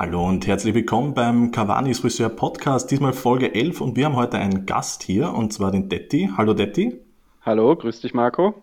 Hallo 0.00 0.26
und 0.26 0.46
herzlich 0.46 0.72
willkommen 0.72 1.12
beim 1.12 1.50
Cavani's 1.50 1.98
Friseur 1.98 2.30
Podcast, 2.30 2.90
diesmal 2.90 3.12
Folge 3.12 3.54
11 3.54 3.82
und 3.82 3.96
wir 3.98 4.06
haben 4.06 4.16
heute 4.16 4.38
einen 4.38 4.64
Gast 4.64 5.02
hier 5.02 5.34
und 5.34 5.52
zwar 5.52 5.70
den 5.72 5.90
Detti. 5.90 6.30
Hallo 6.38 6.54
Detti. 6.54 6.98
Hallo, 7.42 7.76
grüß 7.76 8.00
dich 8.00 8.14
Marco. 8.14 8.62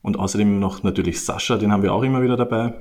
Und 0.00 0.16
außerdem 0.16 0.60
noch 0.60 0.84
natürlich 0.84 1.24
Sascha, 1.24 1.56
den 1.56 1.72
haben 1.72 1.82
wir 1.82 1.92
auch 1.92 2.04
immer 2.04 2.22
wieder 2.22 2.36
dabei. 2.36 2.72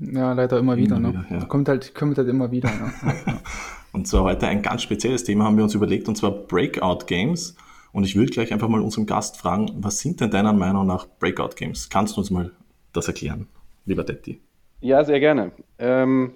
Ja, 0.00 0.32
leider 0.32 0.58
immer 0.58 0.76
wieder. 0.76 0.96
Immer 0.96 1.12
ne? 1.12 1.24
wieder 1.28 1.38
ja. 1.38 1.44
Kommt, 1.44 1.68
halt, 1.68 1.94
kommt 1.94 2.18
halt 2.18 2.26
immer 2.26 2.50
wieder. 2.50 2.70
Ne? 2.70 3.14
und 3.92 4.08
zwar 4.08 4.24
heute 4.24 4.48
ein 4.48 4.60
ganz 4.60 4.82
spezielles 4.82 5.22
Thema 5.22 5.44
haben 5.44 5.56
wir 5.56 5.62
uns 5.62 5.76
überlegt 5.76 6.08
und 6.08 6.16
zwar 6.16 6.32
Breakout 6.32 7.06
Games. 7.06 7.54
Und 7.92 8.02
ich 8.02 8.16
würde 8.16 8.32
gleich 8.32 8.52
einfach 8.52 8.68
mal 8.68 8.80
unserem 8.80 9.06
Gast 9.06 9.36
fragen, 9.36 9.70
was 9.76 10.00
sind 10.00 10.20
denn 10.20 10.32
deiner 10.32 10.52
Meinung 10.52 10.88
nach 10.88 11.06
Breakout 11.20 11.54
Games? 11.54 11.88
Kannst 11.88 12.16
du 12.16 12.20
uns 12.20 12.32
mal 12.32 12.50
das 12.92 13.06
erklären, 13.06 13.46
lieber 13.86 14.02
Detti? 14.02 14.40
Ja, 14.80 15.04
sehr 15.04 15.20
gerne. 15.20 15.52
Ähm, 15.78 16.32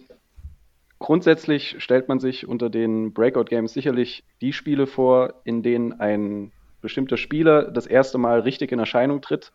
Grundsätzlich 1.04 1.76
stellt 1.82 2.08
man 2.08 2.18
sich 2.18 2.48
unter 2.48 2.70
den 2.70 3.12
Breakout 3.12 3.44
Games 3.44 3.74
sicherlich 3.74 4.24
die 4.40 4.54
Spiele 4.54 4.86
vor, 4.86 5.34
in 5.44 5.62
denen 5.62 5.92
ein 6.00 6.50
bestimmter 6.80 7.18
Spieler 7.18 7.70
das 7.70 7.86
erste 7.86 8.16
Mal 8.16 8.40
richtig 8.40 8.72
in 8.72 8.78
Erscheinung 8.78 9.20
tritt, 9.20 9.52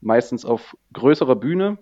meistens 0.00 0.44
auf 0.44 0.76
größerer 0.92 1.34
Bühne. 1.34 1.76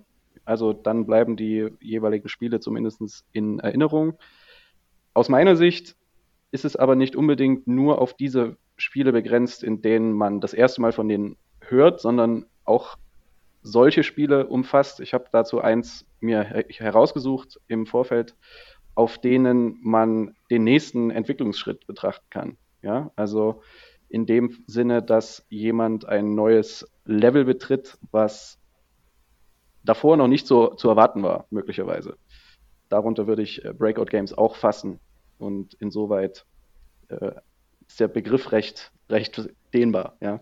Also 0.47 0.73
dann 0.73 1.05
bleiben 1.05 1.37
die 1.37 1.69
jeweiligen 1.81 2.31
Spiele 2.31 2.61
zumindest 2.61 3.27
in 3.33 3.59
Erinnerung. 3.59 4.15
Aus 5.13 5.29
meiner 5.29 5.55
Sicht 5.55 5.97
ist 6.51 6.65
es 6.65 6.75
aber 6.75 6.95
nicht 6.97 7.15
unbedingt 7.15 7.67
nur 7.67 8.01
auf 8.01 8.15
diese 8.15 8.57
Spiele 8.79 9.13
begrenzt, 9.13 9.63
in 9.63 9.83
denen 9.83 10.15
man 10.15 10.41
das 10.41 10.55
erste 10.55 10.81
Mal 10.81 10.93
von 10.93 11.09
denen 11.09 11.37
hört, 11.61 12.01
sondern 12.01 12.47
auch 12.65 12.97
solche 13.61 14.03
Spiele 14.03 14.47
umfasst. 14.47 14.99
Ich 15.01 15.13
habe 15.13 15.27
dazu 15.31 15.61
eins 15.61 16.07
mir 16.21 16.43
herausgesucht 16.43 17.61
im 17.69 17.85
Vorfeld 17.85 18.35
auf 18.95 19.19
denen 19.19 19.79
man 19.83 20.35
den 20.51 20.65
nächsten 20.65 21.11
Entwicklungsschritt 21.11 21.87
betrachten 21.87 22.27
kann. 22.31 22.57
Ja, 22.83 23.11
also 23.17 23.63
in 24.09 24.27
dem 24.27 24.65
Sinne, 24.67 25.03
dass 25.03 25.47
jemand 25.49 26.07
ein 26.07 26.35
neues 26.35 26.91
Level 27.05 27.45
betritt, 27.45 27.99
was 28.11 28.59
davor 29.85 30.17
noch 30.17 30.29
nicht 30.29 30.47
so 30.47 30.75
zu 30.75 30.89
erwarten 30.89 31.23
war, 31.23 31.47
möglicherweise. 31.51 32.17
Darunter 32.89 33.27
würde 33.27 33.43
ich 33.43 33.65
äh, 33.65 33.73
Breakout 33.73 34.07
Games 34.07 34.37
auch 34.37 34.57
fassen. 34.57 35.01
Und 35.39 35.75
insoweit 35.75 36.45
äh, 37.09 37.33
ist 37.87 38.01
der 38.01 38.09
Begriff 38.09 38.53
recht, 38.53 38.93
recht 39.09 39.49
dehnbar, 39.73 40.17
ja. 40.21 40.41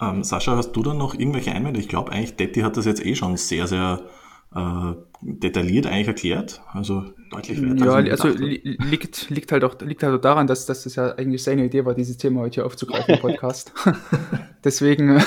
Ähm, 0.00 0.24
Sascha, 0.24 0.56
hast 0.56 0.72
du 0.72 0.82
dann 0.82 0.98
noch 0.98 1.14
irgendwelche 1.14 1.52
Einwände? 1.52 1.80
Ich 1.80 1.88
glaube 1.88 2.12
eigentlich, 2.12 2.36
Detti 2.36 2.60
hat 2.60 2.76
das 2.76 2.84
jetzt 2.84 3.04
eh 3.04 3.14
schon 3.14 3.36
sehr, 3.36 3.66
sehr 3.66 4.08
äh, 4.56 4.94
detailliert 5.20 5.86
eigentlich 5.86 6.08
erklärt. 6.08 6.62
Also 6.72 7.04
deutlich 7.30 7.60
wert. 7.60 7.80
Ja, 7.80 7.94
also 7.94 8.28
liegt, 8.28 9.28
liegt 9.28 9.52
halt 9.52 9.64
auch 9.64 9.78
liegt 9.80 10.02
halt 10.02 10.14
auch 10.14 10.20
daran, 10.20 10.46
dass, 10.46 10.66
dass 10.66 10.84
das 10.84 10.94
ja 10.94 11.12
eigentlich 11.12 11.42
seine 11.42 11.66
Idee 11.66 11.84
war, 11.84 11.94
dieses 11.94 12.16
Thema 12.16 12.40
heute 12.40 12.54
hier 12.56 12.66
aufzugreifen 12.66 13.14
im 13.14 13.20
Podcast. 13.20 13.72
Deswegen, 14.64 15.22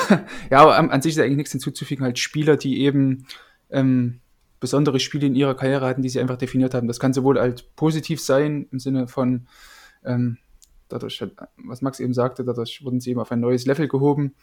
ja, 0.50 0.62
aber 0.62 0.78
an, 0.78 0.90
an, 0.90 1.02
sich 1.02 1.14
ist 1.14 1.20
eigentlich 1.20 1.38
nichts 1.38 1.52
hinzuzufügen. 1.52 2.04
Halt 2.04 2.18
Spieler, 2.18 2.58
die 2.58 2.82
eben 2.82 3.28
ähm, 3.70 4.20
besondere 4.60 5.00
Spiele 5.00 5.28
in 5.28 5.36
ihrer 5.36 5.56
Karriere 5.56 5.86
hatten, 5.86 6.02
die 6.02 6.10
sie 6.10 6.20
einfach 6.20 6.38
definiert 6.38 6.74
haben. 6.74 6.88
Das 6.88 7.00
kann 7.00 7.14
sowohl 7.14 7.40
halt 7.40 7.76
positiv 7.76 8.20
sein, 8.20 8.68
im 8.72 8.80
Sinne 8.80 9.08
von 9.08 9.48
ähm, 10.04 10.38
dadurch, 10.88 11.24
was 11.58 11.82
Max 11.82 12.00
eben 12.00 12.14
sagte, 12.14 12.44
dadurch 12.44 12.84
wurden 12.84 13.00
sie 13.00 13.12
eben 13.12 13.20
auf 13.20 13.32
ein 13.32 13.40
neues 13.40 13.66
Level 13.66 13.88
gehoben. 13.88 14.34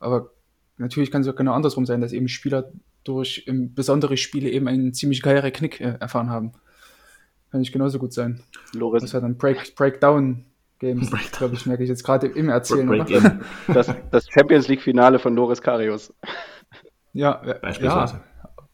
Aber 0.00 0.30
natürlich 0.78 1.10
kann 1.10 1.22
es 1.22 1.28
auch 1.28 1.36
genau 1.36 1.52
andersrum 1.52 1.86
sein, 1.86 2.00
dass 2.00 2.12
eben 2.12 2.28
Spieler 2.28 2.70
durch 3.04 3.44
besondere 3.48 4.16
Spiele 4.16 4.50
eben 4.50 4.68
einen 4.68 4.94
ziemlich 4.94 5.22
geilen 5.22 5.52
Knick 5.52 5.80
äh, 5.80 5.96
erfahren 5.98 6.30
haben. 6.30 6.52
Kann 7.50 7.60
nicht 7.60 7.72
genauso 7.72 7.98
gut 7.98 8.12
sein. 8.12 8.40
Loris. 8.72 9.02
Das 9.02 9.14
hat 9.14 9.22
dann 9.22 9.36
Break, 9.36 9.74
Breakdown 9.74 10.44
Games, 10.78 11.10
glaube 11.32 11.54
ich, 11.54 11.66
merke 11.66 11.82
ich 11.82 11.88
jetzt 11.88 12.04
gerade 12.04 12.26
im 12.26 12.48
Erzählen. 12.48 12.86
Break 12.86 13.08
das, 13.68 13.92
das, 14.10 14.28
Champions 14.28 14.68
League-Finale 14.68 15.18
von 15.18 15.34
Loris 15.34 15.60
Karius. 15.60 16.14
Ja, 17.12 17.42
beispielsweise. 17.60 18.20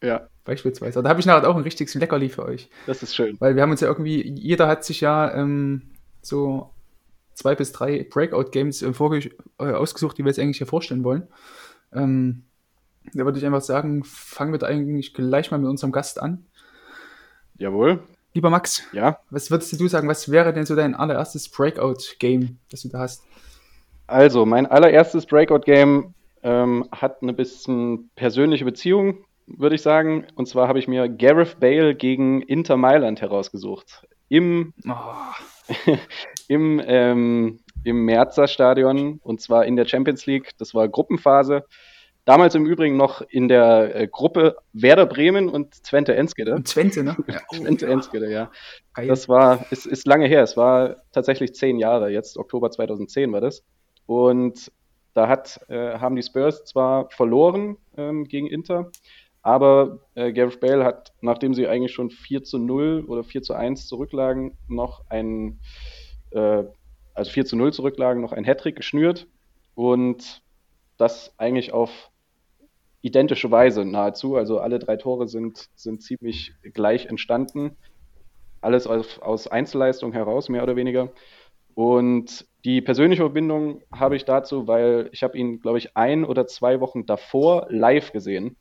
Ja, 0.01 0.09
ja. 0.09 0.29
beispielsweise. 0.45 1.03
Da 1.03 1.09
habe 1.09 1.21
ich 1.21 1.27
nachher 1.27 1.49
auch 1.49 1.57
ein 1.57 1.63
richtiges 1.63 1.95
Leckerli 1.95 2.29
für 2.29 2.45
euch. 2.45 2.71
Das 2.87 3.03
ist 3.03 3.17
schön. 3.17 3.37
Weil 3.41 3.57
wir 3.57 3.63
haben 3.63 3.71
uns 3.71 3.81
ja 3.81 3.89
irgendwie, 3.89 4.33
jeder 4.37 4.69
hat 4.69 4.85
sich 4.85 5.01
ja 5.01 5.35
ähm, 5.35 5.91
so 6.23 6.71
zwei 7.35 7.55
bis 7.55 7.73
drei 7.73 8.07
Breakout-Games 8.09 8.83
äh, 8.83 8.93
äh, 9.59 9.73
ausgesucht, 9.73 10.19
die 10.19 10.25
wir 10.25 10.29
jetzt 10.29 10.39
eigentlich 10.39 10.59
hier 10.59 10.67
vorstellen 10.67 11.05
wollen. 11.05 11.29
Ähm, 11.93 12.45
da 13.15 13.25
würde 13.25 13.39
ich 13.39 13.47
einfach 13.47 13.63
sagen, 13.63 14.05
fangen 14.05 14.53
wir 14.53 14.63
eigentlich 14.67 15.15
gleich 15.15 15.51
mal 15.51 15.59
mit 15.59 15.69
unserem 15.69 15.93
Gast 15.93 16.21
an. 16.21 16.47
Jawohl. 17.57 18.01
Lieber 18.35 18.51
Max, 18.51 18.83
ja? 18.93 19.19
was 19.31 19.51
würdest 19.51 19.81
du 19.81 19.89
sagen, 19.89 20.07
was 20.07 20.31
wäre 20.31 20.53
denn 20.53 20.67
so 20.67 20.77
dein 20.77 20.95
allererstes 20.95 21.49
Breakout-Game, 21.49 22.59
das 22.71 22.83
du 22.83 22.89
da 22.89 23.01
hast? 23.01 23.25
Also, 24.07 24.47
mein 24.47 24.67
allererstes 24.67 25.27
Breakout-Game 25.27 26.15
ähm, 26.43 26.89
hat 26.93 27.23
eine 27.23 27.33
bisschen 27.33 28.11
persönliche 28.15 28.65
Beziehung, 28.65 29.25
würde 29.47 29.75
ich 29.75 29.83
sagen. 29.83 30.27
Und 30.35 30.47
zwar 30.47 30.69
habe 30.69 30.79
ich 30.79 30.89
mir 30.89 31.09
Gareth 31.09 31.59
Bale 31.59 31.95
gegen 31.95 32.43
Inter 32.43 32.77
Mailand 32.77 33.21
herausgesucht. 33.21 34.07
Im, 34.29 34.75
oh. 34.87 35.73
im, 36.49 36.81
ähm, 36.85 37.61
im 37.89 38.05
Merzer 38.05 38.49
Stadion 38.49 39.21
und 39.23 39.41
zwar 39.41 39.65
in 39.67 39.77
der 39.77 39.87
Champions 39.87 40.27
League. 40.27 40.51
Das 40.59 40.75
war 40.75 40.89
Gruppenphase. 40.89 41.65
Damals 42.25 42.55
im 42.55 42.67
Übrigen 42.67 42.97
noch 42.97 43.23
in 43.23 43.49
der 43.49 43.97
äh, 43.97 44.07
Gruppe 44.07 44.57
Werder 44.75 45.07
Bremen 45.07 45.49
und 45.49 45.83
Twente 45.83 46.15
Enskede. 46.15 46.55
Und 46.55 46.69
Twente, 46.69 47.03
ne? 47.03 47.17
Ja, 47.27 47.41
Twente 47.57 47.87
oh, 47.87 47.91
Enskede, 47.91 48.31
ja. 48.31 48.51
Geil. 48.93 49.09
Das 49.09 49.29
war, 49.29 49.65
ist, 49.71 49.87
ist 49.87 50.07
lange 50.07 50.27
her. 50.27 50.43
Es 50.43 50.57
war 50.57 50.97
tatsächlich 51.13 51.55
zehn 51.55 51.79
Jahre. 51.79 52.11
Jetzt 52.11 52.37
Oktober 52.37 52.71
2010 52.71 53.33
war 53.33 53.41
das. 53.41 53.65
Und 54.05 54.71
da 55.15 55.27
hat, 55.27 55.61
äh, 55.69 55.99
haben 55.99 56.17
die 56.17 56.23
Spurs 56.23 56.65
zwar 56.65 57.11
verloren 57.11 57.77
ähm, 57.97 58.25
gegen 58.25 58.47
Inter, 58.47 58.91
aber 59.43 59.99
äh, 60.15 60.33
Gareth 60.33 60.61
Bale 60.61 60.85
hat, 60.85 61.13
nachdem 61.21 61.55
sie 61.55 61.67
eigentlich 61.67 61.93
schon 61.93 62.11
4 62.11 62.45
zu 62.45 62.59
0 62.59 63.05
oder 63.09 63.25
4 63.25 63.43
zu 63.43 63.55
1 63.55 63.89
zurücklagen, 63.89 64.57
noch 64.69 65.03
ein, 65.09 65.59
äh, 66.31 66.65
also 67.19 67.33
4 67.33 67.45
zu 67.45 67.57
0 67.57 67.73
zurücklagen, 67.73 68.23
noch 68.23 68.33
ein 68.33 68.45
Hattrick 68.45 68.77
geschnürt 68.77 69.27
und 69.75 70.43
das 70.97 71.35
eigentlich 71.37 71.73
auf 71.73 72.11
identische 73.01 73.51
Weise 73.51 73.85
nahezu. 73.85 74.37
Also 74.37 74.61
alle 74.61 74.79
drei 74.79 74.97
Tore 74.97 75.29
sind, 75.29 75.69
sind 75.75 76.03
ziemlich 76.03 76.55
gleich 76.63 77.07
entstanden. 77.07 77.77
Alles 78.61 78.87
aus, 78.87 79.19
aus 79.19 79.47
Einzelleistung 79.47 80.13
heraus, 80.13 80.49
mehr 80.49 80.63
oder 80.63 80.77
weniger. 80.77 81.11
Und 81.75 82.47
die 82.65 82.81
persönliche 82.81 83.23
Verbindung 83.23 83.83
habe 83.93 84.17
ich 84.17 84.25
dazu, 84.25 84.67
weil 84.67 85.09
ich 85.13 85.23
habe 85.23 85.39
ihn, 85.39 85.61
glaube 85.61 85.79
ich, 85.79 85.97
ein 85.97 86.25
oder 86.25 86.47
zwei 86.47 86.81
Wochen 86.81 87.07
davor 87.07 87.67
live 87.69 88.13
gesehen 88.13 88.57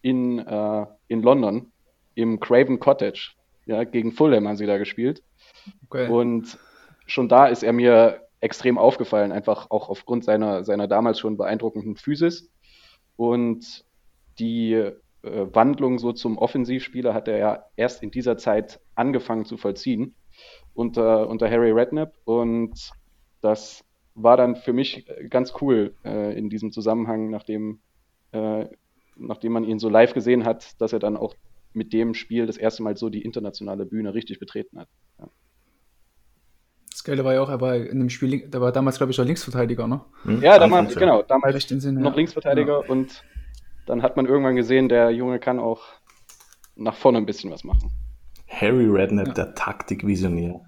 in, 0.00 0.38
äh, 0.38 0.86
in 1.08 1.22
London 1.22 1.72
im 2.14 2.40
Craven 2.40 2.80
Cottage. 2.80 3.32
Ja, 3.66 3.84
gegen 3.84 4.12
Fulham 4.12 4.46
haben 4.48 4.56
sie 4.56 4.66
da 4.66 4.78
gespielt. 4.78 5.22
Okay. 5.86 6.08
Und 6.08 6.58
schon 7.06 7.28
da 7.28 7.46
ist 7.46 7.62
er 7.62 7.72
mir 7.72 8.20
extrem 8.40 8.76
aufgefallen, 8.76 9.32
einfach 9.32 9.70
auch 9.70 9.88
aufgrund 9.88 10.24
seiner, 10.24 10.64
seiner 10.64 10.86
damals 10.86 11.18
schon 11.18 11.36
beeindruckenden 11.36 11.96
Physis. 11.96 12.50
Und 13.16 13.84
die 14.38 14.72
äh, 14.74 14.92
Wandlung 15.22 15.98
so 15.98 16.12
zum 16.12 16.36
Offensivspieler 16.36 17.14
hat 17.14 17.28
er 17.28 17.38
ja 17.38 17.64
erst 17.76 18.02
in 18.02 18.10
dieser 18.10 18.36
Zeit 18.36 18.80
angefangen 18.94 19.46
zu 19.46 19.56
vollziehen 19.56 20.14
unter, 20.74 21.28
unter 21.28 21.50
Harry 21.50 21.70
Redknapp. 21.70 22.12
Und 22.24 22.90
das 23.40 23.84
war 24.14 24.36
dann 24.36 24.56
für 24.56 24.72
mich 24.72 25.06
ganz 25.30 25.54
cool 25.60 25.94
äh, 26.04 26.36
in 26.38 26.50
diesem 26.50 26.70
Zusammenhang, 26.70 27.30
nachdem, 27.30 27.80
äh, 28.32 28.66
nachdem 29.16 29.52
man 29.52 29.64
ihn 29.64 29.78
so 29.78 29.88
live 29.88 30.12
gesehen 30.12 30.44
hat, 30.44 30.80
dass 30.80 30.92
er 30.92 30.98
dann 30.98 31.16
auch 31.16 31.34
mit 31.72 31.92
dem 31.92 32.14
Spiel 32.14 32.46
das 32.46 32.56
erste 32.56 32.82
Mal 32.82 32.96
so 32.96 33.08
die 33.08 33.22
internationale 33.22 33.86
Bühne 33.86 34.14
richtig 34.14 34.38
betreten 34.38 34.78
hat. 34.78 34.88
Ja. 35.18 35.28
Das 37.04 37.10
Geile 37.10 37.24
war 37.26 37.34
ja 37.34 37.42
auch, 37.42 37.50
er 37.50 37.60
war 37.60 37.76
in 37.76 37.98
dem 37.98 38.08
Spiel, 38.08 38.48
der 38.48 38.62
war 38.62 38.72
damals, 38.72 38.96
glaube 38.96 39.12
ich, 39.12 39.20
auch 39.20 39.26
Linksverteidiger, 39.26 39.86
ne? 39.86 40.00
Hm? 40.22 40.40
Ja, 40.40 40.58
damals, 40.58 40.96
genau, 40.96 41.22
damals 41.22 41.68
Sinn, 41.68 41.96
noch 41.96 42.12
ja. 42.12 42.16
Linksverteidiger 42.16 42.80
ja. 42.82 42.90
und 42.90 43.22
dann 43.84 44.02
hat 44.02 44.16
man 44.16 44.24
irgendwann 44.24 44.56
gesehen, 44.56 44.88
der 44.88 45.10
Junge 45.10 45.38
kann 45.38 45.58
auch 45.58 45.82
nach 46.76 46.94
vorne 46.94 47.18
ein 47.18 47.26
bisschen 47.26 47.50
was 47.50 47.62
machen. 47.62 47.90
Harry 48.48 48.86
Redknapp, 48.86 49.26
ja. 49.26 49.34
der 49.34 49.54
Taktikvisionär. 49.54 50.62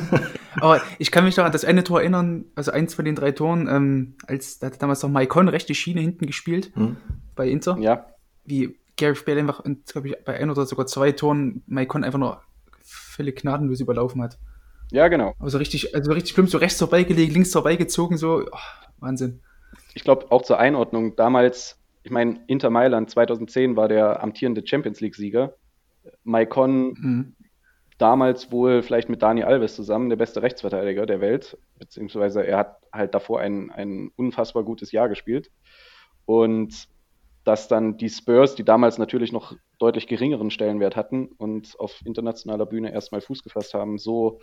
Aber 0.60 0.82
ich 0.98 1.12
kann 1.12 1.22
mich 1.22 1.36
noch 1.36 1.44
an 1.44 1.52
das 1.52 1.64
eine 1.64 1.84
Tor 1.84 2.00
erinnern, 2.00 2.46
also 2.56 2.72
eins 2.72 2.96
von 2.96 3.04
den 3.04 3.14
drei 3.14 3.30
Toren, 3.30 3.68
ähm, 3.70 4.16
als 4.26 4.58
da 4.58 4.66
hat 4.66 4.82
damals 4.82 5.04
noch 5.04 5.10
Maikon 5.10 5.46
rechte 5.46 5.72
Schiene 5.76 6.00
hinten 6.00 6.26
gespielt 6.26 6.72
hm. 6.74 6.96
bei 7.36 7.48
Inter. 7.48 7.78
Ja. 7.78 8.06
Wie 8.44 8.76
Gareth 8.96 9.24
Bale 9.24 9.38
einfach, 9.38 9.62
glaube 9.86 10.08
ich, 10.08 10.16
bei 10.24 10.36
ein 10.36 10.50
oder 10.50 10.66
sogar 10.66 10.88
zwei 10.88 11.12
Toren 11.12 11.62
Maikon 11.68 12.02
einfach 12.02 12.18
nur 12.18 12.42
völlig 12.82 13.40
gnadenlos 13.40 13.78
überlaufen 13.78 14.20
hat. 14.20 14.36
Ja, 14.92 15.08
genau. 15.08 15.34
Also 15.38 15.58
richtig, 15.58 15.94
also 15.94 16.12
richtig 16.12 16.34
schlimm, 16.34 16.46
so 16.46 16.58
rechts 16.58 16.78
vorbeigelegt, 16.78 17.32
links 17.32 17.52
vorbeigezogen, 17.52 18.16
so 18.16 18.46
oh, 18.50 18.58
Wahnsinn. 18.98 19.40
Ich 19.94 20.04
glaube 20.04 20.30
auch 20.30 20.42
zur 20.42 20.58
Einordnung, 20.58 21.16
damals, 21.16 21.80
ich 22.02 22.10
meine, 22.10 22.40
Inter 22.46 22.70
Mailand 22.70 23.10
2010 23.10 23.76
war 23.76 23.88
der 23.88 24.22
amtierende 24.22 24.62
Champions 24.64 25.00
League-Sieger. 25.00 25.54
Maikon 26.22 26.94
mhm. 26.98 27.36
damals 27.98 28.52
wohl 28.52 28.82
vielleicht 28.82 29.08
mit 29.08 29.22
Dani 29.22 29.42
Alves 29.42 29.74
zusammen 29.74 30.08
der 30.08 30.16
beste 30.16 30.42
Rechtsverteidiger 30.42 31.06
der 31.06 31.20
Welt, 31.20 31.58
beziehungsweise 31.78 32.46
er 32.46 32.58
hat 32.58 32.76
halt 32.92 33.14
davor 33.14 33.40
ein, 33.40 33.70
ein 33.70 34.10
unfassbar 34.16 34.62
gutes 34.62 34.92
Jahr 34.92 35.08
gespielt. 35.08 35.50
Und 36.26 36.88
dass 37.46 37.68
dann 37.68 37.96
die 37.96 38.10
Spurs, 38.10 38.56
die 38.56 38.64
damals 38.64 38.98
natürlich 38.98 39.32
noch 39.32 39.54
deutlich 39.78 40.08
geringeren 40.08 40.50
Stellenwert 40.50 40.96
hatten 40.96 41.28
und 41.38 41.78
auf 41.78 42.00
internationaler 42.04 42.66
Bühne 42.66 42.92
erstmal 42.92 43.20
Fuß 43.20 43.44
gefasst 43.44 43.72
haben, 43.72 43.98
so 43.98 44.40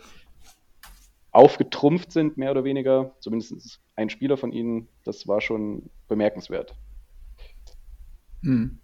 aufgetrumpft 1.34 2.12
sind, 2.12 2.36
mehr 2.36 2.50
oder 2.50 2.64
weniger, 2.64 3.14
zumindest 3.20 3.80
ein 3.96 4.08
Spieler 4.08 4.36
von 4.36 4.52
ihnen, 4.52 4.88
das 5.04 5.26
war 5.26 5.40
schon 5.40 5.90
bemerkenswert. 6.08 6.74
Hm. 8.42 8.78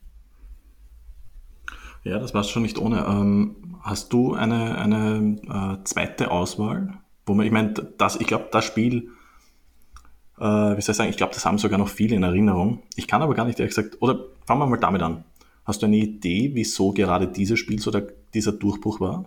Ja, 2.03 2.19
das 2.19 2.35
war 2.35 2.45
schon 2.45 2.63
nicht 2.63 2.79
ohne. 2.79 3.05
Ähm, 3.07 3.79
hast 3.83 4.13
du 4.13 4.35
eine, 4.35 4.79
eine 4.79 5.79
äh, 5.81 5.85
zweite 5.85 6.31
Auswahl? 6.31 6.95
Wo 7.27 7.35
man, 7.35 7.47
ich 7.47 7.53
meine, 7.53 7.75
das, 7.99 8.17
ich 8.17 8.27
glaube, 8.27 8.49
das 8.51 8.65
Spiel 8.65 9.11
äh, 10.41 10.77
wie 10.77 10.81
soll 10.81 10.93
ich 10.93 10.97
sagen, 10.97 11.11
ich 11.11 11.19
glaube, 11.19 11.35
das 11.35 11.45
haben 11.45 11.59
sogar 11.59 11.79
noch 11.79 11.89
viele 11.89 12.17
in 12.17 12.23
Erinnerung. 12.23 12.83
Ich 12.97 13.07
kann 13.07 13.23
aber 13.23 13.35
gar 13.35 13.45
nicht 13.45 13.61
ehrlich 13.61 13.75
gesagt, 13.75 14.01
oder 14.01 14.25
fangen 14.47 14.61
wir 14.61 14.67
mal 14.67 14.79
damit 14.79 15.03
an. 15.03 15.25
Hast 15.65 15.83
du 15.83 15.87
eine 15.87 15.99
Idee, 15.99 16.51
wieso 16.55 16.93
gerade 16.93 17.29
dieses 17.29 17.59
Spiel 17.59 17.79
so 17.79 17.91
der, 17.91 18.07
dieser 18.33 18.53
Durchbruch 18.53 19.01
war? 19.01 19.27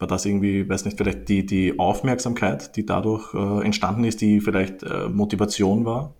War 0.00 0.08
das 0.08 0.26
irgendwie, 0.26 0.68
weiß 0.68 0.84
nicht, 0.86 0.96
vielleicht 0.96 1.28
die, 1.28 1.46
die 1.46 1.78
Aufmerksamkeit, 1.78 2.74
die 2.76 2.84
dadurch 2.84 3.32
äh, 3.34 3.64
entstanden 3.64 4.04
ist, 4.04 4.20
die 4.20 4.40
vielleicht 4.40 4.82
äh, 4.82 5.08
Motivation 5.08 5.84
war? 5.84 6.14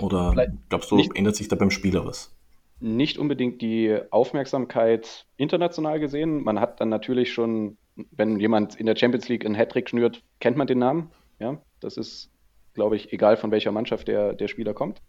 Oder 0.00 0.32
vielleicht 0.32 0.52
glaubst 0.68 0.90
du, 0.90 0.96
nicht, 0.96 1.16
ändert 1.16 1.36
sich 1.36 1.48
da 1.48 1.56
beim 1.56 1.70
Spieler 1.70 2.06
was? 2.06 2.34
Nicht 2.80 3.18
unbedingt 3.18 3.60
die 3.60 3.98
Aufmerksamkeit 4.10 5.26
international 5.36 6.00
gesehen. 6.00 6.44
Man 6.44 6.60
hat 6.60 6.80
dann 6.80 6.88
natürlich 6.88 7.32
schon, 7.32 7.76
wenn 8.12 8.38
jemand 8.38 8.76
in 8.76 8.86
der 8.86 8.96
Champions 8.96 9.28
League 9.28 9.44
einen 9.44 9.56
Hattrick 9.56 9.90
schnürt, 9.90 10.22
kennt 10.40 10.56
man 10.56 10.68
den 10.68 10.78
Namen. 10.78 11.10
Ja, 11.40 11.60
das 11.80 11.96
ist 11.96 12.30
glaube 12.78 12.94
ich, 12.94 13.12
egal 13.12 13.36
von 13.36 13.50
welcher 13.50 13.72
Mannschaft 13.72 14.06
der, 14.06 14.34
der 14.34 14.46
Spieler 14.46 14.72
kommt. 14.72 15.02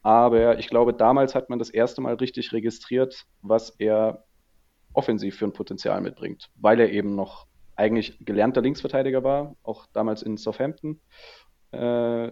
Aber 0.00 0.60
ich 0.60 0.68
glaube, 0.68 0.94
damals 0.94 1.34
hat 1.34 1.50
man 1.50 1.58
das 1.58 1.68
erste 1.68 2.00
Mal 2.00 2.14
richtig 2.14 2.52
registriert, 2.52 3.26
was 3.42 3.70
er 3.80 4.24
offensiv 4.92 5.36
für 5.36 5.44
ein 5.44 5.52
Potenzial 5.52 6.00
mitbringt, 6.00 6.50
weil 6.56 6.80
er 6.80 6.90
eben 6.90 7.14
noch 7.14 7.46
eigentlich 7.76 8.18
gelernter 8.20 8.60
Linksverteidiger 8.60 9.24
war, 9.24 9.56
auch 9.62 9.86
damals 9.92 10.22
in 10.22 10.36
Southampton, 10.36 11.00
äh, 11.72 12.30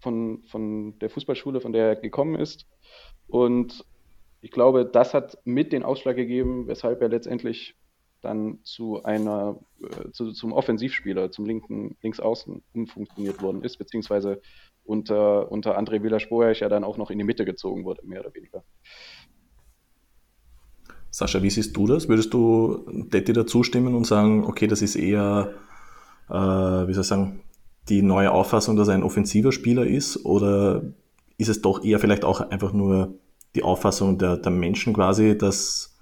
von, 0.00 0.42
von 0.44 0.98
der 0.98 1.10
Fußballschule, 1.10 1.60
von 1.60 1.72
der 1.72 1.88
er 1.88 1.96
gekommen 1.96 2.36
ist. 2.36 2.66
Und 3.26 3.84
ich 4.40 4.50
glaube, 4.52 4.84
das 4.84 5.14
hat 5.14 5.38
mit 5.44 5.72
den 5.72 5.82
Ausschlag 5.82 6.16
gegeben, 6.16 6.68
weshalb 6.68 7.02
er 7.02 7.08
letztendlich 7.08 7.74
dann 8.20 8.60
zu 8.62 9.02
einer, 9.04 9.58
äh, 9.80 10.10
zu, 10.10 10.32
zum 10.32 10.52
Offensivspieler, 10.52 11.30
zum 11.30 11.46
linken 11.46 11.96
Linksaußen 12.02 12.62
umfunktioniert 12.74 13.42
worden 13.42 13.62
ist, 13.62 13.76
beziehungsweise 13.76 14.40
unter, 14.84 15.50
unter 15.50 15.78
André 15.78 16.02
Villas-Boas 16.02 16.60
ja 16.60 16.68
dann 16.68 16.84
auch 16.84 16.96
noch 16.96 17.10
in 17.10 17.18
die 17.18 17.24
Mitte 17.24 17.44
gezogen 17.44 17.84
wurde, 17.84 18.06
mehr 18.06 18.20
oder 18.20 18.34
weniger. 18.34 18.62
Sascha, 21.16 21.42
wie 21.42 21.48
siehst 21.48 21.74
du 21.74 21.86
das? 21.86 22.10
Würdest 22.10 22.34
du 22.34 22.84
Detti 22.92 23.32
da 23.32 23.46
zustimmen 23.46 23.94
und 23.94 24.06
sagen, 24.06 24.44
okay, 24.44 24.66
das 24.66 24.82
ist 24.82 24.96
eher, 24.96 25.54
äh, 26.28 26.34
wie 26.34 26.92
soll 26.92 27.00
ich 27.00 27.08
sagen, 27.08 27.40
die 27.88 28.02
neue 28.02 28.32
Auffassung, 28.32 28.76
dass 28.76 28.88
er 28.88 28.94
ein 28.96 29.02
offensiver 29.02 29.50
Spieler 29.50 29.86
ist? 29.86 30.26
Oder 30.26 30.82
ist 31.38 31.48
es 31.48 31.62
doch 31.62 31.82
eher 31.82 32.00
vielleicht 32.00 32.22
auch 32.22 32.42
einfach 32.50 32.74
nur 32.74 33.14
die 33.54 33.62
Auffassung 33.62 34.18
der, 34.18 34.36
der 34.36 34.52
Menschen 34.52 34.92
quasi, 34.92 35.38
dass 35.38 35.96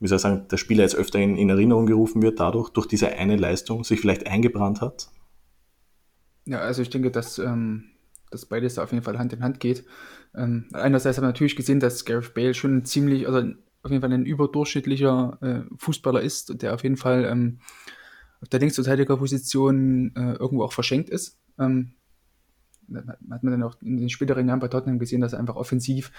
wie 0.00 0.08
soll 0.08 0.16
ich 0.16 0.22
sagen, 0.22 0.48
der 0.50 0.56
Spieler 0.56 0.82
jetzt 0.82 0.96
öfter 0.96 1.20
in, 1.20 1.36
in 1.36 1.48
Erinnerung 1.48 1.86
gerufen 1.86 2.20
wird, 2.20 2.40
dadurch, 2.40 2.70
durch 2.70 2.88
diese 2.88 3.12
eine 3.12 3.36
Leistung 3.36 3.84
sich 3.84 4.00
vielleicht 4.00 4.26
eingebrannt 4.26 4.80
hat? 4.80 5.10
Ja, 6.44 6.58
also 6.58 6.82
ich 6.82 6.90
denke, 6.90 7.12
dass, 7.12 7.38
ähm, 7.38 7.84
dass 8.32 8.46
beides 8.46 8.80
auf 8.80 8.90
jeden 8.90 9.04
Fall 9.04 9.16
Hand 9.16 9.32
in 9.32 9.44
Hand 9.44 9.60
geht. 9.60 9.84
Ähm, 10.34 10.66
einerseits 10.72 11.18
haben 11.18 11.22
wir 11.22 11.28
natürlich 11.28 11.54
gesehen, 11.54 11.78
dass 11.78 12.04
Gareth 12.04 12.34
Bale 12.34 12.54
schon 12.54 12.84
ziemlich, 12.84 13.28
also 13.28 13.54
auf 13.84 13.90
jeden 13.90 14.00
Fall 14.00 14.12
ein 14.12 14.24
überdurchschnittlicher 14.24 15.38
äh, 15.42 15.74
Fußballer 15.76 16.22
ist 16.22 16.50
und 16.50 16.62
der 16.62 16.74
auf 16.74 16.82
jeden 16.82 16.96
Fall 16.96 17.26
ähm, 17.26 17.58
auf 18.40 18.48
der 18.48 18.60
Linksverteidigerposition 18.60 20.12
äh, 20.16 20.32
irgendwo 20.32 20.64
auch 20.64 20.72
verschenkt 20.72 21.10
ist. 21.10 21.38
Ähm, 21.58 21.92
hat 22.92 23.42
man 23.42 23.52
dann 23.52 23.62
auch 23.62 23.80
in 23.82 23.98
den 23.98 24.08
späteren 24.08 24.48
Jahren 24.48 24.60
bei 24.60 24.68
Tottenham 24.68 24.98
gesehen, 24.98 25.20
dass 25.20 25.34
er 25.34 25.38
einfach 25.38 25.56
offensiv 25.56 26.12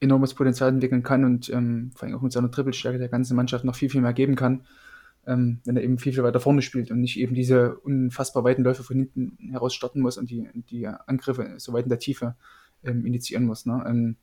enormes 0.00 0.34
Potenzial 0.34 0.70
entwickeln 0.70 1.02
kann 1.02 1.24
und 1.24 1.50
ähm, 1.50 1.90
vor 1.94 2.06
allem 2.06 2.16
auch 2.16 2.22
mit 2.22 2.32
seiner 2.32 2.50
Trippelstärke 2.50 2.98
der 2.98 3.08
ganzen 3.08 3.36
Mannschaft 3.36 3.64
noch 3.64 3.74
viel, 3.74 3.90
viel 3.90 4.00
mehr 4.00 4.12
geben 4.12 4.34
kann, 4.34 4.64
ähm, 5.26 5.60
wenn 5.64 5.76
er 5.76 5.82
eben 5.82 5.98
viel, 5.98 6.12
viel 6.12 6.22
weiter 6.22 6.40
vorne 6.40 6.62
spielt 6.62 6.90
und 6.90 7.00
nicht 7.00 7.18
eben 7.18 7.34
diese 7.34 7.76
unfassbar 7.76 8.44
weiten 8.44 8.62
Läufe 8.62 8.82
von 8.82 8.96
hinten 8.96 9.36
heraus 9.50 9.74
starten 9.74 10.00
muss 10.00 10.16
und 10.16 10.30
die, 10.30 10.48
die 10.54 10.86
Angriffe 10.86 11.54
so 11.58 11.72
weit 11.72 11.84
in 11.84 11.90
der 11.90 11.98
Tiefe 11.98 12.36
ähm, 12.82 13.04
initiieren 13.04 13.44
muss. 13.44 13.66
Ne? 13.66 14.16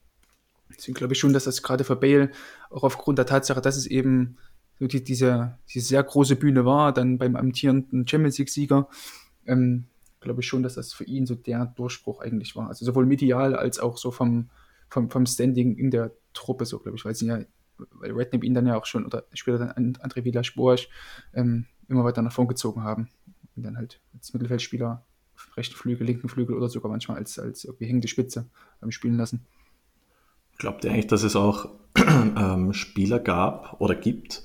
Deswegen 0.75 0.95
glaube 0.95 1.13
ich 1.13 1.19
schon, 1.19 1.33
dass 1.33 1.45
das 1.45 1.63
gerade 1.63 1.83
für 1.83 1.95
Bale 1.95 2.31
auch 2.69 2.83
aufgrund 2.83 3.17
der 3.17 3.25
Tatsache, 3.25 3.61
dass 3.61 3.77
es 3.77 3.85
eben 3.85 4.37
so 4.79 4.87
die, 4.87 5.03
diese, 5.03 5.57
diese 5.73 5.87
sehr 5.87 6.03
große 6.03 6.35
Bühne 6.35 6.65
war, 6.65 6.93
dann 6.93 7.17
beim 7.17 7.35
amtierenden 7.35 8.07
Champions 8.07 8.37
League-Sieger, 8.37 8.87
ähm, 9.45 9.85
glaube 10.19 10.41
ich 10.41 10.47
schon, 10.47 10.63
dass 10.63 10.75
das 10.75 10.93
für 10.93 11.05
ihn 11.05 11.25
so 11.25 11.35
der 11.35 11.65
Durchbruch 11.65 12.21
eigentlich 12.21 12.55
war. 12.55 12.67
Also 12.67 12.85
sowohl 12.85 13.05
medial 13.05 13.55
als 13.55 13.79
auch 13.79 13.97
so 13.97 14.11
vom, 14.11 14.49
vom, 14.89 15.09
vom 15.09 15.25
Standing 15.25 15.77
in 15.77 15.91
der 15.91 16.11
Truppe, 16.33 16.65
so 16.65 16.79
glaube 16.79 16.97
ich, 16.97 17.05
weil 17.05 17.15
sie 17.15 17.27
ja, 17.27 17.39
weil 17.91 18.11
Redknapp 18.11 18.43
ihn 18.43 18.53
dann 18.53 18.67
ja 18.67 18.77
auch 18.77 18.85
schon, 18.85 19.05
oder 19.05 19.23
später 19.33 19.59
dann 19.59 19.93
André 19.97 20.23
Villas-Boas 20.23 20.87
ähm, 21.33 21.65
immer 21.87 22.03
weiter 22.03 22.21
nach 22.21 22.31
vorn 22.31 22.47
gezogen 22.47 22.83
haben. 22.83 23.09
Und 23.55 23.63
dann 23.63 23.77
halt 23.77 23.99
als 24.13 24.33
Mittelfeldspieler, 24.33 25.03
rechten 25.55 25.75
Flügel, 25.75 26.05
linken 26.05 26.29
Flügel 26.29 26.55
oder 26.55 26.69
sogar 26.69 26.91
manchmal 26.91 27.17
als, 27.17 27.39
als 27.39 27.63
irgendwie 27.65 27.85
hängende 27.85 28.07
Spitze 28.07 28.49
ähm, 28.83 28.91
spielen 28.91 29.17
lassen. 29.17 29.45
Glaubt 30.57 30.83
ihr 30.83 30.91
eigentlich, 30.91 31.07
dass 31.07 31.23
es 31.23 31.35
auch 31.35 31.69
ähm, 31.97 32.73
Spieler 32.73 33.19
gab 33.19 33.79
oder 33.79 33.95
gibt, 33.95 34.43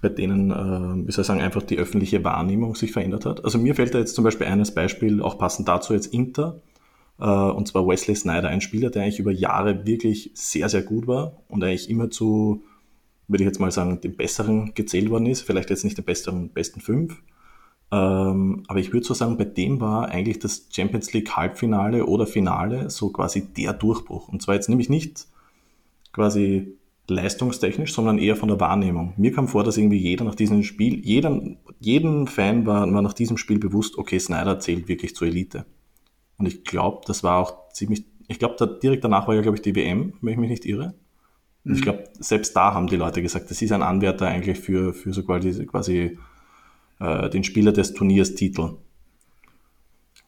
bei 0.00 0.08
denen, 0.08 0.50
äh, 0.50 1.06
wie 1.06 1.12
soll 1.12 1.22
ich 1.22 1.26
sagen, 1.26 1.40
einfach 1.40 1.62
die 1.62 1.78
öffentliche 1.78 2.24
Wahrnehmung 2.24 2.74
sich 2.74 2.92
verändert 2.92 3.26
hat? 3.26 3.44
Also 3.44 3.58
mir 3.58 3.74
fällt 3.74 3.94
da 3.94 3.98
jetzt 3.98 4.14
zum 4.14 4.24
Beispiel 4.24 4.46
eines 4.46 4.74
Beispiel, 4.74 5.22
auch 5.22 5.38
passend 5.38 5.68
dazu 5.68 5.94
jetzt 5.94 6.12
Inter, 6.12 6.60
äh, 7.20 7.24
und 7.24 7.68
zwar 7.68 7.86
Wesley 7.86 8.16
Snyder, 8.16 8.48
ein 8.48 8.60
Spieler, 8.60 8.90
der 8.90 9.02
eigentlich 9.02 9.20
über 9.20 9.30
Jahre 9.30 9.86
wirklich 9.86 10.32
sehr, 10.34 10.68
sehr 10.68 10.82
gut 10.82 11.06
war 11.06 11.42
und 11.48 11.62
eigentlich 11.62 11.88
immer 11.88 12.10
zu, 12.10 12.64
würde 13.28 13.44
ich 13.44 13.48
jetzt 13.48 13.60
mal 13.60 13.70
sagen, 13.70 14.00
den 14.00 14.16
Besseren 14.16 14.74
gezählt 14.74 15.08
worden 15.08 15.26
ist. 15.26 15.42
Vielleicht 15.42 15.70
jetzt 15.70 15.84
nicht 15.84 15.98
den 15.98 16.04
besseren, 16.04 16.48
besten 16.50 16.80
fünf. 16.80 17.22
Ähm, 17.92 18.64
aber 18.68 18.80
ich 18.80 18.92
würde 18.92 19.06
so 19.06 19.14
sagen, 19.14 19.36
bei 19.36 19.44
dem 19.44 19.80
war 19.80 20.08
eigentlich 20.08 20.38
das 20.38 20.66
Champions 20.70 21.12
League 21.12 21.36
Halbfinale 21.36 22.06
oder 22.06 22.26
Finale 22.26 22.90
so 22.90 23.10
quasi 23.10 23.52
der 23.52 23.74
Durchbruch. 23.74 24.28
Und 24.28 24.42
zwar 24.42 24.54
jetzt 24.54 24.68
nämlich 24.68 24.88
nicht 24.88 25.26
quasi 26.12 26.76
leistungstechnisch, 27.08 27.92
sondern 27.92 28.18
eher 28.18 28.36
von 28.36 28.48
der 28.48 28.60
Wahrnehmung. 28.60 29.14
Mir 29.16 29.32
kam 29.32 29.48
vor, 29.48 29.64
dass 29.64 29.76
irgendwie 29.76 29.98
jeder 29.98 30.24
nach 30.24 30.34
diesem 30.34 30.62
Spiel, 30.62 31.04
jeder, 31.04 31.40
jedem 31.80 32.26
Fan 32.26 32.66
war, 32.66 32.92
war 32.92 33.02
nach 33.02 33.12
diesem 33.12 33.36
Spiel 33.36 33.58
bewusst, 33.58 33.98
okay, 33.98 34.18
Snyder 34.18 34.60
zählt 34.60 34.88
wirklich 34.88 35.14
zur 35.14 35.28
Elite. 35.28 35.66
Und 36.38 36.46
ich 36.46 36.64
glaube, 36.64 37.02
das 37.06 37.22
war 37.22 37.38
auch 37.38 37.70
ziemlich, 37.72 38.04
ich 38.28 38.38
glaube, 38.38 38.56
da, 38.58 38.66
direkt 38.66 39.04
danach 39.04 39.26
war 39.26 39.34
ja, 39.34 39.42
glaube 39.42 39.56
ich, 39.56 39.62
die 39.62 39.74
WM, 39.74 40.14
wenn 40.20 40.32
ich 40.32 40.38
mich 40.38 40.50
nicht 40.50 40.64
irre. 40.64 40.94
Und 41.64 41.72
mhm. 41.72 41.76
ich 41.76 41.82
glaube, 41.82 42.04
selbst 42.18 42.54
da 42.56 42.74
haben 42.74 42.86
die 42.86 42.96
Leute 42.96 43.22
gesagt, 43.22 43.50
das 43.50 43.60
ist 43.60 43.72
ein 43.72 43.82
Anwärter 43.82 44.26
eigentlich 44.26 44.58
für, 44.58 44.92
für 44.94 45.12
so 45.12 45.22
quasi, 45.22 45.66
quasi 45.66 46.18
äh, 47.00 47.30
den 47.30 47.44
Spieler 47.44 47.72
des 47.72 47.94
Turniers 47.94 48.34
Titel. 48.34 48.76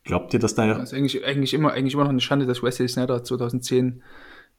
Glaubt 0.04 0.34
ihr, 0.34 0.40
dass 0.40 0.54
da 0.54 0.66
ja. 0.66 0.76
Also 0.76 0.96
eigentlich, 0.96 1.24
eigentlich, 1.24 1.54
immer, 1.54 1.72
eigentlich 1.72 1.94
immer 1.94 2.04
noch 2.04 2.10
eine 2.10 2.20
Schande, 2.20 2.46
dass 2.46 2.62
Wesley 2.62 2.88
Snyder 2.88 3.24
2010 3.24 4.02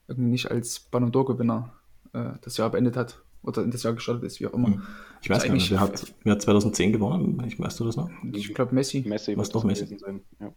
irgendwie 0.08 0.32
nicht 0.32 0.52
als 0.52 0.80
Ballon 0.80 1.12
d'Or-Gewinner 1.12 1.74
äh, 2.14 2.32
das 2.42 2.58
Jahr 2.58 2.70
beendet 2.70 2.96
hat 2.96 3.22
oder 3.44 3.64
in 3.64 3.72
das 3.72 3.84
Jahr 3.84 3.94
gestartet 3.94 4.24
ist, 4.24 4.40
wie 4.40 4.48
auch 4.48 4.54
immer. 4.54 4.68
Hm. 4.68 4.82
Ich 5.22 5.30
weiß 5.30 5.38
also 5.38 5.48
gar 5.48 5.54
nicht, 5.54 5.72
wer 5.72 5.80
hat, 5.80 6.14
wer 6.24 6.34
hat 6.34 6.42
2010 6.42 6.92
gewonnen? 6.92 7.44
Ich, 7.48 7.60
weißt 7.60 7.80
du 7.80 7.86
das 7.86 7.96
noch? 7.96 8.10
Ich 8.34 8.54
glaube 8.54 8.74
Messi. 8.74 9.04
Messi 9.08 9.38
was 9.38 9.50
doch 9.50 9.64
Messi. 9.64 9.98
Sein. 9.98 10.22
Ja. 10.40 10.52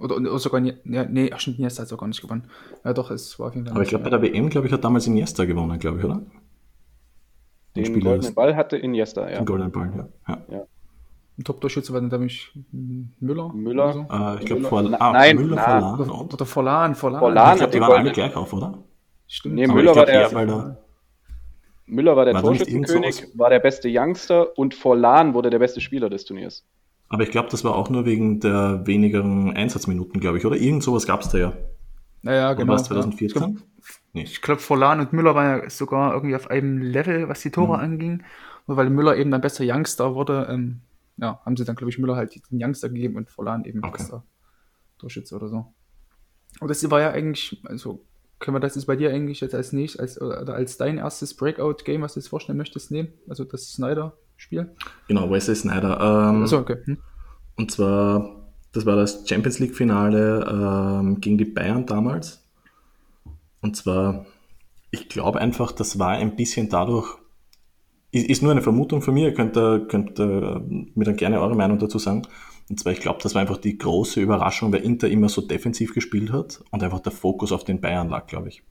Oder, 0.00 0.16
oder 0.16 0.38
sogar, 0.38 0.62
ja, 0.62 1.04
nee, 1.04 1.30
ach 1.32 1.40
stimmt, 1.40 1.58
Iniesta 1.58 1.82
hat 1.82 1.88
sogar 1.88 2.08
nicht 2.08 2.22
gewonnen. 2.22 2.48
Ja 2.84 2.94
doch, 2.94 3.10
es 3.10 3.38
war 3.38 3.48
auf 3.48 3.54
jeden 3.54 3.66
Fall. 3.66 3.74
Aber 3.74 3.82
ich 3.82 3.90
glaube, 3.90 4.04
bei 4.04 4.10
der 4.10 4.22
WM, 4.22 4.48
glaube 4.48 4.66
ich, 4.66 4.72
hat 4.72 4.82
damals 4.82 5.06
Iniesta 5.06 5.44
gewonnen, 5.44 5.78
glaube 5.78 5.98
ich, 5.98 6.04
oder? 6.04 6.22
Den, 7.76 7.84
Den 7.84 7.92
goldenen 7.94 8.20
ist. 8.20 8.34
Ball 8.34 8.56
hatte 8.56 8.78
Iniesta, 8.78 9.28
ja. 9.28 9.38
Den 9.38 9.46
goldenen 9.46 9.72
Ball, 9.72 9.92
ja. 9.96 10.34
ja. 10.34 10.42
ja. 10.48 10.66
Top-Torschütze 11.42 11.92
war 11.92 12.00
dann, 12.00 12.08
glaube 12.08 12.26
ich, 12.26 12.52
Müller. 12.70 13.52
Müller. 13.52 13.92
So. 13.92 14.06
Äh, 14.08 14.38
ich 14.38 14.46
glaube, 14.46 14.62
vor, 14.62 14.78
ah, 15.00 15.12
Nein, 15.12 15.36
Müller, 15.36 15.56
na, 15.56 15.80
Forlan. 15.80 16.00
Oder, 16.00 16.34
oder 16.34 16.46
Forlan, 16.46 16.94
Forlan. 16.94 17.20
Forlan 17.20 17.52
ich 17.52 17.58
glaube, 17.58 17.72
die 17.72 17.80
waren 17.80 17.92
alle 17.92 18.12
gleich 18.12 18.36
auf, 18.36 18.52
oder? 18.52 18.83
Stimmt. 19.26 19.54
Nee, 19.54 19.66
Müller 19.66 19.94
war, 19.96 20.06
der, 20.06 20.78
Müller 21.86 22.16
war 22.16 22.24
der 22.24 22.40
Torschützenkönig, 22.40 23.26
war 23.34 23.50
der 23.50 23.60
beste 23.60 23.88
Youngster 23.90 24.56
und 24.58 24.74
Forlan 24.74 25.34
wurde 25.34 25.50
der 25.50 25.58
beste 25.58 25.80
Spieler 25.80 26.10
des 26.10 26.24
Turniers. 26.24 26.64
Aber 27.08 27.22
ich 27.22 27.30
glaube, 27.30 27.48
das 27.50 27.64
war 27.64 27.76
auch 27.76 27.90
nur 27.90 28.06
wegen 28.06 28.40
der 28.40 28.86
wenigeren 28.86 29.54
Einsatzminuten, 29.54 30.20
glaube 30.20 30.38
ich, 30.38 30.46
oder? 30.46 30.56
Irgend 30.56 30.82
sowas 30.82 31.06
gab 31.06 31.20
es 31.20 31.28
da 31.28 31.38
ja. 31.38 31.52
Naja, 32.22 32.54
genau. 32.54 32.68
War 32.68 32.76
das 32.78 32.86
2014? 32.86 33.42
Ja. 34.14 34.22
Ich 34.22 34.40
glaube, 34.40 34.56
glaub, 34.56 34.60
Forlan 34.60 35.00
und 35.00 35.12
Müller 35.12 35.34
waren 35.34 35.62
ja 35.62 35.70
sogar 35.70 36.14
irgendwie 36.14 36.34
auf 36.34 36.48
einem 36.50 36.78
Level, 36.78 37.28
was 37.28 37.40
die 37.40 37.50
Tore 37.50 37.76
mhm. 37.76 37.84
anging. 37.84 38.22
nur 38.66 38.76
weil 38.76 38.88
Müller 38.88 39.16
eben 39.16 39.30
dann 39.30 39.42
besser 39.42 39.64
Youngster 39.66 40.14
wurde, 40.14 40.46
ähm, 40.50 40.80
ja, 41.18 41.40
haben 41.44 41.56
sie 41.56 41.64
dann, 41.64 41.76
glaube 41.76 41.90
ich, 41.90 41.98
Müller 41.98 42.16
halt 42.16 42.34
den 42.50 42.62
Youngster 42.62 42.88
gegeben 42.88 43.16
und 43.16 43.30
Vollan 43.30 43.64
eben 43.64 43.84
okay. 43.84 43.98
besser 43.98 44.24
Torschütze 44.98 45.36
oder 45.36 45.48
so. 45.48 45.66
Und 46.60 46.68
das 46.68 46.90
war 46.90 47.00
ja 47.00 47.10
eigentlich, 47.10 47.60
also 47.64 48.04
können 48.38 48.56
wir 48.56 48.60
das 48.60 48.74
jetzt 48.74 48.86
bei 48.86 48.96
dir 48.96 49.10
eigentlich 49.10 49.40
jetzt 49.40 49.54
als 49.54 49.72
nächstes, 49.72 50.00
als, 50.00 50.20
oder 50.20 50.54
als 50.54 50.76
dein 50.76 50.98
erstes 50.98 51.34
Breakout-Game, 51.34 52.02
was 52.02 52.14
du 52.14 52.20
jetzt 52.20 52.28
vorstellen 52.28 52.58
möchtest, 52.58 52.90
nehmen? 52.90 53.08
Also 53.28 53.44
das 53.44 53.72
Snyder-Spiel? 53.72 54.74
Genau, 55.08 55.30
Wesley 55.30 55.54
Snyder. 55.56 55.98
Ähm, 56.00 56.42
Achso, 56.42 56.58
okay. 56.58 56.76
Hm. 56.84 56.98
Und 57.56 57.70
zwar, 57.70 58.50
das 58.72 58.84
war 58.86 58.96
das 58.96 59.28
Champions 59.28 59.58
League-Finale 59.60 60.46
ähm, 60.50 61.20
gegen 61.20 61.38
die 61.38 61.44
Bayern 61.44 61.86
damals. 61.86 62.42
Und 63.60 63.76
zwar, 63.76 64.26
ich 64.90 65.08
glaube 65.08 65.40
einfach, 65.40 65.72
das 65.72 65.98
war 65.98 66.10
ein 66.10 66.36
bisschen 66.36 66.68
dadurch, 66.68 67.16
ist, 68.10 68.28
ist 68.28 68.42
nur 68.42 68.52
eine 68.52 68.62
Vermutung 68.62 69.00
von 69.00 69.14
mir, 69.14 69.28
ihr 69.28 69.34
könnt, 69.34 69.54
könnt 69.54 70.18
äh, 70.18 70.22
mir 70.22 71.04
dann 71.04 71.16
gerne 71.16 71.40
eure 71.40 71.56
Meinung 71.56 71.78
dazu 71.78 71.98
sagen. 71.98 72.22
Und 72.70 72.80
zwar, 72.80 72.92
ich 72.92 73.00
glaube, 73.00 73.20
das 73.22 73.34
war 73.34 73.42
einfach 73.42 73.58
die 73.58 73.76
große 73.76 74.20
Überraschung, 74.20 74.72
weil 74.72 74.80
Inter 74.80 75.08
immer 75.08 75.28
so 75.28 75.42
defensiv 75.42 75.92
gespielt 75.92 76.32
hat 76.32 76.64
und 76.70 76.82
einfach 76.82 77.00
der 77.00 77.12
Fokus 77.12 77.52
auf 77.52 77.64
den 77.64 77.80
Bayern 77.80 78.08
lag, 78.08 78.26
glaube 78.26 78.48
ich. 78.48 78.62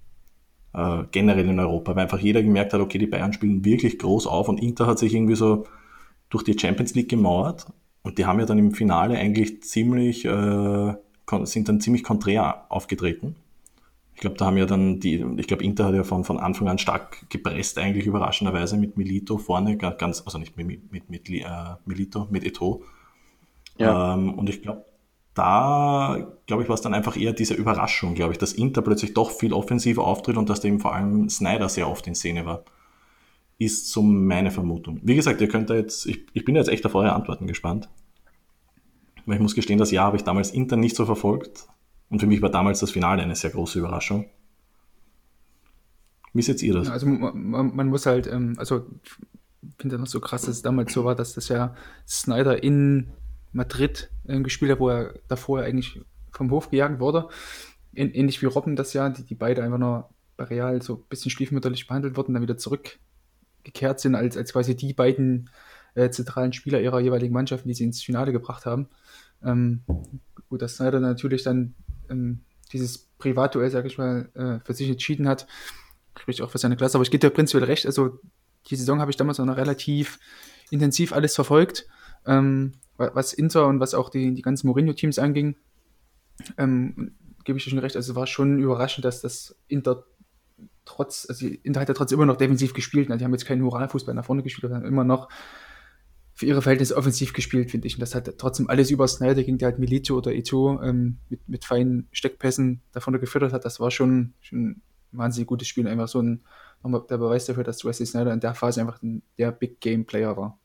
Äh, 0.73 1.03
generell 1.12 1.47
in 1.47 1.59
Europa, 1.59 1.95
weil 1.95 2.03
einfach 2.03 2.19
jeder 2.19 2.41
gemerkt 2.41 2.73
hat, 2.73 2.81
okay, 2.81 2.97
die 2.97 3.05
Bayern 3.05 3.33
spielen 3.33 3.63
wirklich 3.63 4.00
groß 4.00 4.25
auf 4.25 4.50
und 4.50 4.62
Inter 4.62 4.88
hat 4.88 4.97
sich 4.97 5.13
irgendwie 5.13 5.35
so 5.35 5.67
durch 6.29 6.43
die 6.43 6.57
Champions 6.57 6.95
League 6.95 7.09
gemauert 7.09 7.67
und 8.01 8.17
die 8.17 8.25
haben 8.25 8.39
ja 8.39 8.47
dann 8.47 8.57
im 8.57 8.71
Finale 8.71 9.17
eigentlich 9.17 9.62
ziemlich, 9.62 10.25
äh, 10.25 10.93
sind 11.43 11.69
dann 11.69 11.79
ziemlich 11.79 12.03
konträr 12.03 12.65
aufgetreten. 12.69 13.35
Ich 14.15 14.21
glaube, 14.21 14.38
da 14.38 14.45
haben 14.45 14.57
ja 14.57 14.65
dann 14.65 15.00
die, 15.00 15.23
ich 15.38 15.47
glaube, 15.47 15.63
Inter 15.63 15.85
hat 15.85 15.95
ja 15.95 16.03
von, 16.03 16.23
von 16.23 16.39
Anfang 16.39 16.67
an 16.67 16.79
stark 16.79 17.29
gepresst, 17.29 17.77
eigentlich 17.77 18.07
überraschenderweise 18.07 18.77
mit 18.77 18.97
Milito 18.97 19.38
vorne, 19.38 19.77
ganz, 19.77 20.23
also 20.25 20.39
nicht 20.39 20.57
mit, 20.57 20.91
mit, 20.91 21.09
mit, 21.09 21.29
äh, 21.29 21.45
Milito, 21.85 22.27
mit 22.31 22.43
Eto 22.43 22.83
ja. 23.77 24.13
Ähm, 24.13 24.34
und 24.34 24.50
ich 24.50 24.62
glaube, 24.62 24.86
da, 25.34 26.38
glaube 26.46 26.63
ich, 26.63 26.70
war 26.70 26.75
es 26.75 26.82
dann 26.82 26.94
einfach 26.94 27.18
eher 27.18 27.34
diese 27.34 27.56
Überraschung, 27.56 28.13
glaube 28.13 28.34
ich, 28.34 28.38
dass 28.38 28.53
Inter 28.53 28.82
plötzlich 28.82 29.13
doch 29.13 29.32
viel 29.32 29.53
offensiver 29.53 30.03
auftritt 30.03 30.38
und 30.38 30.50
dass 30.50 30.62
da 30.62 30.68
eben 30.68 30.80
vor 30.80 30.94
allem 30.94 31.30
Snyder 31.30 31.70
sehr 31.70 31.89
oft 31.89 32.06
in 32.08 32.15
Szene 32.15 32.46
war. 32.46 32.63
Ist 33.58 33.92
so 33.92 34.01
meine 34.01 34.51
Vermutung. 34.51 35.00
Wie 35.03 35.15
gesagt, 35.15 35.42
ihr 35.42 35.48
könnt 35.48 35.70
da 35.70 35.75
jetzt, 35.75 36.06
ich, 36.06 36.25
ich 36.34 36.46
bin 36.46 36.56
jetzt 36.56 36.70
echt 36.70 36.86
auf 36.86 36.96
eure 36.96 37.13
Antworten 37.13 37.48
gespannt. 37.48 37.89
Weil 39.25 39.36
ich 39.36 39.42
muss 39.42 39.56
gestehen, 39.56 39.80
das 39.80 39.92
Jahr 39.92 40.08
habe 40.08 40.18
ich 40.18 40.24
damals 40.24 40.51
Inter 40.51 40.75
nicht 40.75 40.96
so 40.96 41.06
verfolgt. 41.06 41.68
Und 42.10 42.20
für 42.20 42.27
mich 42.27 42.42
war 42.42 42.50
damals 42.50 42.80
das 42.80 42.92
Finale 42.92 43.24
eine 43.24 43.36
sehr 43.36 43.51
große 43.51 43.80
Überraschung. 43.80 44.25
Wie 46.34 46.42
seht 46.42 46.62
ihr 46.62 46.74
das? 46.74 46.89
Also 46.89 47.08
man, 47.08 47.75
man 47.75 47.88
muss 47.88 48.06
halt, 48.06 48.27
ähm, 48.27 48.56
also 48.58 48.86
ich 49.03 49.12
finde 49.77 49.96
das 49.96 50.00
noch 50.00 50.08
so 50.08 50.20
krass, 50.20 50.42
dass 50.42 50.56
es 50.56 50.62
damals 50.62 50.94
so 50.94 51.06
war, 51.06 51.15
dass 51.15 51.34
das 51.34 51.48
ja 51.48 51.75
Snyder 52.08 52.62
in 52.63 53.12
Madrid 53.53 54.10
äh, 54.27 54.39
gespielt 54.41 54.72
hat, 54.72 54.79
wo 54.79 54.89
er 54.89 55.13
davor 55.27 55.62
eigentlich 55.62 56.01
vom 56.31 56.51
Hof 56.51 56.69
gejagt 56.69 57.00
wurde. 57.00 57.29
ähnlich 57.93 58.41
wie 58.41 58.48
Robben 58.48 58.75
das 58.75 58.93
Jahr, 58.93 59.12
die, 59.12 59.24
die 59.24 59.36
beide 59.36 59.63
einfach 59.63 59.77
nur 59.77 60.10
bei 60.36 60.45
Real 60.45 60.81
so 60.81 60.95
ein 60.95 61.03
bisschen 61.10 61.31
stiefmütterlich 61.31 61.88
behandelt 61.88 62.17
wurden, 62.17 62.33
dann 62.33 62.41
wieder 62.41 62.57
zurückgekehrt 62.57 64.00
sind, 64.00 64.15
als, 64.15 64.36
als 64.36 64.51
quasi 64.51 64.75
die 64.75 64.93
beiden 64.93 65.50
äh, 65.95 66.10
zentralen 66.10 66.53
Spieler 66.53 66.81
ihrer 66.81 67.00
jeweiligen 67.00 67.33
Mannschaften, 67.33 67.67
die 67.67 67.75
sie 67.75 67.83
ins 67.83 68.01
Finale 68.01 68.31
gebracht 68.31 68.65
haben. 68.65 68.89
Ähm, 69.43 69.83
gut, 70.50 70.62
dass 70.62 70.77
Snyder 70.77 71.00
natürlich 71.00 71.43
dann 71.43 71.75
ähm, 72.10 72.41
dieses 72.72 72.98
Privatduell, 73.19 73.69
sag 73.69 73.86
ich 73.86 73.98
mal, 73.98 74.29
äh, 74.33 74.65
für 74.65 74.74
sich 74.74 74.89
entschieden 74.89 75.27
hat, 75.27 75.48
spricht 76.17 76.41
auch 76.41 76.50
für 76.50 76.57
seine 76.57 76.75
Klasse. 76.75 76.98
Aber 76.98 77.03
ich 77.03 77.12
gebe 77.12 77.19
dir 77.19 77.29
prinzipiell 77.29 77.65
recht, 77.65 77.86
also 77.86 78.19
die 78.69 78.75
Saison 78.75 79.00
habe 79.00 79.12
ich 79.12 79.17
damals 79.17 79.38
noch 79.38 79.57
relativ 79.57 80.19
intensiv 80.72 81.13
alles 81.13 81.36
verfolgt. 81.36 81.86
Ähm, 82.25 82.74
was 82.97 83.33
Inter 83.33 83.67
und 83.67 83.79
was 83.79 83.93
auch 83.93 84.09
die, 84.09 84.33
die 84.33 84.41
ganzen 84.41 84.67
Mourinho-Teams 84.67 85.19
anging, 85.19 85.55
ähm, 86.57 87.13
gebe 87.43 87.57
ich 87.57 87.63
dir 87.63 87.71
schon 87.71 87.79
recht. 87.79 87.95
Also 87.95 88.15
war 88.15 88.27
schon 88.27 88.59
überraschend, 88.59 89.05
dass 89.05 89.21
das 89.21 89.55
Inter 89.67 90.05
trotz, 90.85 91.25
also 91.29 91.47
Inter 91.63 91.81
hat 91.81 91.88
ja 91.88 91.93
trotzdem 91.93 92.19
immer 92.19 92.25
noch 92.25 92.38
defensiv 92.38 92.73
gespielt. 92.73 93.09
Also 93.09 93.19
die 93.19 93.25
haben 93.25 93.33
jetzt 93.33 93.45
keinen 93.45 93.63
Hurra-Fußball 93.63 94.15
nach 94.15 94.25
vorne 94.25 94.43
gespielt, 94.43 94.71
sondern 94.71 94.85
immer 94.85 95.03
noch 95.03 95.29
für 96.33 96.45
ihre 96.45 96.62
Verhältnisse 96.62 96.97
offensiv 96.97 97.33
gespielt, 97.33 97.71
finde 97.71 97.88
ich. 97.88 97.95
Und 97.95 98.01
das 98.01 98.15
hat 98.15 98.38
trotzdem 98.38 98.69
alles 98.69 98.89
über 98.89 99.07
Snyder 99.07 99.43
ging, 99.43 99.57
der 99.57 99.69
halt 99.69 99.79
Milito 99.79 100.17
oder 100.17 100.33
Eto 100.33 100.81
ähm, 100.81 101.17
mit, 101.29 101.47
mit 101.47 101.65
feinen 101.65 102.07
Steckpässen 102.12 102.81
da 102.91 103.00
vorne 103.00 103.19
gefüttert 103.19 103.53
hat. 103.53 103.65
Das 103.65 103.79
war 103.79 103.91
schon, 103.91 104.33
schon 104.41 104.63
ein 104.63 104.81
wahnsinnig 105.12 105.47
gutes 105.47 105.67
Spiel. 105.67 105.88
Einfach 105.88 106.07
so 106.07 106.21
ein, 106.21 106.41
nochmal 106.81 107.03
der 107.07 107.17
Beweis 107.17 107.45
dafür, 107.45 107.63
dass 107.63 107.85
Wesley 107.85 108.07
Snyder 108.07 108.33
in 108.33 108.39
der 108.39 108.55
Phase 108.55 108.81
einfach 108.81 109.01
ein, 109.03 109.21
der 109.38 109.51
Big 109.51 109.79
Game 109.79 110.05
Player 110.05 110.35
war. 110.35 110.59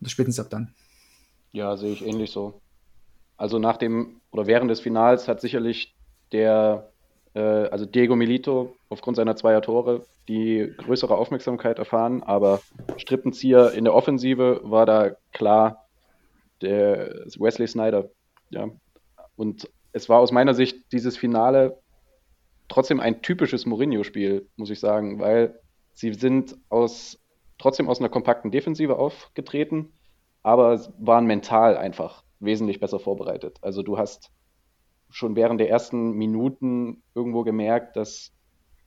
Und 0.00 0.10
spätestens 0.10 0.44
ab 0.44 0.50
dann. 0.50 0.74
Ja, 1.52 1.76
sehe 1.76 1.92
ich 1.92 2.06
ähnlich 2.06 2.30
so. 2.30 2.60
Also 3.36 3.58
nach 3.58 3.76
dem 3.76 4.20
oder 4.30 4.46
während 4.46 4.70
des 4.70 4.80
Finals 4.80 5.28
hat 5.28 5.40
sicherlich 5.40 5.94
der, 6.32 6.90
äh, 7.34 7.40
also 7.40 7.86
Diego 7.86 8.16
Milito 8.16 8.76
aufgrund 8.88 9.16
seiner 9.16 9.36
zweier 9.36 9.62
Tore 9.62 10.04
die 10.28 10.72
größere 10.76 11.16
Aufmerksamkeit 11.16 11.78
erfahren, 11.78 12.22
aber 12.22 12.60
Strippenzieher 12.98 13.72
in 13.72 13.84
der 13.84 13.94
Offensive 13.94 14.60
war 14.64 14.84
da 14.84 15.12
klar 15.32 15.86
der 16.60 17.24
Wesley 17.38 17.66
Snyder. 17.66 18.10
Ja. 18.50 18.68
Und 19.36 19.70
es 19.92 20.08
war 20.08 20.18
aus 20.18 20.32
meiner 20.32 20.54
Sicht 20.54 20.92
dieses 20.92 21.16
Finale 21.16 21.78
trotzdem 22.68 23.00
ein 23.00 23.22
typisches 23.22 23.64
Mourinho-Spiel, 23.64 24.46
muss 24.56 24.70
ich 24.70 24.80
sagen, 24.80 25.18
weil 25.18 25.58
sie 25.94 26.12
sind 26.12 26.56
aus 26.68 27.18
trotzdem 27.58 27.88
aus 27.88 28.00
einer 28.00 28.08
kompakten 28.08 28.50
Defensive 28.50 28.96
aufgetreten, 28.96 29.92
aber 30.42 30.80
waren 30.98 31.26
mental 31.26 31.76
einfach 31.76 32.24
wesentlich 32.40 32.80
besser 32.80 32.98
vorbereitet. 32.98 33.58
Also 33.62 33.82
du 33.82 33.98
hast 33.98 34.30
schon 35.10 35.36
während 35.36 35.60
der 35.60 35.70
ersten 35.70 36.12
Minuten 36.12 37.02
irgendwo 37.14 37.42
gemerkt, 37.42 37.96
dass 37.96 38.32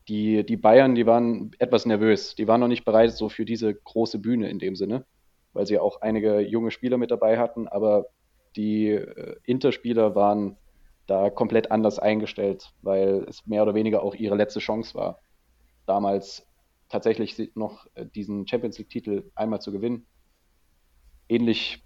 die, 0.07 0.45
die 0.45 0.57
Bayern, 0.57 0.95
die 0.95 1.05
waren 1.05 1.51
etwas 1.59 1.85
nervös. 1.85 2.35
Die 2.35 2.47
waren 2.47 2.59
noch 2.59 2.67
nicht 2.67 2.85
bereit 2.85 3.11
so 3.11 3.29
für 3.29 3.45
diese 3.45 3.73
große 3.73 4.19
Bühne 4.19 4.49
in 4.49 4.59
dem 4.59 4.75
Sinne, 4.75 5.05
weil 5.53 5.65
sie 5.65 5.79
auch 5.79 6.01
einige 6.01 6.39
junge 6.39 6.71
Spieler 6.71 6.97
mit 6.97 7.11
dabei 7.11 7.37
hatten, 7.37 7.67
aber 7.67 8.05
die 8.55 8.89
äh, 8.89 9.35
Interspieler 9.45 10.15
waren 10.15 10.57
da 11.07 11.29
komplett 11.29 11.71
anders 11.71 11.99
eingestellt, 11.99 12.71
weil 12.81 13.25
es 13.27 13.45
mehr 13.45 13.63
oder 13.63 13.75
weniger 13.75 14.03
auch 14.03 14.15
ihre 14.15 14.35
letzte 14.35 14.59
Chance 14.59 14.95
war, 14.95 15.19
damals 15.85 16.47
tatsächlich 16.91 17.51
noch 17.55 17.87
äh, 17.95 18.05
diesen 18.05 18.47
Champions 18.47 18.77
League-Titel 18.77 19.31
einmal 19.35 19.61
zu 19.61 19.71
gewinnen. 19.71 20.05
Ähnlich 21.29 21.83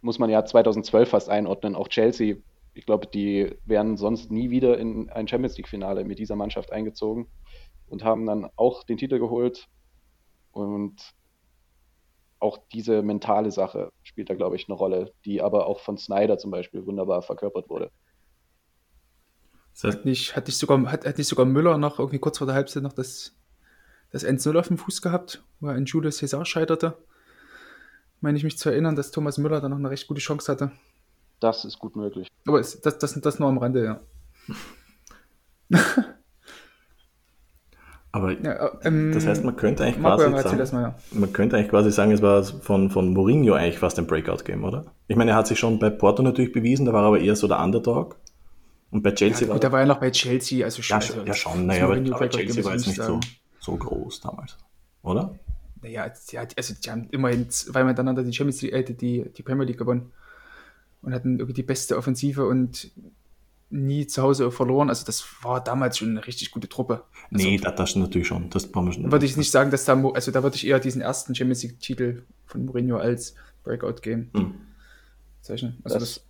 muss 0.00 0.18
man 0.18 0.30
ja 0.30 0.44
2012 0.44 1.08
fast 1.08 1.28
einordnen. 1.28 1.74
Auch 1.74 1.88
Chelsea, 1.88 2.36
ich 2.74 2.86
glaube, 2.86 3.06
die 3.06 3.56
wären 3.64 3.96
sonst 3.96 4.30
nie 4.30 4.50
wieder 4.50 4.78
in 4.78 5.10
ein 5.10 5.28
Champions 5.28 5.56
League-Finale 5.56 6.04
mit 6.04 6.18
dieser 6.18 6.36
Mannschaft 6.36 6.72
eingezogen 6.72 7.26
und 7.88 8.04
haben 8.04 8.26
dann 8.26 8.48
auch 8.56 8.84
den 8.84 8.96
Titel 8.96 9.18
geholt. 9.18 9.68
Und 10.52 11.14
auch 12.38 12.58
diese 12.72 13.02
mentale 13.02 13.50
Sache 13.50 13.92
spielt 14.02 14.30
da, 14.30 14.34
glaube 14.34 14.56
ich, 14.56 14.68
eine 14.68 14.76
Rolle, 14.76 15.12
die 15.24 15.42
aber 15.42 15.66
auch 15.66 15.80
von 15.80 15.96
Snyder 15.96 16.38
zum 16.38 16.50
Beispiel 16.50 16.86
wunderbar 16.86 17.22
verkörpert 17.22 17.70
wurde. 17.70 17.90
Hat 19.82 20.04
nicht, 20.04 20.36
hat 20.36 20.46
nicht, 20.46 20.58
sogar, 20.58 20.92
hat, 20.92 21.04
hat 21.04 21.18
nicht 21.18 21.26
sogar 21.26 21.46
Müller 21.46 21.78
noch 21.78 21.98
irgendwie 21.98 22.20
kurz 22.20 22.38
vor 22.38 22.46
der 22.46 22.54
Halbzeit 22.54 22.82
noch 22.82 22.92
das 22.92 23.34
das 24.14 24.24
1-0 24.24 24.56
auf 24.56 24.68
dem 24.68 24.78
Fuß 24.78 25.02
gehabt, 25.02 25.42
wo 25.58 25.66
er 25.66 25.76
in 25.76 25.86
Julius 25.86 26.18
Cesar 26.18 26.44
scheiterte. 26.44 26.96
Meine 28.20 28.38
ich 28.38 28.44
mich 28.44 28.56
zu 28.56 28.70
erinnern, 28.70 28.94
dass 28.94 29.10
Thomas 29.10 29.38
Müller 29.38 29.60
da 29.60 29.68
noch 29.68 29.76
eine 29.76 29.90
recht 29.90 30.06
gute 30.06 30.20
Chance 30.20 30.52
hatte. 30.52 30.70
Das 31.40 31.64
ist 31.64 31.80
gut 31.80 31.96
möglich. 31.96 32.28
Aber 32.46 32.58
das, 32.58 32.80
das, 32.80 32.98
das, 32.98 33.20
das 33.20 33.40
nur 33.40 33.48
am 33.48 33.58
Rande, 33.58 33.84
ja. 33.84 34.00
Aber 38.12 38.40
ja, 38.40 38.78
ähm, 38.84 39.10
das 39.12 39.26
heißt, 39.26 39.42
man 39.42 39.56
könnte 39.56 39.82
eigentlich 39.82 39.98
quasi 40.00 40.30
sagen, 40.30 40.80
mal, 40.80 40.82
ja. 40.82 40.94
man 41.10 41.32
könnte 41.32 41.56
eigentlich 41.56 41.70
quasi 41.70 41.90
sagen, 41.90 42.12
es 42.12 42.22
war 42.22 42.44
von, 42.44 42.90
von 42.90 43.12
Mourinho 43.12 43.54
eigentlich 43.54 43.80
fast 43.80 43.98
ein 43.98 44.06
Breakout-Game, 44.06 44.62
oder? 44.62 44.84
Ich 45.08 45.16
meine, 45.16 45.32
er 45.32 45.36
hat 45.38 45.48
sich 45.48 45.58
schon 45.58 45.80
bei 45.80 45.90
Porto 45.90 46.22
natürlich 46.22 46.52
bewiesen, 46.52 46.86
da 46.86 46.92
war 46.92 47.02
er 47.02 47.08
aber 47.08 47.18
eher 47.18 47.34
so 47.34 47.48
der 47.48 47.58
Underdog. 47.58 48.14
Und 48.92 49.02
bei 49.02 49.10
Chelsea 49.10 49.42
ja, 49.42 49.48
war. 49.48 49.56
Gut, 49.56 49.64
da 49.64 49.72
war 49.72 49.80
er 49.80 49.86
noch 49.86 49.98
bei 49.98 50.12
Chelsea, 50.12 50.64
also 50.64 50.82
schon. 50.82 51.00
Ja, 51.00 51.08
also, 51.08 51.24
ja 51.26 51.34
schon, 51.34 51.66
naja, 51.66 51.86
aber, 51.86 51.96
aber 51.96 52.30
Chelsea 52.30 52.64
war 52.64 52.74
jetzt 52.74 52.86
nicht 52.86 53.02
so 53.02 53.18
so 53.64 53.76
groß 53.76 54.20
damals, 54.20 54.56
oder? 55.02 55.38
Naja, 55.82 56.10
die, 56.30 56.38
also 56.38 56.74
die 56.74 56.90
haben 56.90 57.08
immerhin 57.10 57.50
zweimal 57.50 57.92
miteinander 57.92 58.22
die 58.22 58.32
Champions 58.32 58.62
League, 58.62 58.72
äh, 58.72 58.82
die, 58.82 59.30
die 59.30 59.42
Premier 59.42 59.64
League 59.64 59.78
gewonnen 59.78 60.12
und 61.02 61.14
hatten 61.14 61.38
irgendwie 61.38 61.54
die 61.54 61.62
beste 61.62 61.96
Offensive 61.96 62.46
und 62.46 62.90
nie 63.70 64.06
zu 64.06 64.22
Hause 64.22 64.50
verloren. 64.50 64.88
Also 64.88 65.04
das 65.04 65.26
war 65.42 65.62
damals 65.62 65.98
schon 65.98 66.10
eine 66.10 66.26
richtig 66.26 66.50
gute 66.50 66.68
Truppe. 66.68 67.04
Also, 67.30 67.46
nee, 67.46 67.58
das, 67.58 67.74
das 67.74 67.96
natürlich 67.96 68.28
schon. 68.28 68.50
Das 68.50 68.70
schon. 68.72 69.10
Würde 69.10 69.26
ich 69.26 69.36
nicht 69.36 69.50
sagen, 69.50 69.70
dass 69.70 69.84
da, 69.84 70.00
also 70.00 70.30
da 70.30 70.42
würde 70.42 70.56
ich 70.56 70.66
eher 70.66 70.78
diesen 70.78 71.02
ersten 71.02 71.34
Champions 71.34 71.62
League-Titel 71.62 72.22
von 72.46 72.64
Mourinho 72.64 72.98
als 72.98 73.34
Breakout-Game 73.64 74.30
hm. 74.34 74.54
zeichnen. 75.40 75.78
Also 75.84 75.98
das, 75.98 76.14
das, 76.14 76.24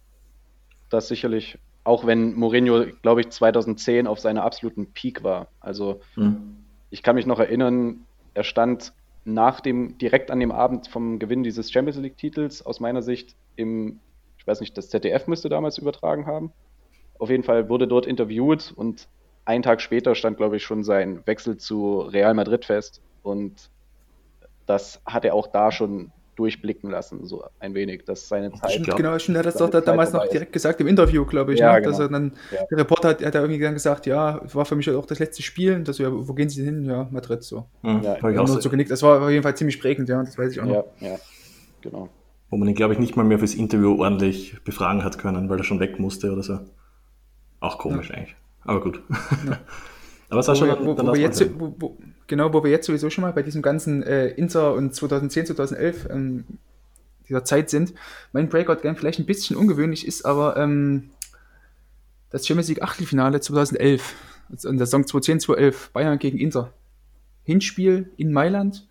das 0.89 1.09
sicherlich, 1.09 1.59
auch 1.83 2.07
wenn 2.07 2.35
Mourinho, 2.35 2.87
glaube 3.03 3.21
ich, 3.21 3.31
2010 3.31 4.07
auf 4.07 4.21
seiner 4.21 4.43
absoluten 4.43 4.93
Peak 4.93 5.23
war. 5.23 5.49
Also 5.61 6.01
hm 6.15 6.64
ich 6.95 7.03
kann 7.03 7.17
mich 7.17 7.27
noch 7.27 7.41
erinnern, 7.41 8.07
er 8.35 8.45
stand 8.45 8.93
nach 9.25 9.61
dem, 9.61 9.99
direkt 9.99 10.31
an 10.31 10.39
dem 10.39 10.53
Abend 10.53 10.87
vom 10.87 11.19
Gewinn 11.19 11.43
dieses 11.43 11.73
Champions 11.73 11.99
League-Titels, 11.99 12.65
aus 12.65 12.79
meiner 12.79 13.03
Sicht 13.03 13.35
im, 13.57 13.99
ich 14.39 14.47
weiß 14.47 14.61
nicht, 14.61 14.79
das 14.79 14.91
ZDF 14.91 15.27
müsste 15.27 15.49
damals 15.49 15.77
übertragen 15.77 16.27
haben. 16.27 16.53
Auf 17.19 17.31
jeden 17.31 17.43
Fall 17.43 17.69
wurde 17.69 17.89
dort 17.89 18.07
interviewt 18.07 18.73
und 18.77 19.09
einen 19.45 19.65
Tag 19.65 19.81
später 19.81 20.15
stand, 20.15 20.37
glaube 20.37 20.57
ich, 20.57 20.63
schon 20.63 20.85
sein 20.85 21.27
Wechsel 21.27 21.57
zu 21.57 21.99
Real 21.99 22.33
Madrid 22.33 22.65
fest. 22.65 23.03
Und 23.25 23.71
das 24.65 25.03
hat 25.05 25.25
er 25.25 25.35
auch 25.35 25.49
da 25.49 25.73
schon 25.73 26.13
durchblicken 26.37 26.91
lassen, 26.91 27.25
so 27.27 27.45
ein 27.61 27.75
wenig, 27.75 28.05
dass 28.05 28.29
seine 28.29 28.53
Zeit. 28.53 28.73
Stimmt, 28.73 28.97
genau, 28.97 29.19
stimmt, 29.19 29.37
er 29.37 29.41
hat 29.41 29.47
das 29.47 29.57
doch 29.57 29.71
damals 29.71 30.13
noch 30.13 30.27
direkt 30.29 30.53
gesagt 30.53 30.81
im 30.81 30.87
Interview, 30.87 31.25
glaube 31.25 31.55
ich. 31.55 31.61
Ja, 31.61 31.73
ne? 31.75 31.81
genau. 31.81 31.91
dass 31.91 32.01
er 32.01 32.09
dann, 32.09 32.33
Ja. 32.53 32.65
der 32.71 32.79
Reporter 32.79 33.09
hat, 33.11 33.25
hat 33.25 33.35
da 33.35 33.41
irgendwie 33.41 33.61
dann 33.61 33.75
gesagt, 33.75 34.07
ja, 34.07 34.41
es 34.45 34.55
war 34.55 34.65
für 34.65 34.77
mich 34.77 34.91
auch 34.91 35.07
das 35.07 35.19
letzte 35.19 35.43
Spiel. 35.43 35.75
Und 35.75 35.89
das 35.89 35.97
so, 35.97 36.03
ja, 36.03 36.11
wo 36.13 36.33
gehen 36.35 36.49
Sie 36.49 36.65
denn 36.65 36.75
hin? 36.77 36.85
Ja, 36.85 37.09
Madrid 37.11 37.43
so. 37.43 37.67
Ja, 37.83 37.91
hab 37.93 37.97
ich 37.97 38.05
Ja, 38.05 38.15
auch 38.15 38.33
nur 38.33 38.47
so, 38.49 38.61
so 38.61 38.71
genickt. 38.71 38.91
Das 38.91 39.03
war 39.03 39.23
auf 39.23 39.31
jeden 39.31 39.43
Fall 39.43 39.57
ziemlich 39.57 39.81
prägend, 39.81 40.09
ja, 40.09 40.23
das 40.23 40.37
weiß 40.37 40.53
ich 40.53 40.61
auch 40.61 40.67
noch. 40.67 40.85
Ja, 41.01 41.09
ja, 41.09 41.17
genau. 41.83 42.09
wo 42.51 42.57
man 42.57 42.69
ihn, 42.69 42.75
glaube 42.75 42.95
ich, 42.95 42.99
nicht 43.01 43.17
mal 43.17 43.25
mehr 43.25 43.39
fürs 43.39 43.55
Interview 43.55 44.01
ordentlich 44.01 44.57
befragen 44.65 45.05
hat 45.05 45.19
können, 45.19 45.49
weil 45.49 45.59
er 45.59 45.65
schon 45.65 45.81
weg 45.81 45.99
musste 45.99 46.33
oder 46.33 46.43
so. 46.43 46.61
Auch 47.61 47.79
komisch 47.79 48.11
eigentlich. 48.13 48.37
Aber 48.65 48.81
gut. 48.81 49.03
Aber 50.29 50.41
es 50.41 50.49
war 50.49 50.55
Wo, 50.55 50.59
schon 50.59 50.87
wo, 50.87 50.97
wo 50.97 51.03
lass 51.03 51.19
jetzt, 51.19 51.61
wo, 51.61 51.75
wo, 51.79 51.97
genau, 52.27 52.53
wo 52.53 52.65
wir 52.65 52.71
jetzt 52.71 52.87
sowieso 52.87 53.11
schon 53.11 53.23
mal 53.23 53.33
bei 53.33 53.43
diesem 53.43 53.63
ganzen 53.63 54.03
äh, 54.03 54.29
Inter 54.29 54.75
und 54.75 54.95
2010, 54.95 55.47
2011 55.47 56.09
ähm, 56.11 56.45
dieser 57.29 57.45
Zeit 57.45 57.71
sind. 57.71 57.95
Mein 58.33 58.49
Breakout-Game 58.49 58.97
vielleicht 58.97 59.19
ein 59.19 59.27
bisschen 59.27 59.57
ungewöhnlich 59.57 60.07
ist, 60.07 60.25
aber 60.25 60.57
ähm, 60.57 61.11
das 62.31 62.47
Champions 62.47 62.69
League 62.69 62.83
Achtelfinale 62.83 63.41
2011, 63.41 64.15
also 64.51 64.69
in 64.69 64.79
der 64.79 64.87
Saison 64.87 65.07
2010, 65.07 65.41
2011, 65.41 65.91
Bayern 65.93 66.19
gegen 66.19 66.39
Inter. 66.39 66.73
Hinspiel 67.45 68.11
in 68.17 68.33
Mailand, 68.33 68.87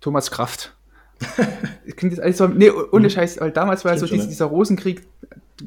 Thomas 0.00 0.30
Kraft. 0.30 0.74
Klingt 1.96 2.14
jetzt 2.14 2.20
alles 2.20 2.38
so, 2.38 2.46
nee, 2.46 2.70
ohne 2.70 3.08
Scheiß, 3.08 3.40
weil 3.40 3.50
damals 3.50 3.84
war 3.84 3.92
ja 3.92 3.98
so 3.98 4.06
dieser, 4.06 4.26
dieser 4.26 4.46
Rosenkrieg, 4.46 5.06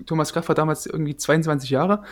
Thomas 0.06 0.34
Kraft 0.34 0.48
war 0.48 0.56
damals 0.56 0.86
irgendwie 0.86 1.15
22 1.15 1.70
Jahre, 1.70 2.03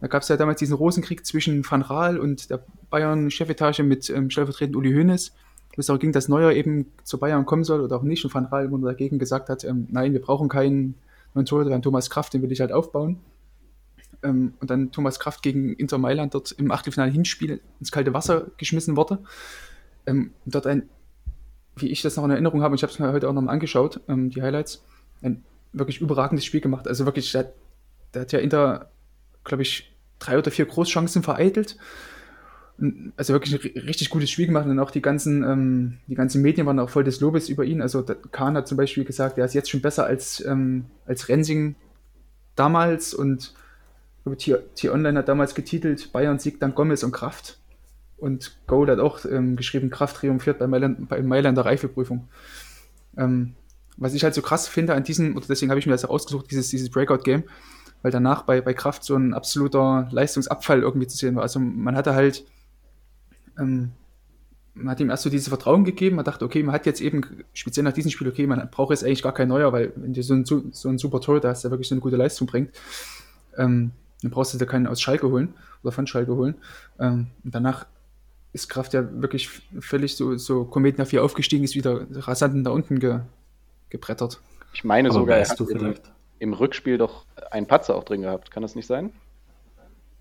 da 0.00 0.06
gab 0.06 0.22
es 0.22 0.28
ja 0.28 0.36
damals 0.36 0.58
diesen 0.58 0.76
Rosenkrieg 0.76 1.26
zwischen 1.26 1.68
Van 1.68 1.82
Raal 1.82 2.18
und 2.18 2.50
der 2.50 2.64
Bayern-Chefetage 2.90 3.82
mit 3.82 4.08
ähm, 4.10 4.30
stellvertretend 4.30 4.76
Uli 4.76 4.92
Hoeneß, 4.92 5.32
wo 5.76 5.80
es 5.80 5.90
auch 5.90 5.98
ging, 5.98 6.12
dass 6.12 6.28
Neuer 6.28 6.52
eben 6.52 6.86
zu 7.04 7.18
Bayern 7.18 7.44
kommen 7.44 7.64
soll 7.64 7.80
oder 7.80 7.96
auch 7.96 8.02
nicht. 8.02 8.24
Und 8.24 8.34
Van 8.34 8.46
Raal 8.46 8.64
immer 8.64 8.78
dagegen 8.78 9.18
gesagt 9.18 9.48
hat, 9.48 9.64
ähm, 9.64 9.88
nein, 9.90 10.12
wir 10.12 10.20
brauchen 10.20 10.48
keinen 10.48 10.94
neuen 11.34 11.46
Torhüter, 11.46 11.72
einen 11.72 11.82
Thomas 11.82 12.10
Kraft, 12.10 12.34
den 12.34 12.42
will 12.42 12.52
ich 12.52 12.60
halt 12.60 12.72
aufbauen. 12.72 13.20
Ähm, 14.22 14.54
und 14.60 14.70
dann 14.70 14.90
Thomas 14.90 15.18
Kraft 15.18 15.42
gegen 15.42 15.74
Inter 15.74 15.98
Mailand 15.98 16.34
dort 16.34 16.52
im 16.52 16.70
Achtelfinale 16.70 17.12
Hinspiel 17.12 17.60
ins 17.78 17.92
kalte 17.92 18.14
Wasser 18.14 18.46
geschmissen 18.56 18.96
wurde. 18.96 19.18
Ähm, 20.06 20.32
dort 20.46 20.66
ein, 20.66 20.88
wie 21.76 21.88
ich 21.88 22.02
das 22.02 22.16
noch 22.16 22.24
in 22.24 22.30
Erinnerung 22.30 22.62
habe, 22.62 22.74
ich 22.74 22.82
habe 22.82 22.92
es 22.92 22.98
mir 22.98 23.12
heute 23.12 23.28
auch 23.28 23.32
nochmal 23.32 23.54
angeschaut, 23.54 24.00
ähm, 24.08 24.30
die 24.30 24.42
Highlights, 24.42 24.84
ein 25.22 25.44
wirklich 25.72 26.00
überragendes 26.00 26.44
Spiel 26.44 26.60
gemacht. 26.60 26.88
Also 26.88 27.04
wirklich, 27.04 27.30
der, 27.32 27.52
der 28.14 28.22
hat 28.22 28.32
ja 28.32 28.38
Inter, 28.40 28.90
glaube 29.50 29.62
ich, 29.62 29.92
drei 30.18 30.38
oder 30.38 30.50
vier 30.50 30.64
Großchancen 30.64 31.22
vereitelt. 31.22 31.76
Also 33.16 33.34
wirklich 33.34 33.52
ein 33.52 33.60
ri- 33.60 33.86
richtig 33.86 34.08
gutes 34.08 34.30
Spiel 34.30 34.46
gemacht 34.46 34.66
und 34.66 34.78
auch 34.78 34.90
die 34.90 35.02
ganzen, 35.02 35.42
ähm, 35.42 35.98
die 36.06 36.14
ganzen 36.14 36.40
Medien 36.40 36.66
waren 36.66 36.78
auch 36.78 36.88
voll 36.88 37.04
des 37.04 37.20
Lobes 37.20 37.50
über 37.50 37.64
ihn. 37.64 37.82
Also 37.82 38.02
Kahn 38.32 38.56
hat 38.56 38.66
zum 38.66 38.78
Beispiel 38.78 39.04
gesagt, 39.04 39.36
er 39.36 39.44
ist 39.44 39.54
jetzt 39.54 39.68
schon 39.68 39.82
besser 39.82 40.06
als, 40.06 40.42
ähm, 40.46 40.86
als 41.04 41.28
Rensing 41.28 41.74
damals 42.56 43.12
und 43.12 43.52
ich 44.16 44.24
glaube, 44.24 44.36
Tier, 44.38 44.62
Tier 44.74 44.92
Online 44.94 45.18
hat 45.18 45.28
damals 45.28 45.54
getitelt, 45.54 46.12
Bayern 46.12 46.38
siegt 46.38 46.62
dann 46.62 46.74
Gomez 46.74 47.02
und 47.02 47.12
Kraft. 47.12 47.58
Und 48.16 48.58
Gold 48.66 48.90
hat 48.90 48.98
auch 48.98 49.24
ähm, 49.24 49.56
geschrieben, 49.56 49.88
Kraft 49.88 50.16
triumphiert 50.16 50.58
bei 50.58 50.66
Mailand, 50.66 51.08
bei 51.08 51.22
Mailander 51.22 51.64
Reifeprüfung. 51.64 52.28
Ähm, 53.16 53.54
was 53.96 54.12
ich 54.14 54.24
halt 54.24 54.34
so 54.34 54.42
krass 54.42 54.68
finde 54.68 54.94
an 54.94 55.04
diesem, 55.04 55.36
oder 55.36 55.46
deswegen 55.46 55.70
habe 55.70 55.80
ich 55.80 55.86
mir 55.86 55.92
das 55.92 56.04
auch 56.04 56.10
ausgesucht, 56.10 56.50
dieses, 56.50 56.68
dieses 56.68 56.90
Breakout-Game, 56.90 57.44
weil 58.02 58.10
danach 58.10 58.42
bei, 58.42 58.60
bei 58.60 58.74
Kraft 58.74 59.04
so 59.04 59.16
ein 59.16 59.34
absoluter 59.34 60.08
Leistungsabfall 60.10 60.80
irgendwie 60.80 61.06
zu 61.06 61.16
sehen 61.16 61.36
war. 61.36 61.42
Also 61.42 61.60
man 61.60 61.96
hatte 61.96 62.14
halt, 62.14 62.44
ähm, 63.58 63.92
man 64.74 64.90
hat 64.90 65.00
ihm 65.00 65.10
erst 65.10 65.24
so 65.24 65.30
dieses 65.30 65.48
Vertrauen 65.48 65.84
gegeben, 65.84 66.16
man 66.16 66.24
dachte, 66.24 66.44
okay, 66.44 66.62
man 66.62 66.74
hat 66.74 66.86
jetzt 66.86 67.00
eben, 67.00 67.44
speziell 67.52 67.84
nach 67.84 67.92
diesem 67.92 68.10
Spiel, 68.10 68.28
okay, 68.28 68.46
man 68.46 68.68
braucht 68.70 68.90
jetzt 68.90 69.04
eigentlich 69.04 69.22
gar 69.22 69.34
kein 69.34 69.48
neuer, 69.48 69.72
weil 69.72 69.92
wenn 69.96 70.12
du 70.12 70.22
so 70.22 70.34
ein, 70.34 70.44
so 70.44 70.88
ein 70.88 70.98
super 70.98 71.20
Tor 71.20 71.40
hast, 71.42 71.64
der 71.64 71.70
wirklich 71.70 71.88
so 71.88 71.94
eine 71.94 72.00
gute 72.00 72.16
Leistung 72.16 72.46
bringt, 72.46 72.70
ähm, 73.56 73.90
dann 74.22 74.30
brauchst 74.30 74.54
du 74.54 74.58
da 74.58 74.64
keinen 74.64 74.86
aus 74.86 75.00
Schalke 75.00 75.28
holen 75.28 75.54
oder 75.82 75.92
von 75.92 76.06
Schalke 76.06 76.34
holen. 76.34 76.54
Ähm, 76.98 77.28
und 77.44 77.54
danach 77.54 77.86
ist 78.52 78.68
Kraft 78.68 78.94
ja 78.94 79.04
wirklich 79.22 79.48
völlig 79.78 80.16
so, 80.16 80.36
so 80.36 80.64
Kometen 80.64 81.02
auf 81.02 81.12
aufgestiegen, 81.14 81.64
ist 81.64 81.74
wieder 81.74 82.06
rasant 82.10 82.66
da 82.66 82.70
unten 82.70 82.98
ge, 82.98 83.20
gebrettert. 83.90 84.40
Ich 84.72 84.84
meine 84.84 85.08
Aber 85.08 85.20
sogar, 85.20 85.36
er 85.36 85.42
weißt 85.42 85.60
hat 85.60 85.68
vielleicht? 85.68 86.12
Im 86.40 86.52
Rückspiel 86.54 86.98
doch 86.98 87.24
einen 87.52 87.66
Patzer 87.68 87.94
auch 87.94 88.02
drin 88.04 88.22
gehabt. 88.22 88.50
Kann 88.50 88.62
das 88.62 88.74
nicht 88.74 88.86
sein? 88.88 89.10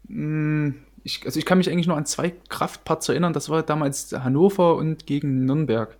Mm, 0.08 0.70
Ich, 1.04 1.26
also 1.26 1.40
ich 1.40 1.46
kann 1.46 1.58
mich 1.58 1.70
eigentlich 1.72 1.88
nur 1.88 1.96
an 1.98 2.06
zwei 2.06 2.34
Kraftparts 2.50 3.08
erinnern. 3.10 3.34
Das 3.34 3.50
war 3.50 3.64
damals 3.64 4.12
Hannover 4.12 4.76
und 4.76 5.06
gegen 5.08 5.46
Nürnberg. 5.46 5.96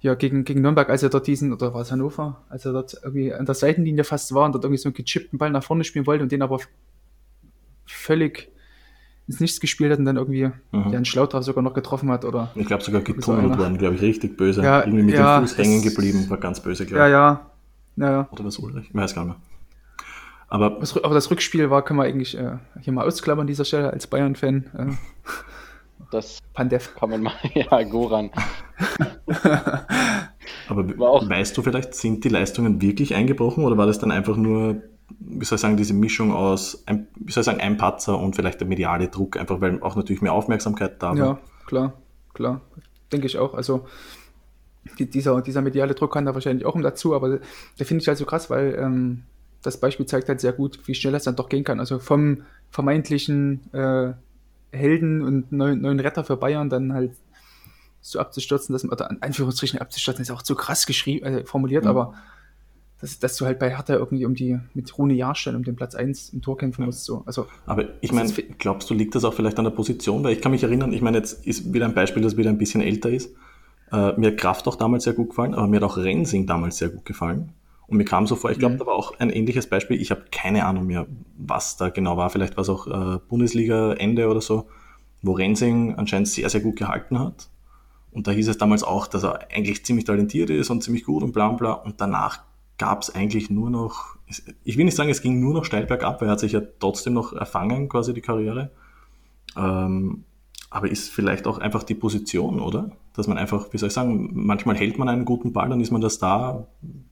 Ja, 0.00 0.14
gegen, 0.14 0.44
gegen 0.44 0.62
Nürnberg, 0.62 0.88
als 0.88 1.02
er 1.02 1.10
dort 1.10 1.26
diesen, 1.26 1.52
oder 1.52 1.74
war 1.74 1.82
es 1.82 1.90
Hannover, 1.92 2.42
als 2.48 2.64
er 2.64 2.72
dort 2.72 2.96
irgendwie 3.02 3.34
an 3.34 3.44
der 3.46 3.54
Seitenlinie 3.54 4.04
fast 4.04 4.32
war 4.32 4.46
und 4.46 4.52
dort 4.52 4.64
irgendwie 4.64 4.78
so 4.80 4.88
einen 4.88 4.94
gechippten 4.94 5.38
Ball 5.38 5.50
nach 5.50 5.62
vorne 5.64 5.84
spielen 5.84 6.06
wollte 6.06 6.22
und 6.22 6.30
den 6.32 6.40
aber 6.42 6.60
völlig 7.86 8.50
ins 9.26 9.40
Nichts 9.40 9.60
gespielt 9.60 9.92
hat 9.92 9.98
und 9.98 10.04
dann 10.06 10.16
irgendwie 10.16 10.50
Mhm. 10.72 10.90
den 10.92 11.04
Schlautraff 11.04 11.44
sogar 11.44 11.62
noch 11.62 11.74
getroffen 11.74 12.10
hat. 12.10 12.24
Oder 12.24 12.50
Ich 12.54 12.66
glaube 12.66 12.82
sogar 12.82 13.00
So 13.02 13.12
getunnelt 13.12 13.58
worden, 13.58 13.76
glaube 13.76 13.96
ich, 13.96 14.00
richtig 14.02 14.36
böse. 14.36 14.62
Ja, 14.62 14.80
Irgendwie 14.80 15.02
mit 15.02 15.14
ja, 15.16 15.38
dem 15.40 15.46
Fuß 15.46 15.58
hängen 15.58 15.82
geblieben, 15.82 16.30
war 16.30 16.38
ganz 16.38 16.60
böse, 16.62 16.86
glaube 16.86 17.04
ich. 17.06 17.10
ja. 17.10 17.18
Ja, 17.32 17.50
ja. 17.98 18.28
Oder 18.30 18.44
was 18.44 18.58
Ulrich? 18.58 18.86
Ich 18.88 18.94
weiß 18.94 19.14
gar 19.14 19.24
nicht 19.24 19.34
mehr. 19.34 19.42
Aber 20.50 20.70
Das, 20.80 20.96
aber 20.96 21.14
das 21.14 21.30
Rückspiel 21.30 21.68
war, 21.70 21.82
können 21.84 21.98
wir 21.98 22.04
eigentlich 22.04 22.36
äh, 22.36 22.56
hier 22.80 22.92
mal 22.92 23.06
ausklammern 23.06 23.42
an 23.42 23.46
dieser 23.46 23.64
Stelle 23.66 23.92
als 23.92 24.06
Bayern-Fan. 24.06 24.64
Äh, 24.78 24.92
Das 26.10 26.38
Pandev. 26.54 26.94
kann 26.94 27.10
man 27.10 27.22
mal, 27.22 27.34
ja, 27.54 27.82
Goran. 27.82 28.30
Aber 30.68 30.98
War 30.98 31.10
auch- 31.10 31.28
weißt 31.28 31.56
du 31.56 31.62
vielleicht, 31.62 31.94
sind 31.94 32.24
die 32.24 32.28
Leistungen 32.28 32.80
wirklich 32.80 33.14
eingebrochen 33.14 33.64
oder 33.64 33.76
war 33.76 33.86
das 33.86 33.98
dann 33.98 34.10
einfach 34.10 34.36
nur, 34.36 34.82
wie 35.18 35.44
soll 35.44 35.56
ich 35.56 35.62
sagen, 35.62 35.76
diese 35.76 35.94
Mischung 35.94 36.32
aus, 36.32 36.82
ein, 36.86 37.08
wie 37.16 37.32
soll 37.32 37.42
ich 37.42 37.46
sagen, 37.46 37.60
ein 37.60 37.76
Patzer 37.76 38.18
und 38.18 38.36
vielleicht 38.36 38.60
der 38.60 38.68
mediale 38.68 39.08
Druck, 39.08 39.36
einfach 39.38 39.60
weil 39.60 39.82
auch 39.82 39.96
natürlich 39.96 40.22
mehr 40.22 40.32
Aufmerksamkeit 40.32 41.02
da 41.02 41.10
war? 41.10 41.16
Ja, 41.16 41.38
klar, 41.66 41.92
klar. 42.34 42.60
Denke 43.12 43.26
ich 43.26 43.38
auch. 43.38 43.54
Also 43.54 43.86
dieser, 44.98 45.40
dieser 45.42 45.62
mediale 45.62 45.94
Druck 45.94 46.12
kann 46.12 46.26
da 46.26 46.34
wahrscheinlich 46.34 46.66
auch 46.66 46.80
dazu, 46.80 47.14
aber 47.14 47.38
der 47.78 47.86
finde 47.86 48.02
ich 48.02 48.08
halt 48.08 48.18
so 48.18 48.24
krass, 48.24 48.50
weil 48.50 48.74
ähm, 48.80 49.22
das 49.62 49.78
Beispiel 49.80 50.06
zeigt 50.06 50.28
halt 50.28 50.40
sehr 50.40 50.52
gut, 50.52 50.80
wie 50.86 50.94
schnell 50.94 51.12
das 51.12 51.24
dann 51.24 51.36
doch 51.36 51.48
gehen 51.48 51.64
kann. 51.64 51.80
Also 51.80 51.98
vom 51.98 52.42
vermeintlichen 52.70 53.60
äh, 53.72 54.12
Helden 54.70 55.22
und 55.22 55.52
neuen, 55.52 55.80
neuen 55.80 56.00
Retter 56.00 56.24
für 56.24 56.36
Bayern 56.36 56.68
dann 56.68 56.92
halt 56.92 57.12
so 58.00 58.18
abzustürzen, 58.18 58.72
dass 58.72 58.84
man, 58.84 58.92
oder 58.92 59.10
in 59.10 59.22
Anführungsstrichen 59.22 59.80
abzustürzen, 59.80 60.22
ist 60.22 60.30
auch 60.30 60.42
zu 60.42 60.54
krass 60.54 60.86
geschrieben, 60.86 61.24
äh, 61.26 61.44
formuliert, 61.44 61.84
Mhm. 61.84 61.90
aber 61.90 62.14
dass, 63.00 63.18
dass 63.18 63.36
du 63.36 63.46
halt 63.46 63.58
bei 63.58 63.70
Hertha 63.70 63.94
irgendwie 63.94 64.24
um 64.26 64.34
die, 64.34 64.58
mit 64.74 64.96
Rune 64.98 65.14
Jahrstein 65.14 65.54
um 65.54 65.62
den 65.62 65.76
Platz 65.76 65.94
1 65.94 66.30
im 66.30 66.42
Tor 66.42 66.58
kämpfen 66.58 66.84
musst. 66.84 67.04
So. 67.04 67.22
Also 67.26 67.46
Aber 67.64 67.84
ich 68.00 68.12
meine, 68.12 68.32
glaubst 68.58 68.90
du, 68.90 68.94
liegt 68.94 69.14
das 69.14 69.24
auch 69.24 69.34
vielleicht 69.34 69.58
an 69.58 69.64
der 69.64 69.70
Position? 69.70 70.24
Weil 70.24 70.32
ich 70.32 70.40
kann 70.40 70.50
mich 70.50 70.64
erinnern, 70.64 70.92
ich 70.92 71.00
meine, 71.00 71.18
jetzt 71.18 71.46
ist 71.46 71.72
wieder 71.72 71.84
ein 71.86 71.94
Beispiel, 71.94 72.22
das 72.22 72.36
wieder 72.36 72.50
ein 72.50 72.58
bisschen 72.58 72.80
älter 72.80 73.10
ist. 73.10 73.34
Äh, 73.92 74.12
mir 74.18 74.28
hat 74.32 74.38
Kraft 74.38 74.66
auch 74.68 74.76
damals 74.76 75.04
sehr 75.04 75.12
gut 75.14 75.30
gefallen, 75.30 75.54
aber 75.54 75.66
mir 75.66 75.76
hat 75.76 75.84
auch 75.84 75.96
Rensing 75.96 76.46
damals 76.46 76.78
sehr 76.78 76.88
gut 76.90 77.04
gefallen. 77.04 77.52
Und 77.86 77.96
mir 77.96 78.04
kam 78.04 78.26
so 78.26 78.36
vor, 78.36 78.50
ich 78.50 78.58
glaube, 78.58 78.74
Mhm. 78.74 78.78
da 78.80 78.86
war 78.86 78.94
auch 78.94 79.18
ein 79.18 79.30
ähnliches 79.30 79.66
Beispiel. 79.66 80.00
Ich 80.00 80.10
habe 80.10 80.24
keine 80.30 80.66
Ahnung 80.66 80.86
mehr, 80.86 81.06
was 81.38 81.76
da 81.78 81.88
genau 81.88 82.16
war. 82.18 82.28
Vielleicht 82.28 82.56
war 82.56 82.62
es 82.62 82.68
auch 82.68 82.86
äh, 82.86 83.18
Bundesliga-Ende 83.28 84.28
oder 84.28 84.42
so, 84.42 84.66
wo 85.22 85.32
Rensing 85.32 85.94
anscheinend 85.94 86.28
sehr, 86.28 86.50
sehr 86.50 86.60
gut 86.60 86.76
gehalten 86.76 87.18
hat. 87.18 87.48
Und 88.10 88.26
da 88.26 88.30
hieß 88.32 88.48
es 88.48 88.58
damals 88.58 88.82
auch, 88.82 89.06
dass 89.06 89.24
er 89.24 89.48
eigentlich 89.50 89.84
ziemlich 89.86 90.04
talentiert 90.04 90.50
ist 90.50 90.68
und 90.70 90.82
ziemlich 90.82 91.04
gut 91.04 91.22
und 91.22 91.32
bla 91.32 91.48
bla. 91.50 91.72
Und 91.72 92.00
danach 92.00 92.40
gab 92.76 93.02
es 93.02 93.14
eigentlich 93.14 93.48
nur 93.48 93.70
noch, 93.70 94.16
ich 94.64 94.76
will 94.76 94.84
nicht 94.84 94.96
sagen, 94.96 95.08
es 95.10 95.22
ging 95.22 95.40
nur 95.40 95.54
noch 95.54 95.64
steil 95.64 95.86
bergab, 95.86 96.20
weil 96.20 96.28
er 96.28 96.32
hat 96.32 96.40
sich 96.40 96.52
ja 96.52 96.60
trotzdem 96.80 97.14
noch 97.14 97.32
erfangen, 97.32 97.88
quasi 97.88 98.12
die 98.12 98.20
Karriere. 98.20 98.70
Ähm, 99.56 100.24
aber 100.70 100.90
ist 100.90 101.08
vielleicht 101.10 101.46
auch 101.46 101.58
einfach 101.58 101.82
die 101.82 101.94
Position, 101.94 102.60
oder? 102.60 102.90
Dass 103.18 103.26
man 103.26 103.36
einfach, 103.36 103.72
wie 103.72 103.78
soll 103.78 103.88
ich 103.88 103.92
sagen, 103.94 104.30
manchmal 104.32 104.76
hält 104.76 104.96
man 104.96 105.08
einen 105.08 105.24
guten 105.24 105.52
Ball, 105.52 105.68
dann 105.68 105.80
ist 105.80 105.90
man 105.90 106.00
das 106.00 106.18
da. 106.20 106.68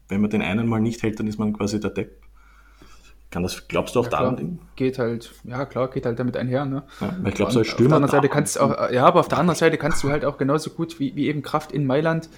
Wenn 0.09 0.21
man 0.21 0.31
den 0.31 0.41
einen 0.41 0.69
mal 0.69 0.81
nicht 0.81 1.03
hält, 1.03 1.19
dann 1.19 1.27
ist 1.27 1.37
man 1.39 1.53
quasi 1.53 1.81
der 1.81 1.91
Depp. 1.91 2.23
Kann 3.29 3.43
das, 3.43 3.67
glaubst 3.67 3.97
du 3.97 4.01
auch 4.01 4.05
Ja, 4.05 4.11
daran 4.11 4.37
klar. 4.37 4.39
liegen? 4.39 4.59
geht 4.77 5.01
halt, 5.01 5.35
ja 5.43 5.67
klar, 5.67 5.91
geht 5.91 6.07
halt 6.07 6.17
damit 6.21 6.37
einher, 6.37 6.65
ne? 6.65 6.85
Ja, 7.01 7.13
ich 7.27 7.35
glaube, 7.35 7.51
so 7.51 7.59
als 7.59 7.67
Stürmer. 7.67 7.97
Auf 7.97 8.03
der 8.03 8.05
anderen 8.05 8.11
Seite 8.23 8.29
kannst 8.29 8.61
auch, 8.61 8.91
ja, 8.93 9.05
aber 9.05 9.19
auf 9.19 9.27
der 9.27 9.39
anderen 9.39 9.59
Seite 9.59 9.79
kannst 9.79 10.05
du 10.05 10.11
halt 10.11 10.25
auch 10.25 10.39
genauso 10.39 10.71
gut 10.71 11.01
wie, 11.01 11.17
wie 11.17 11.27
eben 11.27 11.43
Kraft 11.43 11.73
in 11.73 11.87
Mailand 11.87 12.29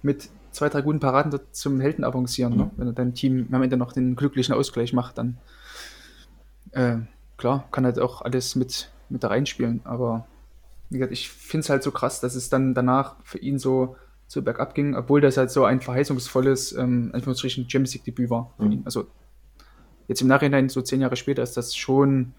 mit 0.00 0.28
zwei, 0.52 0.68
drei 0.68 0.82
guten 0.82 1.00
Paraden 1.00 1.38
zum 1.50 1.80
Helden 1.80 2.04
avancieren, 2.04 2.56
ne? 2.56 2.70
Wenn 2.76 2.94
dein 2.94 3.14
Team 3.14 3.48
am 3.50 3.62
Ende 3.62 3.76
noch 3.76 3.92
den 3.92 4.14
glücklichen 4.14 4.54
Ausgleich 4.54 4.92
macht, 4.92 5.18
dann 5.18 5.38
äh, 6.70 6.98
klar, 7.36 7.64
kann 7.72 7.84
halt 7.84 7.98
auch 7.98 8.22
alles 8.22 8.54
mit, 8.54 8.90
mit 9.08 9.24
da 9.24 9.28
reinspielen, 9.28 9.80
aber 9.82 10.26
wie 10.90 10.98
gesagt, 10.98 11.12
ich 11.12 11.28
finde 11.28 11.64
es 11.64 11.70
halt 11.70 11.82
so 11.82 11.90
krass, 11.90 12.20
dass 12.20 12.34
es 12.34 12.48
dann 12.48 12.74
danach 12.74 13.16
für 13.24 13.38
ihn 13.38 13.58
so, 13.58 13.96
so 14.26 14.42
bergab 14.42 14.74
ging, 14.74 14.94
obwohl 14.94 15.20
das 15.20 15.36
halt 15.36 15.50
so 15.50 15.64
ein 15.64 15.80
verheißungsvolles, 15.80 16.72
ähm, 16.72 17.10
Anführungsstrichen, 17.12 17.68
Champions 17.68 17.94
League-Debüt 17.94 18.30
war 18.30 18.54
für 18.56 18.64
mhm. 18.64 18.72
ihn. 18.72 18.82
Also 18.84 19.06
jetzt 20.06 20.22
im 20.22 20.28
Nachhinein, 20.28 20.68
so 20.68 20.80
zehn 20.80 21.00
Jahre 21.00 21.16
später, 21.16 21.42
ist 21.42 21.56
das 21.56 21.76
schon, 21.76 22.32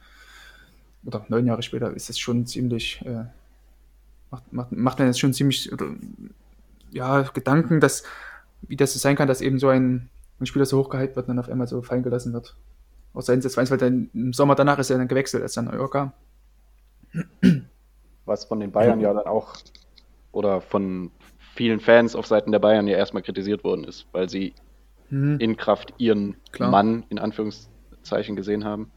oder 1.05 1.25
neun 1.29 1.45
Jahre 1.45 1.61
später, 1.61 1.93
ist 1.93 2.09
das 2.09 2.17
schon 2.17 2.45
ziemlich, 2.47 3.01
äh, 3.05 3.25
macht, 4.31 4.51
macht, 4.51 4.71
macht 4.71 4.99
man 4.99 5.07
jetzt 5.07 5.19
schon 5.19 5.33
ziemlich, 5.33 5.71
oder, 5.71 5.87
ja, 6.91 7.21
Gedanken, 7.21 7.79
dass, 7.79 8.03
wie 8.63 8.75
das 8.75 8.93
so 8.93 8.99
sein 8.99 9.15
kann, 9.15 9.27
dass 9.27 9.41
eben 9.41 9.59
so 9.59 9.67
ein, 9.67 10.09
ein 10.39 10.45
Spieler 10.47 10.65
so 10.65 10.79
hochgehypt 10.79 11.15
wird 11.15 11.27
und 11.27 11.35
dann 11.35 11.43
auf 11.43 11.51
einmal 11.51 11.67
so 11.67 11.81
fallen 11.81 12.03
gelassen 12.03 12.33
wird. 12.33 12.55
Aus 13.13 13.25
seinen 13.25 13.43
weil 13.43 13.77
dann 13.77 14.09
im 14.13 14.33
Sommer 14.33 14.55
danach 14.55 14.79
ist 14.79 14.89
er 14.89 14.97
dann 14.97 15.07
gewechselt, 15.07 15.43
als 15.43 15.57
er 15.57 15.63
nach 15.63 15.71
Mallorca 15.71 16.13
was 18.29 18.45
von 18.45 18.61
den 18.61 18.71
Bayern 18.71 19.01
ja 19.01 19.13
dann 19.13 19.25
auch 19.25 19.57
oder 20.31 20.61
von 20.61 21.11
vielen 21.55 21.81
Fans 21.81 22.15
auf 22.15 22.25
Seiten 22.25 22.53
der 22.53 22.59
Bayern 22.59 22.87
ja 22.87 22.95
erstmal 22.95 23.23
kritisiert 23.23 23.65
worden 23.65 23.83
ist, 23.83 24.07
weil 24.13 24.29
sie 24.29 24.53
mhm. 25.09 25.37
in 25.39 25.57
Kraft 25.57 25.93
ihren 25.97 26.37
Klar. 26.53 26.71
Mann 26.71 27.03
in 27.09 27.19
Anführungszeichen 27.19 28.37
gesehen 28.37 28.63
haben. 28.63 28.91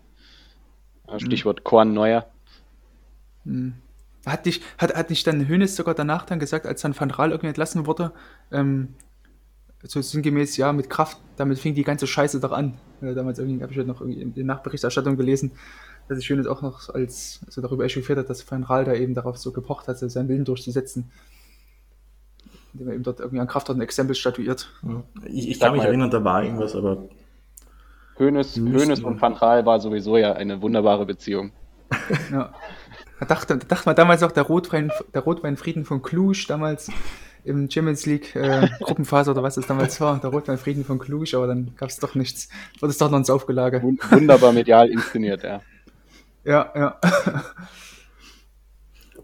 Mhm. 1.11 1.19
Stichwort 1.19 1.61
mhm. 1.61 1.65
Korn 1.65 1.93
Neuer. 1.95 2.27
Mhm. 3.45 3.75
Hat, 4.25 4.47
nicht, 4.47 4.63
hat, 4.79 4.95
hat 4.95 5.11
nicht 5.11 5.27
dann 5.27 5.49
Hönes 5.49 5.75
sogar 5.75 5.95
danach 5.95 6.25
dann 6.25 6.39
gesagt, 6.39 6.67
als 6.67 6.83
dann 6.83 6.99
Van 6.99 7.11
Raal 7.11 7.31
irgendwie 7.31 7.49
entlassen 7.49 7.87
wurde, 7.87 8.13
ähm, 8.53 8.95
so 9.83 10.01
sinngemäß, 10.01 10.57
ja, 10.57 10.73
mit 10.73 10.89
Kraft, 10.89 11.19
damit 11.37 11.59
fing 11.59 11.75
die 11.75 11.83
ganze 11.83 12.07
Scheiße 12.07 12.39
doch 12.39 12.53
an. 12.53 12.75
Damals 13.01 13.41
irgendwie, 13.41 13.63
habe 13.63 13.73
ich 13.73 13.79
halt 13.79 13.89
noch 13.89 14.01
irgendwie 14.01 14.23
in 14.23 14.33
der 14.33 14.45
Nachberichterstattung 14.45 15.17
gelesen, 15.17 15.51
dass 16.13 16.21
ich 16.21 16.27
Schönes 16.27 16.47
auch 16.47 16.63
noch 16.63 16.89
als 16.91 17.41
also 17.47 17.61
darüber 17.61 17.85
echauffiert 17.85 18.19
hat, 18.19 18.31
dass 18.31 18.49
Van 18.51 18.63
Raal 18.63 18.85
da 18.85 18.95
eben 18.95 19.15
darauf 19.15 19.39
so 19.39 19.53
gepocht 19.53 19.89
hat, 19.89 19.99
seinen 19.99 20.29
Willen 20.29 20.45
durchzusetzen. 20.45 21.11
Indem 22.73 22.89
er 22.89 22.95
eben 22.95 23.03
dort 23.03 23.21
irgendwie 23.21 23.41
an 23.41 23.47
Kraft 23.47 23.71
ein 23.71 23.81
Exempel 23.81 24.15
statuiert. 24.15 24.71
Ich, 25.27 25.49
ich 25.49 25.61
kann 25.61 25.73
mich 25.73 25.83
erinnern, 25.83 26.11
da 26.11 26.23
war 26.25 26.43
irgendwas, 26.43 26.75
aber. 26.75 27.09
Hönes, 28.19 28.57
Hönes 28.57 29.01
und 29.01 29.21
Van 29.21 29.33
Raal 29.35 29.67
war 29.67 29.81
sowieso 29.81 30.17
ja 30.17 30.35
eine 30.35 30.61
wunderbare 30.63 31.07
Beziehung. 31.07 31.53
ja. 32.31 32.53
Da 33.19 33.27
dachte, 33.27 33.57
da 33.57 33.67
dachte 33.67 33.89
man 33.89 33.97
damals 33.97 34.23
auch, 34.23 34.33
der 34.33 34.43
Rotwein, 34.43 34.91
der 35.15 35.23
Rotweinfrieden 35.23 35.85
von 35.85 36.03
Cluj 36.03 36.47
damals 36.49 36.91
im 37.45 37.71
Champions 37.71 38.07
League 38.07 38.35
äh, 38.37 38.69
Gruppenphase 38.81 39.31
oder 39.31 39.43
was 39.43 39.57
es 39.57 39.67
damals 39.67 40.01
war, 40.01 40.21
der 40.21 40.31
Rotweinfrieden 40.31 40.85
von 40.85 40.99
Cluj, 40.99 41.35
aber 41.35 41.47
dann 41.47 41.75
gab 41.77 41.89
es 41.89 41.99
doch 41.99 42.15
nichts. 42.15 42.49
Wurde 42.81 42.91
es 42.91 42.99
doch 42.99 43.11
noch 43.11 43.19
ins 43.19 43.31
Aufgelage. 43.31 43.83
Wunderbar 43.83 44.53
medial 44.53 44.89
inszeniert, 44.91 45.43
ja. 45.43 45.61
Ja, 46.45 46.73
ja. 46.75 47.01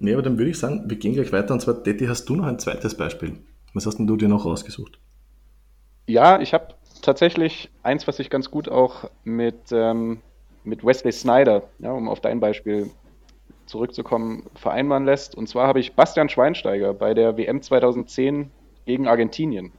nee, 0.00 0.12
aber 0.12 0.22
dann 0.22 0.38
würde 0.38 0.50
ich 0.50 0.58
sagen, 0.58 0.84
wir 0.88 0.96
gehen 0.96 1.14
gleich 1.14 1.32
weiter. 1.32 1.54
Und 1.54 1.60
zwar, 1.60 1.74
Detti, 1.74 2.06
hast 2.06 2.26
du 2.26 2.36
noch 2.36 2.46
ein 2.46 2.58
zweites 2.58 2.96
Beispiel? 2.96 3.38
Was 3.74 3.86
hast 3.86 3.98
denn 3.98 4.06
du 4.06 4.16
dir 4.16 4.28
noch 4.28 4.44
rausgesucht? 4.44 4.98
Ja, 6.06 6.40
ich 6.40 6.54
habe 6.54 6.74
tatsächlich 7.02 7.70
eins, 7.82 8.06
was 8.06 8.16
sich 8.16 8.30
ganz 8.30 8.50
gut 8.50 8.68
auch 8.68 9.10
mit, 9.24 9.72
ähm, 9.72 10.20
mit 10.64 10.84
Wesley 10.84 11.12
Snyder, 11.12 11.64
ja, 11.78 11.92
um 11.92 12.08
auf 12.08 12.20
dein 12.20 12.40
Beispiel 12.40 12.90
zurückzukommen, 13.66 14.48
vereinbaren 14.54 15.04
lässt. 15.04 15.34
Und 15.34 15.48
zwar 15.48 15.68
habe 15.68 15.80
ich 15.80 15.94
Bastian 15.94 16.28
Schweinsteiger 16.28 16.94
bei 16.94 17.14
der 17.14 17.36
WM 17.36 17.60
2010 17.60 18.50
gegen 18.86 19.06
Argentinien. 19.06 19.72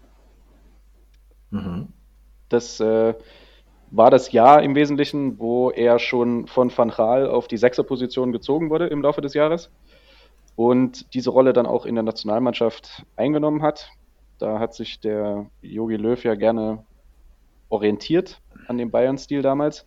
Mhm. 1.49 1.87
Das 2.49 2.79
äh, 2.79 3.15
war 3.91 4.11
das 4.11 4.31
Jahr 4.31 4.61
im 4.63 4.75
Wesentlichen, 4.75 5.39
wo 5.39 5.71
er 5.71 5.99
schon 5.99 6.47
von 6.47 6.75
Van 6.75 6.89
Gaal 6.89 7.27
auf 7.27 7.47
die 7.47 7.57
Sechserposition 7.57 8.31
gezogen 8.31 8.69
wurde 8.69 8.87
im 8.87 9.01
Laufe 9.01 9.21
des 9.21 9.33
Jahres 9.33 9.71
und 10.55 11.13
diese 11.13 11.29
Rolle 11.29 11.53
dann 11.53 11.65
auch 11.65 11.85
in 11.85 11.95
der 11.95 12.03
Nationalmannschaft 12.03 13.05
eingenommen 13.15 13.61
hat. 13.61 13.89
Da 14.37 14.59
hat 14.59 14.73
sich 14.73 14.99
der 14.99 15.47
Jogi 15.61 15.95
Löw 15.95 16.23
ja 16.23 16.35
gerne 16.35 16.83
orientiert 17.69 18.41
an 18.67 18.77
dem 18.77 18.91
Bayern-Stil 18.91 19.41
damals. 19.41 19.85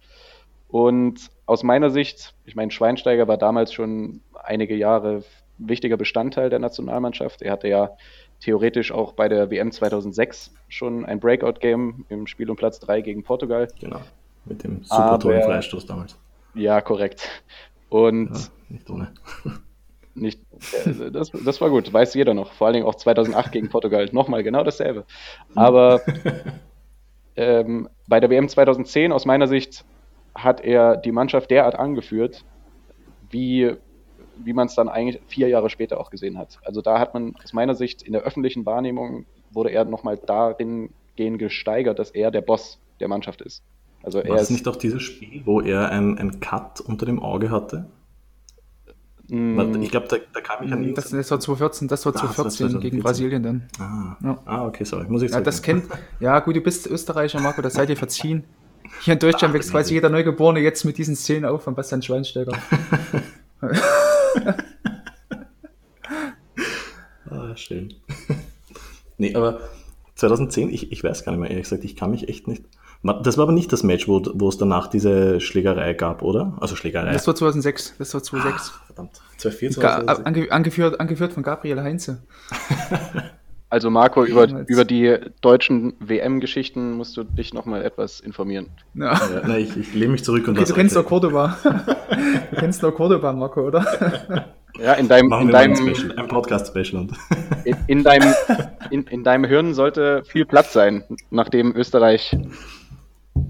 Und 0.69 1.31
aus 1.47 1.63
meiner 1.63 1.91
Sicht, 1.91 2.35
ich 2.45 2.55
meine, 2.55 2.71
Schweinsteiger 2.71 3.29
war 3.29 3.37
damals 3.37 3.73
schon 3.73 4.23
einige 4.35 4.75
Jahre 4.75 5.23
wichtiger 5.59 5.97
Bestandteil 5.97 6.51
der 6.51 6.59
Nationalmannschaft. 6.59 7.43
Er 7.43 7.53
hatte 7.53 7.69
ja 7.69 7.91
theoretisch 8.43 8.93
auch 8.93 9.13
bei 9.13 9.29
der 9.29 9.51
WM 9.51 9.71
2006 9.71 10.53
schon 10.69 11.05
ein 11.05 11.21
Breakout-Game 11.21 12.05
im 12.09 12.27
Spiel 12.27 12.51
um 12.51 12.57
Platz 12.57 12.81
3 12.81 13.01
gegen 13.01 13.23
Portugal. 13.23 13.69
Genau, 13.81 14.01
mit 14.45 14.65
dem 14.65 14.83
super 14.85 15.19
tollen 15.19 15.43
Freistoß 15.43 15.87
damals. 15.87 16.19
Ja, 16.55 16.81
korrekt. 16.81 17.29
Und 17.89 18.35
ja, 18.35 18.41
nicht 18.69 18.91
ohne. 18.91 19.13
Nicht, 20.15 20.43
äh, 20.85 21.11
das, 21.11 21.31
das 21.31 21.61
war 21.63 21.71
gut, 21.71 21.91
weiß 21.91 22.13
jeder 22.13 22.35
noch. 22.35 22.53
Vor 22.53 22.67
allen 22.67 22.75
Dingen 22.75 22.87
auch 22.87 22.97
2008 22.97 23.51
gegen 23.51 23.71
Portugal. 23.71 24.07
Nochmal 24.13 24.43
genau 24.43 24.63
dasselbe. 24.63 25.07
Aber 25.55 26.03
ähm, 27.37 27.89
bei 28.09 28.21
der 28.21 28.29
WM 28.29 28.47
2010 28.47 29.11
aus 29.11 29.25
meiner 29.25 29.47
Sicht 29.47 29.87
hat 30.35 30.61
er 30.61 30.99
die 30.99 31.13
Mannschaft 31.13 31.51
derart 31.51 31.77
angeführt, 31.77 32.45
wie 33.31 33.75
wie 34.45 34.53
man 34.53 34.67
es 34.67 34.75
dann 34.75 34.89
eigentlich 34.89 35.21
vier 35.27 35.49
Jahre 35.49 35.71
später 35.71 36.01
auch 36.01 36.11
gesehen 36.11 36.39
hat. 36.39 36.59
Also 36.65 36.83
da 36.83 36.99
hat 36.99 37.15
man 37.15 37.35
aus 37.43 37.53
meiner 37.53 37.75
Sicht 37.75 38.03
in 38.03 38.13
der 38.13 38.23
öffentlichen 38.23 38.67
Wahrnehmung 38.67 39.27
wurde 39.53 39.71
er 39.71 39.85
nochmal 39.85 40.19
darin 40.19 40.91
gehen 41.17 41.39
gesteigert, 41.39 41.99
dass 41.99 42.11
er 42.11 42.31
der 42.31 42.41
Boss 42.41 42.79
der 43.01 43.09
Mannschaft 43.09 43.43
ist. 43.43 43.63
Also 44.03 44.19
War 44.19 44.25
er 44.27 44.35
es 44.37 44.51
nicht 44.51 44.67
auch 44.67 44.77
dieses 44.77 45.03
Spiel, 45.03 45.43
wo 45.45 45.61
er 45.61 45.91
einen 45.91 46.41
Cut 46.41 46.81
unter 46.81 47.07
dem 47.07 47.23
Auge 47.23 47.51
hatte? 47.51 47.87
Mm. 49.29 49.81
Ich 49.83 49.91
glaube, 49.91 50.09
da, 50.09 50.17
da, 50.33 50.41
kam 50.41 50.67
ich 50.67 50.73
an 50.73 50.95
das, 50.95 51.11
das 51.11 51.31
war 51.31 51.39
2014, 51.39 51.89
das 51.89 52.05
war 52.05 52.13
2014 52.13 52.77
ah, 52.77 52.81
gegen 52.81 53.01
Brasilien 53.01 53.43
dann. 53.43 53.69
Ah. 53.79 54.17
Ja. 54.23 54.39
ah, 54.45 54.67
okay, 54.67 54.85
sorry, 54.85 55.07
muss 55.09 55.23
ich 55.23 55.31
sagen. 55.31 55.43
Ja, 55.43 55.45
das 55.45 55.63
kennt, 55.63 55.85
ja 56.21 56.41
gut, 56.41 56.57
du 56.57 56.61
bist 56.61 56.87
Österreicher, 56.87 57.41
Marco, 57.41 57.63
das 57.63 57.75
seid 57.75 57.89
ihr 57.89 57.97
verziehen. 57.97 58.45
Hier 59.03 59.15
in 59.15 59.19
Deutschland 59.21 59.55
wächst 59.55 59.71
quasi 59.71 59.95
jeder 59.95 60.11
Neugeborene 60.11 60.61
jetzt 60.61 60.85
mit 60.85 60.99
diesen 60.99 61.15
Szenen 61.15 61.45
auf 61.45 61.63
von 61.63 61.75
Bastian 61.75 62.03
Schweinsteiger. 62.03 62.53
ah, 67.31 67.57
schön. 67.57 67.95
nee, 69.19 69.35
aber 69.35 69.61
2010, 70.15 70.71
ich, 70.71 70.93
ich 70.93 71.03
weiß 71.03 71.25
gar 71.25 71.33
nicht 71.33 71.41
mehr, 71.41 71.51
ehrlich 71.51 71.65
gesagt, 71.65 71.85
ich 71.85 71.97
kann 71.97 72.11
mich 72.11 72.29
echt 72.29 72.47
nicht. 72.47 72.65
Das 73.25 73.37
war 73.37 73.43
aber 73.45 73.53
nicht 73.53 73.73
das 73.73 73.83
Match, 73.83 74.07
wo, 74.07 74.23
wo 74.35 74.49
es 74.49 74.59
danach 74.59 74.87
diese 74.87 75.41
Schlägerei 75.41 75.93
gab, 75.95 76.23
oder? 76.23 76.57
Also 76.61 76.77
Schlägerei. 76.77 77.13
Das 77.13 77.27
war 77.27 77.35
2006. 77.35 77.97
Das 77.99 78.15
war 78.15 78.23
2006. 78.23 78.71
Ah, 78.71 78.87
verdammt. 78.87 79.21
2004, 79.39 79.71
2006. 79.73 80.27
Ange, 80.27 80.53
angeführt, 80.53 81.01
angeführt 81.01 81.33
von 81.33 81.43
Gabriel 81.43 81.81
Heinze. 81.83 82.23
Also 83.73 83.89
Marco, 83.89 84.23
über, 84.23 84.47
über 84.67 84.85
die 84.85 85.17
deutschen 85.41 85.95
WM-Geschichten 85.99 86.93
musst 86.93 87.17
du 87.17 87.25
dich 87.25 87.55
nochmal 87.55 87.83
etwas 87.83 88.21
informieren. 88.21 88.67
Ja. 88.93 89.15
ja 89.15 89.43
na, 89.47 89.57
ich, 89.57 89.75
ich 89.79 89.95
lehne 89.95 90.13
mich 90.13 90.25
zurück 90.25 90.47
und 90.47 90.59
okay, 90.59 90.69
Du 90.69 90.75
kennst 90.75 90.95
doch 90.95 91.07
Cordoba. 91.07 91.57
du 91.65 92.57
kennst 92.59 92.83
doch 92.83 92.95
Cordoba, 92.95 93.33
Marco, 93.33 93.63
oder? 93.63 94.47
Ja, 94.79 94.93
in 94.93 95.09
deinem, 95.09 95.33
in 95.33 95.49
deinem 95.49 95.87
ein, 95.87 96.19
ein 96.19 96.29
Podcast-Special. 96.29 97.07
In, 97.65 97.77
in, 97.87 98.03
deinem, 98.03 98.35
in, 98.91 99.05
in 99.05 99.25
deinem 99.25 99.47
Hirn 99.47 99.73
sollte 99.73 100.23
viel 100.27 100.45
Platz 100.45 100.75
sein, 100.75 101.05
nachdem 101.31 101.75
Österreich 101.75 102.37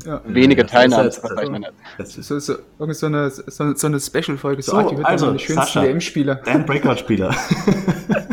ja. 0.07 0.21
wenige 0.25 0.67
Teilnahmen 0.67 1.11
verzeichnen 1.11 1.65
hat. 1.65 1.75
So, 2.07 2.39
so, 2.39 2.59
so, 2.79 3.07
eine, 3.07 3.29
so, 3.31 3.75
so 3.75 3.87
eine 3.89 3.99
Special-Folge, 3.99 4.63
so, 4.63 4.71
so 4.71 4.79
ah, 4.79 5.03
also, 5.03 5.37
schönsten 5.37 5.83
WM-Spieler. 5.83 6.37
Dein 6.45 6.65
Breakout-Spieler. 6.65 7.35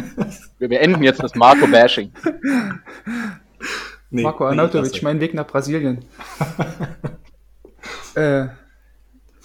Wir 0.60 0.67
beenden 0.67 1.02
jetzt 1.02 1.24
das 1.24 1.36
Marco-Bashing. 1.36 2.12
Nee, 4.12 4.24
Marco 4.24 4.45
Arnautovic, 4.45 4.93
nee, 4.93 5.00
mein 5.04 5.19
Weg 5.19 5.34
nach 5.34 5.48
Brasilien. 5.48 6.00
äh, 8.15 8.48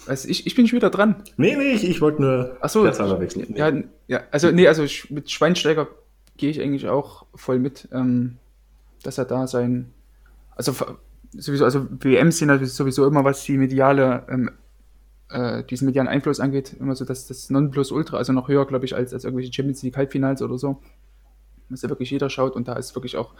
also 0.07 0.27
ich, 0.27 0.47
ich 0.47 0.55
bin 0.55 0.67
schon 0.67 0.77
wieder 0.77 0.89
dran. 0.89 1.23
Nee, 1.37 1.55
nee, 1.55 1.71
ich, 1.73 1.87
ich 1.87 2.01
wollte 2.01 2.21
nur 2.21 2.57
Ach 2.61 2.69
so, 2.69 2.83
wechseln. 2.83 3.47
Nee. 3.49 3.57
Ja, 3.57 3.71
ja, 4.07 4.23
also 4.31 4.51
nee, 4.51 4.67
also 4.67 4.83
mit 5.09 5.31
Schweinsteiger 5.31 5.87
gehe 6.37 6.49
ich 6.49 6.61
eigentlich 6.61 6.87
auch 6.87 7.25
voll 7.35 7.59
mit, 7.59 7.87
ähm, 7.91 8.37
dass 9.03 9.17
er 9.17 9.25
da 9.25 9.47
sein, 9.47 9.91
also 10.55 10.73
sowieso, 11.31 11.63
also 11.63 11.87
WMs 11.89 12.39
sind 12.39 12.65
sowieso 12.65 13.05
immer, 13.07 13.23
was 13.23 13.43
die 13.43 13.57
mediale, 13.57 14.25
ähm, 14.29 14.51
äh, 15.29 15.63
diesen 15.63 15.85
medialen 15.85 16.07
Einfluss 16.07 16.39
angeht, 16.39 16.75
immer 16.79 16.95
so 16.95 17.05
dass 17.05 17.27
das 17.27 17.49
Nonplusultra, 17.49 18.17
also 18.17 18.33
noch 18.33 18.47
höher, 18.47 18.65
glaube 18.65 18.85
ich, 18.85 18.95
als, 18.95 19.13
als 19.13 19.23
irgendwelche 19.23 19.53
Champions 19.53 19.83
League 19.83 19.95
Halbfinals 19.95 20.41
oder 20.41 20.57
so 20.57 20.81
dass 21.69 21.81
ja 21.81 21.89
wirklich 21.89 22.11
jeder 22.11 22.29
schaut 22.29 22.55
und 22.55 22.67
da 22.67 22.73
ist 22.73 22.95
wirklich 22.95 23.17
auch, 23.17 23.33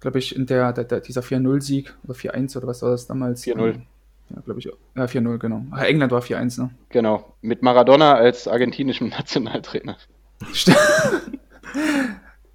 glaube 0.00 0.18
ich, 0.18 0.34
in 0.34 0.46
der, 0.46 0.72
der, 0.72 0.84
der 0.84 1.00
dieser 1.00 1.22
4-0-Sieg 1.22 1.94
oder 2.04 2.14
4-1 2.14 2.56
oder 2.56 2.66
was 2.66 2.82
war 2.82 2.90
das 2.90 3.06
damals? 3.06 3.44
4-0. 3.44 3.74
Ähm, 3.74 3.86
ja, 4.30 4.40
glaube 4.42 4.60
ich. 4.60 4.66
Ja, 4.66 5.04
4-0, 5.04 5.38
genau. 5.38 5.64
England 5.76 6.12
war 6.12 6.22
4-1, 6.22 6.60
ne? 6.60 6.70
Genau. 6.90 7.34
Mit 7.40 7.62
Maradona 7.62 8.14
als 8.14 8.46
argentinischem 8.46 9.08
Nationaltrainer. 9.10 9.96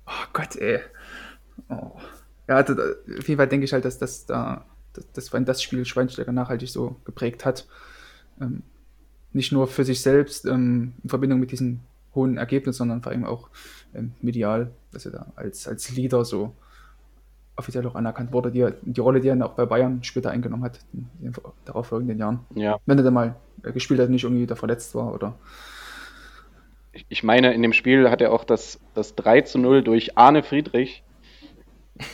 oh 0.05 0.25
Gott, 0.33 0.55
ey. 0.55 0.79
Oh. 1.69 1.91
Ja, 2.47 2.55
also, 2.55 2.73
auf 2.73 3.27
jeden 3.27 3.37
Fall 3.37 3.47
denke 3.47 3.65
ich 3.65 3.73
halt, 3.73 3.85
dass 3.85 3.97
das 3.97 4.25
da, 4.25 4.65
dass, 4.93 5.29
dass 5.29 5.45
das 5.45 5.61
Spiel 5.63 5.85
Schweinsteiger 5.85 6.31
nachhaltig 6.31 6.69
so 6.69 6.97
geprägt 7.05 7.45
hat. 7.45 7.67
Ähm, 8.39 8.63
nicht 9.31 9.51
nur 9.51 9.67
für 9.67 9.83
sich 9.83 10.01
selbst 10.01 10.45
ähm, 10.45 10.93
in 11.03 11.09
Verbindung 11.09 11.39
mit 11.39 11.51
diesen 11.51 11.81
hohen 12.15 12.37
Ergebnis, 12.37 12.77
sondern 12.77 13.01
vor 13.01 13.11
allem 13.11 13.25
auch 13.25 13.49
ähm, 13.93 14.13
medial, 14.21 14.71
dass 14.91 15.05
er 15.05 15.11
da 15.11 15.25
als, 15.35 15.67
als 15.67 15.95
Leader 15.95 16.25
so 16.25 16.53
offiziell 17.55 17.85
auch 17.85 17.95
anerkannt 17.95 18.31
wurde, 18.31 18.51
die, 18.51 18.67
die 18.81 19.01
Rolle, 19.01 19.19
die 19.19 19.27
er 19.27 19.45
auch 19.45 19.53
bei 19.53 19.65
Bayern 19.65 20.03
später 20.03 20.31
eingenommen 20.31 20.63
hat, 20.63 20.79
in 20.93 21.07
den 21.19 21.33
darauf 21.65 21.87
folgenden 21.87 22.17
Jahren. 22.17 22.39
Ja. 22.55 22.79
Wenn 22.85 22.97
er 22.97 23.03
dann 23.03 23.13
mal 23.13 23.35
äh, 23.63 23.71
gespielt 23.71 23.99
hat, 23.99 24.09
nicht 24.09 24.23
irgendwie 24.23 24.47
da 24.47 24.55
verletzt 24.55 24.95
war 24.95 25.13
oder. 25.13 25.35
Ich 27.09 27.23
meine, 27.23 27.53
in 27.53 27.61
dem 27.61 27.73
Spiel 27.73 28.09
hat 28.09 28.21
er 28.21 28.31
auch 28.31 28.43
das, 28.43 28.79
das 28.93 29.15
3 29.15 29.41
zu 29.41 29.57
0 29.57 29.83
durch 29.83 30.17
Arne 30.17 30.43
Friedrich. 30.43 31.03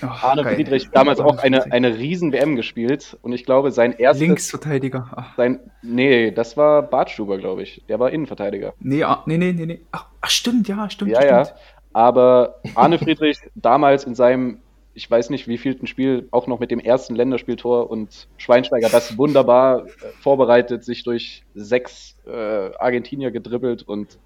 Oh, 0.04 0.08
Arne 0.08 0.44
geil. 0.44 0.56
Friedrich 0.56 0.89
damals 0.92 1.20
auch 1.20 1.38
eine, 1.38 1.72
eine 1.72 1.98
riesen 1.98 2.34
WM 2.34 2.56
gespielt 2.56 3.18
und 3.22 3.32
ich 3.32 3.46
glaube, 3.46 3.72
sein 3.72 3.94
erstes. 3.94 4.28
Linksverteidiger. 4.28 5.10
Ach. 5.15 5.36
Sein, 5.38 5.60
nee, 5.82 6.32
das 6.32 6.58
war 6.58 6.84
Bartstuber, 6.84 7.38
glaube 7.38 7.63
ich. 7.63 7.84
Der 7.88 8.00
war 8.00 8.12
Innenverteidiger. 8.12 8.74
Nee, 8.80 9.04
ah, 9.04 9.24
nee, 9.26 9.38
nee, 9.38 9.54
nee. 9.54 9.65
nee. 9.65 9.82
Ach, 9.92 10.08
ach, 10.22 10.30
stimmt, 10.30 10.68
ja, 10.68 10.89
stimmt. 10.89 11.12
Ja, 11.12 11.22
stimmt. 11.22 11.32
ja. 11.32 11.56
Aber 11.94 12.60
Arne 12.76 13.00
Friedrich 13.00 13.39
damals 13.56 14.04
in 14.04 14.15
seinem 14.15 14.60
ich 15.00 15.10
weiß 15.10 15.30
nicht, 15.30 15.48
wie 15.48 15.58
vielten 15.58 15.88
Spiel, 15.88 16.28
auch 16.32 16.48
noch 16.48 16.60
mit 16.60 16.72
dem 16.72 16.80
ersten 16.80 17.15
Länderspieltor 17.15 17.89
und 17.89 18.28
Schweinsteiger 18.36 18.89
das 18.89 19.18
wunderbar 19.18 19.86
äh, 19.86 19.89
vorbereitet, 20.20 20.84
sich 20.84 21.04
durch 21.04 21.44
sechs 21.56 22.18
äh, 22.28 22.76
Argentinier 22.78 23.32
gedribbelt 23.32 23.84
und 23.84 24.20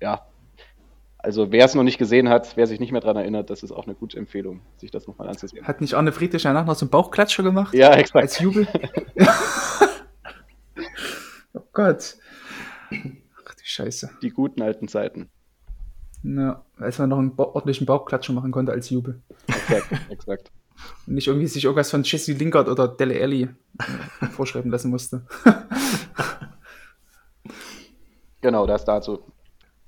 ja, 0.00 0.26
also 1.24 1.50
wer 1.50 1.64
es 1.64 1.74
noch 1.74 1.82
nicht 1.82 1.96
gesehen 1.96 2.28
hat, 2.28 2.54
wer 2.56 2.66
sich 2.66 2.80
nicht 2.80 2.92
mehr 2.92 3.00
daran 3.00 3.16
erinnert, 3.16 3.48
das 3.48 3.62
ist 3.62 3.72
auch 3.72 3.86
eine 3.86 3.94
gute 3.94 4.18
Empfehlung, 4.18 4.60
sich 4.76 4.90
das 4.90 5.06
nochmal 5.06 5.28
anzusehen. 5.28 5.66
Hat 5.66 5.80
nicht 5.80 5.94
Arne 5.94 6.12
Friedrich 6.12 6.42
danach 6.42 6.66
noch 6.66 6.74
so 6.74 6.84
einen 6.84 6.90
Bauchklatscher 6.90 7.42
gemacht? 7.42 7.74
Ja, 7.74 7.94
exakt. 7.94 8.22
Als 8.22 8.38
Jubel? 8.38 8.68
oh 11.54 11.62
Gott. 11.72 12.16
Ach 12.90 13.54
die 13.54 13.64
Scheiße. 13.64 14.10
Die 14.20 14.30
guten 14.30 14.60
alten 14.60 14.86
Zeiten. 14.86 15.30
Ja, 16.22 16.62
als 16.76 16.98
man 16.98 17.08
noch 17.08 17.18
einen 17.18 17.32
ordentlichen 17.36 17.86
Bauchklatscher 17.86 18.34
machen 18.34 18.52
konnte 18.52 18.72
als 18.72 18.90
Jubel. 18.90 19.22
Exakt, 19.46 20.10
exakt. 20.10 20.52
Und 21.06 21.14
nicht 21.14 21.26
irgendwie 21.26 21.46
sich 21.46 21.64
irgendwas 21.64 21.90
von 21.90 22.02
Jesse 22.02 22.34
Lingard 22.34 22.68
oder 22.68 22.86
Dele 22.86 23.22
Alli 23.22 23.48
äh, 24.20 24.26
vorschreiben 24.26 24.70
lassen 24.70 24.90
musste. 24.90 25.24
genau, 28.42 28.66
das 28.66 28.84
dazu. 28.84 29.20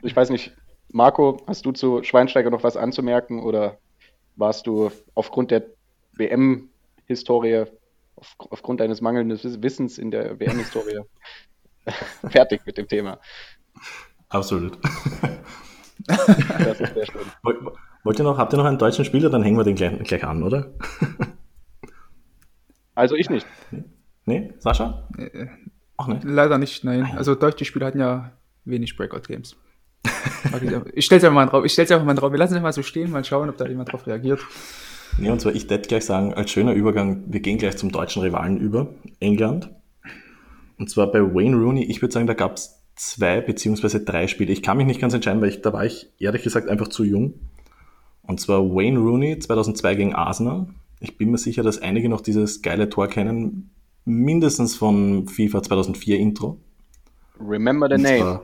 Ich 0.03 0.16
weiß 0.16 0.31
nicht, 0.31 0.55
Marco, 0.96 1.42
hast 1.46 1.66
du 1.66 1.72
zu 1.72 2.02
Schweinsteiger 2.02 2.48
noch 2.48 2.62
was 2.62 2.78
anzumerken 2.78 3.42
oder 3.42 3.76
warst 4.37 4.66
du 4.66 4.90
aufgrund 5.14 5.50
der 5.50 5.66
WM-Historie, 6.14 7.66
auf, 8.14 8.35
aufgrund 8.38 8.80
deines 8.80 9.02
mangelnden 9.02 9.38
Wissens 9.62 9.98
in 9.98 10.11
der 10.11 10.40
WM-Historie 10.40 11.00
fertig 12.30 12.62
mit 12.64 12.78
dem 12.78 12.88
Thema? 12.88 13.20
Absolut. 14.30 14.78
Das 16.06 16.80
ist 16.80 16.94
sehr 16.94 17.06
schön. 17.06 17.26
Wollt 18.04 18.18
ihr 18.18 18.24
noch, 18.24 18.38
habt 18.38 18.54
ihr 18.54 18.56
noch 18.56 18.64
einen 18.64 18.78
deutschen 18.78 19.04
Spieler? 19.04 19.28
Dann 19.28 19.42
hängen 19.42 19.59
wir 19.59 19.64
den 19.64 19.76
gleich, 19.76 20.02
gleich 20.02 20.24
an, 20.24 20.42
oder? 20.42 20.72
Also 22.94 23.14
ich 23.14 23.28
nicht. 23.28 23.46
Nee, 24.24 24.54
Sascha? 24.59 25.06
Äh, 25.18 25.48
Auch 25.98 26.06
nicht? 26.06 26.24
Leider 26.24 26.56
nicht, 26.56 26.82
nein. 26.82 27.04
Also 27.14 27.35
deutsche 27.35 27.66
Spieler 27.66 27.85
hatten 27.88 28.00
ja 28.00 28.32
wenig 28.64 28.96
Breakout-Games. 28.96 29.54
Ich 30.95 31.05
stell's 31.05 31.25
einfach 31.25 31.35
mal 31.35 31.47
drauf. 31.47 31.64
Ich 31.64 31.73
stell's 31.73 31.90
einfach 31.90 32.07
mal 32.07 32.14
drauf. 32.14 32.33
Wir 32.33 32.38
lassen 32.38 32.57
es 32.57 32.62
mal 32.62 32.73
so 32.73 32.83
stehen, 32.83 33.11
mal 33.11 33.25
schauen, 33.25 33.49
ob 33.49 33.57
da 33.57 33.66
jemand 33.66 33.92
drauf 33.92 34.07
reagiert. 34.07 34.40
Nee, 35.19 35.31
und 35.31 35.40
zwar, 35.40 35.55
ich 35.55 35.69
werde 35.71 35.88
gleich 35.88 36.05
sagen, 36.05 36.35
als 36.35 36.51
schöner 36.51 36.73
Übergang, 36.73 37.25
wir 37.27 37.40
gehen 37.40 37.59
gleich 37.59 37.77
zum 37.77 37.90
deutschen 37.90 38.23
Rivalen 38.23 38.59
über, 38.59 38.88
England. 39.21 39.71
Und 40.79 40.90
zwar 40.90 41.11
bei 41.11 41.21
Wayne 41.21 41.57
Rooney, 41.57 41.85
ich 41.85 42.03
würde 42.03 42.12
sagen, 42.12 42.27
da 42.27 42.35
gab 42.35 42.57
es 42.57 42.83
zwei 42.97 43.40
beziehungsweise 43.40 44.01
drei 44.01 44.27
Spiele. 44.27 44.53
Ich 44.53 44.62
kann 44.62 44.77
mich 44.77 44.87
nicht 44.87 45.01
ganz 45.01 45.14
entscheiden, 45.14 45.40
weil 45.40 45.49
ich, 45.49 45.62
da 45.62 45.73
war 45.73 45.85
ich 45.85 46.12
ehrlich 46.19 46.42
gesagt 46.42 46.69
einfach 46.69 46.88
zu 46.88 47.05
jung. 47.05 47.35
Und 48.23 48.40
zwar 48.40 48.62
Wayne 48.62 48.99
Rooney 48.99 49.38
2002 49.38 49.95
gegen 49.95 50.14
Arsenal. 50.14 50.66
Ich 51.01 51.16
bin 51.16 51.31
mir 51.31 51.38
sicher, 51.38 51.62
dass 51.62 51.81
einige 51.81 52.09
noch 52.09 52.21
dieses 52.21 52.62
geile 52.62 52.88
Tor 52.88 53.09
kennen, 53.09 53.71
mindestens 54.05 54.77
von 54.77 55.29
FIFA 55.29 55.62
2004 55.62 56.19
Intro. 56.19 56.59
Remember 57.38 57.88
the 57.88 58.03
name. 58.03 58.40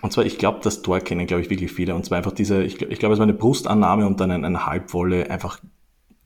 Und 0.00 0.12
zwar, 0.12 0.24
ich 0.24 0.38
glaube, 0.38 0.60
das 0.62 0.82
Tor 0.82 1.00
kennen, 1.00 1.26
glaube 1.26 1.42
ich, 1.42 1.50
wirklich 1.50 1.72
viele. 1.72 1.94
Und 1.94 2.04
zwar 2.04 2.18
einfach 2.18 2.32
diese, 2.32 2.62
ich, 2.62 2.80
ich 2.80 2.98
glaube, 2.98 3.14
es 3.14 3.18
war 3.18 3.26
eine 3.26 3.34
Brustannahme 3.34 4.06
und 4.06 4.20
dann 4.20 4.30
eine, 4.30 4.46
eine 4.46 4.66
Halbwolle. 4.66 5.30
Einfach, 5.30 5.60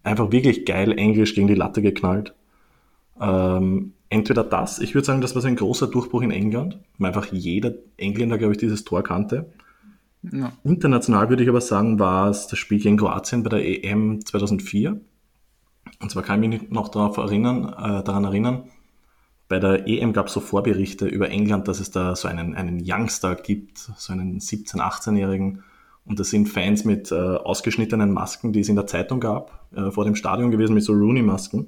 einfach 0.03 0.31
wirklich 0.31 0.67
geil 0.67 0.93
englisch 0.99 1.35
gegen 1.35 1.49
die 1.49 1.55
Latte 1.55 1.81
geknallt. 1.81 2.35
Ähm, 3.21 3.95
entweder 4.09 4.45
das, 4.45 4.79
ich 4.79 4.95
würde 4.95 5.07
sagen, 5.07 5.21
das 5.21 5.35
war 5.35 5.43
so 5.43 5.49
ein 5.49 5.57
großer 5.57 5.87
Durchbruch 5.87 6.23
in 6.23 6.31
England, 6.31 6.79
weil 6.99 7.09
einfach 7.09 7.33
jeder 7.33 7.73
Engländer, 7.97 8.37
glaube 8.37 8.53
ich, 8.53 8.59
dieses 8.59 8.85
Tor 8.85 9.03
kannte. 9.03 9.51
Ja. 10.31 10.53
International 10.65 11.29
würde 11.31 11.43
ich 11.43 11.49
aber 11.49 11.61
sagen, 11.61 11.99
war 11.99 12.29
es 12.29 12.47
das 12.47 12.59
Spiel 12.59 12.79
gegen 12.79 12.97
Kroatien 12.97 13.43
bei 13.43 13.51
der 13.51 13.85
EM 13.85 14.25
2004. 14.25 15.01
Und 16.01 16.11
zwar 16.11 16.23
kann 16.23 16.43
ich 16.43 16.49
mich 16.49 16.71
noch 16.71 16.89
darauf 16.89 17.17
erinnern, 17.17 17.65
äh, 17.69 18.05
daran 18.05 18.25
erinnern, 18.25 18.65
bei 19.53 19.59
der 19.59 19.87
EM 19.87 20.15
gab 20.15 20.29
es 20.29 20.33
so 20.33 20.41
Vorberichte 20.41 21.05
über 21.05 21.29
England, 21.29 21.69
dass 21.69 21.79
es 21.79 21.91
da 21.91 22.17
so 22.17 22.27
einen, 22.27 22.55
einen 22.55 22.83
Youngster 22.83 23.35
gibt, 23.35 23.77
so 23.77 24.11
einen 24.11 24.41
17-, 24.41 24.79
18-Jährigen. 24.79 25.63
Und 26.07 26.19
das 26.19 26.31
sind 26.31 26.49
Fans 26.49 26.87
mit 26.87 27.13
äh, 27.13 27.17
ausgeschnittenen 27.17 28.13
Masken, 28.15 28.55
die 28.55 28.61
es 28.61 28.71
in 28.71 28.77
der 28.77 28.87
Zeitung 28.87 29.21
gab, 29.21 29.69
äh, 29.77 29.91
vor 29.91 30.07
dem 30.07 30.15
Stadion 30.15 30.51
gewesen 30.51 30.73
mit 30.73 30.85
so 30.85 30.95
Rooney-Masken. 30.95 31.67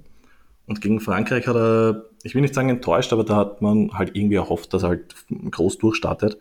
Und 0.66 0.80
gegen 0.80 0.98
Frankreich 0.98 1.46
hat 1.46 1.56
er, 1.56 2.04
ich 2.22 2.34
will 2.34 2.40
nicht 2.40 2.54
sagen 2.54 2.70
enttäuscht, 2.70 3.12
aber 3.12 3.22
da 3.22 3.36
hat 3.36 3.60
man 3.60 3.90
halt 3.92 4.16
irgendwie 4.16 4.36
erhofft, 4.36 4.72
dass 4.72 4.82
er 4.82 4.88
halt 4.88 5.14
groß 5.50 5.76
durchstartet. 5.76 6.38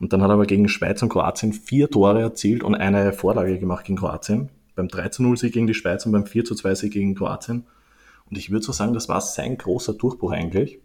Und 0.00 0.14
dann 0.14 0.22
hat 0.22 0.30
er 0.30 0.34
aber 0.34 0.46
gegen 0.46 0.66
Schweiz 0.66 1.02
und 1.02 1.10
Kroatien 1.10 1.52
vier 1.52 1.90
Tore 1.90 2.22
erzielt 2.22 2.62
und 2.64 2.74
eine 2.74 3.12
Vorlage 3.12 3.58
gemacht 3.58 3.84
gegen 3.84 3.98
Kroatien. 3.98 4.48
Beim 4.74 4.88
3 4.88 5.10
0 5.18 5.36
Sieg 5.36 5.52
gegen 5.52 5.66
die 5.66 5.74
Schweiz 5.74 6.06
und 6.06 6.12
beim 6.12 6.24
4 6.24 6.46
2 6.46 6.74
Sieg 6.74 6.94
gegen 6.94 7.14
Kroatien. 7.14 7.66
Und 8.30 8.38
ich 8.38 8.50
würde 8.50 8.64
so 8.64 8.72
sagen, 8.72 8.94
das 8.94 9.10
war 9.10 9.20
sein 9.20 9.58
großer 9.58 9.92
Durchbruch 9.92 10.32
eigentlich. 10.32 10.80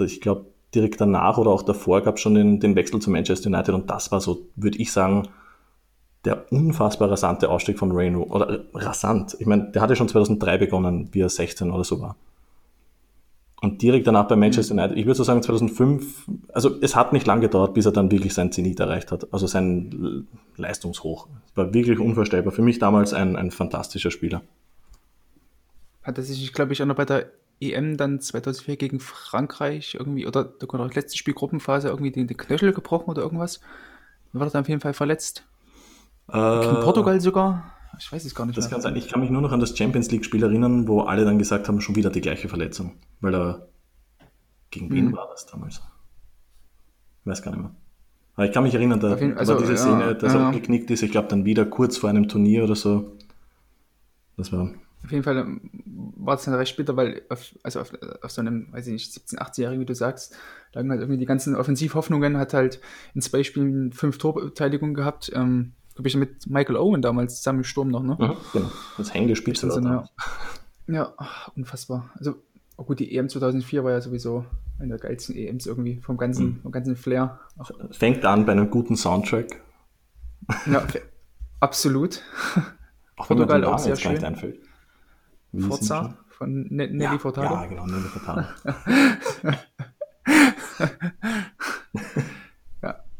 Ich 0.00 0.20
glaube, 0.20 0.46
direkt 0.74 1.00
danach 1.00 1.38
oder 1.38 1.50
auch 1.50 1.62
davor 1.62 2.02
gab 2.02 2.16
es 2.16 2.20
schon 2.20 2.34
den, 2.34 2.60
den 2.60 2.74
Wechsel 2.74 3.00
zu 3.00 3.10
Manchester 3.10 3.48
United 3.48 3.74
und 3.74 3.90
das 3.90 4.10
war 4.10 4.20
so, 4.20 4.46
würde 4.56 4.78
ich 4.78 4.92
sagen, 4.92 5.28
der 6.24 6.50
unfassbar 6.50 7.10
rasante 7.10 7.48
Ausstieg 7.50 7.78
von 7.78 7.92
Reno, 7.92 8.22
oder 8.22 8.64
rasant, 8.72 9.36
ich 9.38 9.46
meine, 9.46 9.70
der 9.70 9.82
hatte 9.82 9.94
schon 9.94 10.08
2003 10.08 10.58
begonnen, 10.58 11.08
wie 11.12 11.20
er 11.20 11.28
16 11.28 11.70
oder 11.70 11.84
so 11.84 12.00
war. 12.00 12.16
Und 13.60 13.80
direkt 13.80 14.06
danach 14.06 14.28
bei 14.28 14.36
Manchester 14.36 14.74
United, 14.74 14.96
ich 14.96 15.06
würde 15.06 15.16
so 15.16 15.24
sagen 15.24 15.42
2005, 15.42 16.28
also 16.52 16.78
es 16.82 16.94
hat 16.96 17.12
nicht 17.14 17.26
lange 17.26 17.42
gedauert, 17.42 17.72
bis 17.72 17.86
er 17.86 17.92
dann 17.92 18.10
wirklich 18.10 18.34
sein 18.34 18.52
Zenit 18.52 18.80
erreicht 18.80 19.10
hat, 19.10 19.32
also 19.32 19.46
sein 19.46 20.26
Leistungshoch. 20.56 21.28
Es 21.46 21.56
war 21.56 21.72
wirklich 21.72 21.98
unvorstellbar. 21.98 22.52
Für 22.52 22.60
mich 22.60 22.78
damals 22.78 23.14
ein, 23.14 23.36
ein 23.36 23.50
fantastischer 23.50 24.10
Spieler. 24.10 24.42
Hat 26.02 26.18
er 26.18 26.24
sich, 26.24 26.52
glaube 26.52 26.74
ich, 26.74 26.82
auch 26.82 26.86
noch 26.86 26.96
bei 26.96 27.06
der 27.06 27.30
EM 27.72 27.96
dann 27.96 28.20
2004 28.20 28.76
gegen 28.76 29.00
Frankreich 29.00 29.94
irgendwie, 29.98 30.26
oder 30.26 30.44
der 30.44 30.90
letzte 30.94 31.16
Spiel 31.16 31.34
Gruppenphase 31.34 31.88
irgendwie 31.88 32.10
den, 32.10 32.26
den 32.26 32.36
Knöchel 32.36 32.72
gebrochen 32.72 33.10
oder 33.10 33.22
irgendwas? 33.22 33.60
War 34.32 34.46
er 34.46 34.50
dann 34.50 34.62
auf 34.62 34.68
jeden 34.68 34.80
Fall 34.80 34.94
verletzt? 34.94 35.46
Äh, 36.32 36.68
In 36.68 36.80
Portugal 36.80 37.20
sogar? 37.20 37.72
Ich 37.98 38.10
weiß 38.10 38.24
es 38.24 38.34
gar 38.34 38.46
nicht. 38.46 38.56
Das 38.56 38.64
mehr. 38.64 38.72
kann 38.72 38.80
sein. 38.80 38.96
Ich 38.96 39.08
kann 39.08 39.20
mich 39.20 39.30
nur 39.30 39.42
noch 39.42 39.52
an 39.52 39.60
das 39.60 39.76
Champions 39.76 40.10
League-Spiel 40.10 40.42
erinnern, 40.42 40.88
wo 40.88 41.02
alle 41.02 41.24
dann 41.24 41.38
gesagt 41.38 41.68
haben, 41.68 41.80
schon 41.80 41.96
wieder 41.96 42.10
die 42.10 42.20
gleiche 42.20 42.48
Verletzung. 42.48 42.92
Weil 43.20 43.34
er. 43.34 43.68
Gegen 44.70 44.90
wen 44.90 45.06
hm. 45.06 45.16
war 45.16 45.28
das 45.30 45.46
damals? 45.46 45.82
Ich 47.20 47.30
weiß 47.30 47.42
gar 47.42 47.52
nicht 47.52 47.60
mehr. 47.60 47.70
Aber 48.34 48.46
ich 48.46 48.52
kann 48.52 48.64
mich 48.64 48.74
erinnern, 48.74 48.98
da, 48.98 49.16
jeden, 49.16 49.38
also, 49.38 49.54
war 49.54 49.60
diese 49.60 49.76
Szene, 49.76 50.00
ja, 50.00 50.14
dass 50.14 50.34
ja. 50.34 50.48
er 50.48 50.52
geknickt 50.52 50.90
ist, 50.90 51.02
ich 51.02 51.12
glaube 51.12 51.28
dann 51.28 51.44
wieder 51.44 51.64
kurz 51.64 51.96
vor 51.96 52.10
einem 52.10 52.26
Turnier 52.26 52.64
oder 52.64 52.74
so. 52.74 53.16
Das 54.36 54.52
war. 54.52 54.70
Auf 55.04 55.12
jeden 55.12 55.22
Fall 55.22 55.36
ähm, 55.36 55.70
war 55.84 56.36
es 56.36 56.44
dann 56.44 56.54
recht 56.54 56.72
später, 56.72 56.96
weil 56.96 57.22
auf, 57.28 57.54
also 57.62 57.80
auf, 57.80 57.92
auf, 58.22 58.30
so 58.30 58.40
einem, 58.40 58.72
weiß 58.72 58.86
ich 58.86 58.92
nicht, 58.94 59.12
17-, 59.12 59.38
18-Jährigen, 59.38 59.80
wie 59.80 59.86
du 59.86 59.94
sagst, 59.94 60.34
lagen 60.72 60.90
halt 60.90 61.00
irgendwie 61.00 61.18
die 61.18 61.26
ganzen 61.26 61.54
Offensivhoffnungen, 61.54 62.38
hat 62.38 62.54
halt 62.54 62.80
in 63.14 63.20
zwei 63.20 63.44
Spielen 63.44 63.92
fünf 63.92 64.18
Torbeteiligungen 64.18 64.94
gehabt. 64.94 65.30
Ähm, 65.34 65.72
glaube 65.94 66.08
ich, 66.08 66.16
mit 66.16 66.48
Michael 66.48 66.76
Owen 66.76 67.02
damals 67.02 67.36
zusammen 67.36 67.60
im 67.60 67.64
Sturm 67.64 67.88
noch, 67.88 68.02
ne? 68.02 68.16
Mhm, 68.18 68.36
genau. 68.52 68.70
Das 68.96 69.14
hängengespielt 69.14 69.62
also, 69.62 69.80
ja. 69.80 70.04
ja, 70.88 71.12
ach, 71.16 71.48
unfassbar. 71.54 72.10
Also, 72.18 72.34
oh 72.76 72.84
gut, 72.84 72.98
die 72.98 73.14
EM 73.14 73.28
2004 73.28 73.84
war 73.84 73.92
ja 73.92 74.00
sowieso 74.00 74.44
eine 74.78 74.88
der 74.88 74.98
geilsten 74.98 75.36
EMs 75.36 75.66
irgendwie 75.66 76.00
vom 76.00 76.16
ganzen, 76.16 76.46
mhm. 76.46 76.60
vom 76.62 76.72
ganzen 76.72 76.96
Flair. 76.96 77.38
Ach. 77.58 77.70
Fängt 77.92 78.24
an 78.24 78.44
bei 78.44 78.52
einem 78.52 78.70
guten 78.70 78.96
Soundtrack. 78.96 79.60
Ja, 80.66 80.84
absolut. 81.60 82.22
Auch 83.16 83.28
Portugal 83.28 83.64
auch 83.64 83.78
sehr 83.78 83.96
schön. 83.96 84.22
Einfällt. 84.22 84.58
Forza 85.60 86.18
von 86.28 86.66
ne 86.70 86.88
Nelly 86.88 87.02
ja, 87.02 87.18
Furtado. 87.18 87.54
Ja, 87.54 87.66
genau, 87.66 87.86
Nelly 87.86 88.08
Furtado. 88.08 88.46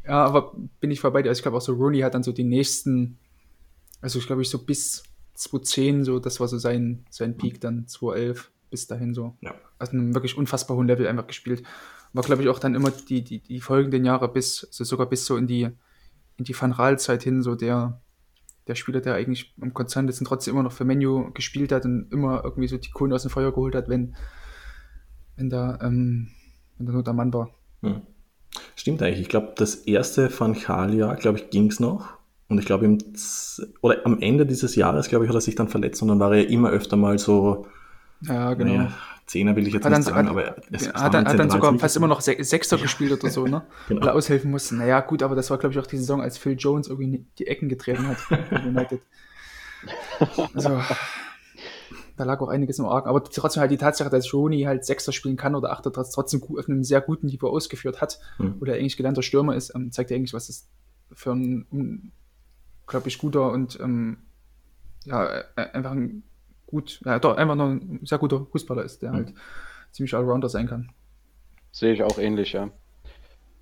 Ja, 0.07 0.27
aber 0.27 0.55
bin 0.81 0.90
ich 0.90 1.01
vorbei. 1.01 1.20
Also 1.20 1.38
ich 1.38 1.42
glaube 1.42 1.57
auch 1.57 1.62
so 1.62 1.75
Rooney 1.75 2.01
hat 2.01 2.14
dann 2.14 2.23
so 2.23 2.33
die 2.33 2.44
nächsten, 2.44 3.18
also 4.01 4.18
ich 4.18 4.27
glaube 4.27 4.42
ich 4.42 4.51
so 4.51 4.59
bis 4.59 5.03
2010 5.35 6.05
so, 6.05 6.18
das 6.18 6.40
war 6.40 6.49
so 6.49 6.59
sein, 6.59 7.05
sein 7.11 7.37
Peak 7.37 7.61
dann 7.61 7.88
2011 7.88 8.51
bis 8.70 8.87
dahin 8.87 9.14
so. 9.14 9.37
Ja. 9.40 9.55
Also 9.79 9.92
einem 9.92 10.14
wirklich 10.14 10.37
unfassbar 10.37 10.77
hohen 10.77 10.87
Level 10.87 11.07
einfach 11.07 11.27
gespielt. 11.27 11.62
war, 12.12 12.23
glaube 12.23 12.42
ich, 12.42 12.49
auch 12.49 12.59
dann 12.59 12.75
immer 12.75 12.90
die, 12.90 13.23
die, 13.23 13.40
die 13.40 13.61
folgenden 13.61 14.05
Jahre 14.05 14.29
bis, 14.29 14.64
also 14.64 14.85
sogar 14.85 15.09
bis 15.09 15.25
so 15.27 15.37
in 15.37 15.47
die, 15.47 15.68
in 16.37 16.44
die 16.44 16.61
Van 16.61 16.73
Raal-Zeit 16.73 17.23
hin, 17.23 17.42
so 17.42 17.55
der, 17.55 18.01
der 18.66 18.74
Spieler, 18.74 19.00
der 19.00 19.14
eigentlich 19.14 19.55
am 19.61 19.74
Konzern 19.74 20.09
ist 20.09 20.20
und 20.20 20.27
trotzdem 20.27 20.55
immer 20.55 20.62
noch 20.62 20.72
für 20.72 20.85
Menu 20.85 21.31
gespielt 21.33 21.72
hat 21.72 21.85
und 21.85 22.11
immer 22.12 22.42
irgendwie 22.44 22.68
so 22.68 22.79
die 22.79 22.90
Kohlen 22.90 23.12
aus 23.12 23.22
dem 23.22 23.31
Feuer 23.31 23.53
geholt 23.53 23.74
hat, 23.74 23.88
wenn, 23.88 24.14
wenn 25.37 25.50
da, 25.50 25.79
ähm, 25.83 26.31
wenn 26.79 26.87
da 26.87 26.92
nur 26.92 27.03
der 27.03 27.12
Mann 27.12 27.33
war. 27.33 27.50
Hm. 27.83 28.03
Stimmt 28.77 29.03
eigentlich. 29.03 29.20
Ich 29.20 29.29
glaube, 29.29 29.53
das 29.57 29.74
erste 29.74 30.31
Van 30.38 30.55
Gaal-Jahr, 30.55 31.16
glaube 31.16 31.38
ich, 31.38 31.50
ging 31.50 31.68
es 31.68 31.81
noch. 31.81 32.14
Und 32.48 32.59
ich 32.59 32.66
glaube, 32.66 32.98
oder 33.81 34.05
am 34.05 34.20
Ende 34.20 34.46
dieses 34.46 34.77
Jahres, 34.77 35.09
glaube 35.09 35.24
ich, 35.24 35.29
hat 35.29 35.37
er 35.37 35.40
sich 35.40 35.55
dann 35.55 35.68
verletzt 35.68 36.03
und 36.03 36.09
dann 36.09 36.20
war 36.20 36.35
er 36.35 36.48
immer 36.48 36.70
öfter 36.70 36.96
mal 36.96 37.18
so. 37.18 37.66
Ja, 38.20 38.55
genau. 38.55 38.74
Naja, 38.74 38.92
Zehner 39.26 39.56
will 39.56 39.66
ich 39.66 39.72
jetzt 39.72 39.84
hat 39.84 39.92
nicht 39.92 40.06
dann, 40.08 40.14
sagen, 40.14 40.28
hat, 40.28 40.37
aber 40.37 40.56
es 40.70 40.92
hat, 40.92 41.14
dann, 41.14 41.26
hat 41.26 41.38
dann 41.38 41.50
sogar 41.50 41.78
fast 41.78 41.96
immer 41.96 42.08
noch 42.08 42.20
Sechster 42.20 42.76
gespielt 42.76 43.12
oder 43.12 43.30
so, 43.30 43.46
ne? 43.46 43.62
genau. 43.88 44.02
Weil 44.02 44.08
er 44.08 44.14
aushelfen 44.14 44.50
musste. 44.50 44.74
Naja, 44.74 45.00
gut, 45.00 45.22
aber 45.22 45.34
das 45.34 45.50
war, 45.50 45.58
glaube 45.58 45.72
ich, 45.72 45.78
auch 45.78 45.87
die 45.87 45.96
Saison, 45.96 46.20
als 46.20 46.37
Phil 46.37 46.56
Jones 46.58 46.88
irgendwie 46.88 47.24
die 47.38 47.46
Ecken 47.46 47.68
getreten 47.68 48.06
hat 48.06 48.18
United. 48.66 49.00
Also, 50.54 50.80
da 52.16 52.24
lag 52.24 52.40
auch 52.40 52.48
einiges 52.48 52.78
im 52.78 52.84
Argen. 52.84 53.08
Aber 53.08 53.24
trotzdem 53.24 53.60
halt 53.60 53.70
die 53.70 53.78
Tatsache, 53.78 54.10
dass 54.10 54.32
Rooney 54.32 54.62
halt 54.62 54.84
Sechster 54.84 55.12
spielen 55.12 55.37
kann 55.37 55.54
oder 55.54 55.72
Achter 55.72 55.92
trotzdem 55.92 56.42
auf 56.42 56.68
einem 56.68 56.84
sehr 56.84 57.00
guten 57.00 57.26
Niveau 57.26 57.48
ausgeführt 57.48 58.00
hat, 58.00 58.20
mhm. 58.38 58.56
oder 58.60 58.74
eigentlich 58.74 58.96
gelernter 58.96 59.22
Stürmer 59.22 59.56
ist, 59.56 59.74
ähm, 59.74 59.90
zeigt 59.90 60.10
ja 60.10 60.16
eigentlich, 60.16 60.34
was 60.34 60.48
das 60.48 60.68
für 61.12 61.32
ein 61.32 61.66
unglaublich 62.87 63.18
guter 63.18 63.50
und 63.52 63.78
ähm, 63.80 64.18
ja, 65.04 65.26
äh, 65.26 65.44
einfach 65.72 65.92
ein 65.92 66.24
gut, 66.74 67.00
ja, 67.04 67.20
doch, 67.20 67.37
einfach 67.37 67.54
noch 67.54 67.68
ein 67.68 68.00
sehr 68.02 68.18
guter 68.18 68.46
Fußballer 68.50 68.82
ist, 68.82 69.00
der 69.00 69.12
mhm. 69.12 69.16
halt 69.16 69.34
ziemlich 69.92 70.12
Allrounder 70.12 70.48
sein 70.48 70.66
kann. 70.66 70.90
Sehe 71.70 71.92
ich 71.92 72.02
auch 72.02 72.18
ähnlich, 72.18 72.52
ja. 72.52 72.70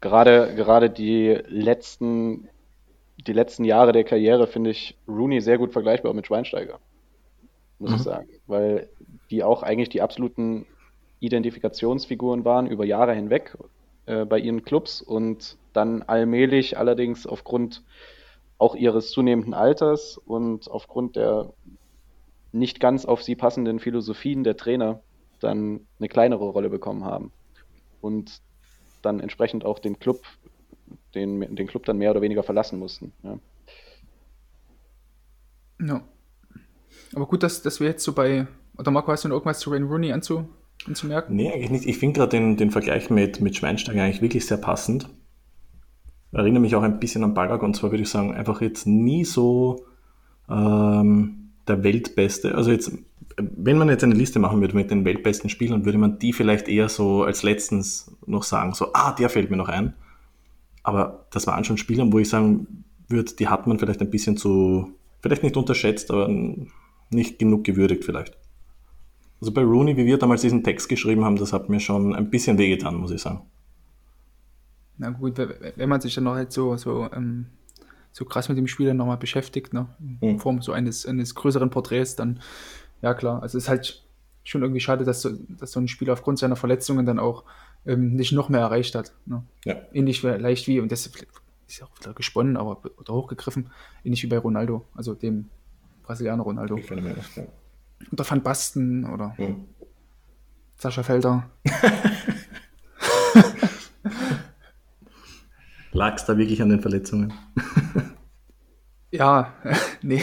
Gerade, 0.01 0.55
gerade 0.57 0.88
die 0.88 1.38
letzten, 1.46 2.48
die 3.27 3.35
letzten 3.35 3.64
Jahre 3.64 3.92
der 3.92 4.05
Karriere 4.05 4.46
finde 4.46 4.70
ich 4.70 4.98
Rooney 5.07 5.42
sehr 5.42 5.59
gut 5.59 5.72
vergleichbar 5.72 6.14
mit 6.14 6.27
Schweinsteiger. 6.27 6.79
Muss 7.79 7.90
mhm. 7.90 7.96
ich 7.96 8.03
sagen. 8.03 8.29
Weil 8.46 8.88
die 9.31 9.44
auch 9.44 9.62
eigentlich 9.62 9.90
die 9.90 10.01
absoluten 10.01 10.64
Identifikationsfiguren 11.20 12.46
waren 12.46 12.66
über 12.66 12.87
Jahre 12.87 13.14
hinweg 13.14 13.57
äh, 14.07 14.25
bei 14.25 14.38
ihren 14.38 14.64
Clubs 14.64 15.03
und 15.03 15.59
dann 15.75 16.03
allmählich 16.03 16.79
allerdings 16.79 17.27
aufgrund 17.27 17.83
auch 18.57 18.75
ihres 18.75 19.11
zunehmenden 19.11 19.55
Alters 19.55 20.18
und 20.18 20.70
aufgrund 20.70 21.16
der 21.16 21.53
nicht 22.53 22.81
ganz 22.81 23.05
auf 23.05 23.23
sie 23.23 23.35
passenden 23.35 23.79
Philosophien 23.79 24.45
der 24.45 24.57
Trainer 24.57 25.01
dann 25.41 25.81
eine 25.99 26.09
kleinere 26.09 26.45
Rolle 26.45 26.71
bekommen 26.71 27.05
haben 27.05 27.33
und 28.01 28.41
dann 29.03 29.21
entsprechend 29.21 29.65
auch 29.65 29.79
den 29.79 29.99
Club, 29.99 30.23
den, 31.15 31.55
den 31.55 31.67
Club 31.67 31.85
dann 31.85 31.99
mehr 31.99 32.11
oder 32.11 32.23
weniger 32.23 32.43
verlassen 32.43 32.79
mussten. 32.79 33.12
Ja. 33.23 33.38
ja. 35.81 36.03
Aber 37.15 37.27
gut, 37.27 37.43
dass, 37.43 37.62
dass 37.62 37.81
wir 37.81 37.88
jetzt 37.88 38.05
so 38.05 38.12
bei, 38.12 38.47
oder 38.79 38.91
Marco, 38.91 39.11
hast 39.11 39.25
du 39.25 39.29
noch 39.29 39.37
irgendwas 39.37 39.59
zu 39.59 39.71
Rain 39.71 39.85
Rooney 39.85 40.12
anzu, 40.12 40.49
anzumerken? 40.87 41.35
Nee, 41.35 41.53
eigentlich 41.53 41.71
nicht. 41.71 41.87
Ich 41.87 41.99
finde 41.99 42.21
gerade 42.21 42.31
den, 42.31 42.57
den 42.57 42.71
Vergleich 42.71 43.11
mit, 43.11 43.41
mit 43.41 43.57
Schweinsteiger 43.57 44.03
eigentlich 44.03 44.23
wirklich 44.23 44.47
sehr 44.47 44.59
passend. 44.59 45.09
Erinnere 46.31 46.61
mich 46.61 46.75
auch 46.77 46.83
ein 46.83 47.01
bisschen 47.01 47.25
an 47.25 47.35
Ballack 47.35 47.62
und 47.62 47.75
zwar 47.75 47.91
würde 47.91 48.03
ich 48.03 48.09
sagen, 48.09 48.33
einfach 48.33 48.62
jetzt 48.62 48.87
nie 48.87 49.25
so 49.25 49.85
ähm, 50.49 51.41
der 51.68 51.83
Weltbeste. 51.85 52.55
Also 52.55 52.70
jetzt, 52.70 52.92
wenn 53.37 53.79
man 53.79 53.88
jetzt 53.88 54.05
eine 54.05 54.14
Liste 54.14 54.38
machen 54.38 54.61
würde 54.61 54.75
mit 54.75 54.90
den 54.90 55.05
weltbesten 55.05 55.51
Spielern, 55.51 55.85
würde 55.85 55.98
man 55.98 56.18
die 56.18 56.33
vielleicht 56.33 56.68
eher 56.68 56.88
so 56.88 57.25
als 57.25 57.42
letztens 57.42 58.16
noch 58.27 58.42
sagen, 58.42 58.75
so, 58.75 58.92
ah, 58.92 59.12
der 59.12 59.29
fällt 59.29 59.51
mir 59.51 59.57
noch 59.57 59.68
ein. 59.68 59.94
Aber 60.83 61.27
das 61.31 61.46
waren 61.46 61.64
schon 61.64 61.79
Spieler, 61.79 62.11
wo 62.11 62.18
ich 62.18 62.29
sagen 62.29 62.85
würde, 63.09 63.33
die 63.35 63.48
hat 63.48 63.66
man 63.66 63.79
vielleicht 63.79 64.01
ein 64.01 64.11
bisschen 64.11 64.37
zu, 64.37 64.92
vielleicht 65.20 65.42
nicht 65.42 65.57
unterschätzt, 65.57 66.11
aber 66.11 66.29
nicht 67.11 67.38
genug 67.38 67.64
gewürdigt 67.64 68.05
vielleicht. 68.05 68.37
Also 69.40 69.53
bei 69.53 69.62
Rooney, 69.62 69.96
wie 69.96 70.07
wir 70.07 70.18
damals 70.18 70.42
diesen 70.42 70.62
Text 70.62 70.88
geschrieben 70.88 71.25
haben, 71.25 71.37
das 71.37 71.53
hat 71.53 71.68
mir 71.68 71.81
schon 71.81 72.14
ein 72.14 72.31
bisschen 72.31 72.59
wehgetan, 72.59 72.96
muss 72.96 73.11
ich 73.11 73.20
sagen. 73.20 73.42
Na 74.98 75.11
gut, 75.11 75.37
wenn 75.37 75.88
man 75.88 76.01
sich 76.01 76.14
dann 76.14 76.25
noch 76.25 76.35
halt 76.35 76.53
so, 76.53 76.77
so 76.77 77.09
ähm, 77.12 77.46
so 78.12 78.25
krass 78.25 78.48
mit 78.48 78.59
dem 78.59 78.66
Spieler 78.66 78.94
nochmal 78.94 79.16
beschäftigt, 79.16 79.72
ne? 79.72 79.88
in 80.20 80.35
mhm. 80.35 80.38
Form 80.38 80.62
so 80.62 80.72
eines, 80.72 81.07
eines 81.07 81.35
größeren 81.35 81.70
Porträts, 81.70 82.14
dann, 82.14 82.40
ja 83.01 83.14
klar, 83.14 83.42
also 83.42 83.59
es 83.59 83.64
ist 83.64 83.68
halt 83.68 84.05
schon 84.44 84.62
irgendwie 84.62 84.81
schade, 84.81 85.05
dass 85.05 85.22
so, 85.22 85.31
dass 85.48 85.72
so 85.72 85.81
ein 85.81 85.88
Spieler 85.88 86.12
aufgrund 86.12 86.38
seiner 86.38 86.57
Verletzungen 86.57 87.07
dann 87.07 87.18
auch 87.18 87.44
ähm, 87.87 88.14
nicht 88.14 88.33
noch 88.33 88.48
mehr 88.48 88.61
erreicht 88.61 88.94
hat. 88.94 89.12
Ne? 89.25 89.42
Ja. 89.64 89.77
Ähnlich 89.92 90.20
vielleicht 90.20 90.68
wie, 90.68 90.81
und 90.81 90.92
das 90.92 91.07
ist 91.07 91.79
ja 91.79 91.87
auch 91.87 92.01
wieder 92.01 92.12
gesponnen, 92.12 92.57
aber 92.57 92.83
oder 92.98 93.14
hochgegriffen, 93.14 93.70
ähnlich 94.05 94.22
wie 94.22 94.29
bei 94.29 94.38
Ronaldo, 94.38 94.85
also 94.94 95.14
dem 95.14 95.48
Brasilianer 96.03 96.42
Ronaldo. 96.42 96.77
Ich 96.77 96.87
finde 96.87 97.03
mir 97.03 97.14
das, 97.14 97.35
ja. 97.37 97.44
Oder 98.11 98.29
Van 98.29 98.42
Basten 98.42 99.05
oder 99.09 99.35
mhm. 99.38 99.64
Sascha 100.77 101.03
Felder. 101.03 101.48
Lag 105.92 106.16
es 106.16 106.24
da 106.24 106.38
wirklich 106.38 106.61
an 106.62 106.70
den 106.70 106.81
Verletzungen? 106.81 107.33
ja, 109.11 109.52
nee. 110.02 110.22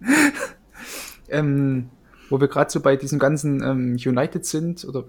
ähm, 1.28 1.90
wo 2.28 2.40
wir 2.40 2.48
gerade 2.48 2.70
so 2.70 2.80
bei 2.80 2.96
diesem 2.96 3.18
ganzen 3.18 3.62
ähm, 3.62 3.96
United 4.04 4.44
sind, 4.44 4.84
oder 4.84 5.04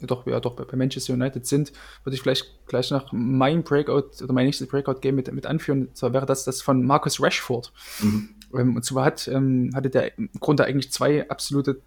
ja, 0.00 0.06
doch, 0.06 0.26
ja, 0.26 0.40
doch 0.40 0.56
bei 0.56 0.76
Manchester 0.76 1.12
United 1.12 1.46
sind, 1.46 1.72
würde 2.02 2.16
ich 2.16 2.22
vielleicht 2.22 2.66
gleich 2.66 2.90
nach 2.90 3.12
meinem 3.12 3.62
Breakout 3.62 4.22
oder 4.22 4.32
mein 4.32 4.46
nächstes 4.46 4.66
Breakout-Game 4.66 5.14
mit, 5.14 5.32
mit 5.32 5.46
anführen. 5.46 5.86
Und 5.86 5.96
zwar 5.96 6.12
wäre 6.12 6.26
das 6.26 6.44
das 6.44 6.60
von 6.60 6.84
Marcus 6.84 7.22
Rashford. 7.22 7.72
Mhm. 8.00 8.28
Ähm, 8.54 8.76
und 8.76 8.84
zwar 8.84 9.04
hat, 9.04 9.28
ähm, 9.28 9.70
hatte 9.74 9.90
der 9.90 10.18
im 10.18 10.30
Grunde 10.40 10.64
eigentlich 10.64 10.90
zwei 10.90 11.28
absolute 11.30 11.80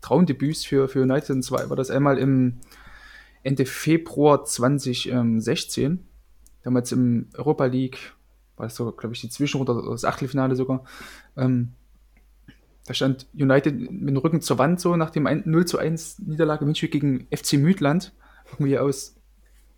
Traumdebüts 0.00 0.64
für, 0.64 0.88
für 0.88 1.02
United. 1.02 1.30
Und 1.30 1.42
zwar 1.42 1.68
war 1.68 1.76
das 1.76 1.90
einmal 1.90 2.18
im 2.18 2.60
Ende 3.42 3.66
Februar 3.66 4.44
2016 4.44 6.07
damals 6.68 6.92
im 6.92 7.30
Europa 7.34 7.64
League, 7.64 8.12
war 8.58 8.66
das 8.66 8.76
so, 8.76 8.92
glaube 8.92 9.14
ich, 9.14 9.22
die 9.22 9.30
Zwischenrunde 9.30 9.72
oder 9.72 9.92
das 9.92 10.04
Achtelfinale 10.04 10.54
sogar. 10.54 10.84
Ähm, 11.34 11.72
da 12.84 12.92
stand 12.92 13.26
United 13.32 13.74
mit 13.74 14.10
dem 14.10 14.16
Rücken 14.18 14.42
zur 14.42 14.58
Wand 14.58 14.78
so 14.78 14.94
nach 14.94 15.08
dem 15.08 15.26
0 15.46 15.64
zu 15.64 15.78
1 15.78 16.18
Niederlage 16.18 16.66
im 16.66 16.74
gegen 16.74 17.26
FC 17.34 17.54
Müdland, 17.54 18.12
irgendwie 18.52 18.78
aus 18.78 19.16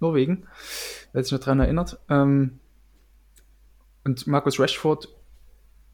Norwegen, 0.01 0.49
wer 1.13 1.23
sich 1.23 1.33
noch 1.33 1.39
daran 1.39 1.61
erinnert. 1.61 2.01
Ähm, 2.09 2.59
und 4.03 4.27
Markus 4.27 4.59
Rashford 4.59 5.09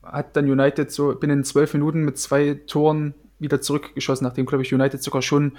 hat 0.02 0.34
dann 0.34 0.50
United 0.50 0.90
so 0.90 1.14
binnen 1.14 1.44
zwölf 1.44 1.74
Minuten 1.74 2.06
mit 2.06 2.16
zwei 2.16 2.54
Toren 2.66 3.12
wieder 3.38 3.60
zurückgeschossen, 3.60 4.24
nachdem, 4.24 4.46
glaube 4.46 4.62
ich, 4.62 4.72
United 4.72 5.02
sogar 5.02 5.20
schon 5.20 5.58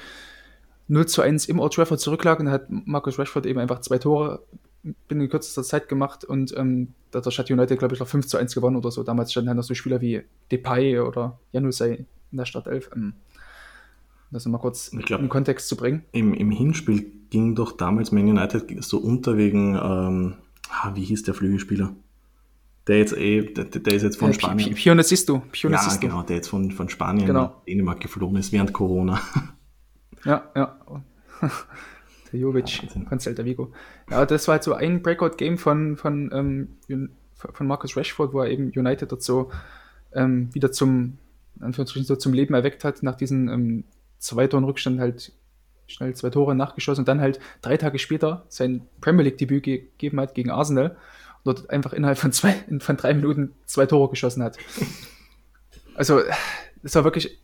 0 0.88 1.06
zu 1.06 1.22
1 1.22 1.46
im 1.46 1.60
Old 1.60 1.74
Trafford 1.74 2.00
zurücklag 2.00 2.40
und 2.40 2.50
hat 2.50 2.66
Markus 2.70 3.20
Rashford 3.20 3.46
eben 3.46 3.60
einfach 3.60 3.82
zwei 3.82 4.00
Tore 4.00 4.44
binnen 5.08 5.30
kürzester 5.30 5.64
Zeit 5.64 5.90
gemacht 5.90 6.24
und 6.24 6.56
ähm, 6.58 6.94
dadurch 7.12 7.40
hat 7.40 7.50
United, 7.50 7.80
glaube 7.80 7.94
ich, 7.94 8.00
noch 8.00 8.08
5 8.08 8.28
zu 8.28 8.38
1 8.38 8.54
gewonnen 8.54 8.76
oder 8.76 8.92
so. 8.92 9.04
Damals 9.04 9.32
standen 9.32 9.50
halt 9.50 9.58
noch 9.58 9.64
so 9.64 9.74
Spieler 9.74 10.02
wie 10.02 10.24
Depay 10.52 11.00
oder 11.00 11.40
Janusay 11.52 12.06
in 12.32 12.38
der 12.38 12.46
Startelf. 12.46 12.90
Ähm, 12.96 13.14
das 14.32 14.46
mal 14.46 14.58
kurz 14.58 14.92
glaub, 14.92 15.22
in 15.22 15.30
Kontext 15.30 15.70
zu 15.70 15.78
bringen. 15.78 16.04
Im, 16.12 16.34
Im 16.34 16.52
Hinspiel 16.52 17.12
ging 17.30 17.56
doch 17.56 17.72
damals 17.72 18.12
Man 18.12 18.28
United 18.28 18.84
so 18.84 18.98
unter 18.98 19.38
wegen, 19.38 19.76
ähm, 19.76 20.34
ah, 20.70 20.92
wie 20.96 21.04
hieß 21.04 21.24
der 21.24 21.34
Flügelspieler? 21.34 21.94
Der 22.88 23.00
jetzt 23.00 23.18
eh, 23.18 23.42
der, 23.42 23.66
der 23.66 23.94
ist 23.94 24.04
jetzt 24.04 24.18
von 24.18 24.32
äh, 24.32 24.34
Spanien. 24.34 24.74
Pionesisto. 24.74 25.44
Ja, 25.54 25.98
genau, 26.00 26.24
der 26.24 26.38
jetzt 26.38 26.48
von, 26.48 26.72
von 26.72 26.90
Spanien 26.90 27.28
genau. 27.28 27.42
nach 27.42 27.64
Dänemark 27.66 28.00
geflogen 28.00 28.38
ist 28.38 28.52
während 28.52 28.74
Corona. 28.74 29.22
Ja, 30.26 30.50
ja. 30.56 30.78
Der 32.32 32.40
Jovic 32.40 32.82
von 33.08 33.20
Celta 33.20 33.46
Vigo. 33.46 33.72
Ja, 34.10 34.26
das 34.26 34.48
war 34.48 34.54
halt 34.54 34.64
so 34.64 34.74
ein 34.74 35.02
Breakout-Game 35.02 35.58
von, 35.58 35.98
von, 35.98 36.32
ähm, 36.34 37.10
von 37.36 37.68
Marcus 37.68 37.96
Rashford, 37.96 38.34
wo 38.34 38.42
er 38.42 38.50
eben 38.50 38.72
United 38.76 39.12
dort 39.12 39.24
so 39.24 39.52
ähm, 40.14 40.54
wieder 40.54 40.72
zum, 40.72 41.18
so 41.72 42.16
zum 42.16 42.34
Leben 42.34 42.54
erweckt 42.54 42.84
hat, 42.84 43.04
nach 43.04 43.16
diesen 43.16 43.50
ähm, 43.50 43.84
zwei 44.20 44.48
Toren 44.48 44.64
Rückstand 44.64 45.00
halt 45.00 45.32
schnell 45.88 46.14
zwei 46.16 46.30
Tore 46.30 46.54
nachgeschossen 46.54 47.04
und 47.04 47.08
dann 47.08 47.22
halt 47.22 47.40
drei 47.62 47.78
Tage 47.78 47.98
später 47.98 48.46
sein 48.50 48.86
Premier 49.00 49.24
League-Debüt 49.24 49.64
gegeben 49.64 50.20
hat 50.20 50.36
gegen 50.36 50.52
Arsenal 50.52 50.98
und 51.44 51.58
dort 51.58 51.70
einfach 51.70 51.94
innerhalb 51.94 52.18
von 52.18 52.32
zwei, 52.32 52.54
von 52.80 52.98
drei 52.98 53.14
Minuten 53.14 53.54
zwei 53.66 53.86
Tore 53.86 54.10
geschossen 54.10 54.44
hat. 54.44 54.58
Also, 55.96 56.22
es 56.84 56.94
war 56.94 57.06
wirklich 57.06 57.42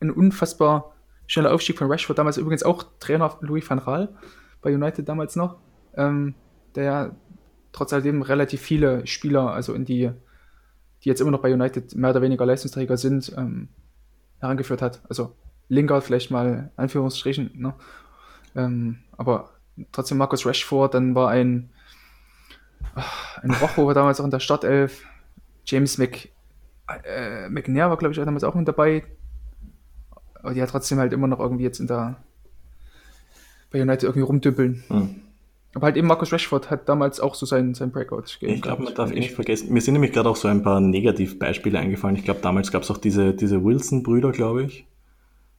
ein 0.00 0.10
unfassbar 0.10 0.96
schneller 1.32 1.54
Aufstieg 1.54 1.78
von 1.78 1.90
Rashford, 1.90 2.18
damals 2.18 2.36
übrigens 2.36 2.62
auch 2.62 2.84
Trainer 3.00 3.38
Louis 3.40 3.68
van 3.68 3.82
Gaal 3.82 4.10
bei 4.60 4.74
United 4.74 5.08
damals 5.08 5.34
noch, 5.34 5.56
ähm, 5.96 6.34
der 6.74 7.16
trotz 7.72 7.94
alledem 7.94 8.20
relativ 8.20 8.60
viele 8.60 9.06
Spieler, 9.06 9.50
also 9.50 9.72
in 9.72 9.86
die, 9.86 10.10
die 11.02 11.08
jetzt 11.08 11.22
immer 11.22 11.30
noch 11.30 11.40
bei 11.40 11.52
United 11.52 11.94
mehr 11.94 12.10
oder 12.10 12.20
weniger 12.20 12.44
Leistungsträger 12.44 12.98
sind, 12.98 13.32
ähm, 13.38 13.70
herangeführt 14.40 14.82
hat. 14.82 15.00
Also 15.08 15.34
Lingard 15.70 16.04
vielleicht 16.04 16.30
mal 16.30 16.70
Anführungsstrichen, 16.76 17.52
ne? 17.54 17.72
Ähm, 18.54 18.98
aber 19.16 19.52
trotzdem 19.90 20.18
Markus 20.18 20.44
Rashford, 20.44 20.92
dann 20.92 21.14
war 21.14 21.30
ein, 21.30 21.70
ein 23.40 23.52
Rocho 23.52 23.86
war 23.86 23.94
damals 23.94 24.20
auch 24.20 24.26
in 24.26 24.30
der 24.30 24.40
Startelf, 24.40 25.02
James 25.64 25.96
Mc, 25.96 26.28
äh, 27.04 27.48
McNair 27.48 27.88
war, 27.88 27.96
glaube 27.96 28.12
ich, 28.12 28.22
damals 28.22 28.44
auch 28.44 28.54
mit 28.54 28.68
dabei. 28.68 29.02
Aber 30.42 30.54
die 30.54 30.62
hat 30.62 30.70
trotzdem 30.70 30.98
halt 30.98 31.12
immer 31.12 31.26
noch 31.26 31.40
irgendwie 31.40 31.64
jetzt 31.64 31.80
in 31.80 31.86
der 31.86 32.16
bei 33.70 33.80
United 33.80 34.04
irgendwie 34.04 34.20
rumdüppeln. 34.20 34.84
Hm. 34.88 35.14
Aber 35.74 35.86
halt 35.86 35.96
eben 35.96 36.06
Markus 36.06 36.32
Rashford 36.32 36.70
hat 36.70 36.88
damals 36.88 37.18
auch 37.18 37.34
so 37.34 37.46
sein, 37.46 37.74
sein 37.74 37.90
Breakout 37.90 38.24
gegeben. 38.38 38.52
Ich 38.52 38.62
glaube, 38.62 38.82
man 38.82 38.94
darf 38.94 39.10
eh 39.10 39.18
nicht 39.18 39.32
vergessen, 39.32 39.72
mir 39.72 39.80
sind 39.80 39.94
nämlich 39.94 40.12
gerade 40.12 40.28
auch 40.28 40.36
so 40.36 40.48
ein 40.48 40.62
paar 40.62 40.80
Negativbeispiele 40.80 41.78
eingefallen. 41.78 42.16
Ich 42.16 42.24
glaube, 42.24 42.40
damals 42.42 42.70
gab 42.70 42.82
es 42.82 42.90
auch 42.90 42.98
diese, 42.98 43.32
diese 43.32 43.64
Wilson-Brüder, 43.64 44.32
glaube 44.32 44.64
ich. 44.64 44.86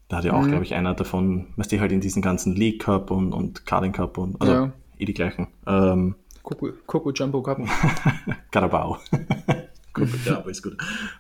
Da 0.09 0.17
hat 0.17 0.25
ja 0.25 0.34
auch, 0.34 0.43
mhm. 0.43 0.49
glaube 0.49 0.63
ich, 0.65 0.75
einer 0.75 0.93
davon, 0.93 1.47
was 1.55 1.67
die 1.67 1.79
halt 1.79 1.91
in 1.91 1.99
diesen 1.99 2.21
ganzen 2.21 2.55
League 2.55 2.84
Cup 2.84 3.09
und, 3.09 3.34
und 3.34 3.65
Carding 3.65 3.93
Cup 3.93 4.19
und, 4.19 4.39
also 4.39 4.53
ja. 4.53 4.73
eh 4.99 5.05
die 5.05 5.15
gleichen. 5.15 5.47
Ähm, 5.65 6.15
Coco, 6.43 6.69
Coco 6.86 7.11
Jumbo 7.11 7.41
Cup. 7.41 7.61
Carabao. 8.51 8.97
Coco 9.93 10.15
Jumbo 10.23 10.49
ist 10.49 10.61
gut. 10.61 10.77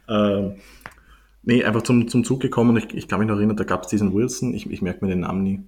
Ähm, 0.07 0.57
nee, 1.43 1.63
einfach 1.63 1.83
zum, 1.83 2.07
zum 2.07 2.23
Zug 2.23 2.39
gekommen. 2.41 2.75
Ich, 2.77 2.93
ich 2.93 3.07
kann 3.07 3.19
mich 3.19 3.27
noch 3.27 3.37
erinnern, 3.37 3.57
da 3.57 3.63
gab 3.63 3.83
es 3.83 3.89
diesen 3.89 4.13
Wilson, 4.13 4.53
ich, 4.53 4.69
ich 4.69 4.81
merke 4.81 5.05
mir 5.05 5.11
den 5.11 5.21
Namen 5.21 5.43
nie 5.43 5.63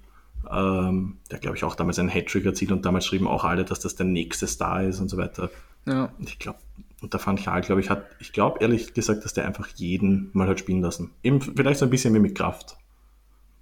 ähm, 0.51 1.17
der, 1.31 1.39
glaube 1.39 1.57
ich, 1.57 1.63
auch 1.63 1.75
damals 1.75 1.99
einen 1.99 2.09
Hattrick 2.09 2.45
erzielt 2.45 2.71
und 2.71 2.85
damals 2.85 3.05
schrieben 3.05 3.27
auch 3.27 3.43
alle, 3.43 3.65
dass 3.65 3.79
das 3.79 3.95
der 3.95 4.05
nächste 4.05 4.47
Star 4.47 4.83
ist 4.83 4.99
und 4.99 5.09
so 5.09 5.17
weiter. 5.17 5.49
Ja. 5.85 6.11
Und 6.17 6.29
ich 6.29 6.39
glaube, 6.39 6.59
und 7.01 7.13
der 7.13 7.25
Van 7.25 7.35
Gaal, 7.35 7.61
glaube 7.61 7.81
ich, 7.81 7.89
hat, 7.89 8.05
ich 8.19 8.33
glaube 8.33 8.59
ehrlich 8.61 8.93
gesagt, 8.93 9.25
dass 9.25 9.33
der 9.33 9.45
einfach 9.45 9.67
jeden 9.75 10.29
mal 10.33 10.47
hat 10.47 10.59
spielen 10.59 10.81
lassen. 10.81 11.11
Eben 11.23 11.41
vielleicht 11.41 11.79
so 11.79 11.85
ein 11.85 11.91
bisschen 11.91 12.13
wie 12.13 12.19
mit 12.19 12.35
Kraft. 12.35 12.77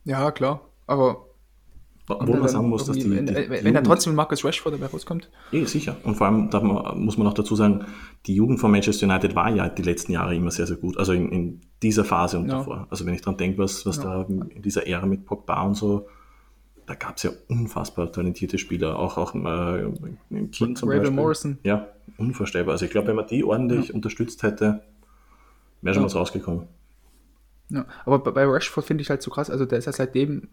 Ja, 0.05 0.31
klar, 0.31 0.61
aber 0.87 1.25
wo 2.07 2.33
man 2.33 2.47
sagen 2.47 2.69
muss, 2.69 2.85
dass 2.85 2.97
die, 2.97 3.09
wenn, 3.09 3.25
die 3.25 3.33
wenn, 3.49 3.73
dann 3.73 3.83
trotzdem 3.83 4.15
Marcus 4.15 4.43
Rashford 4.43 4.73
dabei 4.73 4.87
rauskommt. 4.87 5.29
Eh, 5.51 5.63
sicher. 5.65 5.95
Und 6.03 6.15
vor 6.15 6.27
allem 6.27 6.49
man, 6.51 7.03
muss 7.03 7.17
man 7.17 7.27
auch 7.27 7.33
dazu 7.33 7.55
sagen, 7.55 7.85
die 8.25 8.35
Jugend 8.35 8.59
von 8.59 8.71
Manchester 8.71 9.07
United 9.07 9.35
war 9.35 9.49
ja 9.49 9.69
die 9.69 9.83
letzten 9.83 10.11
Jahre 10.11 10.35
immer 10.35 10.51
sehr, 10.51 10.67
sehr 10.67 10.77
gut. 10.77 10.97
Also 10.97 11.13
in, 11.13 11.31
in 11.31 11.61
dieser 11.81 12.03
Phase 12.03 12.39
und 12.39 12.49
ja. 12.49 12.57
davor. 12.57 12.87
Also 12.89 13.05
wenn 13.05 13.13
ich 13.13 13.21
dran 13.21 13.37
denke, 13.37 13.57
was, 13.57 13.85
was 13.85 13.97
ja. 13.97 14.03
da 14.03 14.21
in 14.23 14.61
dieser 14.61 14.85
Ära 14.85 15.05
mit 15.05 15.25
Pogba 15.25 15.61
und 15.63 15.75
so 15.75 16.07
da 16.85 16.95
gab 16.95 17.17
es 17.17 17.23
ja 17.23 17.31
unfassbar 17.47 18.11
talentierte 18.11 18.57
Spieler, 18.57 18.99
auch, 18.99 19.17
auch 19.17 19.35
äh, 19.35 19.83
im 20.29 20.51
Kind 20.51 20.77
zum 20.77 20.89
Beispiel. 20.89 21.11
Morrison. 21.11 21.57
Ja, 21.63 21.87
unvorstellbar. 22.17 22.73
Also 22.73 22.85
ich 22.85 22.91
glaube, 22.91 23.07
wenn 23.07 23.15
man 23.15 23.27
die 23.27 23.43
ordentlich 23.43 23.89
ja. 23.89 23.95
unterstützt 23.95 24.43
hätte, 24.43 24.83
wäre 25.81 25.95
schon 25.95 26.03
was 26.03 26.15
rausgekommen. 26.15 26.67
Ja, 27.69 27.85
aber 28.05 28.19
bei 28.19 28.45
Rashford 28.45 28.85
finde 28.85 29.01
ich 29.01 29.09
halt 29.09 29.21
so 29.21 29.31
krass, 29.31 29.49
also 29.49 29.65
der 29.65 29.79
ist 29.79 29.85
ja 29.85 29.93
seitdem 29.93 30.49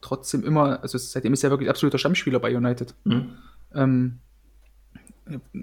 trotzdem 0.00 0.44
immer, 0.44 0.82
also 0.82 0.98
seitdem 0.98 1.32
ist 1.32 1.44
er 1.44 1.50
wirklich 1.50 1.70
absoluter 1.70 1.98
Stammspieler 1.98 2.38
bei 2.38 2.54
United. 2.54 2.94
Mhm. 3.04 3.30
Ähm, 3.74 4.18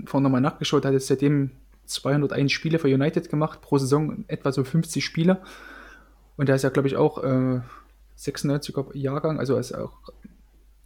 vorhin 0.05 0.23
nochmal 0.23 0.41
nachgeschaut, 0.41 0.85
hat 0.85 0.93
er 0.93 0.99
seitdem 0.99 1.51
201 1.85 2.51
Spiele 2.51 2.79
für 2.79 2.87
United 2.87 3.29
gemacht, 3.29 3.61
pro 3.61 3.77
Saison 3.77 4.25
etwa 4.27 4.51
so 4.51 4.63
50 4.63 5.03
Spiele. 5.03 5.41
Und 6.37 6.49
er 6.49 6.55
ist 6.55 6.63
ja, 6.63 6.69
glaube 6.69 6.87
ich, 6.87 6.95
auch 6.95 7.23
äh, 7.23 7.61
96er 8.17 8.95
Jahrgang, 8.95 9.39
also 9.39 9.57
ist 9.57 9.73
auch 9.73 9.97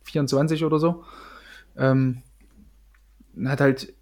24 0.03 0.63
oder 0.63 0.79
so. 0.79 1.03
Ähm, 1.77 2.21
hat 3.45 3.61
halt 3.61 3.93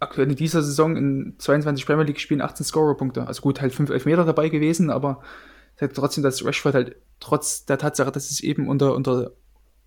aktuell 0.00 0.30
in 0.30 0.36
dieser 0.36 0.62
Saison 0.62 0.96
in 0.96 1.34
22 1.38 1.86
Premier 1.86 2.04
League 2.04 2.20
Spielen 2.20 2.40
18 2.40 2.64
Scorer-Punkte. 2.64 3.26
Also 3.26 3.42
gut, 3.42 3.60
halt 3.60 3.72
5 3.72 3.90
Elfmeter 3.90 4.24
dabei 4.24 4.48
gewesen, 4.48 4.90
aber 4.90 5.22
halt 5.80 5.94
trotzdem, 5.94 6.24
dass 6.24 6.44
Rashford 6.44 6.74
halt 6.74 6.96
trotz 7.20 7.64
der 7.64 7.78
Tatsache, 7.78 8.12
dass 8.12 8.30
es 8.30 8.40
eben 8.40 8.68
unter, 8.68 8.94
unter 8.94 9.32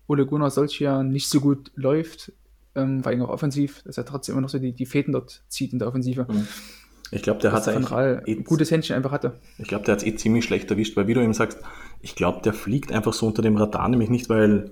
Ole 0.06 0.26
Gunnar 0.26 0.50
Solskjaer 0.50 1.02
nicht 1.02 1.28
so 1.28 1.40
gut 1.40 1.70
läuft, 1.74 2.32
ähm, 2.74 3.02
vor 3.02 3.12
allem 3.12 3.22
auch 3.22 3.28
offensiv, 3.28 3.82
dass 3.84 3.98
er 3.98 4.04
trotzdem 4.04 4.34
immer 4.34 4.42
noch 4.42 4.48
so 4.48 4.58
die, 4.58 4.72
die 4.72 4.86
Fäden 4.86 5.12
dort 5.12 5.44
zieht 5.48 5.72
in 5.72 5.78
der 5.78 5.88
Offensive. 5.88 6.26
Mhm. 6.28 6.46
Ich 7.14 7.22
glaube, 7.22 7.40
der 7.40 7.52
hat 7.52 7.68
ein 7.68 8.22
eh, 8.24 8.36
gutes 8.36 8.70
Händchen 8.70 8.96
einfach 8.96 9.12
hatte. 9.12 9.38
Ich 9.58 9.68
glaube, 9.68 9.84
der 9.84 9.92
hat 9.92 10.00
es 10.00 10.06
eh 10.06 10.14
ziemlich 10.14 10.46
schlecht 10.46 10.70
erwischt, 10.70 10.96
weil 10.96 11.06
wie 11.06 11.14
du 11.14 11.20
eben 11.20 11.34
sagst, 11.34 11.58
ich 12.00 12.14
glaube, 12.14 12.40
der 12.42 12.54
fliegt 12.54 12.90
einfach 12.90 13.12
so 13.12 13.26
unter 13.26 13.42
dem 13.42 13.56
Radar, 13.56 13.86
nämlich 13.90 14.08
nicht, 14.08 14.30
weil, 14.30 14.70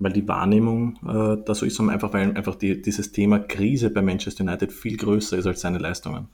weil 0.00 0.12
die 0.12 0.26
Wahrnehmung 0.26 0.98
äh, 1.06 1.40
da 1.44 1.54
so 1.54 1.64
ist, 1.64 1.76
sondern 1.76 1.94
einfach, 1.94 2.12
weil 2.12 2.36
einfach 2.36 2.56
die, 2.56 2.82
dieses 2.82 3.12
Thema 3.12 3.38
Krise 3.38 3.90
bei 3.90 4.02
Manchester 4.02 4.42
United 4.42 4.72
viel 4.72 4.96
größer 4.96 5.38
ist 5.38 5.46
als 5.46 5.60
seine 5.60 5.78
Leistungen. 5.78 6.26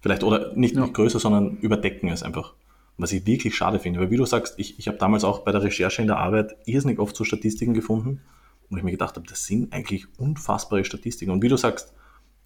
Vielleicht, 0.00 0.24
oder 0.24 0.56
nicht, 0.56 0.74
ja. 0.74 0.82
nicht 0.82 0.94
größer, 0.94 1.20
sondern 1.20 1.58
überdecken 1.58 2.08
es 2.08 2.24
einfach. 2.24 2.54
Was 3.00 3.12
ich 3.12 3.26
wirklich 3.26 3.54
schade 3.54 3.78
finde, 3.78 4.00
weil 4.00 4.10
wie 4.10 4.16
du 4.16 4.26
sagst, 4.26 4.54
ich, 4.58 4.78
ich 4.78 4.88
habe 4.88 4.98
damals 4.98 5.24
auch 5.24 5.40
bei 5.40 5.52
der 5.52 5.62
Recherche 5.62 6.02
in 6.02 6.08
der 6.08 6.18
Arbeit 6.18 6.56
irrsinnig 6.66 6.98
oft 6.98 7.16
so 7.16 7.24
Statistiken 7.24 7.74
gefunden, 7.74 8.20
wo 8.68 8.76
ich 8.76 8.82
mir 8.82 8.90
gedacht 8.90 9.16
habe, 9.16 9.26
das 9.26 9.46
sind 9.46 9.72
eigentlich 9.72 10.06
unfassbare 10.18 10.84
Statistiken. 10.84 11.30
Und 11.30 11.42
wie 11.42 11.48
du 11.48 11.56
sagst, 11.56 11.92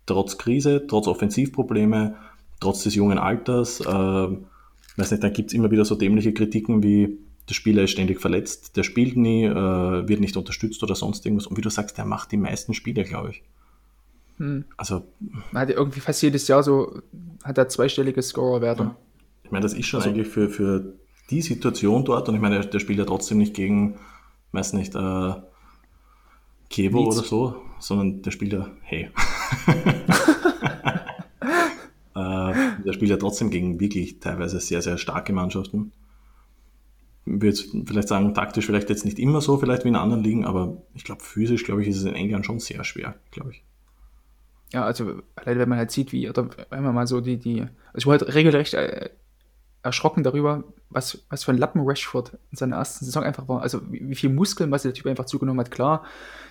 trotz 0.06 0.38
Krise, 0.38 0.86
trotz 0.86 1.06
Offensivprobleme, 1.06 2.16
trotz 2.60 2.84
des 2.84 2.94
jungen 2.94 3.18
Alters. 3.18 3.80
Äh, 3.80 3.84
weiß 3.84 5.10
nicht, 5.10 5.22
dann 5.22 5.32
gibt 5.32 5.50
es 5.50 5.54
immer 5.54 5.70
wieder 5.70 5.84
so 5.84 5.94
dämliche 5.94 6.32
Kritiken 6.32 6.82
wie, 6.82 7.18
der 7.48 7.54
Spieler 7.54 7.82
ist 7.82 7.90
ständig 7.90 8.20
verletzt, 8.20 8.76
der 8.76 8.84
spielt 8.84 9.16
nie, 9.16 9.44
äh, 9.44 10.08
wird 10.08 10.20
nicht 10.20 10.36
unterstützt 10.36 10.82
oder 10.82 10.94
sonst 10.94 11.26
irgendwas. 11.26 11.46
Und 11.46 11.56
wie 11.56 11.62
du 11.62 11.68
sagst, 11.68 11.98
der 11.98 12.04
macht 12.04 12.32
die 12.32 12.36
meisten 12.36 12.74
Spiele, 12.74 13.04
glaube 13.04 13.30
ich. 13.30 13.42
Hm. 14.38 14.64
Also. 14.76 15.04
Man 15.52 15.62
hat 15.62 15.68
ja 15.68 15.76
irgendwie 15.76 16.00
fast 16.00 16.22
jedes 16.22 16.48
Jahr 16.48 16.62
so, 16.62 17.02
hat 17.42 17.58
er 17.58 17.68
zweistellige 17.68 18.22
Scorer-Werte. 18.22 18.82
Ja. 18.84 18.96
Ich 19.44 19.50
meine, 19.50 19.62
das 19.62 19.74
ist 19.74 19.86
schon 19.86 20.02
eigentlich 20.02 20.28
für, 20.28 20.48
für 20.48 20.94
die 21.30 21.42
Situation 21.42 22.04
dort, 22.04 22.28
und 22.28 22.34
ich 22.34 22.40
meine, 22.40 22.60
der, 22.60 22.80
spielt 22.80 22.98
ja 22.98 23.04
trotzdem 23.04 23.38
nicht 23.38 23.54
gegen, 23.54 23.98
weiß 24.52 24.72
nicht, 24.72 24.94
äh, 24.94 25.34
Kevo 26.70 27.04
oder 27.04 27.22
so, 27.22 27.56
sondern 27.78 28.22
der 28.22 28.30
spielt 28.30 28.52
ja, 28.52 28.70
hey. 28.82 29.10
Äh, 32.16 32.54
der 32.86 32.92
spielt 32.92 33.10
ja 33.10 33.16
trotzdem 33.16 33.50
gegen 33.50 33.80
wirklich 33.80 34.20
teilweise 34.20 34.60
sehr, 34.60 34.80
sehr 34.82 34.98
starke 34.98 35.32
Mannschaften. 35.32 35.90
Ich 37.26 37.42
würde 37.42 37.58
vielleicht 37.86 38.06
sagen, 38.06 38.34
taktisch 38.34 38.66
vielleicht 38.66 38.88
jetzt 38.88 39.04
nicht 39.04 39.18
immer 39.18 39.40
so, 39.40 39.58
vielleicht 39.58 39.84
wie 39.84 39.88
in 39.88 39.96
anderen 39.96 40.22
Ligen, 40.22 40.44
aber 40.44 40.76
ich 40.94 41.02
glaube, 41.02 41.24
physisch, 41.24 41.64
glaube 41.64 41.82
ich, 41.82 41.88
ist 41.88 41.96
es 41.96 42.04
in 42.04 42.14
England 42.14 42.46
schon 42.46 42.60
sehr 42.60 42.84
schwer, 42.84 43.16
glaube 43.32 43.50
ich. 43.50 43.64
Ja, 44.72 44.84
also 44.84 45.22
allein 45.34 45.58
wenn 45.58 45.68
man 45.68 45.78
halt 45.78 45.90
sieht, 45.90 46.12
wie, 46.12 46.28
oder 46.28 46.48
wenn 46.70 46.82
man 46.84 46.94
mal 46.94 47.06
so 47.06 47.20
die, 47.20 47.36
die, 47.36 47.62
also 47.62 47.70
ich 47.96 48.06
war 48.06 48.12
halt 48.12 48.34
regelrecht 48.34 48.74
äh, 48.74 49.10
erschrocken 49.84 50.22
darüber, 50.22 50.64
was, 50.88 51.24
was 51.28 51.44
für 51.44 51.52
ein 51.52 51.58
Lappen 51.58 51.82
Rashford 51.84 52.38
in 52.50 52.56
seiner 52.56 52.76
ersten 52.76 53.04
Saison 53.04 53.22
einfach 53.22 53.46
war. 53.48 53.60
Also 53.60 53.80
wie, 53.92 54.08
wie 54.08 54.14
viel 54.14 54.30
Muskeln, 54.30 54.70
was 54.70 54.82
der 54.82 54.94
Typ 54.94 55.06
einfach 55.06 55.26
zugenommen 55.26 55.60
hat, 55.60 55.70
klar. 55.70 56.04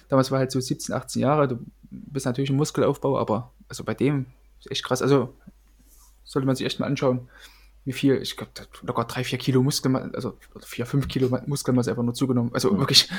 Damals 0.07 0.29
war 0.29 0.38
er 0.38 0.41
halt 0.41 0.51
so 0.51 0.59
17, 0.59 0.93
18 0.93 1.21
Jahre, 1.21 1.47
du 1.47 1.59
bist 1.89 2.27
natürlich 2.27 2.51
ein 2.51 2.55
Muskelaufbau, 2.55 3.17
aber 3.17 3.51
also 3.67 3.84
bei 3.84 3.95
dem 3.95 4.27
ist 4.59 4.69
echt 4.69 4.84
krass. 4.84 5.01
Also 5.01 5.34
sollte 6.23 6.45
man 6.45 6.55
sich 6.55 6.65
echt 6.65 6.79
mal 6.79 6.86
anschauen, 6.86 7.27
wie 7.86 7.93
viel, 7.93 8.15
ich 8.21 8.38
glaube, 8.38 8.51
locker 8.84 9.05
drei, 9.05 9.23
vier 9.23 9.39
Kilo 9.39 9.63
Muskeln, 9.63 9.95
also 10.13 10.38
vier, 10.61 10.86
fünf 10.86 11.07
Kilo 11.07 11.36
Muskelmasse 11.47 11.89
einfach 11.89 12.03
nur 12.03 12.13
zugenommen. 12.13 12.51
Also 12.53 12.71
mhm. 12.71 12.79
wirklich. 12.79 13.09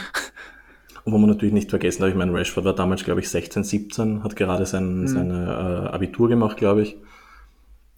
Und 1.05 1.13
wo 1.13 1.19
man 1.19 1.29
natürlich 1.29 1.53
nicht 1.53 1.71
vergessen 1.71 2.03
darf, 2.03 2.11
ich 2.11 2.17
meine, 2.17 2.33
Rashford 2.33 2.65
war 2.65 2.75
damals, 2.75 3.05
glaube 3.05 3.21
ich, 3.21 3.29
16, 3.29 3.65
17, 3.65 4.23
hat 4.23 4.37
gerade 4.37 4.65
sein, 4.65 5.03
mhm. 5.03 5.09
seine 5.09 5.45
äh, 5.47 5.93
Abitur 5.93 6.29
gemacht, 6.29 6.57
glaube 6.57 6.83
ich. 6.83 6.97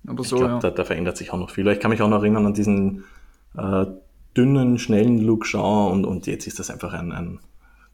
Aber 0.07 0.25
so, 0.25 0.37
ich 0.37 0.41
glaube, 0.41 0.55
ja. 0.55 0.61
da, 0.61 0.71
da, 0.71 0.85
verändert 0.85 1.17
sich 1.17 1.33
auch 1.33 1.39
noch 1.39 1.51
viel. 1.51 1.67
Ich 1.69 1.81
kann 1.81 1.91
mich 1.91 2.03
auch 2.03 2.09
noch 2.09 2.19
erinnern 2.19 2.47
an 2.47 2.55
diesen 2.55 3.05
äh, 3.57 3.87
dünnen, 4.37 4.79
schnellen 4.79 5.19
Look 5.19 5.47
Shaw 5.47 5.91
und, 5.93 6.05
und 6.05 6.27
jetzt 6.27 6.47
ist 6.47 6.59
das 6.59 6.71
einfach 6.71 6.93
ein, 6.93 7.13
ein 7.13 7.41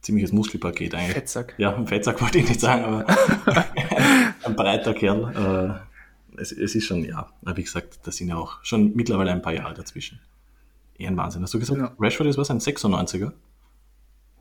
ziemliches 0.01 0.31
Muskelpaket 0.31 0.93
eigentlich. 0.95 1.13
Fettsack. 1.13 1.55
Ja, 1.57 1.75
ein 1.75 1.87
Fettsack 1.87 2.21
wollte 2.21 2.39
ich 2.39 2.47
nicht 2.47 2.59
sagen, 2.59 2.83
aber 2.83 3.05
ein 4.43 4.55
breiter 4.55 4.93
Kerl. 4.93 5.79
Äh, 6.35 6.39
es, 6.41 6.51
es 6.51 6.75
ist 6.75 6.85
schon, 6.85 7.03
ja, 7.03 7.29
wie 7.41 7.63
gesagt, 7.63 7.99
das 8.03 8.17
sind 8.17 8.27
ja 8.27 8.35
auch 8.35 8.63
schon 8.63 8.95
mittlerweile 8.95 9.31
ein 9.31 9.41
paar 9.41 9.53
Jahre 9.53 9.73
dazwischen. 9.73 10.19
Eher 10.97 11.09
ein 11.09 11.17
Wahnsinn. 11.17 11.41
Hast 11.41 11.53
du 11.53 11.59
gesagt, 11.59 11.79
ja. 11.79 11.91
Rashford 11.99 12.27
ist 12.27 12.37
was, 12.37 12.51
ein 12.51 12.59
96er? 12.59 13.31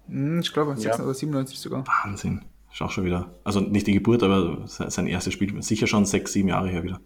Hm, 0.09 0.41
ich 0.41 0.53
glaube, 0.53 0.77
96 0.77 0.85
ja. 0.85 1.05
oder 1.05 1.15
97 1.15 1.59
sogar. 1.59 1.85
Wahnsinn. 1.87 2.43
Ist 2.73 2.81
auch 2.81 2.91
schon 2.91 3.05
wieder, 3.05 3.31
also 3.45 3.61
nicht 3.61 3.87
die 3.87 3.93
Geburt, 3.93 4.23
aber 4.23 4.67
sein 4.67 5.07
erstes 5.07 5.35
Spiel, 5.35 5.63
sicher 5.63 5.87
schon 5.87 6.07
sechs, 6.07 6.33
sieben 6.33 6.49
Jahre 6.49 6.69
her 6.69 6.83
wieder. 6.83 7.01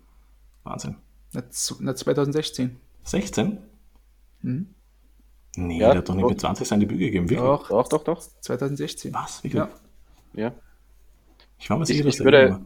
Wahnsinn. 0.66 0.96
Na, 1.32 1.94
2016. 1.94 2.76
16? 3.04 3.58
Mhm. 4.42 4.66
Nee, 5.56 5.80
ja, 5.80 5.88
der 5.88 5.98
hat 5.98 6.08
doch 6.08 6.14
nicht 6.14 6.28
mit 6.28 6.40
20 6.40 6.68
sein 6.68 6.80
Debüt 6.80 6.98
gegeben, 6.98 7.30
wirklich? 7.30 7.46
Doch, 7.46 7.68
doch, 7.68 7.88
doch, 7.88 8.04
doch. 8.04 8.20
2016. 8.40 9.14
Was? 9.14 9.42
Wirklich? 9.42 9.62
Ja. 9.62 9.70
ja. 10.34 10.52
Ich 11.58 11.70
war 11.70 11.78
mir 11.78 11.86
sicher, 11.86 12.04
dass 12.04 12.16
ich 12.16 12.24
würde, 12.24 12.60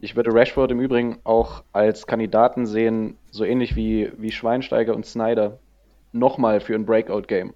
ich 0.00 0.16
würde 0.16 0.34
Rashford 0.34 0.72
im 0.72 0.80
Übrigen 0.80 1.18
auch 1.22 1.62
als 1.72 2.06
Kandidaten 2.06 2.66
sehen, 2.66 3.16
so 3.30 3.44
ähnlich 3.44 3.76
wie, 3.76 4.10
wie 4.18 4.32
Schweinsteiger 4.32 4.94
und 4.94 5.06
Snyder, 5.06 5.58
nochmal 6.12 6.60
für 6.60 6.74
ein 6.74 6.86
Breakout-Game. 6.86 7.54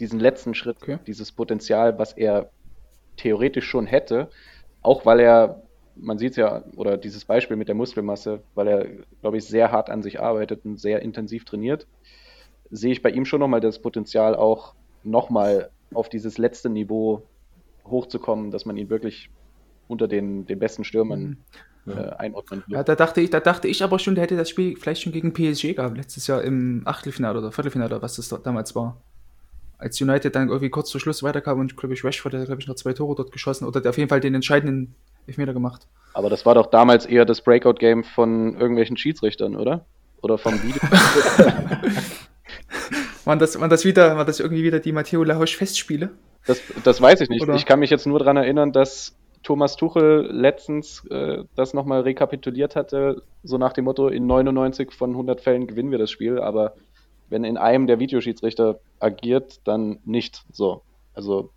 Diesen 0.00 0.18
letzten 0.18 0.54
Schritt, 0.54 0.78
okay. 0.82 0.98
dieses 1.06 1.32
Potenzial, 1.32 1.98
was 1.98 2.12
er 2.14 2.50
theoretisch 3.16 3.66
schon 3.66 3.86
hätte, 3.86 4.30
auch 4.82 5.04
weil 5.04 5.20
er, 5.20 5.62
man 5.96 6.18
sieht 6.18 6.32
es 6.32 6.36
ja, 6.36 6.64
oder 6.76 6.96
dieses 6.96 7.24
Beispiel 7.24 7.56
mit 7.56 7.68
der 7.68 7.74
Muskelmasse, 7.74 8.42
weil 8.54 8.68
er, 8.68 8.86
glaube 9.20 9.38
ich, 9.38 9.44
sehr 9.44 9.70
hart 9.70 9.90
an 9.90 10.02
sich 10.02 10.20
arbeitet 10.20 10.64
und 10.64 10.78
sehr 10.78 11.02
intensiv 11.02 11.44
trainiert, 11.44 11.86
sehe 12.70 12.92
ich 12.92 13.02
bei 13.02 13.10
ihm 13.10 13.24
schon 13.24 13.40
nochmal 13.40 13.60
das 13.60 13.80
Potenzial 13.80 14.34
auch 14.34 14.74
nochmal 15.02 15.70
auf 15.92 16.08
dieses 16.08 16.38
letzte 16.38 16.68
Niveau 16.68 17.22
hochzukommen, 17.86 18.50
dass 18.50 18.64
man 18.64 18.76
ihn 18.76 18.90
wirklich 18.90 19.30
unter 19.86 20.08
den, 20.08 20.46
den 20.46 20.58
besten 20.58 20.84
Stürmern 20.84 21.38
mhm. 21.84 21.92
äh, 21.92 22.10
einordnen 22.16 22.60
wird. 22.60 22.70
Ja, 22.70 22.82
da 22.82 22.94
dachte 22.94 23.20
ich, 23.20 23.30
da 23.30 23.40
dachte 23.40 23.68
ich 23.68 23.82
aber 23.82 23.98
schon, 23.98 24.14
der 24.14 24.24
hätte 24.24 24.36
das 24.36 24.48
Spiel 24.48 24.76
vielleicht 24.76 25.02
schon 25.02 25.12
gegen 25.12 25.32
PSG 25.32 25.74
gehabt, 25.74 25.96
letztes 25.96 26.26
Jahr 26.26 26.42
im 26.42 26.82
Achtelfinale 26.86 27.38
oder 27.38 27.52
Viertelfinale, 27.52 28.00
was 28.02 28.16
das 28.16 28.28
damals 28.42 28.74
war. 28.74 29.00
Als 29.76 30.00
United 30.00 30.34
dann 30.34 30.48
irgendwie 30.48 30.70
kurz 30.70 30.90
vor 30.90 31.00
Schluss 31.00 31.22
weiterkam 31.22 31.60
und 31.60 31.76
glaube 31.76 31.94
ich, 31.94 32.04
Rashford 32.04 32.34
hat 32.34 32.46
glaube 32.46 32.62
ich 32.62 32.68
noch 32.68 32.76
zwei 32.76 32.94
Tore 32.94 33.14
dort 33.16 33.32
geschossen 33.32 33.66
oder 33.66 33.86
auf 33.88 33.98
jeden 33.98 34.08
Fall 34.08 34.20
den 34.20 34.34
entscheidenden 34.34 34.94
Elfmeter 35.26 35.52
gemacht. 35.52 35.86
Aber 36.12 36.30
das 36.30 36.46
war 36.46 36.54
doch 36.54 36.66
damals 36.66 37.06
eher 37.06 37.24
das 37.24 37.42
Breakout-Game 37.42 38.04
von 38.04 38.54
irgendwelchen 38.54 38.96
Schiedsrichtern, 38.96 39.56
oder? 39.56 39.84
Oder 40.22 40.38
vom 40.38 40.54
Video. 40.62 40.80
waren, 43.24 43.38
das, 43.38 43.60
waren, 43.60 43.70
das 43.70 43.84
wieder, 43.84 44.16
war 44.16 44.24
das 44.24 44.40
irgendwie 44.40 44.62
wieder 44.62 44.80
die 44.80 44.92
Matteo 44.92 45.24
Lahosch 45.24 45.56
Festspiele? 45.56 46.10
Das, 46.46 46.60
das 46.84 47.00
weiß 47.00 47.20
ich 47.20 47.28
nicht. 47.28 47.42
Oder? 47.42 47.54
Ich 47.54 47.66
kann 47.66 47.80
mich 47.80 47.90
jetzt 47.90 48.06
nur 48.06 48.18
daran 48.20 48.36
erinnern, 48.36 48.72
dass 48.72 49.16
Thomas 49.42 49.76
Tuchel 49.76 50.28
letztens 50.30 51.04
äh, 51.10 51.44
das 51.54 51.74
nochmal 51.74 52.02
rekapituliert 52.02 52.76
hatte, 52.76 53.22
so 53.42 53.58
nach 53.58 53.72
dem 53.72 53.84
Motto, 53.84 54.08
in 54.08 54.26
99 54.26 54.92
von 54.92 55.10
100 55.10 55.40
Fällen 55.40 55.66
gewinnen 55.66 55.90
wir 55.90 55.98
das 55.98 56.10
Spiel, 56.10 56.38
aber 56.38 56.74
wenn 57.28 57.44
in 57.44 57.56
einem 57.56 57.86
der 57.86 57.98
Videoschiedsrichter 57.98 58.80
agiert, 59.00 59.60
dann 59.64 59.98
nicht 60.04 60.44
so. 60.52 60.82
Also 61.14 61.50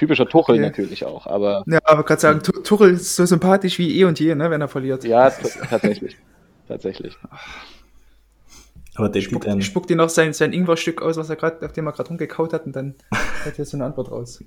typischer 0.00 0.26
Tuchel 0.26 0.54
okay. 0.54 0.62
natürlich 0.62 1.04
auch, 1.04 1.26
aber. 1.26 1.62
Ja, 1.66 1.78
aber 1.84 2.04
gerade 2.04 2.20
sagen, 2.20 2.40
Tuchel 2.42 2.92
ist 2.94 3.16
so 3.16 3.26
sympathisch 3.26 3.78
wie 3.78 4.00
eh 4.00 4.04
und 4.04 4.18
je, 4.18 4.34
ne, 4.34 4.50
wenn 4.50 4.60
er 4.60 4.68
verliert. 4.68 5.04
Ja, 5.04 5.30
tatsächlich. 5.30 6.16
tatsächlich. 6.66 7.18
Aber 8.96 9.10
der 9.10 9.20
spuckt, 9.20 9.46
dann... 9.46 9.60
spuckt 9.60 9.90
dir 9.90 9.96
noch 9.96 10.08
sein, 10.08 10.32
sein 10.32 10.52
Ingwer-Stück 10.54 11.02
aus, 11.02 11.18
was 11.18 11.28
er 11.28 11.36
gerade, 11.36 11.64
auf 11.66 11.72
dem 11.72 11.86
er 11.86 11.92
gerade 11.92 12.08
rumgekaut 12.08 12.54
hat, 12.54 12.64
und 12.64 12.74
dann 12.74 12.94
hat 13.44 13.58
er 13.58 13.64
so 13.66 13.76
eine 13.76 13.84
Antwort 13.84 14.10
raus. 14.10 14.42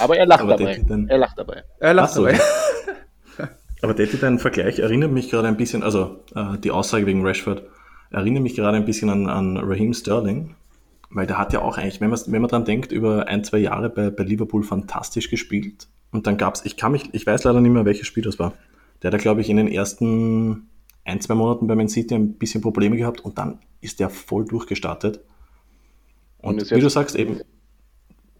Aber 0.00 0.16
er 0.16 0.26
lacht 0.26 0.42
aber 0.42 0.56
dabei. 0.56 0.82
Dann... 0.86 1.08
Er 1.08 1.18
lacht 1.18 1.38
dabei. 1.38 1.62
Er 1.78 1.94
lacht 1.94 2.12
so. 2.12 2.26
dabei. 2.26 2.40
aber 3.82 3.94
der 3.94 4.06
dein 4.06 4.40
Vergleich 4.40 4.80
erinnert 4.80 5.12
mich 5.12 5.30
gerade 5.30 5.46
ein 5.46 5.56
bisschen, 5.56 5.84
also 5.84 6.24
äh, 6.34 6.58
die 6.58 6.72
Aussage 6.72 7.06
wegen 7.06 7.24
Rashford, 7.24 7.62
erinnert 8.10 8.42
mich 8.42 8.56
gerade 8.56 8.76
ein 8.76 8.84
bisschen 8.84 9.08
an, 9.08 9.28
an 9.28 9.56
Raheem 9.56 9.94
Sterling, 9.94 10.56
weil 11.14 11.26
der 11.26 11.38
hat 11.38 11.52
ja 11.52 11.60
auch 11.60 11.78
eigentlich, 11.78 12.00
wenn 12.00 12.10
man, 12.10 12.20
wenn 12.26 12.42
man 12.42 12.50
dran 12.50 12.64
denkt, 12.64 12.92
über 12.92 13.28
ein, 13.28 13.44
zwei 13.44 13.58
Jahre 13.58 13.90
bei, 13.90 14.10
bei 14.10 14.24
Liverpool 14.24 14.62
fantastisch 14.62 15.30
gespielt. 15.30 15.88
Und 16.10 16.26
dann 16.26 16.36
gab 16.36 16.54
es, 16.54 16.64
ich 16.64 16.76
kann 16.76 16.92
mich, 16.92 17.12
ich 17.12 17.26
weiß 17.26 17.44
leider 17.44 17.60
nicht 17.60 17.72
mehr, 17.72 17.84
welches 17.84 18.06
Spiel 18.06 18.22
das 18.22 18.38
war. 18.38 18.54
Der 19.02 19.12
hat, 19.12 19.20
glaube 19.20 19.40
ich, 19.40 19.50
in 19.50 19.56
den 19.56 19.68
ersten 19.68 20.68
ein, 21.04 21.20
zwei 21.20 21.34
Monaten 21.34 21.66
bei 21.66 21.74
Man 21.74 21.88
City 21.88 22.14
ein 22.14 22.34
bisschen 22.34 22.60
Probleme 22.60 22.96
gehabt 22.96 23.20
und 23.20 23.38
dann 23.38 23.58
ist 23.80 24.00
der 24.00 24.10
voll 24.10 24.44
durchgestartet. 24.44 25.20
Und, 26.38 26.62
und 26.62 26.70
wie 26.70 26.80
du 26.80 26.88
sagst, 26.88 27.16
eben. 27.16 27.40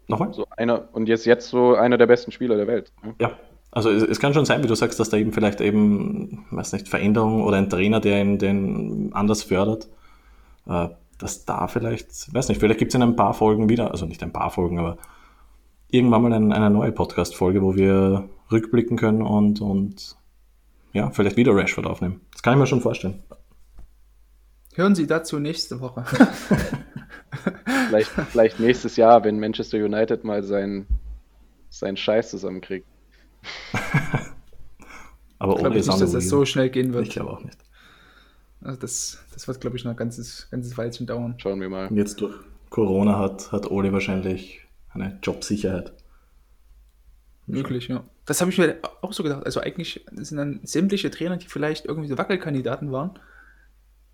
Nochmal? 0.07 0.33
So 0.33 0.45
einer, 0.57 0.89
und 0.93 1.07
jetzt, 1.07 1.25
jetzt 1.25 1.49
so 1.49 1.75
einer 1.75 1.97
der 1.97 2.07
besten 2.07 2.31
Spieler 2.31 2.55
der 2.57 2.67
Welt. 2.67 2.91
Ne? 3.03 3.15
Ja, 3.19 3.37
also 3.71 3.89
es, 3.89 4.03
es, 4.03 4.19
kann 4.19 4.33
schon 4.33 4.45
sein, 4.45 4.63
wie 4.63 4.67
du 4.67 4.75
sagst, 4.75 4.99
dass 4.99 5.09
da 5.09 5.17
eben 5.17 5.31
vielleicht 5.31 5.61
eben, 5.61 6.45
weiß 6.51 6.73
nicht, 6.73 6.89
Veränderung 6.89 7.43
oder 7.43 7.57
ein 7.57 7.69
Trainer, 7.69 7.99
der 7.99 8.21
ihn 8.21 8.37
den 8.37 9.11
anders 9.13 9.43
fördert, 9.43 9.87
äh, 10.67 10.89
dass 11.23 11.45
da 11.45 11.67
vielleicht, 11.67 12.33
weiß 12.33 12.49
nicht, 12.49 12.59
vielleicht 12.59 12.79
gibt 12.79 12.91
es 12.91 12.95
in 12.95 13.01
ein 13.01 13.15
paar 13.15 13.33
Folgen 13.33 13.69
wieder, 13.69 13.91
also 13.91 14.05
nicht 14.05 14.21
ein 14.23 14.33
paar 14.33 14.51
Folgen, 14.51 14.77
aber 14.77 14.97
irgendwann 15.89 16.21
mal 16.21 16.33
ein, 16.33 16.51
eine 16.51 16.69
neue 16.69 16.91
Podcast-Folge, 16.91 17.61
wo 17.61 17.75
wir 17.75 18.27
rückblicken 18.51 18.97
können 18.97 19.21
und, 19.21 19.61
und 19.61 20.17
ja, 20.91 21.09
vielleicht 21.11 21.37
wieder 21.37 21.55
Rashford 21.55 21.85
aufnehmen. 21.87 22.19
Das 22.33 22.43
kann 22.43 22.53
ich 22.53 22.59
mir 22.59 22.67
schon 22.67 22.81
vorstellen. 22.81 23.23
Hören 24.75 24.95
Sie 24.95 25.07
dazu 25.07 25.39
nächste 25.39 25.79
Woche. 25.79 26.03
vielleicht, 27.87 28.09
vielleicht 28.09 28.59
nächstes 28.59 28.97
Jahr, 28.97 29.23
wenn 29.23 29.39
Manchester 29.39 29.77
United 29.77 30.25
mal 30.25 30.43
seinen 30.43 30.87
sein 31.69 31.95
Scheiß 31.95 32.31
zusammenkriegt. 32.31 32.85
Aber 35.39 35.53
ohne 35.53 35.59
ich 35.59 35.63
glaube 35.63 35.75
nicht, 35.77 36.01
dass 36.01 36.11
das 36.11 36.27
so 36.27 36.43
schnell 36.45 36.69
gehen 36.69 36.93
wird. 36.93 37.07
Ich 37.07 37.13
glaube 37.13 37.31
auch 37.31 37.43
nicht. 37.43 37.57
Also 38.63 38.79
das, 38.79 39.19
das 39.33 39.47
wird, 39.47 39.61
glaube 39.61 39.77
ich, 39.77 39.83
noch 39.83 39.91
ein 39.91 39.97
ganzes, 39.97 40.47
ganzes 40.49 40.77
Weilchen 40.77 41.05
dauern. 41.05 41.35
Schauen 41.37 41.59
wir 41.59 41.69
mal. 41.69 41.87
Und 41.87 41.97
jetzt 41.97 42.21
durch 42.21 42.35
Corona 42.69 43.19
hat, 43.19 43.51
hat 43.51 43.69
Ole 43.69 43.91
wahrscheinlich 43.91 44.61
eine 44.93 45.19
Jobsicherheit. 45.21 45.93
Möglich, 47.45 47.89
ja. 47.89 48.03
Das 48.25 48.39
habe 48.39 48.51
ich 48.51 48.57
mir 48.57 48.77
auch 49.01 49.11
so 49.11 49.21
gedacht. 49.23 49.45
Also 49.45 49.59
eigentlich 49.59 50.05
sind 50.13 50.37
dann 50.37 50.61
sämtliche 50.63 51.11
Trainer, 51.11 51.37
die 51.37 51.47
vielleicht 51.47 51.85
irgendwie 51.85 52.07
so 52.07 52.17
Wackelkandidaten 52.17 52.91
waren, 52.91 53.19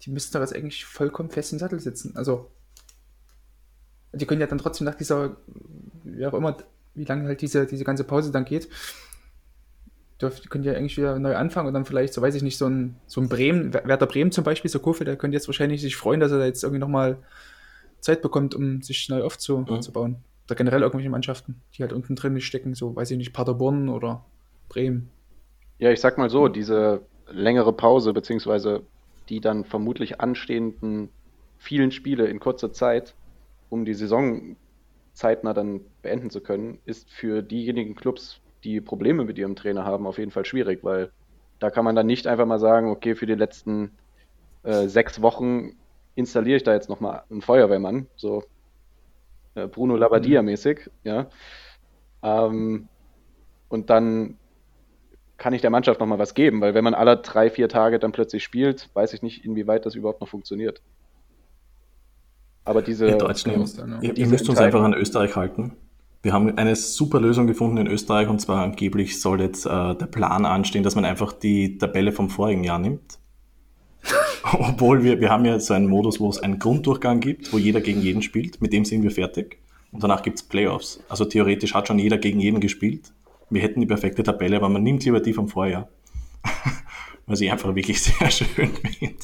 die 0.01 0.09
müssten 0.09 0.33
da 0.33 0.39
jetzt 0.39 0.55
eigentlich 0.55 0.85
vollkommen 0.85 1.29
fest 1.29 1.53
im 1.53 1.59
Sattel 1.59 1.79
sitzen. 1.79 2.15
Also 2.15 2.49
die 4.13 4.25
können 4.25 4.41
ja 4.41 4.47
dann 4.47 4.57
trotzdem 4.57 4.85
nach 4.85 4.95
dieser, 4.95 5.37
wie 6.03 6.25
auch 6.25 6.33
immer, 6.33 6.57
wie 6.95 7.05
lange 7.05 7.25
halt 7.27 7.41
diese, 7.41 7.67
diese 7.67 7.83
ganze 7.83 8.03
Pause 8.03 8.31
dann 8.31 8.45
geht, 8.45 8.67
dürft, 10.21 10.49
könnt 10.49 10.65
ihr 10.65 10.75
eigentlich 10.75 10.97
wieder 10.97 11.17
neu 11.19 11.35
anfangen 11.35 11.67
und 11.67 11.73
dann 11.73 11.85
vielleicht, 11.85 12.13
so 12.13 12.21
weiß 12.21 12.35
ich 12.35 12.43
nicht, 12.43 12.57
so 12.57 12.67
ein, 12.67 12.95
so 13.07 13.21
ein 13.21 13.29
Bremen, 13.29 13.73
Werder 13.73 14.05
Bremen 14.05 14.31
zum 14.31 14.43
Beispiel, 14.43 14.69
so 14.69 14.79
Kofeld, 14.79 15.07
der 15.07 15.15
könnte 15.15 15.35
jetzt 15.35 15.47
wahrscheinlich 15.47 15.81
sich 15.81 15.95
freuen, 15.95 16.19
dass 16.19 16.31
er 16.31 16.39
da 16.39 16.45
jetzt 16.45 16.63
irgendwie 16.63 16.79
nochmal 16.79 17.17
Zeit 18.01 18.21
bekommt, 18.21 18.55
um 18.55 18.81
sich 18.81 19.09
neu 19.09 19.23
aufzubauen. 19.23 19.65
Mhm. 19.69 20.15
Oder 20.47 20.55
generell 20.55 20.81
irgendwelche 20.81 21.09
Mannschaften, 21.09 21.61
die 21.75 21.83
halt 21.83 21.93
unten 21.93 22.15
drin 22.15 22.39
stecken, 22.41 22.73
so 22.73 22.95
weiß 22.95 23.11
ich 23.11 23.17
nicht, 23.17 23.33
Paderborn 23.33 23.87
oder 23.89 24.25
Bremen. 24.67 25.09
Ja, 25.77 25.91
ich 25.91 26.01
sag 26.01 26.17
mal 26.17 26.29
so, 26.29 26.47
diese 26.47 27.01
längere 27.29 27.71
Pause, 27.71 28.13
beziehungsweise 28.13 28.81
die 29.29 29.39
dann 29.39 29.63
vermutlich 29.63 30.19
anstehenden 30.19 31.09
vielen 31.59 31.91
Spiele 31.91 32.25
in 32.25 32.39
kurzer 32.39 32.73
Zeit, 32.73 33.13
um 33.69 33.85
die 33.85 33.93
Saison 33.93 34.55
zeitnah 35.13 35.53
dann 35.53 35.81
beenden 36.01 36.29
zu 36.29 36.41
können, 36.41 36.79
ist 36.85 37.11
für 37.11 37.43
diejenigen 37.43 37.95
Clubs, 37.95 38.39
die 38.63 38.81
Probleme 38.81 39.23
mit 39.23 39.37
ihrem 39.37 39.55
Trainer 39.55 39.85
haben, 39.85 40.07
auf 40.07 40.17
jeden 40.17 40.31
Fall 40.31 40.45
schwierig, 40.45 40.83
weil 40.83 41.11
da 41.59 41.69
kann 41.69 41.85
man 41.85 41.95
dann 41.95 42.07
nicht 42.07 42.27
einfach 42.27 42.45
mal 42.45 42.59
sagen, 42.59 42.89
okay, 42.89 43.15
für 43.15 43.25
die 43.25 43.35
letzten 43.35 43.91
äh, 44.63 44.87
sechs 44.87 45.21
Wochen 45.21 45.77
installiere 46.15 46.57
ich 46.57 46.63
da 46.63 46.73
jetzt 46.73 46.89
nochmal 46.89 47.23
einen 47.29 47.41
Feuerwehrmann, 47.41 48.07
so 48.15 48.43
äh, 49.55 49.67
Bruno 49.67 49.95
Labbadia-mäßig, 49.95 50.87
mhm. 50.87 50.91
ja. 51.03 51.27
Ähm, 52.21 52.87
und 53.69 53.89
dann 53.89 54.37
kann 55.37 55.53
ich 55.53 55.61
der 55.61 55.69
Mannschaft 55.69 55.99
nochmal 55.99 56.19
was 56.19 56.33
geben, 56.33 56.59
weil 56.59 56.73
wenn 56.73 56.83
man 56.83 56.93
alle 56.93 57.17
drei, 57.17 57.49
vier 57.49 57.69
Tage 57.69 57.99
dann 57.99 58.11
plötzlich 58.11 58.43
spielt, 58.43 58.89
weiß 58.93 59.13
ich 59.13 59.21
nicht, 59.21 59.45
inwieweit 59.45 59.85
das 59.85 59.95
überhaupt 59.95 60.21
noch 60.21 60.27
funktioniert. 60.27 60.81
Aber 62.65 62.81
diese. 62.81 63.07
Ihr 63.07 63.17
Deutschen, 63.17 63.51
ihr, 64.01 64.17
ihr 64.17 64.27
müsst 64.27 64.49
uns 64.49 64.59
einfach 64.59 64.83
an 64.83 64.93
Österreich 64.93 65.35
halten. 65.35 65.77
Wir 66.21 66.33
haben 66.33 66.57
eine 66.57 66.75
super 66.75 67.21
Lösung 67.21 67.47
gefunden 67.47 67.77
in 67.77 67.87
Österreich 67.87 68.27
und 68.27 68.39
zwar 68.39 68.63
angeblich 68.63 69.21
soll 69.21 69.39
jetzt 69.39 69.65
äh, 69.65 69.95
der 69.95 70.05
Plan 70.07 70.45
anstehen, 70.45 70.83
dass 70.83 70.95
man 70.95 71.05
einfach 71.05 71.31
die 71.31 71.77
Tabelle 71.77 72.11
vom 72.11 72.29
vorigen 72.29 72.65
Jahr 72.65 72.79
nimmt. 72.79 73.19
Obwohl 74.43 75.03
wir, 75.03 75.21
wir 75.21 75.29
haben 75.29 75.45
ja 75.45 75.59
so 75.59 75.73
einen 75.73 75.87
Modus, 75.87 76.19
wo 76.19 76.29
es 76.29 76.39
einen 76.39 76.59
Grunddurchgang 76.59 77.21
gibt, 77.21 77.53
wo 77.53 77.57
jeder 77.57 77.79
gegen 77.79 78.01
jeden 78.01 78.21
spielt. 78.21 78.61
Mit 78.61 78.73
dem 78.73 78.83
sind 78.83 79.03
wir 79.03 79.11
fertig. 79.11 79.59
Und 79.91 80.03
danach 80.03 80.21
gibt 80.21 80.37
es 80.37 80.43
Playoffs. 80.43 81.01
Also 81.07 81.23
theoretisch 81.23 81.73
hat 81.73 81.87
schon 81.87 81.99
jeder 81.99 82.17
gegen 82.17 82.39
jeden 82.39 82.59
gespielt. 82.59 83.13
Wir 83.49 83.61
hätten 83.61 83.79
die 83.79 83.87
perfekte 83.87 84.21
Tabelle, 84.21 84.57
aber 84.57 84.69
man 84.69 84.83
nimmt 84.83 85.03
lieber 85.05 85.21
die 85.21 85.33
vom 85.33 85.47
Vorjahr. 85.47 85.87
Was 87.25 87.39
ich 87.39 87.51
einfach 87.51 87.73
wirklich 87.75 88.01
sehr 88.03 88.29
schön 88.29 88.47
finde. 88.49 89.15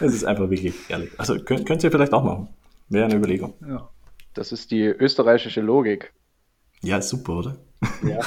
Es 0.00 0.14
ist 0.14 0.24
einfach 0.24 0.50
wirklich 0.50 0.74
ehrlich. 0.88 1.10
Also 1.18 1.38
könnt, 1.38 1.66
könnt 1.66 1.82
ihr 1.82 1.90
vielleicht 1.90 2.12
auch 2.12 2.22
machen. 2.22 2.48
Wäre 2.90 3.06
eine 3.06 3.16
Überlegung. 3.16 3.54
Ja. 3.66 3.88
Das 4.34 4.52
ist 4.52 4.70
die 4.70 4.82
österreichische 4.82 5.60
Logik. 5.60 6.12
Ja, 6.82 7.00
super, 7.02 7.34
oder? 7.34 7.56
Ja. 8.02 8.20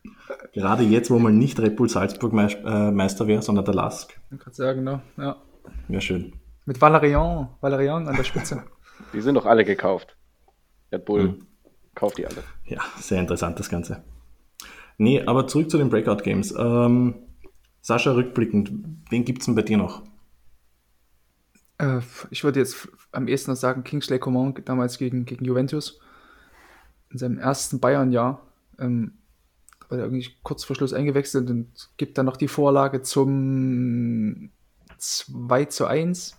Gerade 0.52 0.84
jetzt, 0.84 1.10
wo 1.10 1.18
man 1.18 1.38
nicht 1.38 1.58
Red 1.58 1.76
Bull 1.76 1.88
Salzburg 1.88 2.32
äh, 2.32 2.90
Meister 2.90 3.26
wäre, 3.26 3.42
sondern 3.42 3.64
der 3.64 3.74
Lask. 3.74 4.18
Ich 4.30 4.38
kann 4.38 4.52
sagen, 4.52 4.84
ne? 4.84 5.02
Ja. 5.16 5.36
Ja, 5.88 6.00
schön. 6.00 6.32
Mit 6.64 6.80
Valerian, 6.80 7.48
Valerian 7.60 8.08
an 8.08 8.16
der 8.16 8.24
Spitze. 8.24 8.64
die 9.12 9.20
sind 9.20 9.34
doch 9.34 9.46
alle 9.46 9.64
gekauft. 9.64 10.16
Red 10.92 11.04
Bull 11.04 11.22
mhm. 11.24 11.46
kauft 11.94 12.18
die 12.18 12.26
alle. 12.26 12.42
Ja, 12.66 12.80
sehr 12.98 13.20
interessant 13.20 13.58
das 13.58 13.68
Ganze. 13.68 14.04
Nee, 14.96 15.22
aber 15.22 15.46
zurück 15.46 15.70
zu 15.70 15.78
den 15.78 15.90
Breakout 15.90 16.22
Games. 16.22 16.54
Ähm, 16.56 17.14
Sascha, 17.80 18.12
rückblickend, 18.12 18.72
wen 19.10 19.24
gibt 19.24 19.40
es 19.40 19.46
denn 19.46 19.54
bei 19.54 19.62
dir 19.62 19.76
noch? 19.76 20.02
Äh, 21.78 22.00
ich 22.30 22.44
würde 22.44 22.60
jetzt 22.60 22.88
am 23.12 23.28
ehesten 23.28 23.50
noch 23.50 23.58
sagen, 23.58 23.84
Kingsley 23.84 24.18
Coman 24.18 24.54
damals 24.64 24.98
gegen, 24.98 25.24
gegen 25.24 25.44
Juventus. 25.44 26.00
In 27.14 27.18
seinem 27.18 27.38
ersten 27.38 27.80
Bayern-Jahr. 27.80 28.42
Ähm, 28.78 29.12
war 29.88 29.98
er 29.98 30.04
irgendwie 30.04 30.28
kurz 30.42 30.64
vor 30.64 30.76
Schluss 30.76 30.92
eingewechselt 30.92 31.48
und 31.48 31.68
gibt 31.96 32.18
dann 32.18 32.26
noch 32.26 32.36
die 32.36 32.48
Vorlage 32.48 33.02
zum 33.02 34.50
2 34.98 35.64
zu 35.66 35.86
1 35.86 36.36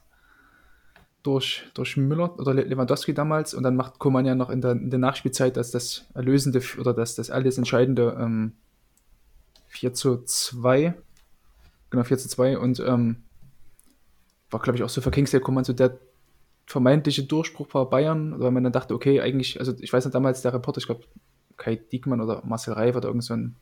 durch, 1.23 1.63
durch 1.73 1.97
Müller 1.97 2.38
oder 2.38 2.53
Lewandowski 2.53 3.13
damals 3.13 3.53
und 3.53 3.63
dann 3.63 3.76
macht 3.76 3.99
Koman 3.99 4.26
ja 4.26 4.36
noch 4.36 4.49
in 4.49 4.61
der, 4.61 4.73
in 4.73 4.89
der 4.89 4.99
Nachspielzeit 4.99 5.57
das, 5.57 5.71
das 5.71 6.05
erlösende 6.13 6.61
oder 6.80 6.93
das, 6.93 7.15
das 7.15 7.30
alles 7.32 7.57
entscheidende 7.57 8.17
ähm, 8.19 8.53
4 9.67 9.93
zu 9.93 10.23
2. 10.23 10.93
Genau, 11.89 12.03
4 12.03 12.17
zu 12.17 12.30
2 12.30 12.57
und 12.57 12.80
ähm, 12.80 13.23
war, 14.51 14.59
glaube 14.59 14.78
ich, 14.78 14.84
auch 14.84 14.89
so 14.89 15.01
für 15.01 15.11
Kingsley 15.11 15.39
Coman 15.39 15.63
so 15.63 15.73
der 15.73 15.97
vermeintliche 16.66 17.24
Durchbruch 17.24 17.74
war 17.74 17.89
Bayern, 17.89 18.39
weil 18.39 18.51
man 18.51 18.63
dann 18.63 18.74
dachte, 18.74 18.93
okay, 18.93 19.22
eigentlich, 19.22 19.59
also 19.59 19.74
ich 19.80 19.93
weiß 19.93 20.05
nicht, 20.05 20.16
damals 20.16 20.41
der 20.41 20.53
Reporter, 20.53 20.80
ich 20.80 20.88
glaube, 20.88 21.05
Kai 21.57 21.76
Diekmann 21.76 22.22
oder 22.22 22.41
Marcel 22.45 22.74
Reif 22.74 22.95
oder 22.95 23.07
irgend 23.07 23.24
so 23.24 23.34
ein 23.34 23.55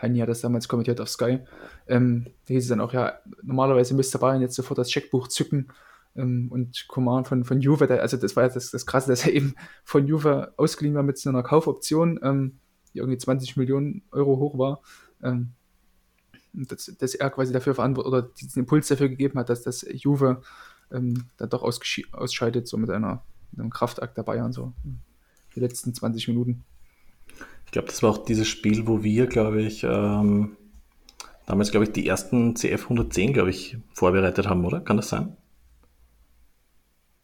Heini 0.00 0.20
hat 0.20 0.28
das 0.28 0.40
damals 0.40 0.68
kommentiert 0.68 1.00
auf 1.00 1.08
Sky. 1.08 1.40
Ähm, 1.88 2.26
da 2.46 2.54
hieß 2.54 2.64
es 2.64 2.68
dann 2.68 2.80
auch, 2.80 2.92
ja, 2.92 3.18
normalerweise 3.42 3.94
müsste 3.94 4.18
Bayern 4.18 4.40
jetzt 4.40 4.54
sofort 4.54 4.78
das 4.78 4.88
Checkbuch 4.88 5.28
zücken 5.28 5.68
ähm, 6.16 6.48
und 6.50 6.86
Coman 6.88 7.24
von, 7.24 7.44
von 7.44 7.60
Juve, 7.60 7.86
der, 7.86 8.00
also 8.00 8.16
das 8.16 8.36
war 8.36 8.44
ja 8.44 8.48
das, 8.48 8.70
das 8.70 8.86
Krasse, 8.86 9.08
dass 9.10 9.26
er 9.26 9.32
eben 9.32 9.54
von 9.84 10.06
Juve 10.06 10.52
ausgeliehen 10.56 10.94
war 10.94 11.02
mit 11.02 11.18
so 11.18 11.28
einer 11.28 11.42
Kaufoption, 11.42 12.20
ähm, 12.22 12.58
die 12.94 12.98
irgendwie 12.98 13.18
20 13.18 13.56
Millionen 13.56 14.02
Euro 14.12 14.38
hoch 14.38 14.58
war. 14.58 14.80
Ähm, 15.22 15.50
dass, 16.52 16.86
dass 16.98 17.14
er 17.14 17.30
quasi 17.30 17.52
dafür 17.52 17.74
verantwortlich 17.74 18.12
oder 18.12 18.22
diesen 18.22 18.60
Impuls 18.60 18.88
dafür 18.88 19.08
gegeben 19.08 19.38
hat, 19.38 19.50
dass 19.50 19.62
das 19.62 19.86
Juve 19.88 20.42
ähm, 20.92 21.24
dann 21.36 21.50
doch 21.50 21.62
ausscheidet, 21.62 22.68
so 22.68 22.76
mit, 22.76 22.90
einer, 22.90 23.22
mit 23.50 23.60
einem 23.60 23.70
Kraftakt 23.70 24.16
der 24.16 24.22
Bayern, 24.22 24.52
so 24.52 24.72
die 25.54 25.60
letzten 25.60 25.94
20 25.94 26.28
Minuten. 26.28 26.64
Ich 27.66 27.72
glaube, 27.72 27.88
das 27.88 28.02
war 28.02 28.10
auch 28.10 28.24
dieses 28.24 28.48
Spiel, 28.48 28.86
wo 28.86 29.02
wir, 29.02 29.26
glaube 29.26 29.62
ich, 29.62 29.84
ähm, 29.84 30.56
damals, 31.46 31.70
glaube 31.70 31.84
ich, 31.84 31.92
die 31.92 32.06
ersten 32.06 32.56
CF 32.56 32.84
110, 32.84 33.32
glaube 33.32 33.50
ich, 33.50 33.76
vorbereitet 33.92 34.48
haben, 34.48 34.64
oder? 34.64 34.80
Kann 34.80 34.96
das 34.96 35.08
sein? 35.08 35.36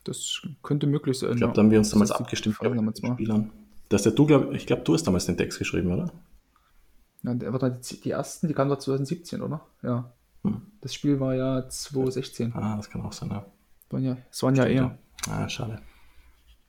Das 0.05 0.43
könnte 0.63 0.87
möglich 0.87 1.19
sein. 1.19 1.33
Ich 1.33 1.37
glaube, 1.39 1.55
da 1.55 1.63
haben 1.63 1.71
wir 1.71 1.79
uns 1.79 1.91
damals 1.91 2.11
abgestimmt 2.11 2.57
ich, 2.61 2.71
mit 2.71 3.03
den 3.03 3.15
Spielern. 3.15 3.51
Dass 3.89 4.03
der 4.03 4.13
du, 4.13 4.27
glaub, 4.27 4.53
ich 4.53 4.67
glaube, 4.67 4.83
du 4.83 4.93
hast 4.93 5.05
damals 5.05 5.27
den 5.27 5.37
Text 5.37 5.59
geschrieben, 5.59 5.93
oder? 5.93 6.13
Ja, 7.23 7.35
die, 7.35 8.01
die 8.03 8.11
ersten, 8.11 8.49
die 8.49 8.55
kamen 8.55 8.69
da 8.69 8.79
2017, 8.79 9.41
oder? 9.41 9.63
Ja. 9.83 10.13
Hm. 10.43 10.61
Das 10.83 10.93
Spiel 10.93 11.21
war 11.21 11.35
ja 11.35 11.67
2016. 11.67 12.53
Ah, 12.55 12.77
das 12.77 12.91
kann 12.91 13.01
auch 13.01 13.13
sein, 13.13 13.31
ja. 13.31 13.47
Waren 13.95 14.05
ja, 14.05 14.17
es 14.29 14.43
waren 14.43 14.57
ja 14.57 14.67
eher. 14.67 14.99
Ah, 15.29 15.49
schade. 15.49 15.81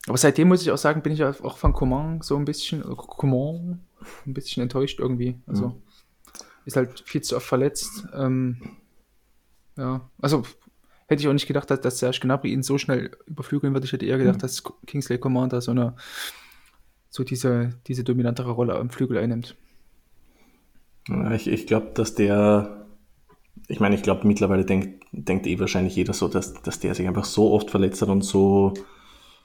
Aber 0.08 0.18
seitdem 0.18 0.48
muss 0.48 0.62
ich 0.62 0.70
auch 0.70 0.78
sagen, 0.78 1.02
bin 1.02 1.12
ich 1.12 1.24
auch 1.24 1.58
von 1.58 1.74
Coman 1.74 2.22
so 2.22 2.38
ein 2.38 2.46
bisschen, 2.46 2.82
äh, 2.82 2.96
Coman, 2.96 3.80
ein 4.28 4.34
bisschen 4.36 4.62
enttäuscht 4.62 5.00
irgendwie. 5.00 5.40
Also 5.48 5.70
mhm. 5.70 5.82
ist 6.66 6.78
halt 6.78 7.00
viel 7.00 7.22
zu 7.22 7.36
oft 7.36 7.48
verletzt. 7.48 8.08
Ähm, 8.14 8.78
ja, 9.76 10.08
also 10.22 10.44
hätte 11.08 11.22
ich 11.22 11.28
auch 11.28 11.34
nicht 11.34 11.48
gedacht, 11.48 11.72
dass, 11.72 11.82
dass 11.82 11.98
Serge 11.98 12.20
Gnabry 12.22 12.54
ihn 12.54 12.62
so 12.62 12.78
schnell 12.78 13.18
überflügeln 13.26 13.74
wird. 13.74 13.84
Ich 13.84 13.92
hätte 13.92 14.06
eher 14.06 14.20
gedacht, 14.20 14.38
mhm. 14.38 14.42
dass 14.42 14.64
Kingsley 14.86 15.18
Coman 15.18 15.50
da 15.50 15.62
so 15.62 15.72
eine, 15.72 15.96
so 17.10 17.24
diese, 17.24 17.72
diese 17.88 18.04
dominantere 18.04 18.52
Rolle 18.52 18.76
am 18.76 18.92
Flügel 18.92 19.18
einnimmt. 19.18 19.56
Ich 21.34 21.48
ich 21.48 21.66
glaube, 21.66 21.92
dass 21.96 22.14
der, 22.14 22.85
ich 23.68 23.80
meine, 23.80 23.96
ich 23.96 24.04
glaube 24.04 24.28
mittlerweile 24.28 24.66
denkt, 24.66 25.06
denkt 25.12 25.48
eh 25.48 25.60
wahrscheinlich 25.60 25.96
jeder 25.96 26.14
so, 26.14 26.28
dass, 26.28 26.54
dass 26.62 26.80
der 26.80 26.94
sich 26.96 27.08
einfach 27.08 27.26
so 27.26 27.52
oft 27.52 27.72
verletzt 27.72 28.02
hat 28.02 28.10
und 28.10 28.24
so 28.24 28.74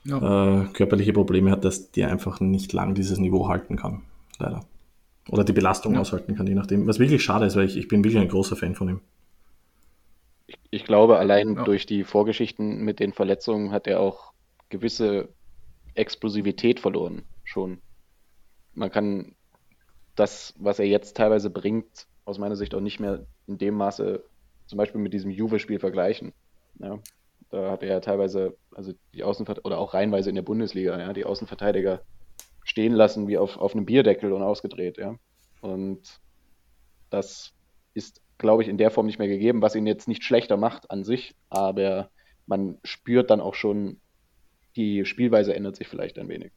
ja. 0.04 0.62
äh, 0.62 0.66
körperliche 0.72 1.12
Probleme 1.12 1.50
hat, 1.50 1.64
dass 1.64 1.90
der 1.90 2.10
einfach 2.10 2.40
nicht 2.40 2.72
lang 2.72 2.94
dieses 2.94 3.18
Niveau 3.18 3.48
halten 3.48 3.76
kann. 3.76 4.02
Leider. 4.38 4.64
Oder 5.28 5.44
die 5.44 5.52
Belastung 5.52 5.94
ja. 5.94 6.00
aushalten 6.00 6.34
kann, 6.34 6.46
je 6.46 6.54
nachdem. 6.54 6.86
Was 6.86 6.98
wirklich 6.98 7.22
schade 7.22 7.46
ist, 7.46 7.56
weil 7.56 7.66
ich, 7.66 7.76
ich 7.76 7.88
bin 7.88 8.02
wirklich 8.02 8.20
ein 8.20 8.28
großer 8.28 8.56
Fan 8.56 8.74
von 8.74 8.88
ihm. 8.88 9.00
Ich, 10.46 10.58
ich 10.70 10.84
glaube, 10.84 11.18
allein 11.18 11.56
ja. 11.56 11.64
durch 11.64 11.86
die 11.86 12.04
Vorgeschichten 12.04 12.82
mit 12.82 13.00
den 13.00 13.12
Verletzungen 13.12 13.70
hat 13.70 13.86
er 13.86 14.00
auch 14.00 14.32
gewisse 14.68 15.28
Explosivität 15.94 16.80
verloren. 16.80 17.22
Schon. 17.44 17.78
Man 18.74 18.90
kann 18.90 19.34
das, 20.16 20.54
was 20.58 20.78
er 20.78 20.86
jetzt 20.86 21.16
teilweise 21.16 21.50
bringt, 21.50 22.06
aus 22.30 22.38
meiner 22.38 22.56
Sicht 22.56 22.74
auch 22.74 22.80
nicht 22.80 23.00
mehr 23.00 23.26
in 23.46 23.58
dem 23.58 23.74
Maße 23.74 24.22
zum 24.66 24.76
Beispiel 24.76 25.00
mit 25.00 25.12
diesem 25.12 25.30
Juve-Spiel 25.30 25.80
vergleichen. 25.80 26.32
Ja. 26.78 26.98
Da 27.50 27.72
hat 27.72 27.82
er 27.82 27.88
ja 27.88 28.00
teilweise, 28.00 28.56
also 28.72 28.92
die 29.12 29.24
Außenverteidiger, 29.24 29.66
oder 29.66 29.78
auch 29.78 29.92
reinweise 29.92 30.28
in 30.28 30.36
der 30.36 30.42
Bundesliga, 30.42 30.98
ja, 30.98 31.12
die 31.12 31.24
Außenverteidiger 31.24 32.00
stehen 32.62 32.92
lassen 32.92 33.26
wie 33.26 33.36
auf, 33.36 33.58
auf 33.58 33.74
einem 33.74 33.84
Bierdeckel 33.84 34.32
und 34.32 34.42
ausgedreht, 34.42 34.96
ja. 34.96 35.16
Und 35.60 36.20
das 37.10 37.52
ist, 37.92 38.22
glaube 38.38 38.62
ich, 38.62 38.68
in 38.68 38.78
der 38.78 38.92
Form 38.92 39.06
nicht 39.06 39.18
mehr 39.18 39.28
gegeben, 39.28 39.62
was 39.62 39.74
ihn 39.74 39.86
jetzt 39.86 40.06
nicht 40.06 40.22
schlechter 40.22 40.56
macht 40.56 40.90
an 40.90 41.02
sich, 41.02 41.34
aber 41.48 42.08
man 42.46 42.78
spürt 42.84 43.30
dann 43.30 43.40
auch 43.40 43.54
schon, 43.54 44.00
die 44.76 45.04
Spielweise 45.04 45.54
ändert 45.54 45.74
sich 45.74 45.88
vielleicht 45.88 46.18
ein 46.18 46.28
wenig. 46.28 46.52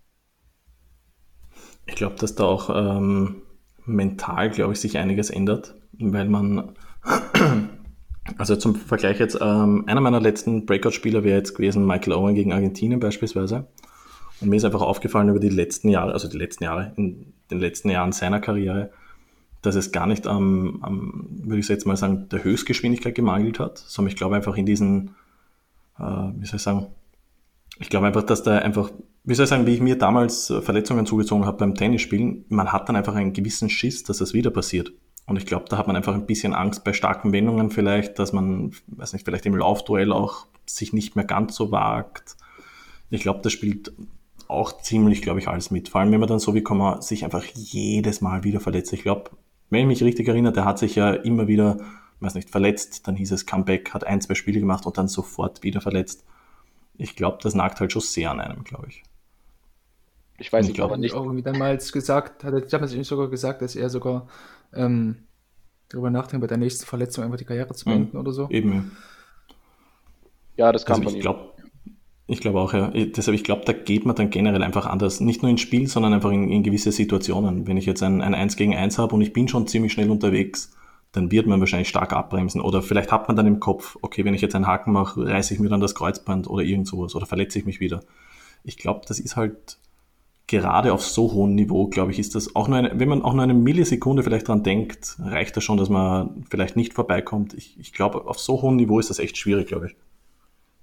Ich 1.88 1.96
glaube, 1.96 2.16
dass 2.16 2.36
da 2.36 2.46
auch 2.46 2.70
ähm, 2.70 3.42
mental, 3.86 4.50
glaube 4.50 4.74
ich, 4.74 4.80
sich 4.80 4.98
einiges 4.98 5.30
ändert, 5.30 5.76
weil 6.00 6.28
man 6.28 6.74
also 8.38 8.56
zum 8.56 8.76
Vergleich 8.76 9.20
jetzt, 9.20 9.38
ähm, 9.42 9.84
einer 9.88 10.02
meiner 10.02 10.22
letzten 10.22 10.66
Breakout-Spieler 10.66 11.24
wäre 11.24 11.38
jetzt 11.38 11.56
gewesen 11.56 11.86
Michael 11.86 12.14
Owen 12.14 12.36
gegen 12.36 12.54
Argentinien 12.54 13.00
beispielsweise. 13.00 13.68
Und 14.42 14.50
mir 14.50 14.56
ist 14.58 14.66
einfach 14.66 14.82
aufgefallen 14.82 15.30
über 15.30 15.40
die 15.40 15.50
letzten 15.50 15.90
Jahre, 15.90 16.14
also 16.14 16.28
die 16.28 16.38
letzten 16.38 16.64
Jahre, 16.64 16.94
in 16.96 17.34
den 17.52 17.60
letzten 17.60 17.90
Jahren 17.90 18.12
seiner 18.12 18.40
Karriere, 18.40 18.92
dass 19.62 19.76
es 19.76 19.92
gar 19.92 20.08
nicht 20.08 20.28
am, 20.28 20.80
am 20.82 21.28
würde 21.44 21.60
ich 21.60 21.68
jetzt 21.68 21.86
mal 21.86 21.96
sagen, 21.96 22.28
der 22.30 22.44
Höchstgeschwindigkeit 22.44 23.16
gemangelt 23.16 23.60
hat, 23.60 23.78
sondern 23.78 24.12
ich 24.12 24.18
glaube 24.18 24.36
einfach 24.36 24.58
in 24.58 24.66
diesen, 24.66 25.16
äh, 25.98 26.04
wie 26.04 26.46
soll 26.46 26.58
ich 26.58 26.62
sagen, 26.62 26.88
ich 27.80 27.90
glaube 27.90 28.08
einfach, 28.08 28.24
dass 28.24 28.44
da 28.44 28.58
einfach, 28.58 28.92
wie 29.26 29.34
soll 29.36 29.46
ich 29.46 29.50
sagen, 29.50 29.66
wie 29.66 29.76
ich 29.76 29.82
mir 29.82 29.98
damals 29.98 30.54
Verletzungen 30.62 31.06
zugezogen 31.06 31.46
habe 31.46 31.58
beim 31.58 31.76
Tennisspielen, 31.76 32.46
man 32.50 32.72
hat 32.72 32.90
dann 32.90 32.96
einfach 32.96 33.16
einen 33.16 33.34
gewissen 33.34 33.70
Schiss, 33.70 34.04
dass 34.04 34.18
das 34.18 34.34
wieder 34.34 34.52
passiert. 34.52 34.92
Und 35.26 35.38
ich 35.38 35.46
glaube, 35.46 35.66
da 35.70 35.78
hat 35.78 35.88
man 35.88 35.96
einfach 35.96 36.14
ein 36.14 36.26
bisschen 36.26 36.54
Angst 36.54 36.84
bei 36.84 36.92
starken 36.92 37.32
Wendungen 37.32 37.70
vielleicht, 37.70 38.20
dass 38.20 38.34
man, 38.34 38.74
weiß 38.88 39.14
nicht, 39.14 39.24
vielleicht 39.24 39.46
im 39.46 39.56
Laufduell 39.56 40.12
auch 40.12 40.48
sich 40.66 40.92
nicht 40.92 41.16
mehr 41.16 41.24
ganz 41.24 41.56
so 41.56 41.72
wagt. 41.72 42.36
Ich 43.10 43.22
glaube, 43.22 43.40
das 43.42 43.54
spielt 43.54 43.94
auch 44.50 44.82
ziemlich, 44.82 45.22
glaube 45.22 45.40
ich, 45.40 45.48
alles 45.48 45.72
mit. 45.72 45.88
Vor 45.88 46.02
allem, 46.02 46.12
wenn 46.12 46.20
man 46.20 46.28
dann 46.28 46.40
so 46.40 46.54
wie 46.54 46.62
Komma 46.62 47.02
sich 47.02 47.24
einfach 47.24 47.46
jedes 47.54 48.20
Mal 48.20 48.44
wieder 48.44 48.60
verletzt. 48.60 48.92
Ich 48.92 49.04
glaube, 49.04 49.32
wenn 49.70 49.82
ich 49.82 49.88
mich 49.88 50.04
richtig 50.04 50.28
erinnere, 50.28 50.54
der 50.54 50.66
hat 50.66 50.80
sich 50.80 50.96
ja 50.96 51.12
immer 51.12 51.48
wieder, 51.48 51.78
weiß 52.20 52.36
nicht, 52.36 52.50
verletzt, 52.50 53.08
dann 53.08 53.16
hieß 53.16 53.32
es 53.32 53.46
Comeback, 53.46 53.94
hat 53.94 54.06
ein, 54.06 54.20
zwei 54.20 54.36
Spiele 54.36 54.60
gemacht 54.60 54.86
und 54.86 54.98
dann 54.98 55.08
sofort 55.08 55.64
wieder 55.64 55.80
verletzt. 55.80 56.26
Ich 56.98 57.16
glaube, 57.16 57.38
das 57.42 57.56
nagt 57.56 57.80
halt 57.80 57.94
schon 57.94 58.02
sehr 58.02 58.30
an 58.30 58.42
einem, 58.42 58.66
glaube 58.66 58.88
ich. 58.90 59.04
Ich 60.38 60.52
weiß 60.52 60.68
ich 60.70 60.82
aber 60.82 60.98
nicht. 60.98 61.14
Auch 61.14 61.32
damals 61.44 61.92
gesagt, 61.92 62.44
hat 62.44 62.54
er 62.54 62.62
damals 62.62 62.92
sogar 63.08 63.30
gesagt, 63.30 63.62
dass 63.62 63.76
er 63.76 63.90
sogar 63.90 64.28
ähm, 64.74 65.24
darüber 65.90 66.10
nachdenken, 66.10 66.42
bei 66.42 66.48
der 66.48 66.58
nächsten 66.58 66.86
Verletzung 66.86 67.24
einfach 67.24 67.38
die 67.38 67.46
Karriere 67.46 67.74
zu 67.74 67.86
beenden 67.86 68.18
mhm. 68.18 68.22
oder 68.22 68.32
so. 68.32 68.50
Eben. 68.50 68.92
Ja, 70.58 70.72
das 70.72 70.86
kann 70.86 70.96
also 70.96 71.06
man. 71.06 71.16
Ich 71.16 71.22
glaube 71.22 71.54
ich 72.26 72.40
glaube 72.40 72.62
auch, 72.62 72.74
ja. 72.74 72.90
Deshalb, 72.90 73.36
ich 73.36 73.44
glaube, 73.44 73.64
da 73.66 73.74
geht 73.74 74.06
man 74.06 74.16
dann 74.16 74.30
generell 74.30 74.64
einfach 74.64 74.86
anders. 74.86 75.20
Nicht 75.20 75.42
nur 75.42 75.52
ins 75.52 75.62
Spiel, 75.62 75.88
sondern 75.88 76.14
einfach 76.14 76.32
in, 76.32 76.50
in 76.50 76.64
gewisse 76.64 76.92
Situationen. 76.92 77.68
Wenn 77.68 77.76
ich 77.76 77.86
jetzt 77.86 78.02
ein, 78.02 78.22
ein 78.22 78.34
1 78.34 78.56
gegen 78.56 78.76
1 78.76 78.98
habe 78.98 79.14
und 79.14 79.22
ich 79.22 79.34
bin 79.34 79.48
schon 79.50 79.68
ziemlich 79.68 79.92
schnell 79.92 80.10
unterwegs, 80.10 80.72
dann 81.12 81.32
wird 81.32 81.48
man 81.48 81.60
wahrscheinlich 81.60 81.90
stark 81.90 82.14
abbremsen. 82.14 82.62
Oder 82.62 82.82
vielleicht 82.82 83.12
hat 83.12 83.28
man 83.28 83.36
dann 83.36 83.46
im 83.46 83.60
Kopf, 83.60 83.98
okay, 84.02 84.24
wenn 84.24 84.34
ich 84.34 84.42
jetzt 84.42 84.56
einen 84.56 84.68
Haken 84.68 84.94
mache, 84.94 85.26
reiße 85.26 85.54
ich 85.54 85.60
mir 85.60 85.70
dann 85.70 85.82
das 85.82 85.96
Kreuzband 85.96 86.50
oder 86.50 86.64
irgend 86.64 86.88
sowas 86.88 87.14
oder 87.14 87.26
verletze 87.26 87.60
ich 87.60 87.66
mich 87.66 87.82
wieder. 87.82 88.00
Ich 88.64 88.78
glaube, 88.78 89.02
das 89.06 89.20
ist 89.20 89.36
halt 89.36 89.78
gerade 90.48 90.94
auf 90.94 91.06
so 91.06 91.32
hohem 91.32 91.56
Niveau, 91.56 91.88
glaube 91.88 92.12
ich, 92.12 92.20
ist 92.20 92.36
das 92.36 92.56
auch 92.56 92.68
nur 92.68 92.78
eine, 92.78 93.00
wenn 93.00 93.10
man 93.10 93.22
auch 93.22 93.34
nur 93.34 93.44
eine 93.44 93.54
Millisekunde 93.54 94.24
vielleicht 94.24 94.48
dran 94.48 94.64
denkt, 94.64 95.18
reicht 95.20 95.56
das 95.56 95.64
schon, 95.64 95.78
dass 95.78 95.90
man 95.90 96.44
vielleicht 96.50 96.76
nicht 96.76 96.94
vorbeikommt. 96.94 97.54
Ich, 97.54 97.80
ich 97.80 97.94
glaube, 97.94 98.26
auf 98.28 98.40
so 98.40 98.62
hohem 98.62 98.76
Niveau 98.76 99.00
ist 99.00 99.10
das 99.10 99.20
echt 99.20 99.38
schwierig, 99.38 99.68
glaube 99.68 99.88
ich. 99.88 99.96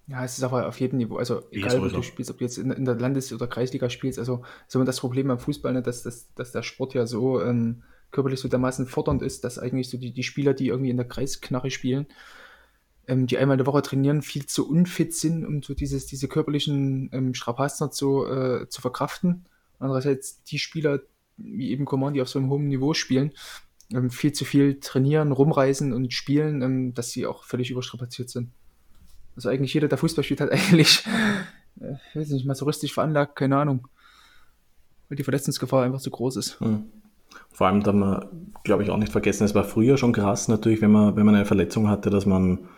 Ja, 0.07 0.25
es 0.25 0.39
ist 0.39 0.45
aber 0.45 0.67
auf 0.67 0.81
jedem 0.81 0.99
Niveau, 0.99 1.19
also 1.19 1.43
egal, 1.53 1.75
ja, 1.75 1.83
wo 1.83 1.87
du 1.87 2.03
spielst, 2.03 2.33
ob 2.33 2.39
du 2.39 2.45
jetzt 2.45 2.59
in, 2.59 2.73
in, 2.73 2.85
der 2.85 2.97
Landes- 2.97 3.33
oder 3.33 3.47
Kreisliga 3.47 3.89
spielst, 3.91 4.19
also 4.19 4.43
so 4.67 4.83
das 4.83 4.99
Problem 4.99 5.29
beim 5.29 5.39
Fußball, 5.39 5.73
ne, 5.73 5.83
dass, 5.83 6.03
dass, 6.03 6.35
dass 6.35 6.51
der 6.51 6.65
Sport 6.65 6.95
ja 6.95 7.07
so 7.07 7.41
ähm, 7.41 7.85
körperlich 8.11 8.41
so 8.41 8.49
dermaßen 8.49 8.87
fordernd 8.87 9.23
ist, 9.23 9.45
dass 9.45 9.61
eigentlich 9.61 9.89
so 9.89 9.99
die, 9.99 10.13
die 10.13 10.25
Spieler, 10.25 10.53
die 10.53 10.67
irgendwie 10.67 10.91
in 10.91 10.97
der 10.97 11.07
Kreisknarre 11.07 11.71
spielen, 11.71 12.07
ähm, 13.11 13.27
die 13.27 13.39
einmal 13.39 13.57
in 13.57 13.59
der 13.59 13.67
Woche 13.67 13.83
trainieren, 13.83 14.23
viel 14.23 14.47
zu 14.47 14.69
unfit 14.69 15.15
sind, 15.15 15.45
um 15.45 15.63
so 15.63 15.75
dieses, 15.75 16.07
diese 16.07 16.29
körperlichen 16.29 17.11
ähm, 17.13 17.35
Strapazen 17.35 17.91
zu, 17.91 18.25
äh, 18.25 18.69
zu 18.69 18.81
verkraften. 18.81 19.47
Andererseits 19.81 20.45
die 20.45 20.61
Spieler, 20.61 21.01
wie 21.37 21.71
eben 21.71 21.87
Command, 21.87 22.15
die 22.15 22.23
auf 22.23 22.29
so 22.29 22.39
einem 22.39 22.51
hohen 22.51 22.69
Niveau 22.69 22.95
spielen, 22.95 23.33
ähm, 23.93 24.11
viel 24.11 24.33
zu 24.33 24.45
viel 24.45 24.79
trainieren, 24.79 25.33
rumreisen 25.33 25.93
und 25.93 26.13
spielen, 26.13 26.63
ähm, 26.63 26.95
dass 26.95 27.11
sie 27.11 27.27
auch 27.27 27.43
völlig 27.43 27.73
überstrapaziert 27.73 28.31
sind. 28.31 28.51
Also 29.35 29.49
eigentlich 29.49 29.75
jeder, 29.75 29.89
der 29.89 29.99
Fußball 29.99 30.23
spielt, 30.23 30.41
hat 30.41 30.51
eigentlich, 30.53 31.05
äh, 31.81 31.95
ich 32.11 32.17
weiß 32.17 32.29
nicht, 32.31 32.47
masochistisch 32.47 32.95
veranlagt, 32.95 33.35
keine 33.35 33.57
Ahnung. 33.57 33.89
Weil 35.09 35.17
die 35.17 35.25
Verletzungsgefahr 35.25 35.83
einfach 35.83 36.01
zu 36.01 36.11
groß 36.11 36.37
ist. 36.37 36.61
Hm. 36.61 36.85
Vor 37.51 37.67
allem, 37.67 37.83
da 37.83 37.93
man, 37.93 38.53
glaube 38.63 38.85
ich, 38.85 38.91
auch 38.91 38.97
nicht 38.97 39.11
vergessen, 39.11 39.43
es 39.45 39.55
war 39.57 39.65
früher 39.65 39.97
schon 39.97 40.13
krass 40.13 40.47
natürlich, 40.47 40.81
wenn 40.81 40.93
man, 40.93 41.17
wenn 41.17 41.27
man 41.27 41.35
eine 41.35 41.45
Verletzung 41.47 41.89
hatte, 41.89 42.11
dass 42.11 42.25
man 42.25 42.69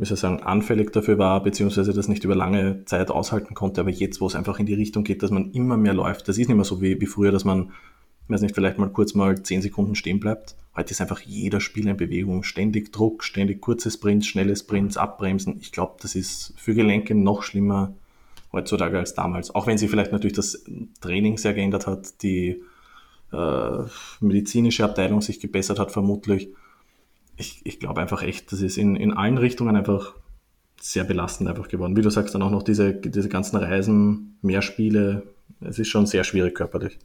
wie 0.00 0.06
soll 0.06 0.14
ich 0.14 0.20
sagen, 0.20 0.42
anfällig 0.42 0.92
dafür 0.92 1.18
war, 1.18 1.42
beziehungsweise 1.42 1.92
das 1.92 2.08
nicht 2.08 2.24
über 2.24 2.34
lange 2.34 2.86
Zeit 2.86 3.10
aushalten 3.10 3.52
konnte. 3.52 3.82
Aber 3.82 3.90
jetzt, 3.90 4.22
wo 4.22 4.26
es 4.26 4.34
einfach 4.34 4.58
in 4.58 4.64
die 4.64 4.72
Richtung 4.72 5.04
geht, 5.04 5.22
dass 5.22 5.30
man 5.30 5.50
immer 5.50 5.76
mehr 5.76 5.92
läuft, 5.92 6.26
das 6.26 6.38
ist 6.38 6.48
nicht 6.48 6.56
mehr 6.56 6.64
so 6.64 6.80
wie, 6.80 6.98
wie 7.02 7.06
früher, 7.06 7.32
dass 7.32 7.44
man, 7.44 7.72
weiß 8.28 8.40
nicht, 8.40 8.54
vielleicht 8.54 8.78
mal 8.78 8.88
kurz 8.88 9.14
mal 9.14 9.42
zehn 9.42 9.60
Sekunden 9.60 9.94
stehen 9.94 10.18
bleibt. 10.18 10.56
Heute 10.74 10.92
ist 10.92 11.02
einfach 11.02 11.20
jeder 11.20 11.60
Spieler 11.60 11.90
in 11.90 11.96
Bewegung, 11.98 12.44
ständig 12.44 12.92
Druck, 12.92 13.22
ständig 13.24 13.60
kurze 13.60 13.90
Sprints, 13.90 14.26
schnelle 14.26 14.56
Sprints, 14.56 14.96
abbremsen. 14.96 15.58
Ich 15.60 15.70
glaube, 15.70 15.96
das 16.00 16.14
ist 16.14 16.54
für 16.56 16.74
Gelenke 16.74 17.14
noch 17.14 17.42
schlimmer 17.42 17.92
heutzutage 18.52 18.98
als 18.98 19.12
damals. 19.12 19.54
Auch 19.54 19.66
wenn 19.66 19.76
sie 19.76 19.88
vielleicht 19.88 20.12
natürlich 20.12 20.34
das 20.34 20.64
Training 21.02 21.36
sehr 21.36 21.52
geändert 21.52 21.86
hat, 21.86 22.22
die 22.22 22.62
äh, 23.34 23.82
medizinische 24.20 24.82
Abteilung 24.82 25.20
sich 25.20 25.40
gebessert 25.40 25.78
hat, 25.78 25.92
vermutlich. 25.92 26.48
Ich, 27.40 27.62
ich 27.64 27.80
glaube 27.80 28.00
einfach 28.00 28.22
echt, 28.22 28.52
das 28.52 28.60
ist 28.60 28.76
in, 28.76 28.96
in 28.96 29.12
allen 29.12 29.38
Richtungen 29.38 29.74
einfach 29.74 30.14
sehr 30.78 31.04
belastend 31.04 31.48
einfach 31.48 31.68
geworden. 31.68 31.96
Wie 31.96 32.02
du 32.02 32.10
sagst, 32.10 32.34
dann 32.34 32.42
auch 32.42 32.50
noch 32.50 32.62
diese, 32.62 32.94
diese 32.94 33.28
ganzen 33.28 33.56
Reisen, 33.56 34.38
mehr 34.42 34.62
Spiele. 34.62 35.22
Es 35.60 35.78
ist 35.78 35.88
schon 35.88 36.06
sehr 36.06 36.24
schwierig 36.24 36.54
körperlich. 36.54 36.98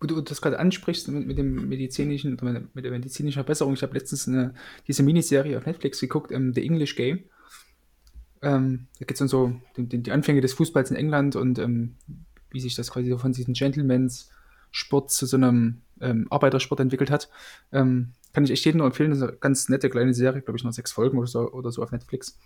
Wo 0.00 0.06
du 0.06 0.20
das 0.20 0.40
gerade 0.40 0.58
ansprichst 0.58 1.08
mit, 1.08 1.26
mit, 1.26 1.38
dem 1.38 1.68
medizinischen, 1.68 2.36
mit 2.74 2.84
der 2.84 2.90
medizinischen 2.92 3.34
Verbesserung. 3.34 3.74
Ich 3.74 3.82
habe 3.82 3.94
letztens 3.94 4.28
eine, 4.28 4.54
diese 4.86 5.02
Miniserie 5.02 5.56
auf 5.56 5.66
Netflix 5.66 6.00
geguckt, 6.00 6.32
ähm, 6.32 6.52
The 6.52 6.64
English 6.64 6.96
Game. 6.96 7.24
Ähm, 8.42 8.86
da 8.98 9.04
geht 9.04 9.16
es 9.16 9.20
um 9.20 9.28
so 9.28 9.60
die, 9.76 10.02
die, 10.02 10.12
Anfänge 10.12 10.40
des 10.40 10.54
Fußballs 10.54 10.90
in 10.90 10.96
England 10.96 11.36
und 11.36 11.58
ähm, 11.58 11.96
wie 12.50 12.60
sich 12.60 12.74
das 12.74 12.90
quasi 12.90 13.16
von 13.16 13.32
diesen 13.32 13.54
Gentlemen's 13.54 14.30
Sport 14.72 15.10
zu 15.10 15.26
so 15.26 15.36
einem 15.36 15.82
ähm, 16.00 16.26
Arbeitersport 16.30 16.80
entwickelt 16.80 17.10
hat. 17.10 17.28
Ähm, 17.72 18.12
kann 18.32 18.44
ich 18.44 18.50
echt 18.50 18.64
jedem 18.64 18.78
nur 18.78 18.86
empfehlen. 18.86 19.10
Das 19.10 19.18
ist 19.18 19.28
eine 19.28 19.36
ganz 19.36 19.68
nette 19.68 19.90
kleine 19.90 20.14
Serie, 20.14 20.42
glaube 20.42 20.56
ich, 20.56 20.64
noch 20.64 20.72
sechs 20.72 20.92
Folgen 20.92 21.18
oder 21.18 21.26
so, 21.26 21.50
oder 21.52 21.72
so 21.72 21.82
auf 21.82 21.92
Netflix. 21.92 22.38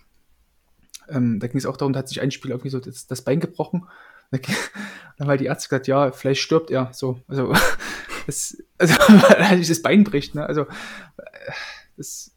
Ähm, 1.07 1.39
da 1.39 1.47
ging 1.47 1.57
es 1.57 1.65
auch 1.65 1.77
darum, 1.77 1.93
da 1.93 1.99
hat 1.99 2.09
sich 2.09 2.21
ein 2.21 2.31
Spieler 2.31 2.55
irgendwie 2.55 2.69
so 2.69 2.79
das, 2.79 3.07
das 3.07 3.21
Bein 3.21 3.39
gebrochen. 3.39 3.85
Dann 4.31 5.27
haben 5.27 5.37
die 5.37 5.45
Ärzte 5.45 5.69
gesagt, 5.69 5.87
ja, 5.87 6.11
vielleicht 6.11 6.41
stirbt 6.41 6.71
er. 6.71 6.89
So, 6.93 7.19
also, 7.27 7.53
das, 8.25 8.57
also 8.77 8.93
weil 9.07 9.47
halt 9.47 9.69
das 9.69 9.81
Bein 9.81 10.03
bricht, 10.03 10.35
ne? 10.35 10.45
Also, 10.45 10.63
äh, 10.63 11.51
das, 11.97 12.35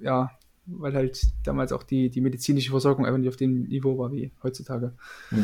ja, 0.00 0.30
weil 0.66 0.94
halt 0.94 1.20
damals 1.44 1.72
auch 1.72 1.82
die, 1.82 2.10
die 2.10 2.20
medizinische 2.20 2.70
Versorgung 2.70 3.06
einfach 3.06 3.18
nicht 3.18 3.28
auf 3.28 3.36
dem 3.36 3.64
Niveau 3.64 3.98
war 3.98 4.12
wie 4.12 4.30
heutzutage. 4.42 4.92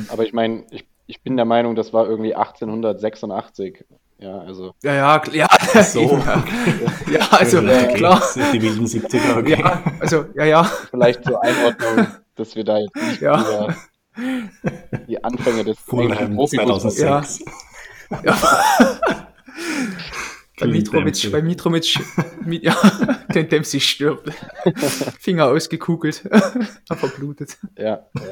Aber 0.09 0.25
ich 0.25 0.33
meine, 0.33 0.65
ich, 0.71 0.87
ich 1.07 1.23
bin 1.23 1.37
der 1.37 1.45
Meinung, 1.45 1.75
das 1.75 1.93
war 1.93 2.09
irgendwie 2.09 2.35
1886. 2.35 3.85
Ja, 4.21 4.39
also. 4.41 4.75
Ja, 4.83 4.95
ja, 4.95 5.23
ja. 5.33 5.49
So. 5.83 6.01
ja, 7.11 7.29
also, 7.31 7.59
okay. 7.59 7.95
klar. 7.95 8.23
Die 8.53 8.61
wilden 8.61 8.85
70er, 8.85 9.39
okay. 9.39 9.61
Ja, 9.61 9.83
also, 10.01 10.25
ja, 10.35 10.45
ja. 10.45 10.65
Vielleicht 10.91 11.25
zur 11.25 11.43
Einordnung, 11.43 12.07
dass 12.35 12.57
wir 12.57 12.65
da 12.65 12.79
jetzt 12.79 12.97
nicht 12.97 13.21
ja. 13.21 13.69
die 15.07 15.23
Anfänge 15.23 15.65
des 15.65 15.77
Profifußballs. 15.83 16.99
Ja. 16.99 17.23
ja. 18.25 18.39
bei 20.59 20.67
Mitrovic, 20.67 21.31
bei 21.31 21.41
Mitrovic, 21.41 22.01
ja, 22.61 22.77
den 23.33 23.49
Dempsey 23.49 23.79
stirbt. 23.79 24.33
Finger 25.21 25.47
ausgekugelt, 25.47 26.29
verblutet. 26.87 27.57
Ja. 27.77 28.05
ja. 28.15 28.23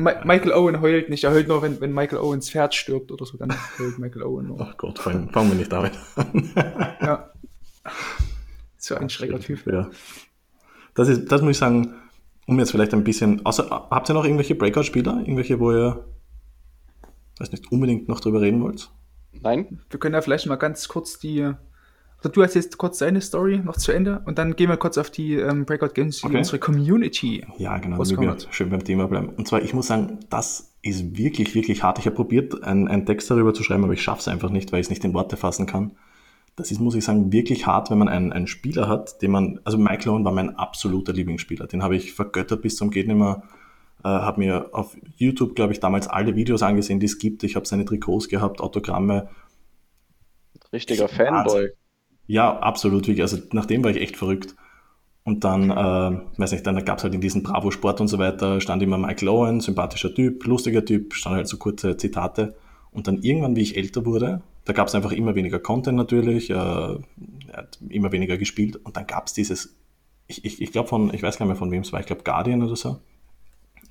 Michael 0.00 0.52
Owen 0.52 0.80
heult 0.80 1.10
nicht, 1.10 1.24
er 1.24 1.32
heult 1.32 1.48
nur, 1.48 1.62
wenn, 1.62 1.80
wenn 1.80 1.92
Michael 1.92 2.18
Owens 2.18 2.50
Pferd 2.50 2.74
stirbt 2.74 3.12
oder 3.12 3.24
so, 3.26 3.36
dann 3.36 3.54
heult 3.78 3.98
Michael 3.98 4.22
Owen 4.22 4.48
nur. 4.48 4.60
Ach 4.60 4.76
Gott, 4.76 4.98
fangen, 4.98 5.30
fangen 5.30 5.50
wir 5.50 5.56
nicht 5.56 5.72
damit 5.72 5.92
an. 6.16 6.50
ja. 7.00 7.30
So 8.78 8.94
ein 8.94 9.10
schräger 9.10 9.40
Typ. 9.40 9.66
Ja. 9.66 9.90
Das, 10.94 11.08
ist, 11.08 11.30
das 11.30 11.42
muss 11.42 11.52
ich 11.52 11.58
sagen, 11.58 11.94
um 12.46 12.58
jetzt 12.58 12.72
vielleicht 12.72 12.94
ein 12.94 13.04
bisschen. 13.04 13.44
Außer, 13.44 13.68
habt 13.90 14.10
ihr 14.10 14.14
noch 14.14 14.24
irgendwelche 14.24 14.54
Breakout-Spieler? 14.54 15.18
Irgendwelche, 15.20 15.60
wo 15.60 15.72
ihr 15.72 16.04
weiß 17.40 17.52
nicht, 17.52 17.72
unbedingt 17.72 18.08
noch 18.08 18.20
drüber 18.20 18.40
reden 18.40 18.62
wollt? 18.62 18.90
Nein. 19.32 19.80
Wir 19.88 19.98
können 19.98 20.14
ja 20.14 20.20
vielleicht 20.20 20.46
mal 20.46 20.56
ganz 20.56 20.86
kurz 20.86 21.18
die. 21.18 21.52
Du 22.22 22.40
erzählst 22.40 22.76
kurz 22.76 22.98
deine 22.98 23.20
Story 23.20 23.58
noch 23.58 23.76
zu 23.76 23.92
Ende 23.92 24.22
und 24.26 24.38
dann 24.38 24.54
gehen 24.54 24.68
wir 24.68 24.76
kurz 24.76 24.98
auf 24.98 25.10
die 25.10 25.34
ähm, 25.34 25.64
Breakout 25.64 25.94
Games, 25.94 26.18
die 26.18 26.26
okay. 26.26 26.38
unsere 26.38 26.58
Community. 26.58 27.46
Ja, 27.56 27.78
genau, 27.78 28.02
damit 28.02 28.20
wir 28.20 28.52
schön 28.52 28.70
beim 28.70 28.84
Thema 28.84 29.08
bleiben. 29.08 29.30
Und 29.30 29.48
zwar, 29.48 29.62
ich 29.62 29.72
muss 29.72 29.86
sagen, 29.86 30.18
das 30.28 30.74
ist 30.82 31.16
wirklich, 31.16 31.54
wirklich 31.54 31.82
hart. 31.82 31.98
Ich 31.98 32.06
habe 32.06 32.16
probiert, 32.16 32.62
einen, 32.62 32.88
einen 32.88 33.06
Text 33.06 33.30
darüber 33.30 33.54
zu 33.54 33.62
schreiben, 33.62 33.84
aber 33.84 33.94
ich 33.94 34.02
schaffe 34.02 34.20
es 34.20 34.28
einfach 34.28 34.50
nicht, 34.50 34.72
weil 34.72 34.80
ich 34.80 34.86
es 34.86 34.90
nicht 34.90 35.04
in 35.04 35.14
Worte 35.14 35.36
fassen 35.36 35.66
kann 35.66 35.92
das 36.60 36.70
ist, 36.70 36.80
muss 36.80 36.94
ich 36.94 37.04
sagen, 37.04 37.32
wirklich 37.32 37.66
hart, 37.66 37.90
wenn 37.90 37.98
man 37.98 38.08
einen, 38.08 38.32
einen 38.32 38.46
Spieler 38.46 38.88
hat, 38.88 39.22
den 39.22 39.30
man, 39.30 39.60
also 39.64 39.78
Michael 39.78 40.10
Owen 40.10 40.24
war 40.24 40.32
mein 40.32 40.56
absoluter 40.56 41.12
Lieblingsspieler. 41.12 41.66
Den 41.66 41.82
habe 41.82 41.96
ich 41.96 42.12
vergöttert 42.12 42.62
bis 42.62 42.76
zum 42.76 42.90
geht 42.90 43.08
nimmer. 43.08 43.42
Äh, 44.04 44.08
habe 44.08 44.40
mir 44.40 44.68
auf 44.72 44.96
YouTube, 45.16 45.54
glaube 45.54 45.72
ich, 45.72 45.80
damals 45.80 46.08
alle 46.08 46.36
Videos 46.36 46.62
angesehen, 46.62 47.00
die 47.00 47.06
es 47.06 47.18
gibt. 47.18 47.42
Ich 47.44 47.56
habe 47.56 47.66
seine 47.66 47.84
Trikots 47.84 48.28
gehabt, 48.28 48.60
Autogramme. 48.60 49.28
Richtiger 50.72 51.08
Fanboy. 51.08 51.70
Ja, 52.26 52.58
absolut. 52.58 53.08
Also 53.20 53.38
nach 53.52 53.66
dem 53.66 53.82
war 53.82 53.90
ich 53.90 54.00
echt 54.00 54.16
verrückt. 54.16 54.54
Und 55.24 55.44
dann, 55.44 55.70
äh, 55.70 56.20
weiß 56.38 56.52
nicht, 56.52 56.66
dann 56.66 56.82
gab 56.84 56.98
es 56.98 57.04
halt 57.04 57.14
in 57.14 57.20
diesem 57.20 57.42
Bravo 57.42 57.70
Sport 57.70 58.00
und 58.00 58.08
so 58.08 58.18
weiter, 58.18 58.60
stand 58.60 58.82
immer 58.82 58.98
Michael 58.98 59.28
Owen, 59.28 59.60
sympathischer 59.60 60.14
Typ, 60.14 60.44
lustiger 60.46 60.84
Typ, 60.84 61.14
stand 61.14 61.36
halt 61.36 61.48
so 61.48 61.58
kurze 61.58 61.96
Zitate. 61.96 62.54
Und 62.90 63.06
dann 63.06 63.22
irgendwann, 63.22 63.54
wie 63.54 63.60
ich 63.60 63.76
älter 63.76 64.06
wurde, 64.06 64.42
da 64.64 64.72
gab 64.72 64.88
es 64.88 64.94
einfach 64.94 65.12
immer 65.12 65.34
weniger 65.34 65.58
Content 65.58 65.96
natürlich, 65.96 66.50
äh, 66.50 66.54
er 66.54 66.98
hat 67.52 67.78
immer 67.88 68.12
weniger 68.12 68.38
gespielt 68.38 68.76
und 68.76 68.96
dann 68.96 69.06
gab 69.06 69.26
es 69.26 69.32
dieses, 69.32 69.76
ich, 70.26 70.44
ich, 70.44 70.62
ich 70.62 70.72
glaube 70.72 70.88
von, 70.88 71.12
ich 71.12 71.22
weiß 71.22 71.38
gar 71.38 71.46
nicht 71.46 71.54
mehr 71.54 71.58
von 71.58 71.70
wem 71.70 71.82
es 71.82 71.92
war, 71.92 72.00
ich 72.00 72.06
glaube 72.06 72.22
Guardian 72.22 72.62
oder 72.62 72.76
so, 72.76 73.00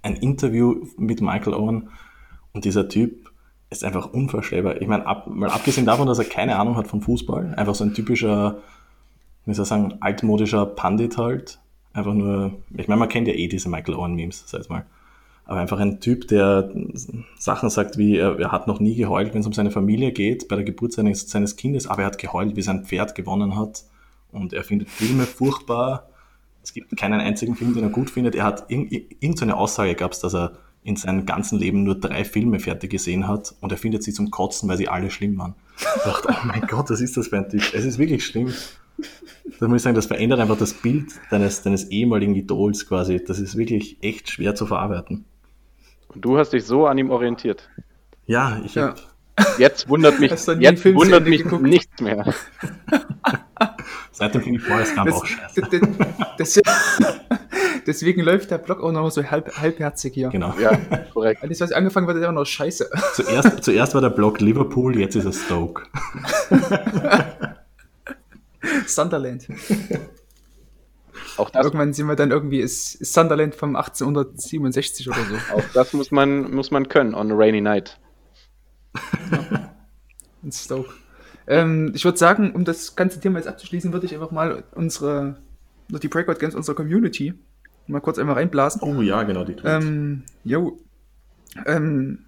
ein 0.01 0.15
Interview 0.15 0.85
mit 0.97 1.21
Michael 1.21 1.53
Owen 1.53 1.89
und 2.53 2.65
dieser 2.65 2.87
Typ 2.87 3.28
ist 3.69 3.83
einfach 3.83 4.11
unvorstellbar. 4.11 4.81
Ich 4.81 4.87
meine, 4.87 5.05
ab, 5.05 5.27
mal 5.27 5.49
abgesehen 5.49 5.85
davon, 5.85 6.07
dass 6.07 6.19
er 6.19 6.25
keine 6.25 6.57
Ahnung 6.57 6.75
hat 6.75 6.87
von 6.87 7.01
Fußball, 7.01 7.53
einfach 7.55 7.75
so 7.75 7.83
ein 7.83 7.93
typischer, 7.93 8.57
wie 9.45 9.53
soll 9.53 9.63
ich 9.63 9.69
sagen, 9.69 9.97
altmodischer 9.99 10.65
Pandit 10.65 11.17
halt. 11.17 11.59
Einfach 11.93 12.13
nur, 12.13 12.53
ich 12.75 12.87
meine, 12.87 12.99
man 12.99 13.09
kennt 13.09 13.27
ja 13.27 13.33
eh 13.33 13.47
diese 13.47 13.69
Michael 13.69 13.95
Owen-Memes, 13.95 14.43
sag 14.47 14.61
ich 14.61 14.69
mal 14.69 14.85
aber 15.49 15.61
einfach 15.61 15.79
ein 15.79 15.99
Typ, 15.99 16.27
der 16.27 16.69
Sachen 17.39 17.71
sagt 17.71 17.97
wie, 17.97 18.17
er, 18.17 18.37
er 18.37 18.51
hat 18.51 18.67
noch 18.67 18.79
nie 18.79 18.93
geheult, 18.93 19.33
wenn 19.33 19.41
es 19.41 19.47
um 19.47 19.53
seine 19.53 19.71
Familie 19.71 20.11
geht, 20.11 20.47
bei 20.47 20.55
der 20.55 20.63
Geburt 20.63 20.93
seines, 20.93 21.27
seines 21.27 21.55
Kindes, 21.55 21.87
aber 21.87 22.03
er 22.03 22.05
hat 22.05 22.19
geheult, 22.19 22.55
wie 22.55 22.61
sein 22.61 22.85
Pferd 22.85 23.15
gewonnen 23.15 23.57
hat 23.57 23.83
und 24.31 24.53
er 24.53 24.63
findet 24.63 24.91
Filme 24.91 25.23
furchtbar. 25.23 26.07
Es 26.61 26.71
gibt 26.71 26.95
keinen 26.95 27.19
einzigen 27.19 27.55
Film, 27.55 27.73
den 27.73 27.81
er 27.81 27.89
gut 27.89 28.11
findet. 28.11 28.35
Er 28.35 28.43
hat 28.43 28.65
irgendeine 28.69 29.57
Aussage 29.57 29.95
gab 29.95 30.11
es, 30.11 30.19
dass 30.19 30.35
er 30.35 30.51
in 30.83 30.95
seinem 30.95 31.25
ganzen 31.25 31.59
Leben 31.59 31.83
nur 31.83 31.99
drei 31.99 32.23
Filme 32.23 32.59
fertig 32.59 32.91
gesehen 32.91 33.27
hat 33.27 33.53
und 33.59 33.71
er 33.71 33.77
findet 33.77 34.03
sie 34.03 34.13
zum 34.13 34.31
Kotzen, 34.31 34.69
weil 34.69 34.77
sie 34.77 34.87
alle 34.87 35.09
schlimm 35.09 35.37
waren. 35.37 35.55
Ich 35.77 36.03
dachte, 36.03 36.29
oh 36.29 36.47
mein 36.47 36.61
Gott, 36.61 36.89
was 36.89 37.01
ist 37.01 37.17
das 37.17 37.27
für 37.27 37.37
ein 37.37 37.49
Typ? 37.49 37.61
Es 37.73 37.85
ist 37.85 37.97
wirklich 37.97 38.25
schlimm. 38.25 38.53
Da 39.59 39.67
muss 39.67 39.77
ich 39.77 39.83
sagen, 39.83 39.95
das 39.95 40.05
verändert 40.05 40.39
einfach 40.39 40.57
das 40.57 40.73
Bild 40.73 41.11
deines, 41.29 41.61
deines 41.61 41.89
ehemaligen 41.89 42.35
Idols 42.35 42.87
quasi. 42.87 43.23
Das 43.23 43.39
ist 43.39 43.57
wirklich 43.57 43.97
echt 44.01 44.29
schwer 44.29 44.55
zu 44.55 44.65
verarbeiten. 44.65 45.25
Und 46.07 46.23
du 46.23 46.37
hast 46.37 46.53
dich 46.53 46.65
so 46.65 46.87
an 46.87 46.97
ihm 46.97 47.09
orientiert. 47.09 47.69
Ja, 48.25 48.61
ich 48.63 48.75
ja. 48.75 48.95
Jetzt 49.57 49.87
wundert 49.87 50.19
mich, 50.19 50.31
jetzt 50.31 50.85
wundert 50.85 51.25
mich 51.25 51.45
nichts 51.45 52.01
mehr. 52.01 52.33
Seit 54.19 54.35
dem 54.35 54.41
Film 54.41 54.59
Forrest 54.59 54.95
Gump 54.95 55.13
auch 55.13 55.25
scheiße. 55.25 55.61
Das, 56.37 56.53
das, 56.53 56.61
deswegen 57.87 58.21
läuft 58.21 58.51
der 58.51 58.57
Blog 58.57 58.83
auch 58.83 58.91
noch 58.91 59.09
so 59.11 59.23
halb, 59.23 59.55
halbherzig 59.57 60.13
hier. 60.13 60.27
Genau. 60.27 60.53
Ja, 60.59 60.75
korrekt. 61.13 61.41
Alles, 61.41 61.61
was 61.61 61.71
angefangen 61.71 62.05
wird, 62.05 62.17
ist 62.17 62.25
auch 62.25 62.33
noch 62.33 62.43
scheiße. 62.43 62.89
Zuerst, 63.13 63.63
zuerst 63.63 63.93
war 63.93 64.01
der 64.01 64.09
Blog 64.09 64.41
Liverpool, 64.41 64.99
jetzt 64.99 65.15
ist 65.15 65.23
es 65.23 65.41
Stoke. 65.41 65.83
Sunderland. 68.87 69.47
Auch 71.37 71.49
das, 71.49 71.65
Irgendwann 71.65 71.93
sind 71.93 72.07
wir 72.07 72.17
dann 72.17 72.31
irgendwie, 72.31 72.59
ist, 72.59 72.95
ist 72.95 73.13
Sunderland 73.13 73.55
vom 73.55 73.77
1867 73.77 75.07
oder 75.07 75.23
so. 75.23 75.55
Auch 75.55 75.63
das 75.73 75.93
muss 75.93 76.11
man, 76.11 76.51
muss 76.53 76.71
man 76.71 76.89
können 76.89 77.15
on 77.15 77.31
a 77.31 77.35
rainy 77.35 77.61
night. 77.61 77.97
Ja. 79.31 79.73
In 80.43 80.51
Stoke. 80.51 80.93
Ähm, 81.49 81.91
ich 81.95 82.05
würde 82.05 82.17
sagen, 82.17 82.51
um 82.51 82.63
das 82.63 82.95
ganze 82.95 83.19
Thema 83.19 83.39
jetzt 83.39 83.47
abzuschließen, 83.47 83.91
würde 83.91 84.05
ich 84.05 84.13
einfach 84.13 84.29
mal 84.29 84.63
unsere, 84.75 85.37
die 85.89 86.07
Breakout 86.07 86.35
Games 86.35 86.53
unserer 86.53 86.75
Community 86.75 87.33
mal 87.87 88.01
kurz 88.01 88.19
einmal 88.19 88.35
reinblasen. 88.35 88.81
Oh 88.83 89.01
ja, 89.01 89.23
genau, 89.23 89.43
die 89.43 89.55
ähm, 89.65 90.23
jo, 90.43 90.79
ähm, 91.65 92.19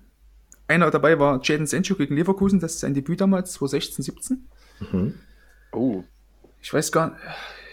einer 0.68 0.90
dabei 0.90 1.20
war 1.20 1.40
Jaden 1.44 1.68
Sancho 1.68 1.96
gegen 1.96 2.16
Leverkusen, 2.16 2.60
das 2.60 2.74
ist 2.74 2.80
sein 2.80 2.96
Debüt 2.96 3.22
damals, 3.22 3.54
2016, 3.54 4.04
17. 4.04 4.48
Mhm. 4.92 5.14
Oh. 5.72 6.04
Ich 6.60 6.74
weiß 6.74 6.92
gar 6.92 7.12
nicht, 7.12 7.20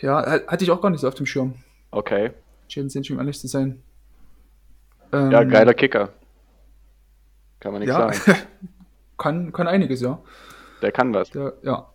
ja, 0.03 0.43
hatte 0.47 0.65
ich 0.65 0.71
auch 0.71 0.83
gar 0.83 0.91
nicht 0.91 1.01
so 1.01 1.09
auf 1.09 1.15
dem 1.15 1.27
Schirm. 1.27 1.55
Okay. 1.91 2.33
Jaden 2.69 2.91
Sancho, 2.91 3.15
um 3.15 3.21
ehrlich 3.21 3.41
zu 3.41 3.49
sein. 3.49 3.83
Ähm, 5.13 5.31
ja, 5.31 5.43
geiler 5.45 5.73
Kicker. 5.73 6.11
Kann 7.61 7.73
man 7.73 7.81
nichts 7.81 7.97
ja, 7.97 8.13
sagen. 8.13 8.39
kann, 9.19 9.53
kann 9.53 9.67
einiges, 9.67 10.03
ja. 10.03 10.21
Der 10.83 10.93
kann 10.93 11.15
was. 11.15 11.31
Der, 11.31 11.55
ja, 11.63 11.87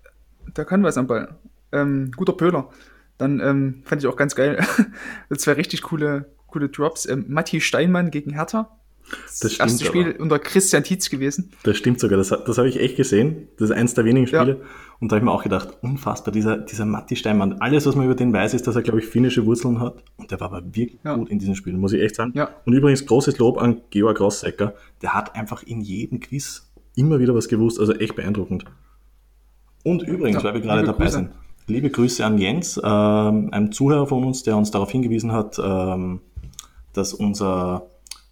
der 0.56 0.66
kann 0.66 0.84
was 0.84 0.98
am 0.98 1.08
Ball. 1.08 1.36
Ähm, 1.72 2.12
guter 2.16 2.34
Pöhler. 2.34 2.70
Dann 3.18 3.40
ähm, 3.40 3.82
fand 3.86 4.02
ich 4.02 4.08
auch 4.08 4.16
ganz 4.16 4.36
geil. 4.36 4.64
zwei 5.38 5.54
richtig 5.54 5.84
coole, 5.84 6.26
coole 6.48 6.70
Drops. 6.70 7.06
Ähm, 7.06 7.26
Matti 7.28 7.62
Steinmann 7.62 8.12
gegen 8.12 8.34
Hertha. 8.34 8.78
Das, 9.26 9.40
das 9.40 9.60
erste 9.60 9.86
Spiel 9.86 10.12
aber. 10.12 10.20
unter 10.22 10.40
Christian 10.40 10.84
Tietz 10.84 11.10
gewesen. 11.10 11.52
Das 11.64 11.78
stimmt 11.78 12.00
sogar, 12.00 12.18
das, 12.18 12.30
das 12.30 12.58
habe 12.58 12.70
ich 12.70 12.80
echt 12.80 12.96
gesehen. 12.96 13.50
Das 13.58 13.70
ist 13.70 13.76
eins 13.76 13.94
der 13.94 14.06
wenigen 14.06 14.28
Spiele. 14.28 14.60
Ja. 14.60 14.66
Und 15.00 15.12
da 15.12 15.16
habe 15.16 15.24
ich 15.24 15.26
mir 15.26 15.32
auch 15.32 15.44
gedacht, 15.44 15.78
unfassbar, 15.82 16.32
dieser, 16.32 16.58
dieser 16.58 16.86
Matti 16.86 17.16
Steinmann. 17.16 17.54
Alles, 17.60 17.86
was 17.86 17.96
man 17.96 18.06
über 18.06 18.16
den 18.16 18.32
weiß, 18.32 18.54
ist, 18.54 18.66
dass 18.66 18.76
er, 18.76 18.82
glaube 18.82 19.00
ich, 19.00 19.06
finnische 19.06 19.46
Wurzeln 19.46 19.80
hat. 19.82 20.04
Und 20.18 20.32
der 20.32 20.40
war 20.40 20.54
aber 20.54 20.64
wirklich 20.64 21.00
ja. 21.04 21.16
gut 21.16 21.30
in 21.30 21.40
diesen 21.40 21.56
Spielen, 21.56 21.80
muss 21.80 21.94
ich 21.94 22.02
echt 22.02 22.16
sagen. 22.16 22.32
Ja. 22.36 22.50
Und 22.66 22.74
übrigens 22.74 23.06
großes 23.06 23.38
Lob 23.38 23.62
an 23.62 23.82
Georg 23.90 24.20
Rossecker. 24.20 24.74
Der 25.02 25.14
hat 25.14 25.36
einfach 25.36 25.64
in 25.64 25.82
jedem 25.82 26.20
Quiz 26.22 26.72
immer 26.96 27.20
wieder 27.20 27.36
was 27.36 27.48
gewusst. 27.48 27.80
Also 27.80 27.94
echt 27.94 28.16
beeindruckend. 28.16 28.66
Und 29.84 30.04
übrigens, 30.04 30.44
weil 30.44 30.54
wir 30.54 30.62
gerade 30.62 30.84
dabei 30.84 31.06
Grüße. 31.06 31.18
sind, 31.18 31.32
liebe 31.68 31.90
Grüße 31.90 32.26
an 32.26 32.38
Jens, 32.38 32.80
ähm, 32.84 33.50
einem 33.52 33.72
Zuhörer 33.72 34.08
von 34.08 34.24
uns, 34.24 34.44
der 34.44 34.56
uns 34.56 34.72
darauf 34.72 34.92
hingewiesen 34.92 35.32
hat, 35.32 35.60
ähm, 35.62 36.22
dass 36.94 37.14
unser 37.14 37.88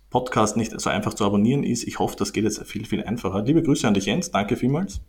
Podcast 0.09 0.57
nicht 0.57 0.79
so 0.79 0.89
einfach 0.89 1.13
zu 1.13 1.25
abonnieren 1.25 1.63
ist. 1.63 1.83
Ich 1.83 1.99
hoffe, 1.99 2.15
das 2.17 2.33
geht 2.33 2.43
jetzt 2.43 2.63
viel, 2.63 2.85
viel 2.85 3.03
einfacher. 3.03 3.43
Liebe 3.43 3.63
Grüße 3.63 3.87
an 3.87 3.93
dich, 3.93 4.05
Jens. 4.05 4.31
Danke 4.31 4.55
vielmals. 4.55 5.01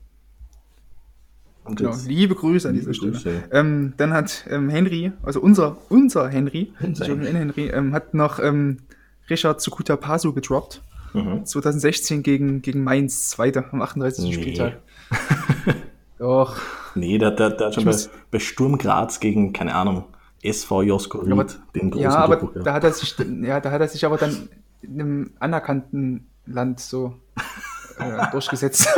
Und 1.64 1.76
genau, 1.76 1.94
liebe 2.06 2.34
Grüße 2.34 2.68
an 2.68 2.74
dieser 2.74 2.92
Stelle. 2.92 3.44
Ähm, 3.52 3.94
dann 3.96 4.12
hat 4.12 4.46
ähm, 4.50 4.68
Henry, 4.68 5.12
also 5.22 5.40
unser, 5.40 5.76
unser 5.90 6.28
Henry, 6.28 6.72
unser 6.80 7.06
Henry, 7.06 7.68
ähm, 7.68 7.92
hat 7.92 8.14
noch 8.14 8.40
ähm, 8.40 8.78
Richard 9.30 9.60
Sukuta 9.60 9.96
Pasu 9.96 10.32
gedroppt. 10.32 10.82
Mhm. 11.12 11.44
2016 11.44 12.22
gegen, 12.22 12.62
gegen 12.62 12.84
Mainz, 12.84 13.30
Zweiter 13.30 13.64
am 13.72 13.82
38. 13.82 14.24
Nee. 14.24 14.32
Spieltag. 14.32 14.78
Doch. 16.18 16.56
Nee, 16.94 17.18
der, 17.18 17.30
der 17.32 17.58
hat 17.58 17.74
schon 17.74 17.84
bei, 17.84 17.96
bei 18.30 18.38
Sturm 18.38 18.78
Graz 18.78 19.20
gegen, 19.20 19.52
keine 19.52 19.74
Ahnung, 19.74 20.04
SV 20.42 20.82
Josko 20.82 21.18
Ried, 21.18 21.58
den 21.74 21.90
großen 21.90 22.02
Ja, 22.02 22.16
aber 22.16 22.36
da 22.36 22.74
hat 22.74 22.84
er 22.84 22.92
sich, 22.92 23.16
ja, 23.42 23.60
da 23.60 23.70
hat 23.70 23.80
er 23.80 23.88
sich 23.88 24.04
aber 24.04 24.16
dann 24.16 24.48
in 24.82 25.00
einem 25.00 25.30
anerkannten 25.38 26.26
Land 26.46 26.80
so 26.80 27.14
äh, 27.98 28.26
durchgesetzt. 28.32 28.88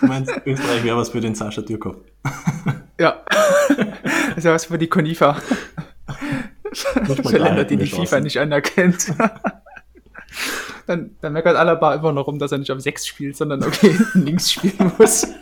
Du 0.00 0.06
meinst, 0.06 0.32
Österreich 0.46 0.84
wäre 0.84 0.96
was 0.96 1.10
für 1.10 1.20
den 1.20 1.34
Sascha 1.34 1.62
Dürkop. 1.62 2.04
ja. 3.00 3.22
Das 4.34 4.44
ja 4.44 4.52
was 4.52 4.66
für 4.66 4.78
die 4.78 4.88
Konifa. 4.88 5.34
für 6.72 7.38
Länder, 7.38 7.64
die 7.64 7.76
die 7.76 7.86
FIFA 7.86 8.20
nicht 8.20 8.38
anerkennt. 8.38 9.12
Dann, 10.86 11.16
dann 11.20 11.32
meckert 11.32 11.56
Alaba 11.56 11.94
immer 11.94 12.12
noch 12.12 12.26
rum, 12.26 12.38
dass 12.38 12.52
er 12.52 12.58
nicht 12.58 12.70
auf 12.70 12.80
6 12.80 13.06
spielt, 13.06 13.36
sondern 13.36 13.62
okay, 13.62 13.98
links 14.14 14.52
spielen 14.52 14.92
muss. 14.98 15.26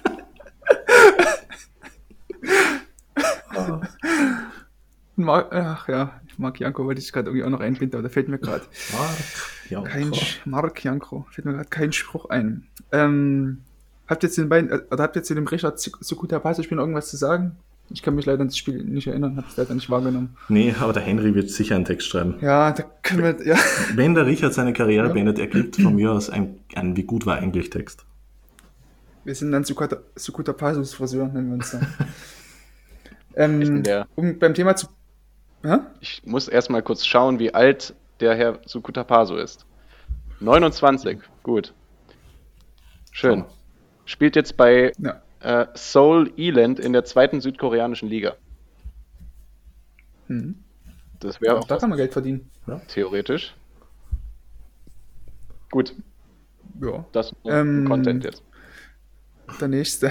Mark, 5.16 5.52
ach 5.52 5.88
ja, 5.88 6.20
Mark 6.36 6.60
Janko 6.60 6.84
wollte 6.84 7.00
ich 7.00 7.10
gerade 7.12 7.30
irgendwie 7.30 7.44
auch 7.44 7.50
noch 7.50 7.60
einbinden, 7.60 7.98
aber 7.98 8.06
da 8.06 8.12
fällt 8.12 8.28
mir 8.28 8.38
gerade 8.38 8.64
kein 9.82 10.12
Mark 10.44 10.84
Janko, 10.84 11.26
fällt 11.30 11.46
mir 11.46 11.54
gerade 11.54 11.70
kein 11.70 11.92
Spruch 11.92 12.28
ein. 12.28 12.66
Ähm, 12.92 13.62
habt 14.06 14.22
ihr 14.22 14.30
zu 14.30 14.42
den 14.42 14.50
beiden, 14.50 14.70
oder 14.70 15.02
habt 15.02 15.16
ihr 15.16 15.22
zu 15.22 15.34
dem 15.34 15.46
Richard 15.46 15.80
Sukuta 15.80 16.38
Passe 16.38 16.62
Spiel 16.62 16.78
irgendwas 16.78 17.08
zu 17.08 17.16
sagen? 17.16 17.56
Ich 17.90 18.02
kann 18.02 18.14
mich 18.16 18.26
leider 18.26 18.40
an 18.40 18.48
das 18.48 18.56
Spiel 18.56 18.82
nicht 18.82 19.06
erinnern, 19.06 19.36
habe 19.36 19.46
es 19.48 19.56
leider 19.56 19.74
nicht 19.74 19.88
wahrgenommen. 19.88 20.36
Nee, 20.48 20.74
aber 20.80 20.92
der 20.92 21.02
Henry 21.02 21.34
wird 21.34 21.50
sicher 21.50 21.76
einen 21.76 21.84
Text 21.84 22.08
schreiben. 22.08 22.34
Ja, 22.40 22.72
da 22.72 22.84
können 23.02 23.22
wir, 23.22 23.46
ja. 23.46 23.56
Wenn 23.94 24.14
der 24.14 24.26
Richard 24.26 24.54
seine 24.54 24.72
Karriere 24.72 25.06
ja. 25.06 25.12
beendet, 25.12 25.38
er 25.38 25.46
gibt 25.46 25.76
von 25.76 25.94
mir 25.94 26.10
aus 26.12 26.28
ein, 26.28 26.58
ein 26.74 26.96
Wie 26.96 27.04
gut 27.04 27.26
war 27.26 27.36
eigentlich 27.36 27.70
Text. 27.70 28.04
Wir 29.24 29.34
sind 29.34 29.52
dann 29.52 29.64
Sukuta, 29.64 29.98
Sukuta 30.16 30.52
Pasus 30.52 30.94
Friseur, 30.94 31.28
nennen 31.28 31.48
wir 31.48 31.54
uns 31.54 31.70
dann. 31.70 31.86
ähm, 33.34 33.82
um 34.14 34.38
beim 34.38 34.54
Thema 34.54 34.74
zu 34.74 34.88
ja? 35.66 35.86
Ich 36.00 36.22
muss 36.24 36.48
erstmal 36.48 36.82
kurz 36.82 37.04
schauen, 37.04 37.38
wie 37.38 37.52
alt 37.52 37.94
der 38.20 38.36
Herr 38.36 38.60
Sukutapaso 38.66 39.36
ist. 39.36 39.66
29, 40.40 41.18
gut. 41.42 41.74
Schön. 43.10 43.44
Spielt 44.04 44.36
jetzt 44.36 44.56
bei 44.56 44.92
ja. 44.98 45.20
Äh, 45.46 45.66
Seoul 45.74 46.32
Eland 46.36 46.80
in 46.80 46.92
der 46.92 47.04
zweiten 47.04 47.40
südkoreanischen 47.40 48.08
Liga. 48.08 48.34
Mhm. 50.26 50.56
Das 51.20 51.40
wäre 51.40 51.58
auch. 51.58 51.64
Da 51.64 51.76
kann 51.76 51.88
man 51.88 51.96
Geld 51.96 52.12
verdienen. 52.12 52.50
Ja. 52.66 52.80
Theoretisch. 52.88 53.54
Gut. 55.70 55.94
Ja. 56.82 57.06
Das 57.12 57.30
ist 57.30 57.36
ähm, 57.44 57.84
Content 57.86 58.24
jetzt. 58.24 58.42
Der 59.60 59.68
nächste, 59.68 60.10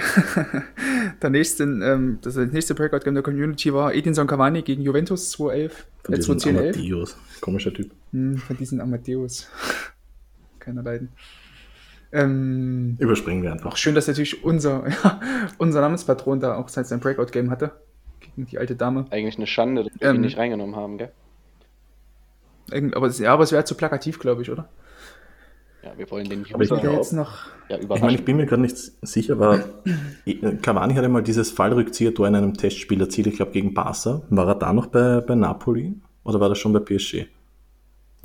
der 1.22 1.28
nächste, 1.30 1.64
ähm, 1.64 2.18
das, 2.22 2.34
das 2.34 2.50
nächste 2.50 2.74
Breakout-Game 2.74 3.12
der 3.12 3.22
Community 3.22 3.72
war 3.74 3.92
Edinson 3.92 4.26
Cavani 4.26 4.62
gegen 4.62 4.80
Juventus 4.80 5.30
2011. 5.32 5.86
Von 6.02 6.14
äh, 6.14 6.20
2010, 6.20 6.58
Amadeus. 6.58 7.16
Komischer 7.42 7.74
Typ. 7.74 7.90
Hm, 8.12 8.38
von 8.38 8.56
diesen 8.56 8.80
Amadeus. 8.80 9.50
Keiner 10.58 10.82
leiden. 10.82 11.10
Ähm, 12.16 12.96
Überspringen 12.98 13.42
wir 13.42 13.52
einfach. 13.52 13.72
Auch 13.72 13.76
schön, 13.76 13.94
dass 13.94 14.08
natürlich 14.08 14.42
unser, 14.42 14.88
ja, 15.04 15.20
unser 15.58 15.82
Namenspatron 15.82 16.40
da 16.40 16.56
auch 16.56 16.68
sein 16.68 16.98
Breakout-Game 16.98 17.50
hatte. 17.50 17.72
Gegen 18.20 18.46
die 18.46 18.58
alte 18.58 18.74
Dame. 18.74 19.04
Eigentlich 19.10 19.36
eine 19.36 19.46
Schande, 19.46 19.84
dass 19.84 20.00
wir 20.00 20.08
ähm, 20.08 20.16
ihn 20.16 20.20
nicht 20.22 20.38
reingenommen 20.38 20.76
haben, 20.76 20.96
gell? 20.96 21.12
Aber, 22.94 23.10
ja, 23.10 23.32
aber 23.32 23.44
es 23.44 23.52
wäre 23.52 23.64
zu 23.64 23.74
plakativ, 23.74 24.18
glaube 24.18 24.42
ich, 24.42 24.50
oder? 24.50 24.68
Ja, 25.84 25.92
wir 25.96 26.10
wollen 26.10 26.28
den 26.28 26.44
User 26.52 26.82
jetzt 26.92 27.12
noch. 27.12 27.46
Ja, 27.68 27.78
ich 27.78 27.86
meine, 27.86 28.14
ich 28.14 28.24
bin 28.24 28.38
mir 28.38 28.46
gerade 28.46 28.62
nicht 28.62 28.76
sicher, 28.76 29.34
aber 29.34 29.62
Cavani 30.62 30.94
hatte 30.94 31.08
mal 31.08 31.22
dieses 31.22 31.50
Fallrückzieher-Tor 31.50 32.26
in 32.26 32.34
einem 32.34 32.54
Testspiel 32.54 33.00
erzielt, 33.00 33.28
ich 33.28 33.36
glaube 33.36 33.52
gegen 33.52 33.74
Barca. 33.74 34.22
War 34.30 34.48
er 34.48 34.54
da 34.56 34.72
noch 34.72 34.86
bei, 34.86 35.20
bei 35.20 35.34
Napoli 35.34 35.94
oder 36.24 36.40
war 36.40 36.48
das 36.48 36.58
schon 36.58 36.72
bei 36.72 36.80
PSG? 36.80 37.26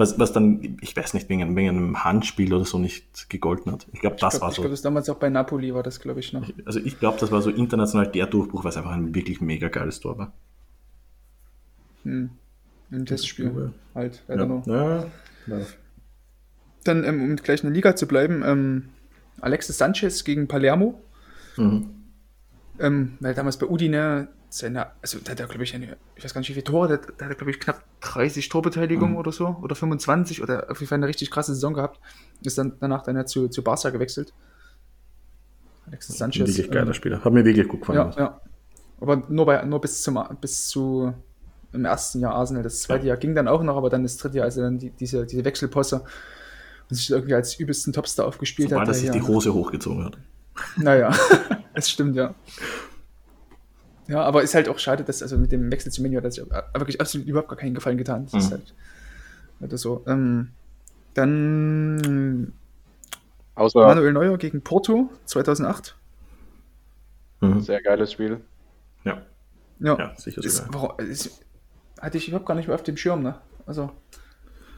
Was, 0.02 0.18
was 0.18 0.34
dann, 0.34 0.78
ich 0.82 0.97
weiß 0.97 1.14
nicht, 1.14 1.30
wegen, 1.30 1.56
wegen 1.56 1.70
einem 1.70 2.04
Handspiel 2.04 2.52
oder 2.56 2.66
so 2.66 2.80
nicht 2.80 3.30
gegolten 3.30 3.72
hat. 3.72 3.86
Ich 3.93 3.99
glaube, 3.99 4.16
das 4.20 4.32
glaub, 4.32 4.41
war 4.41 4.49
ich 4.49 4.56
so. 4.56 4.62
Ich 4.62 4.64
glaube, 4.64 4.72
das 4.72 4.82
damals 4.82 5.10
auch 5.12 5.18
bei 5.18 5.30
Napoli 5.30 5.76
war 5.76 5.84
das, 5.84 5.99
glaube 5.99 6.22
ich, 6.22 6.34
noch. 6.34 6.49
Also 6.66 6.80
ich 6.80 6.97
glaube, 6.99 7.20
das 7.20 7.32
war 7.32 7.43
so 7.43 7.52
international 7.52 8.08
der 8.08 8.26
Durchbruch, 8.26 8.64
weil 8.64 8.72
es 8.72 8.78
einfach 8.78 8.93
ein 8.93 9.14
wirklich 9.14 9.41
mega 9.41 9.68
geiles 9.68 9.99
Tor 9.99 10.18
war. 10.18 10.34
Hm. 12.02 12.32
Im 12.89 13.06
Testspiel. 13.06 13.74
Halt, 13.93 14.24
ja. 14.28 14.64
Ja, 14.66 15.06
ja. 15.45 15.60
Dann, 16.84 17.04
ähm, 17.04 17.22
um 17.22 17.36
gleich 17.36 17.62
in 17.62 17.70
der 17.70 17.76
Liga 17.76 17.95
zu 17.95 18.08
bleiben, 18.08 18.41
ähm, 18.43 18.89
Alexis 19.39 19.78
Sanchez 19.78 20.24
gegen 20.24 20.47
Palermo. 20.47 20.99
Mhm. 21.58 21.91
Ähm, 22.80 23.18
weil 23.20 23.34
damals 23.34 23.58
bei 23.58 23.68
Udine 23.68 24.30
seine, 24.50 24.88
also 25.02 25.20
da 25.24 25.32
hat 25.32 25.40
er, 25.40 25.48
glaube 25.48 25.64
ich, 25.64 25.74
eine, 25.76 25.98
ich 26.16 26.24
weiß 26.24 26.34
gar 26.34 26.40
nicht, 26.40 26.50
wie 26.50 26.54
viele 26.54 26.64
Tore, 26.64 26.88
da, 26.88 26.98
da 26.98 27.26
hat 27.26 27.32
er, 27.32 27.36
glaube 27.36 27.52
ich, 27.52 27.60
knapp 27.60 27.84
30 28.02 28.50
Torbeteiligung 28.50 29.12
mhm. 29.12 29.18
oder 29.18 29.32
so, 29.32 29.58
oder 29.62 29.76
25, 29.76 30.42
oder 30.42 30.70
auf 30.70 30.80
jeden 30.80 30.90
Fall 30.90 30.98
eine 30.98 31.08
richtig 31.08 31.32
krasse 31.32 31.54
Saison 31.54 31.74
gehabt. 31.74 32.00
Ist 32.44 32.58
dann 32.58 32.74
danach 32.80 33.04
dann 33.04 33.16
ja 33.16 33.26
zu, 33.26 33.48
zu 33.48 33.64
Barca 33.64 33.90
gewechselt. 33.90 34.34
Alexis 35.88 36.18
Sanchez. 36.18 36.48
Wirklich 36.48 36.70
geiler 36.70 36.88
ähm, 36.88 36.94
Spieler. 36.94 37.24
Hat 37.24 37.34
mir 37.34 37.46
wirklich 37.46 37.68
gut 37.68 37.82
gefallen. 37.82 38.14
Ja, 38.16 38.24
ja. 38.24 38.42
Aber 39.00 39.24
nur, 39.30 39.46
bei, 39.46 39.64
nur 39.64 39.82
bis, 39.82 40.02
zum, 40.02 40.20
bis 40.40 40.68
zu 40.68 41.14
im 41.74 41.86
ersten 41.86 42.20
Jahr 42.20 42.36
Arsenal. 42.36 42.64
Das 42.64 42.82
zweite 42.82 43.04
ja. 43.06 43.10
Jahr 43.10 43.18
ging 43.18 43.36
dann 43.36 43.48
auch 43.48 43.64
noch, 43.64 43.78
aber 43.78 43.90
dann 43.90 44.04
das 44.04 44.18
dritte 44.18 44.38
Jahr, 44.38 44.46
also 44.46 44.62
dann 44.62 44.78
die, 44.78 44.92
diese, 44.92 45.26
diese 45.26 45.46
Wechselposse 45.46 46.04
und 46.90 46.96
sich 46.96 47.10
irgendwie 47.10 47.34
als 47.34 47.60
übelsten 47.60 47.94
Topstar 47.94 48.28
aufgespielt 48.28 48.70
Sobald 48.70 48.90
hat. 48.90 48.96
Weil 48.96 49.02
er 49.02 49.14
sich 49.14 49.22
die 49.22 49.22
Hose 49.22 49.54
hochgezogen 49.54 50.06
hat. 50.06 50.18
Naja, 50.78 51.14
es 51.74 51.90
stimmt, 51.90 52.16
ja. 52.16 52.34
Ja, 54.08 54.24
aber 54.24 54.42
ist 54.44 54.56
halt 54.56 54.68
auch 54.68 54.80
schade, 54.80 55.04
dass 55.04 55.22
also 55.22 55.38
mit 55.38 55.52
dem 55.52 55.72
Wechsel 55.72 55.92
zu 55.92 56.02
Menu 56.02 56.18
hat 56.18 56.26
er 56.26 56.32
sich 56.32 56.44
wirklich 56.74 57.00
absolut 57.00 57.28
überhaupt 57.28 57.50
gar 57.50 57.58
keinen 57.58 57.76
Gefallen 57.76 57.98
getan. 57.98 58.26
Das 58.26 58.34
mhm. 58.34 58.40
ist 58.40 58.52
halt, 58.52 58.74
halt 59.62 59.80
so. 59.80 60.04
Ähm, 60.08 60.50
dann 61.14 62.54
Außer 63.56 63.80
Manuel 63.80 64.14
Neuer 64.14 64.38
gegen 64.38 64.62
Porto 64.62 65.10
2008. 65.26 65.96
Mhm. 67.42 67.62
Sehr 67.62 67.82
geiles 67.82 68.12
Spiel. 68.12 68.42
Ja. 69.04 69.22
Ja, 69.80 69.98
ja 69.98 70.14
sicher. 70.18 70.44
Ist, 70.44 70.66
ist, 70.98 71.46
hatte 72.00 72.18
ich 72.18 72.28
überhaupt 72.28 72.48
gar 72.48 72.56
nicht 72.56 72.68
mehr 72.68 72.76
auf 72.76 72.84
dem 72.84 72.98
Schirm, 72.98 73.24
ne? 73.24 73.36
Also. 73.66 73.92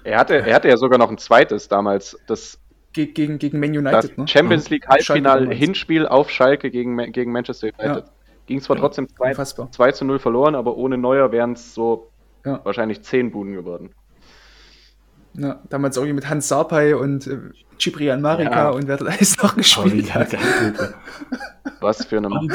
Er 0.03 0.17
hatte, 0.17 0.35
er 0.35 0.55
hatte 0.55 0.67
ja 0.67 0.77
sogar 0.77 0.97
noch 0.97 1.09
ein 1.09 1.17
zweites 1.17 1.67
damals, 1.69 2.17
das 2.27 2.59
gegen, 2.93 3.39
gegen 3.39 3.59
Man 3.59 3.71
United, 3.71 4.17
ne? 4.17 4.27
Champions 4.27 4.69
League 4.69 4.87
Halbfinal 4.87 5.53
Hinspiel 5.53 6.07
auf 6.07 6.29
Schalke 6.29 6.71
gegen, 6.71 6.97
gegen 7.11 7.31
Manchester 7.31 7.67
United. 7.67 8.05
Ja. 8.05 8.11
Ging 8.45 8.61
zwar 8.61 8.77
trotzdem 8.77 9.07
2, 9.09 9.33
2 9.33 9.91
zu 9.91 10.05
0 10.05 10.19
verloren, 10.19 10.55
aber 10.55 10.75
ohne 10.77 10.97
Neuer 10.97 11.31
wären 11.31 11.53
es 11.53 11.73
so 11.73 12.11
ja. 12.45 12.59
wahrscheinlich 12.63 13.01
10 13.01 13.31
Buden 13.31 13.53
geworden. 13.53 13.91
Ja, 15.35 15.61
damals 15.69 15.97
auch 15.97 16.05
mit 16.05 16.29
Hans 16.29 16.47
Sarpay 16.47 16.93
und 16.93 17.25
äh, 17.25 17.39
Ciprian 17.79 18.21
Marika 18.21 18.51
ja. 18.51 18.69
und 18.69 18.87
wer 18.87 18.99
hat 18.99 19.07
alles 19.07 19.41
noch 19.41 19.55
gespielt. 19.55 20.05
Oh, 20.13 20.19
ja, 20.19 20.23
geil, 20.25 20.93
Was 21.79 22.05
für 22.05 22.17
eine 22.17 22.29
Mann. 22.29 22.47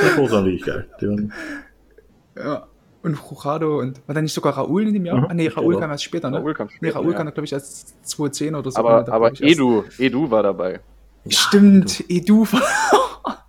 Ja 2.37 2.69
und 3.03 3.17
Jurado 3.17 3.79
und 3.79 4.07
war 4.09 4.15
da 4.15 4.23
nicht 4.23 4.35
sogar 4.35 4.57
Raoul 4.57 4.89
in 4.89 4.95
dem 4.95 5.07
Jahr? 5.07 5.19
Mhm. 5.19 5.27
Ah, 5.29 5.35
nee, 5.35 5.49
Raoul 5.49 5.79
kam 5.79 5.91
erst 5.91 6.05
später, 6.05 6.31
ne? 6.31 6.39
Raoul 6.39 6.55
kam 6.55 6.69
später. 6.69 6.85
Nee, 6.85 6.91
Raoul 6.91 7.13
ja. 7.13 7.19
kam, 7.19 7.27
glaube 7.27 7.45
ich, 7.45 7.53
erst 7.53 8.09
2010 8.09 8.55
oder 8.55 8.71
so. 8.71 8.79
Aber, 8.79 9.09
aber 9.09 9.33
Edu, 9.41 9.85
Edu 9.99 10.31
war 10.31 10.43
dabei. 10.43 10.81
Stimmt, 11.29 12.05
Edu 12.09 12.47
war. 12.53 12.63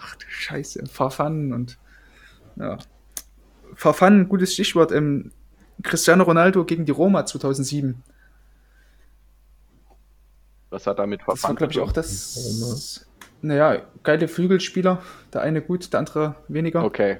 Ach 0.00 0.16
du 0.16 0.26
Scheiße, 0.28 0.86
Farfan 0.86 1.52
und. 1.52 1.78
Ja. 2.56 2.78
Farfan, 3.74 4.28
gutes 4.28 4.54
Stichwort. 4.54 4.92
Ähm, 4.92 5.32
Cristiano 5.82 6.22
Ronaldo 6.22 6.64
gegen 6.64 6.84
die 6.84 6.92
Roma 6.92 7.26
2007. 7.26 8.02
Was 10.70 10.86
hat 10.86 10.98
damit 10.98 11.22
verfangen? 11.22 11.36
Das 11.40 11.48
war, 11.48 11.54
glaube 11.56 11.72
ich, 11.72 11.80
auch 11.80 11.92
das. 11.92 13.06
Naja, 13.42 13.82
geile 14.02 14.28
Flügelspieler. 14.28 15.02
Der 15.32 15.42
eine 15.42 15.60
gut, 15.60 15.92
der 15.92 16.00
andere 16.00 16.36
weniger. 16.48 16.84
Okay. 16.84 17.18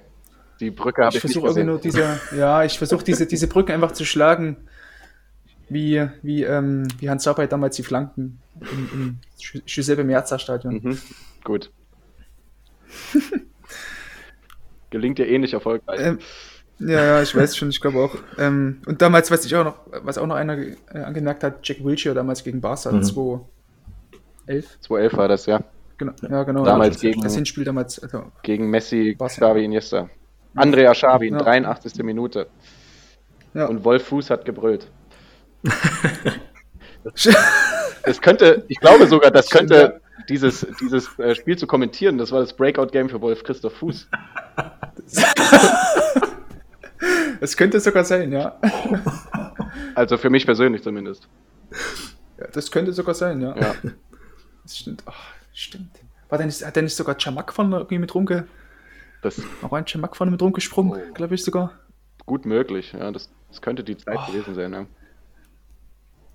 Die 0.61 0.71
Brücke 0.71 1.03
habe 1.05 1.11
ich, 1.11 1.17
ich 1.17 1.21
versuche 1.21 1.47
irgendwie 1.47 1.65
nur 1.65 1.79
diese, 1.79 2.21
ja, 2.37 2.65
ich 2.65 2.79
versuche 2.79 3.05
diese, 3.05 3.27
diese 3.27 3.49
Brücke 3.49 3.75
einfach 3.75 3.93
zu 3.93 4.05
schlagen, 4.05 4.57
wie, 5.69 6.07
wie, 6.23 6.45
ähm, 6.45 6.87
wie 6.99 7.11
Hans 7.11 7.25
Sabai 7.25 7.47
damals 7.47 7.77
die 7.77 7.83
Flanken 7.83 8.41
im, 8.61 8.89
im 8.93 9.19
Giuseppe 9.67 10.05
Meazza 10.05 10.39
Stadion. 10.39 10.81
Mhm. 10.83 10.99
Gut. 11.43 11.71
Gelingt 14.91 15.19
dir 15.19 15.27
ähnlich 15.27 15.55
erfolgreich. 15.55 16.01
Ähm, 16.01 16.19
ja, 16.79 17.05
ja, 17.05 17.23
ich 17.23 17.35
weiß 17.35 17.57
schon, 17.57 17.71
ich 17.71 17.81
glaube 17.81 17.99
auch. 17.99 18.15
Ähm, 18.39 18.81
und 18.87 19.01
damals, 19.01 19.31
was 19.31 19.45
ich 19.45 19.55
auch 19.55 19.65
noch, 19.65 19.79
was 20.03 20.19
auch 20.19 20.27
noch 20.27 20.35
einer 20.35 20.57
äh, 20.59 20.75
angemerkt 20.93 21.45
hat, 21.45 21.67
Jack 21.67 21.85
Wilshere 21.85 22.15
damals 22.15 22.45
gegen 22.45 22.61
Barca, 22.61 22.93
mhm. 22.93 23.03
2011. 23.03 23.47
2011 24.81 25.17
war 25.17 25.29
das, 25.29 25.47
ja. 25.47 25.63
Genau, 25.97 26.13
ja, 26.29 26.43
genau. 26.43 26.65
Damals 26.65 27.01
gegen, 27.01 27.23
das 27.23 27.35
Hinspiel 27.35 27.65
damals. 27.65 28.01
Also 28.01 28.25
gegen 28.43 28.69
Messi, 28.69 29.17
Xavi 29.17 29.65
Iniesta. 29.65 30.11
Andrea 30.55 30.93
Xavi, 30.93 31.31
ja. 31.31 31.39
83. 31.39 32.03
Minute. 32.03 32.47
Ja. 33.55 33.67
Und 33.67 33.85
Wolf 33.85 34.05
Fuß 34.09 34.31
hat 34.31 34.45
gebrüllt. 34.45 34.91
das 38.05 38.21
könnte, 38.21 38.65
ich 38.69 38.79
glaube 38.81 39.07
sogar, 39.07 39.31
das 39.31 39.49
könnte 39.49 40.01
dieses, 40.29 40.67
dieses 40.81 41.19
äh, 41.19 41.35
Spiel 41.35 41.57
zu 41.57 41.67
kommentieren, 41.67 42.19
das 42.19 42.33
war 42.33 42.41
das 42.41 42.55
Breakout-Game 42.55 43.09
für 43.09 43.21
Wolf 43.21 43.43
Christoph 43.43 43.75
Fuß. 43.75 44.09
Das 47.41 47.57
könnte 47.57 47.79
sogar 47.79 48.05
sein, 48.05 48.33
ja. 48.33 48.59
Also 49.95 50.17
für 50.17 50.31
mich 50.31 50.47
persönlich 50.47 50.83
zumindest. 50.83 51.29
Ja, 52.39 52.47
das 52.51 52.71
könnte 52.71 52.93
sogar 52.95 53.15
sein, 53.15 53.43
ja. 53.43 53.55
ja. 53.55 53.75
Das 54.63 54.79
stimmt. 54.79 55.03
Oh, 55.07 55.13
stimmt. 55.53 55.91
War 56.31 56.39
der 56.39 56.47
nicht, 56.47 56.65
hat 56.65 56.75
der 56.75 56.85
nicht 56.85 56.97
sogar 56.97 57.17
Chamak 57.21 57.53
vorne 57.53 57.77
irgendwie 57.77 57.99
mit 57.99 58.15
rumge... 58.15 58.47
Das 59.25 59.41
ein 59.71 59.87
Chamak 59.87 60.17
vorne 60.17 60.31
mit 60.31 60.43
rumgesprungen, 60.43 60.93
oh. 60.93 61.15
glaube 61.15 61.35
ich 61.35 61.43
sogar. 61.43 61.73
Gut 62.27 62.45
möglich, 62.45 62.93
ja. 62.93 63.11
Das, 63.11 63.31
das 63.49 63.63
könnte 63.63 63.83
die 63.83 63.97
Zeit 63.97 64.19
oh. 64.19 64.31
gewesen 64.31 64.55
sein, 64.55 64.73
ja. 64.73 64.87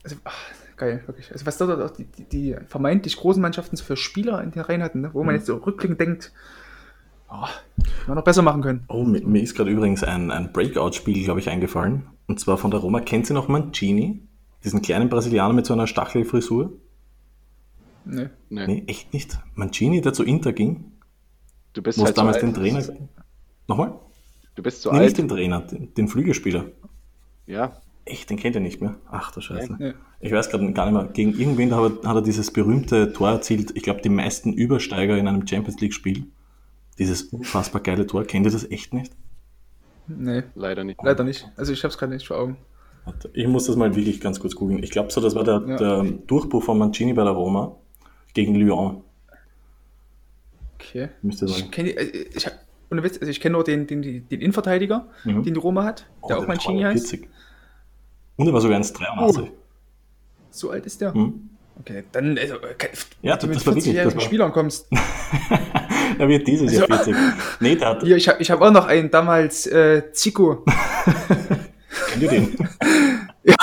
Also, 0.03 0.15
ach, 0.23 0.35
geil, 0.75 1.03
wirklich. 1.05 1.31
Also 1.31 1.45
was 1.45 1.59
dort 1.59 1.79
auch 1.79 1.95
die, 1.95 2.05
die, 2.05 2.23
die, 2.23 2.55
vermeintlich 2.67 3.15
großen 3.17 3.41
Mannschaften 3.41 3.77
für 3.77 3.95
Spieler 3.95 4.41
in 4.41 4.51
den 4.51 4.63
Reihen 4.63 4.81
hatten, 4.81 5.01
ne? 5.01 5.11
wo 5.13 5.23
man 5.23 5.35
mhm. 5.35 5.39
jetzt 5.39 5.45
so 5.45 5.57
rückblickend 5.57 5.99
denkt, 5.99 6.31
oh, 7.29 7.45
man 8.07 8.15
noch 8.15 8.23
besser 8.23 8.41
machen 8.41 8.63
können. 8.63 8.85
Oh, 8.87 9.03
mir, 9.03 9.21
mir 9.21 9.43
ist 9.43 9.55
gerade 9.55 9.69
übrigens 9.69 10.03
ein, 10.03 10.31
ein 10.31 10.51
Breakout-Spiel, 10.51 11.23
glaube 11.23 11.41
ich, 11.41 11.49
eingefallen. 11.49 12.07
Und 12.25 12.39
zwar 12.39 12.57
von 12.57 12.71
der 12.71 12.79
Roma. 12.79 13.01
Kennt 13.01 13.27
Sie 13.27 13.33
noch 13.33 13.47
Mancini? 13.47 14.19
Diesen 14.63 14.81
kleinen 14.81 15.09
Brasilianer 15.09 15.53
mit 15.53 15.67
so 15.67 15.73
einer 15.73 15.85
Stachelfrisur? 15.85 16.73
Nee. 18.05 18.29
nee. 18.49 18.65
Nee, 18.65 18.83
echt 18.87 19.13
nicht. 19.13 19.37
Mancini, 19.53 20.01
der 20.01 20.13
zu 20.13 20.23
Inter 20.23 20.53
ging. 20.53 20.91
Du 21.79 21.83
bist 21.83 22.03
halt 22.03 22.17
damals 22.17 22.39
den 22.39 22.53
Trainer. 22.53 22.83
Nochmal? 23.65 23.93
Du 24.55 24.61
bist 24.61 24.81
zu 24.81 24.91
nee, 24.91 24.97
alt. 24.97 25.05
Nicht 25.05 25.17
den 25.17 25.29
Trainer, 25.29 25.61
den, 25.61 25.93
den 25.93 26.09
Flügelspieler. 26.09 26.65
Ja. 27.47 27.81
Echt, 28.03 28.29
den 28.29 28.35
kennt 28.35 28.55
ihr 28.55 28.59
nicht 28.59 28.81
mehr? 28.81 28.97
Ach 29.09 29.31
du 29.31 29.39
Scheiße. 29.39 29.77
Ja. 29.79 29.93
Ich 30.19 30.33
weiß 30.33 30.49
gerade 30.49 30.73
gar 30.73 30.91
nicht 30.91 30.93
mehr. 30.93 31.05
Gegen 31.13 31.39
irgendwen 31.39 31.73
hat 31.73 32.03
er, 32.03 32.09
hat 32.09 32.15
er 32.17 32.21
dieses 32.21 32.51
berühmte 32.51 33.13
Tor 33.13 33.29
erzielt. 33.29 33.71
Ich 33.75 33.83
glaube, 33.83 34.01
die 34.01 34.09
meisten 34.09 34.51
Übersteiger 34.51 35.17
in 35.17 35.25
einem 35.25 35.47
Champions 35.47 35.79
League-Spiel. 35.79 36.25
Dieses 36.97 37.23
unfassbar 37.23 37.81
geile 37.81 38.05
Tor. 38.05 38.25
Kennt 38.25 38.45
ihr 38.45 38.51
das 38.51 38.69
echt 38.69 38.93
nicht? 38.93 39.13
Nee. 40.07 40.43
Leider 40.55 40.83
nicht. 40.83 41.01
Leider 41.01 41.23
nicht. 41.23 41.47
Also 41.55 41.71
ich 41.71 41.81
habe 41.85 41.93
es 41.93 41.97
gerade 41.97 42.11
nicht 42.11 42.27
vor 42.27 42.39
Augen. 42.39 42.57
Ich 43.31 43.47
muss 43.47 43.67
das 43.67 43.77
mal 43.77 43.95
wirklich 43.95 44.19
ganz 44.19 44.41
kurz 44.41 44.53
googeln. 44.53 44.83
Ich 44.83 44.91
glaube 44.91 45.13
so, 45.13 45.21
das 45.21 45.33
war 45.33 45.45
der, 45.45 45.63
ja. 45.65 45.77
der 45.77 46.03
Durchbruch 46.27 46.61
von 46.61 46.77
Mancini 46.77 47.13
bei 47.13 47.23
der 47.23 47.31
Roma 47.31 47.77
gegen 48.33 48.55
Lyon. 48.55 49.03
Okay. 50.79 51.09
Müsste 51.21 51.47
sein. 51.47 51.63
Ich 51.65 51.71
kenne 51.71 51.89
äh, 51.91 52.27
ich, 52.33 52.47
also 52.47 53.27
ich 53.27 53.39
kenn 53.39 53.51
nur 53.51 53.63
den, 53.63 53.85
den, 53.85 54.01
den 54.01 54.41
Innenverteidiger, 54.41 55.07
mhm. 55.23 55.43
den 55.43 55.53
die 55.53 55.59
Roma 55.59 55.83
hat, 55.83 56.05
der 56.27 56.39
oh, 56.39 56.43
auch 56.43 56.47
Mancini 56.47 56.81
heißt. 56.81 57.17
Und 58.37 58.47
er 58.47 58.53
war 58.53 58.61
sogar 58.61 58.79
1,83. 58.79 59.41
Oh. 59.41 59.47
So 60.49 60.71
alt 60.71 60.85
ist 60.85 61.01
der? 61.01 61.15
Mhm. 61.15 61.49
Okay, 61.79 62.03
dann, 62.11 62.37
also, 62.37 62.55
ja, 63.21 63.37
du 63.37 63.47
mit 63.47 63.59
40-jährigen 63.59 64.19
Spielern 64.19 64.51
kommst. 64.51 64.87
er 66.19 66.27
wird 66.27 66.45
dieses 66.45 66.73
Jahr 66.73 66.87
40. 66.87 67.15
Also, 67.15 67.29
nee, 67.61 67.75
der 67.75 67.87
hat. 67.87 68.03
Ja, 68.03 68.17
ich 68.17 68.27
habe 68.27 68.41
ich 68.41 68.51
hab 68.51 68.61
auch 68.61 68.71
noch 68.71 68.85
einen 68.85 69.09
damals, 69.09 69.65
äh, 69.67 70.11
Zico. 70.11 70.65
Kennt 72.09 72.23
ihr 72.23 72.29
den? 72.29 72.57
ja. 73.43 73.55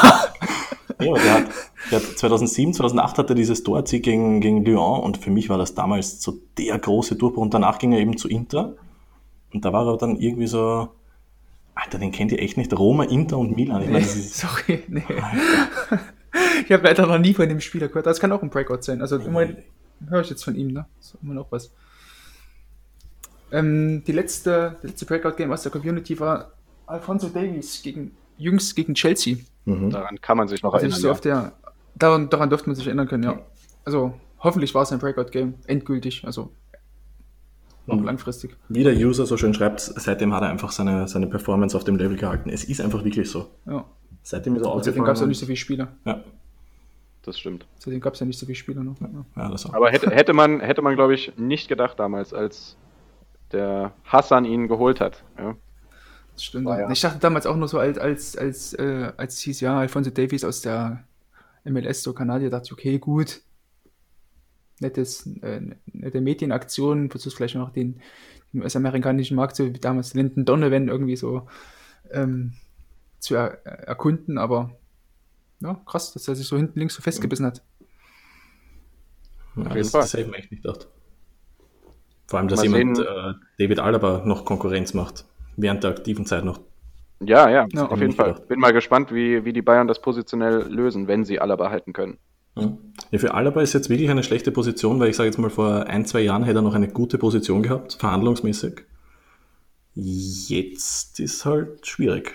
Ja, 0.99 1.15
der 1.15 1.35
hat, 1.35 1.47
der 1.91 2.01
hat 2.01 2.19
2007, 2.19 2.75
2008 2.75 3.19
hatte 3.19 3.33
er 3.33 3.37
dieses 3.37 3.63
Tor 3.63 3.83
gegen, 3.83 4.41
gegen 4.41 4.65
Lyon 4.65 5.01
und 5.01 5.19
für 5.19 5.31
mich 5.31 5.49
war 5.49 5.59
das 5.59 5.75
damals 5.75 6.23
so 6.23 6.39
der 6.59 6.79
große 6.79 7.17
Durchbruch 7.17 7.43
und 7.43 7.55
danach 7.55 7.79
ging 7.79 7.93
er 7.93 8.01
eben 8.01 8.17
zu 8.17 8.29
Inter 8.29 8.75
und 9.53 9.65
da 9.65 9.73
war 9.73 9.87
er 9.87 9.97
dann 9.97 10.17
irgendwie 10.17 10.47
so, 10.47 10.89
Alter, 11.75 11.99
den 11.99 12.13
kennt 12.13 12.33
ihr 12.33 12.41
echt 12.41 12.57
nicht, 12.57 12.77
Roma, 12.77 13.05
Inter 13.05 13.39
und 13.39 13.57
Milan. 13.57 13.83
Ich 13.83 13.89
nee, 13.89 13.93
meine, 13.95 14.07
sorry, 14.07 14.83
nee. 14.89 15.05
ich 16.65 16.73
habe 16.73 16.85
leider 16.85 17.07
noch 17.07 17.19
nie 17.19 17.35
von 17.35 17.49
dem 17.49 17.61
Spieler 17.61 17.89
gehört, 17.89 18.07
das 18.07 18.21
kann 18.21 18.33
auch 18.33 18.43
ein 18.43 18.51
Breakout 18.51 18.83
sein, 18.83 19.01
also 19.01 19.17
immerhin 19.17 19.59
höre 20.09 20.21
ich 20.21 20.31
jetzt 20.31 20.45
von 20.45 20.55
ihm, 20.55 20.69
ne? 20.69 20.87
Das 20.99 21.09
ist 21.09 21.23
immer 21.23 21.35
noch 21.35 21.51
was. 21.51 21.71
Ähm, 23.53 24.03
die 24.05 24.13
letzte, 24.13 24.77
letzte 24.83 25.07
Breakout-Game 25.07 25.53
aus 25.53 25.63
der 25.63 25.73
Community 25.73 26.19
war 26.19 26.53
Alfonso 26.87 27.29
Davies 27.29 27.81
gegen 27.83 28.13
jüngst 28.39 28.75
gegen 28.77 28.95
Chelsea. 28.95 29.37
Mhm. 29.65 29.91
Daran 29.91 30.21
kann 30.21 30.37
man 30.37 30.49
sich 30.49 30.63
noch 30.63 30.75
also 30.75 30.85
erinnern. 30.85 31.01
So 31.01 31.09
ja. 31.09 31.15
der, 31.15 31.53
daran, 31.99 32.29
daran 32.31 32.49
dürfte 32.49 32.69
man 32.69 32.77
sich 32.77 32.87
erinnern 32.87 33.09
können, 33.09 33.25
ja. 33.25 33.41
Also 33.85 34.15
hoffentlich 34.39 34.75
war 34.75 34.83
es 34.83 34.93
ein 34.93 34.99
Breakout-Game, 34.99 35.55
endgültig, 35.67 36.25
also 36.25 36.53
noch 37.87 38.03
langfristig. 38.03 38.57
Wie 38.69 38.83
der 38.83 38.95
User 38.95 39.27
so 39.27 39.37
schön 39.37 39.55
schreibt, 39.55 39.81
seitdem 39.81 40.35
hat 40.35 40.43
er 40.43 40.49
einfach 40.49 40.73
seine, 40.73 41.07
seine 41.07 41.29
Performance 41.29 41.77
auf 41.77 41.85
dem 41.85 41.97
Level 41.97 42.17
gehalten. 42.17 42.51
Es 42.51 42.65
ist 42.65 42.81
einfach 42.81 43.05
wirklich 43.05 43.31
so. 43.31 43.49
Ja. 43.65 43.85
Seitdem 44.23 44.57
ist 44.57 44.65
er 44.65 44.83
Seitdem 44.83 45.05
gab 45.05 45.15
es 45.15 45.21
ja 45.21 45.27
nicht 45.27 45.39
so 45.39 45.47
viele 45.47 45.57
Spieler. 45.57 45.89
Ja. 46.05 46.21
Das 47.23 47.39
stimmt. 47.39 47.67
Seitdem 47.79 48.01
gab 48.01 48.15
es 48.15 48.21
ja 48.21 48.27
nicht 48.27 48.39
so 48.39 48.47
viele 48.47 48.57
Spieler 48.57 48.83
noch. 48.83 49.01
Ja, 49.01 49.09
ja 49.37 49.49
das 49.51 49.67
auch. 49.67 49.75
Aber 49.75 49.91
hätte, 49.91 50.11
hätte 50.11 50.33
man, 50.33 50.61
hätte 50.61 50.83
man 50.83 50.97
glaube 50.97 51.15
ich, 51.15 51.33
nicht 51.37 51.69
gedacht 51.69 51.99
damals, 51.99 52.35
als 52.35 52.77
der 53.53 53.93
Hassan 54.05 54.45
ihn 54.45 54.67
geholt 54.67 55.01
hat. 55.01 55.23
Ja. 55.39 55.55
Das 56.33 56.43
stimmt. 56.43 56.67
Ja. 56.67 56.91
Ich 56.91 57.01
dachte 57.01 57.21
damals 57.21 57.47
auch 57.47 57.57
nur 57.57 57.69
so, 57.69 57.79
als, 57.79 57.99
als, 57.99 58.37
als, 58.37 58.73
äh, 58.75 59.13
als 59.17 59.35
es 59.35 59.41
hieß, 59.41 59.61
ja, 59.61 59.79
Alfonso 59.79 60.11
Davies 60.11 60.45
aus 60.45 60.61
der 60.61 61.05
MLS, 61.67 62.03
so 62.03 62.13
Kanadier, 62.13 62.51
dachte 62.51 62.67
ich, 62.67 62.73
okay, 62.73 62.99
gut. 62.99 63.43
Nettes, 64.81 65.27
äh, 65.43 65.61
nette 65.87 66.21
Medienaktion, 66.21 67.11
versuchst 67.11 67.37
vielleicht 67.37 67.55
noch 67.55 67.71
den, 67.71 68.01
den 68.53 68.63
US-amerikanischen 68.63 69.37
Markt, 69.37 69.57
so 69.57 69.65
wie 69.65 69.73
damals 69.73 70.15
Lyndon 70.15 70.45
Donovan 70.45 70.89
irgendwie 70.89 71.17
so 71.17 71.47
ähm, 72.11 72.53
zu 73.19 73.35
er, 73.35 73.65
erkunden, 73.65 74.39
aber 74.39 74.77
ja, 75.61 75.81
krass, 75.87 76.13
dass 76.13 76.29
er 76.29 76.37
sich 76.37 76.47
so 76.47 76.57
hinten 76.57 76.79
links 76.79 76.95
so 76.95 77.03
festgebissen 77.03 77.47
hat. 77.47 77.63
Ja, 79.57 79.65
das. 79.65 79.91
Das 79.91 80.13
hätte 80.13 80.25
ich 80.25 80.31
mir 80.31 80.37
echt 80.37 80.51
nicht 80.51 80.63
gedacht. 80.63 80.89
Vor 82.27 82.39
allem, 82.39 82.49
dass 82.49 82.59
Mal 82.59 82.79
jemand 82.79 82.99
äh, 82.99 83.35
David 83.59 83.79
Alaba 83.79 84.23
noch 84.27 84.45
Konkurrenz 84.45 84.95
macht 84.95 85.25
während 85.57 85.85
der 85.85 85.91
aktiven 85.91 86.27
Zeit 86.27 86.45
noch. 86.45 86.61
Ja, 87.21 87.49
ja, 87.49 87.67
ja 87.73 87.87
auf 87.87 88.01
jeden 88.01 88.13
Fall. 88.13 88.35
Gedacht. 88.35 88.49
Bin 88.49 88.61
mal 88.61 88.73
gespannt, 88.73 89.13
wie, 89.13 89.45
wie 89.45 89.53
die 89.53 89.63
Bayern 89.63 89.89
das 89.89 90.01
positionell 90.01 90.67
lösen, 90.69 91.09
wenn 91.09 91.25
sie 91.25 91.41
Alaba 91.41 91.71
halten 91.71 91.93
können. 91.93 92.19
Ja, 92.57 93.19
für 93.19 93.35
Alaba 93.35 93.61
ist 93.61 93.75
jetzt 93.75 93.91
wirklich 93.91 94.09
eine 94.09 94.23
schlechte 94.23 94.51
Position, 94.51 94.99
weil 94.99 95.11
ich 95.11 95.17
sage 95.17 95.29
jetzt 95.29 95.39
mal, 95.39 95.51
vor 95.51 95.87
ein, 95.87 96.07
zwei 96.07 96.21
Jahren 96.21 96.43
hätte 96.43 96.61
er 96.61 96.63
noch 96.63 96.75
eine 96.75 96.89
gute 96.89 97.19
Position 97.19 97.63
gehabt, 97.63 97.95
verhandlungsmäßig. 97.95 98.83
Jetzt 99.95 101.21
ist 101.21 101.45
halt 101.45 101.87
schwierig. 101.87 102.35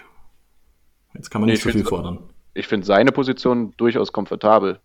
Jetzt 1.14 1.30
kann 1.30 1.42
man 1.42 1.50
nicht 1.50 1.66
nee, 1.66 1.72
so 1.72 1.78
viel 1.78 1.86
fordern. 1.86 2.20
Ich 2.54 2.68
finde 2.68 2.86
seine 2.86 3.12
Position 3.12 3.74
durchaus 3.78 4.12
komfortabel. 4.12 4.80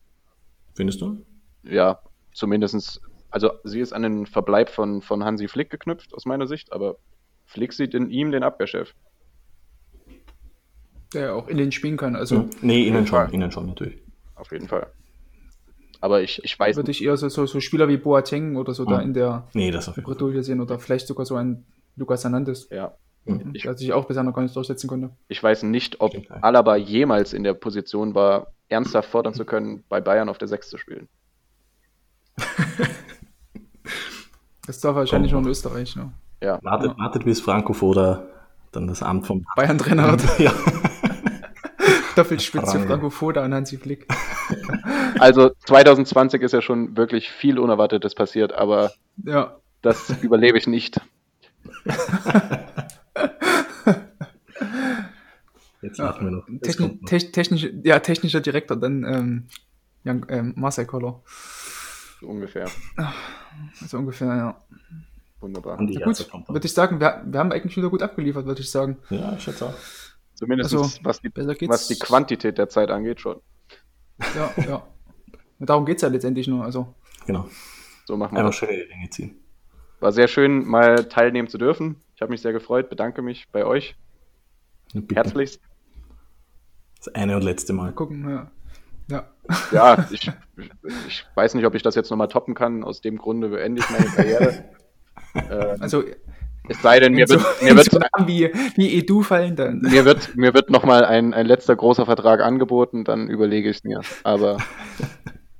Findest 0.75 1.01
du? 1.01 1.25
Ja, 1.63 2.01
zumindestens. 2.33 3.01
Also 3.31 3.53
sie 3.65 3.81
ist 3.81 3.93
an 3.93 4.03
den 4.03 4.27
Verbleib 4.27 4.71
von, 4.71 5.03
von 5.03 5.25
Hansi 5.25 5.49
Flick 5.49 5.69
geknüpft, 5.69 6.15
aus 6.15 6.25
meiner 6.25 6.47
Sicht, 6.47 6.73
aber 6.73 6.97
Flick 7.45 7.73
sieht 7.73 7.95
in 7.95 8.11
ihm 8.11 8.31
den 8.31 8.43
Abwehrchef. 8.43 8.95
Der 11.15 11.35
auch 11.35 11.49
innen 11.49 11.73
spielen 11.73 11.97
kann. 11.97 12.17
Also 12.17 12.37
hm. 12.37 12.51
nee, 12.63 12.87
innen 12.87 13.07
schon, 13.07 13.31
innen 13.31 13.51
schon 13.51 13.67
natürlich. 13.67 13.99
Auf 14.35 14.51
jeden 14.53 14.69
Fall. 14.69 14.87
Aber 16.01 16.23
ich, 16.23 16.43
ich 16.45 16.59
weiß. 16.59 16.77
Würde 16.77 16.91
ich 16.91 17.03
eher 17.03 17.17
so, 17.17 17.29
so, 17.29 17.47
so 17.47 17.61
Spieler 17.61 17.89
wie 17.89 17.97
Boateng 17.97 18.57
oder 18.57 18.75
so 18.75 18.85
hm. 18.85 18.93
da 18.93 19.01
in 19.01 19.15
der 19.15 19.49
nee, 19.55 19.71
das 19.71 19.89
auf 19.89 19.97
Bredouille 19.97 20.43
sehen 20.43 20.61
oder 20.61 20.79
vielleicht 20.79 21.07
sogar 21.07 21.27
so 21.27 21.37
ein 21.37 21.65
Lukas 21.97 22.25
Hernandez. 22.25 22.69
Ja. 22.71 22.95
Hm. 23.25 23.53
Ich, 23.55 23.63
der 23.63 23.77
sich 23.77 23.93
auch 23.93 24.05
bisher 24.05 24.23
noch 24.23 24.35
gar 24.35 24.43
nicht 24.43 24.55
durchsetzen 24.55 24.89
konnte. 24.89 25.11
Ich 25.29 25.43
weiß 25.43 25.65
nicht, 25.65 26.01
ob 26.01 26.15
Alaba 26.43 26.77
jemals 26.77 27.33
in 27.33 27.43
der 27.43 27.55
Position 27.55 28.15
war, 28.15 28.53
ernsthaft 28.69 29.11
fordern 29.11 29.35
zu 29.35 29.45
können, 29.45 29.85
bei 29.89 30.01
Bayern 30.01 30.29
auf 30.29 30.39
der 30.39 30.49
6 30.49 30.71
zu 30.71 30.79
spielen. 30.79 31.09
das 34.67 34.81
darf 34.81 34.95
wahrscheinlich 34.95 35.33
nur 35.33 35.41
in 35.41 35.49
Österreich, 35.49 35.97
ne? 35.97 36.13
Ja. 36.43 36.59
Wartet, 36.63 36.99
wartet 36.99 37.25
bis 37.25 37.41
Franco 37.41 37.73
Foda 37.73 38.27
dann 38.73 38.87
das 38.87 39.03
Amt 39.03 39.27
vom 39.27 39.45
Bayern-Trainer 39.57 40.13
hat. 40.13 40.23
ja. 40.39 40.53
Doppelspitze 42.17 42.81
Franco 42.81 43.11
Foda 43.11 43.45
und 43.45 43.55
Hansi 43.55 43.79
Flick. 43.79 44.07
also 45.19 45.51
2020 45.67 46.43
ist 46.43 46.53
ja 46.53 46.63
schon 46.63 46.97
wirklich 46.97 47.31
viel 47.31 47.59
Unerwartetes 47.59 48.15
passiert, 48.15 48.53
aber 48.53 48.93
ja. 49.25 49.57
das 49.83 50.11
überlebe 50.23 50.59
ich 50.59 50.67
nicht. 50.67 51.01
Jetzt 55.83 55.99
warten 55.99 56.25
wir 56.25 56.31
noch. 56.33 56.47
Techni 56.63 56.99
noch. 57.01 57.09
technisch, 57.09 57.69
ja, 57.85 58.01
technischer 58.01 58.41
Direktor, 58.41 58.77
dann 58.77 59.05
ähm, 59.05 59.47
Jan, 60.03 60.25
ähm, 60.29 60.55
Marcel 60.57 60.87
Koller. 60.87 61.23
So 62.21 62.27
ungefähr. 62.29 62.69
Also 63.81 63.99
ungefähr, 63.99 64.29
ja. 64.29 64.61
Wunderbar. 65.41 65.81
Ja, 65.83 66.05
gut, 66.05 66.29
würde 66.49 66.67
ich 66.67 66.73
sagen, 66.73 66.99
wir, 66.99 67.23
wir 67.27 67.39
haben 67.39 67.53
eigentlich 67.53 67.77
wieder 67.77 67.91
gut 67.91 68.03
abgeliefert, 68.03 68.47
würde 68.47 68.63
ich 68.63 68.71
sagen. 68.71 68.97
Ja, 69.11 69.35
ich 69.37 69.43
schätze 69.43 69.67
auch. 69.67 69.75
Zumindest 70.37 70.75
also, 70.75 70.85
was, 71.03 71.21
die, 71.21 71.31
was 71.35 71.89
die 71.89 71.99
Quantität 71.99 72.59
der 72.59 72.69
Zeit 72.69 72.91
angeht, 72.91 73.21
schon. 73.21 73.41
Ja, 74.35 74.53
ja. 74.69 74.87
Darum 75.59 75.87
geht 75.87 75.97
es 75.97 76.03
ja 76.03 76.09
letztendlich 76.09 76.47
nur. 76.47 76.65
Also. 76.65 76.95
Genau. 77.27 77.49
So 78.05 78.17
machen 78.17 78.37
wir 78.37 78.41
Einfach 78.41 78.53
schöne 78.53 78.87
Dinge 78.87 79.11
ziehen. 79.11 79.37
War 80.01 80.13
sehr 80.13 80.29
schön, 80.29 80.67
mal 80.67 81.07
teilnehmen 81.07 81.49
zu 81.49 81.59
dürfen. 81.59 81.97
Ich 82.15 82.21
habe 82.21 82.31
mich 82.31 82.43
sehr 82.43 82.53
gefreut, 82.53 82.91
bedanke 82.91 83.23
mich 83.23 83.49
bei 83.51 83.65
euch. 83.65 83.97
Herzlichst. 85.13 85.61
Das 86.99 87.15
eine 87.15 87.37
und 87.37 87.43
letzte 87.43 87.73
Mal. 87.73 87.85
Mal 87.85 87.93
gucken, 87.93 88.29
ja. 88.29 88.51
Ja, 89.09 89.29
ja 89.73 90.09
ich, 90.11 90.31
ich 91.09 91.27
weiß 91.35 91.55
nicht, 91.55 91.65
ob 91.65 91.75
ich 91.75 91.83
das 91.83 91.95
jetzt 91.95 92.11
nochmal 92.11 92.29
toppen 92.29 92.55
kann. 92.55 92.85
Aus 92.85 93.01
dem 93.01 93.17
Grunde 93.17 93.49
beende 93.49 93.81
ich 93.81 93.91
meine 93.91 94.07
Karriere. 94.07 94.65
ähm, 95.35 95.77
also, 95.81 96.05
es 96.69 96.83
sei 96.83 97.01
denn, 97.01 97.13
mir 97.13 97.29
wird, 97.29 97.41
so, 97.41 97.65
mir 97.65 97.77
wird 97.77 97.91
so 97.91 98.01
wie, 98.27 98.51
wie 98.77 98.99
Edu 98.99 99.23
fallen 99.23 99.57
dann. 99.57 99.81
Mir 99.81 100.05
wird, 100.05 100.37
mir 100.37 100.55
wird 100.55 100.71
nochmal 100.71 101.05
ein, 101.05 101.35
ein 101.35 101.47
letzter 101.47 101.77
großer 101.77 102.07
Vertrag 102.07 102.41
angeboten, 102.41 103.05
dann 103.05 103.29
überlege 103.29 103.71
ich 103.71 103.79
es 103.79 103.85
mir. 103.85 104.01
Aber. 104.25 104.59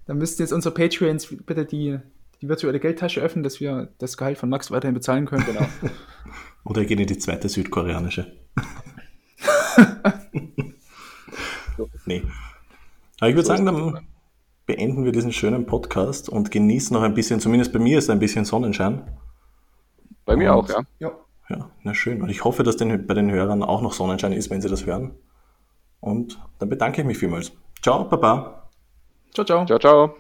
Dann 0.07 0.19
müssten 0.19 0.43
jetzt 0.43 0.53
unsere 0.53 0.73
Patreons 0.73 1.35
bitte 1.47 1.65
die, 1.65 1.99
die 2.41 2.49
virtuelle 2.49 2.79
Geldtasche 2.79 3.21
öffnen, 3.21 3.43
dass 3.43 3.59
wir 3.59 3.89
das 3.99 4.17
Gehalt 4.17 4.39
von 4.39 4.49
Max 4.49 4.71
weiterhin 4.71 4.95
bezahlen 4.95 5.27
können. 5.27 5.45
Genau. 5.45 5.67
Oder 6.65 6.85
gehen 6.85 7.01
in 7.01 7.09
die 7.09 7.19
zweite 7.19 7.49
südkoreanische. 7.49 8.33
nee. 12.07 12.23
Aber 13.19 13.31
ich 13.31 13.35
würde 13.35 13.49
sagen, 13.49 13.67
dann 13.67 14.07
beenden 14.67 15.05
wir 15.05 15.11
diesen 15.11 15.33
schönen 15.33 15.67
Podcast 15.67 16.29
und 16.29 16.53
genießen 16.53 16.95
noch 16.95 17.03
ein 17.03 17.15
bisschen, 17.15 17.41
zumindest 17.41 17.73
bei 17.73 17.81
mir 17.81 17.99
ist 17.99 18.09
ein 18.09 18.21
bisschen 18.21 18.45
Sonnenschein. 18.45 19.03
Bei 20.27 20.37
mir 20.37 20.53
und, 20.53 20.59
auch, 20.59 20.69
ja. 20.69 20.83
ja. 20.99 21.13
Ja, 21.49 21.71
na 21.85 21.95
schön. 21.95 22.23
Und 22.23 22.29
ich 22.29 22.45
hoffe, 22.45 22.65
dass 22.65 22.77
den, 22.77 23.07
bei 23.07 23.15
den 23.15 23.31
Hörern 23.31 23.63
auch 23.63 23.81
noch 23.81 23.93
Sonnenschein 23.93 24.33
ist, 24.33 24.51
wenn 24.51 24.61
sie 24.61 24.69
das 24.69 24.85
hören. 24.85 25.13
Und 26.01 26.39
dann 26.59 26.69
bedanke 26.69 27.01
ich 27.01 27.07
mich 27.07 27.19
vielmals. 27.19 27.53
Ciao, 27.83 28.05
Baba. 28.05 28.69
Ciao, 29.33 29.45
ciao. 29.45 29.65
Ciao, 29.65 29.79
ciao. 29.79 30.17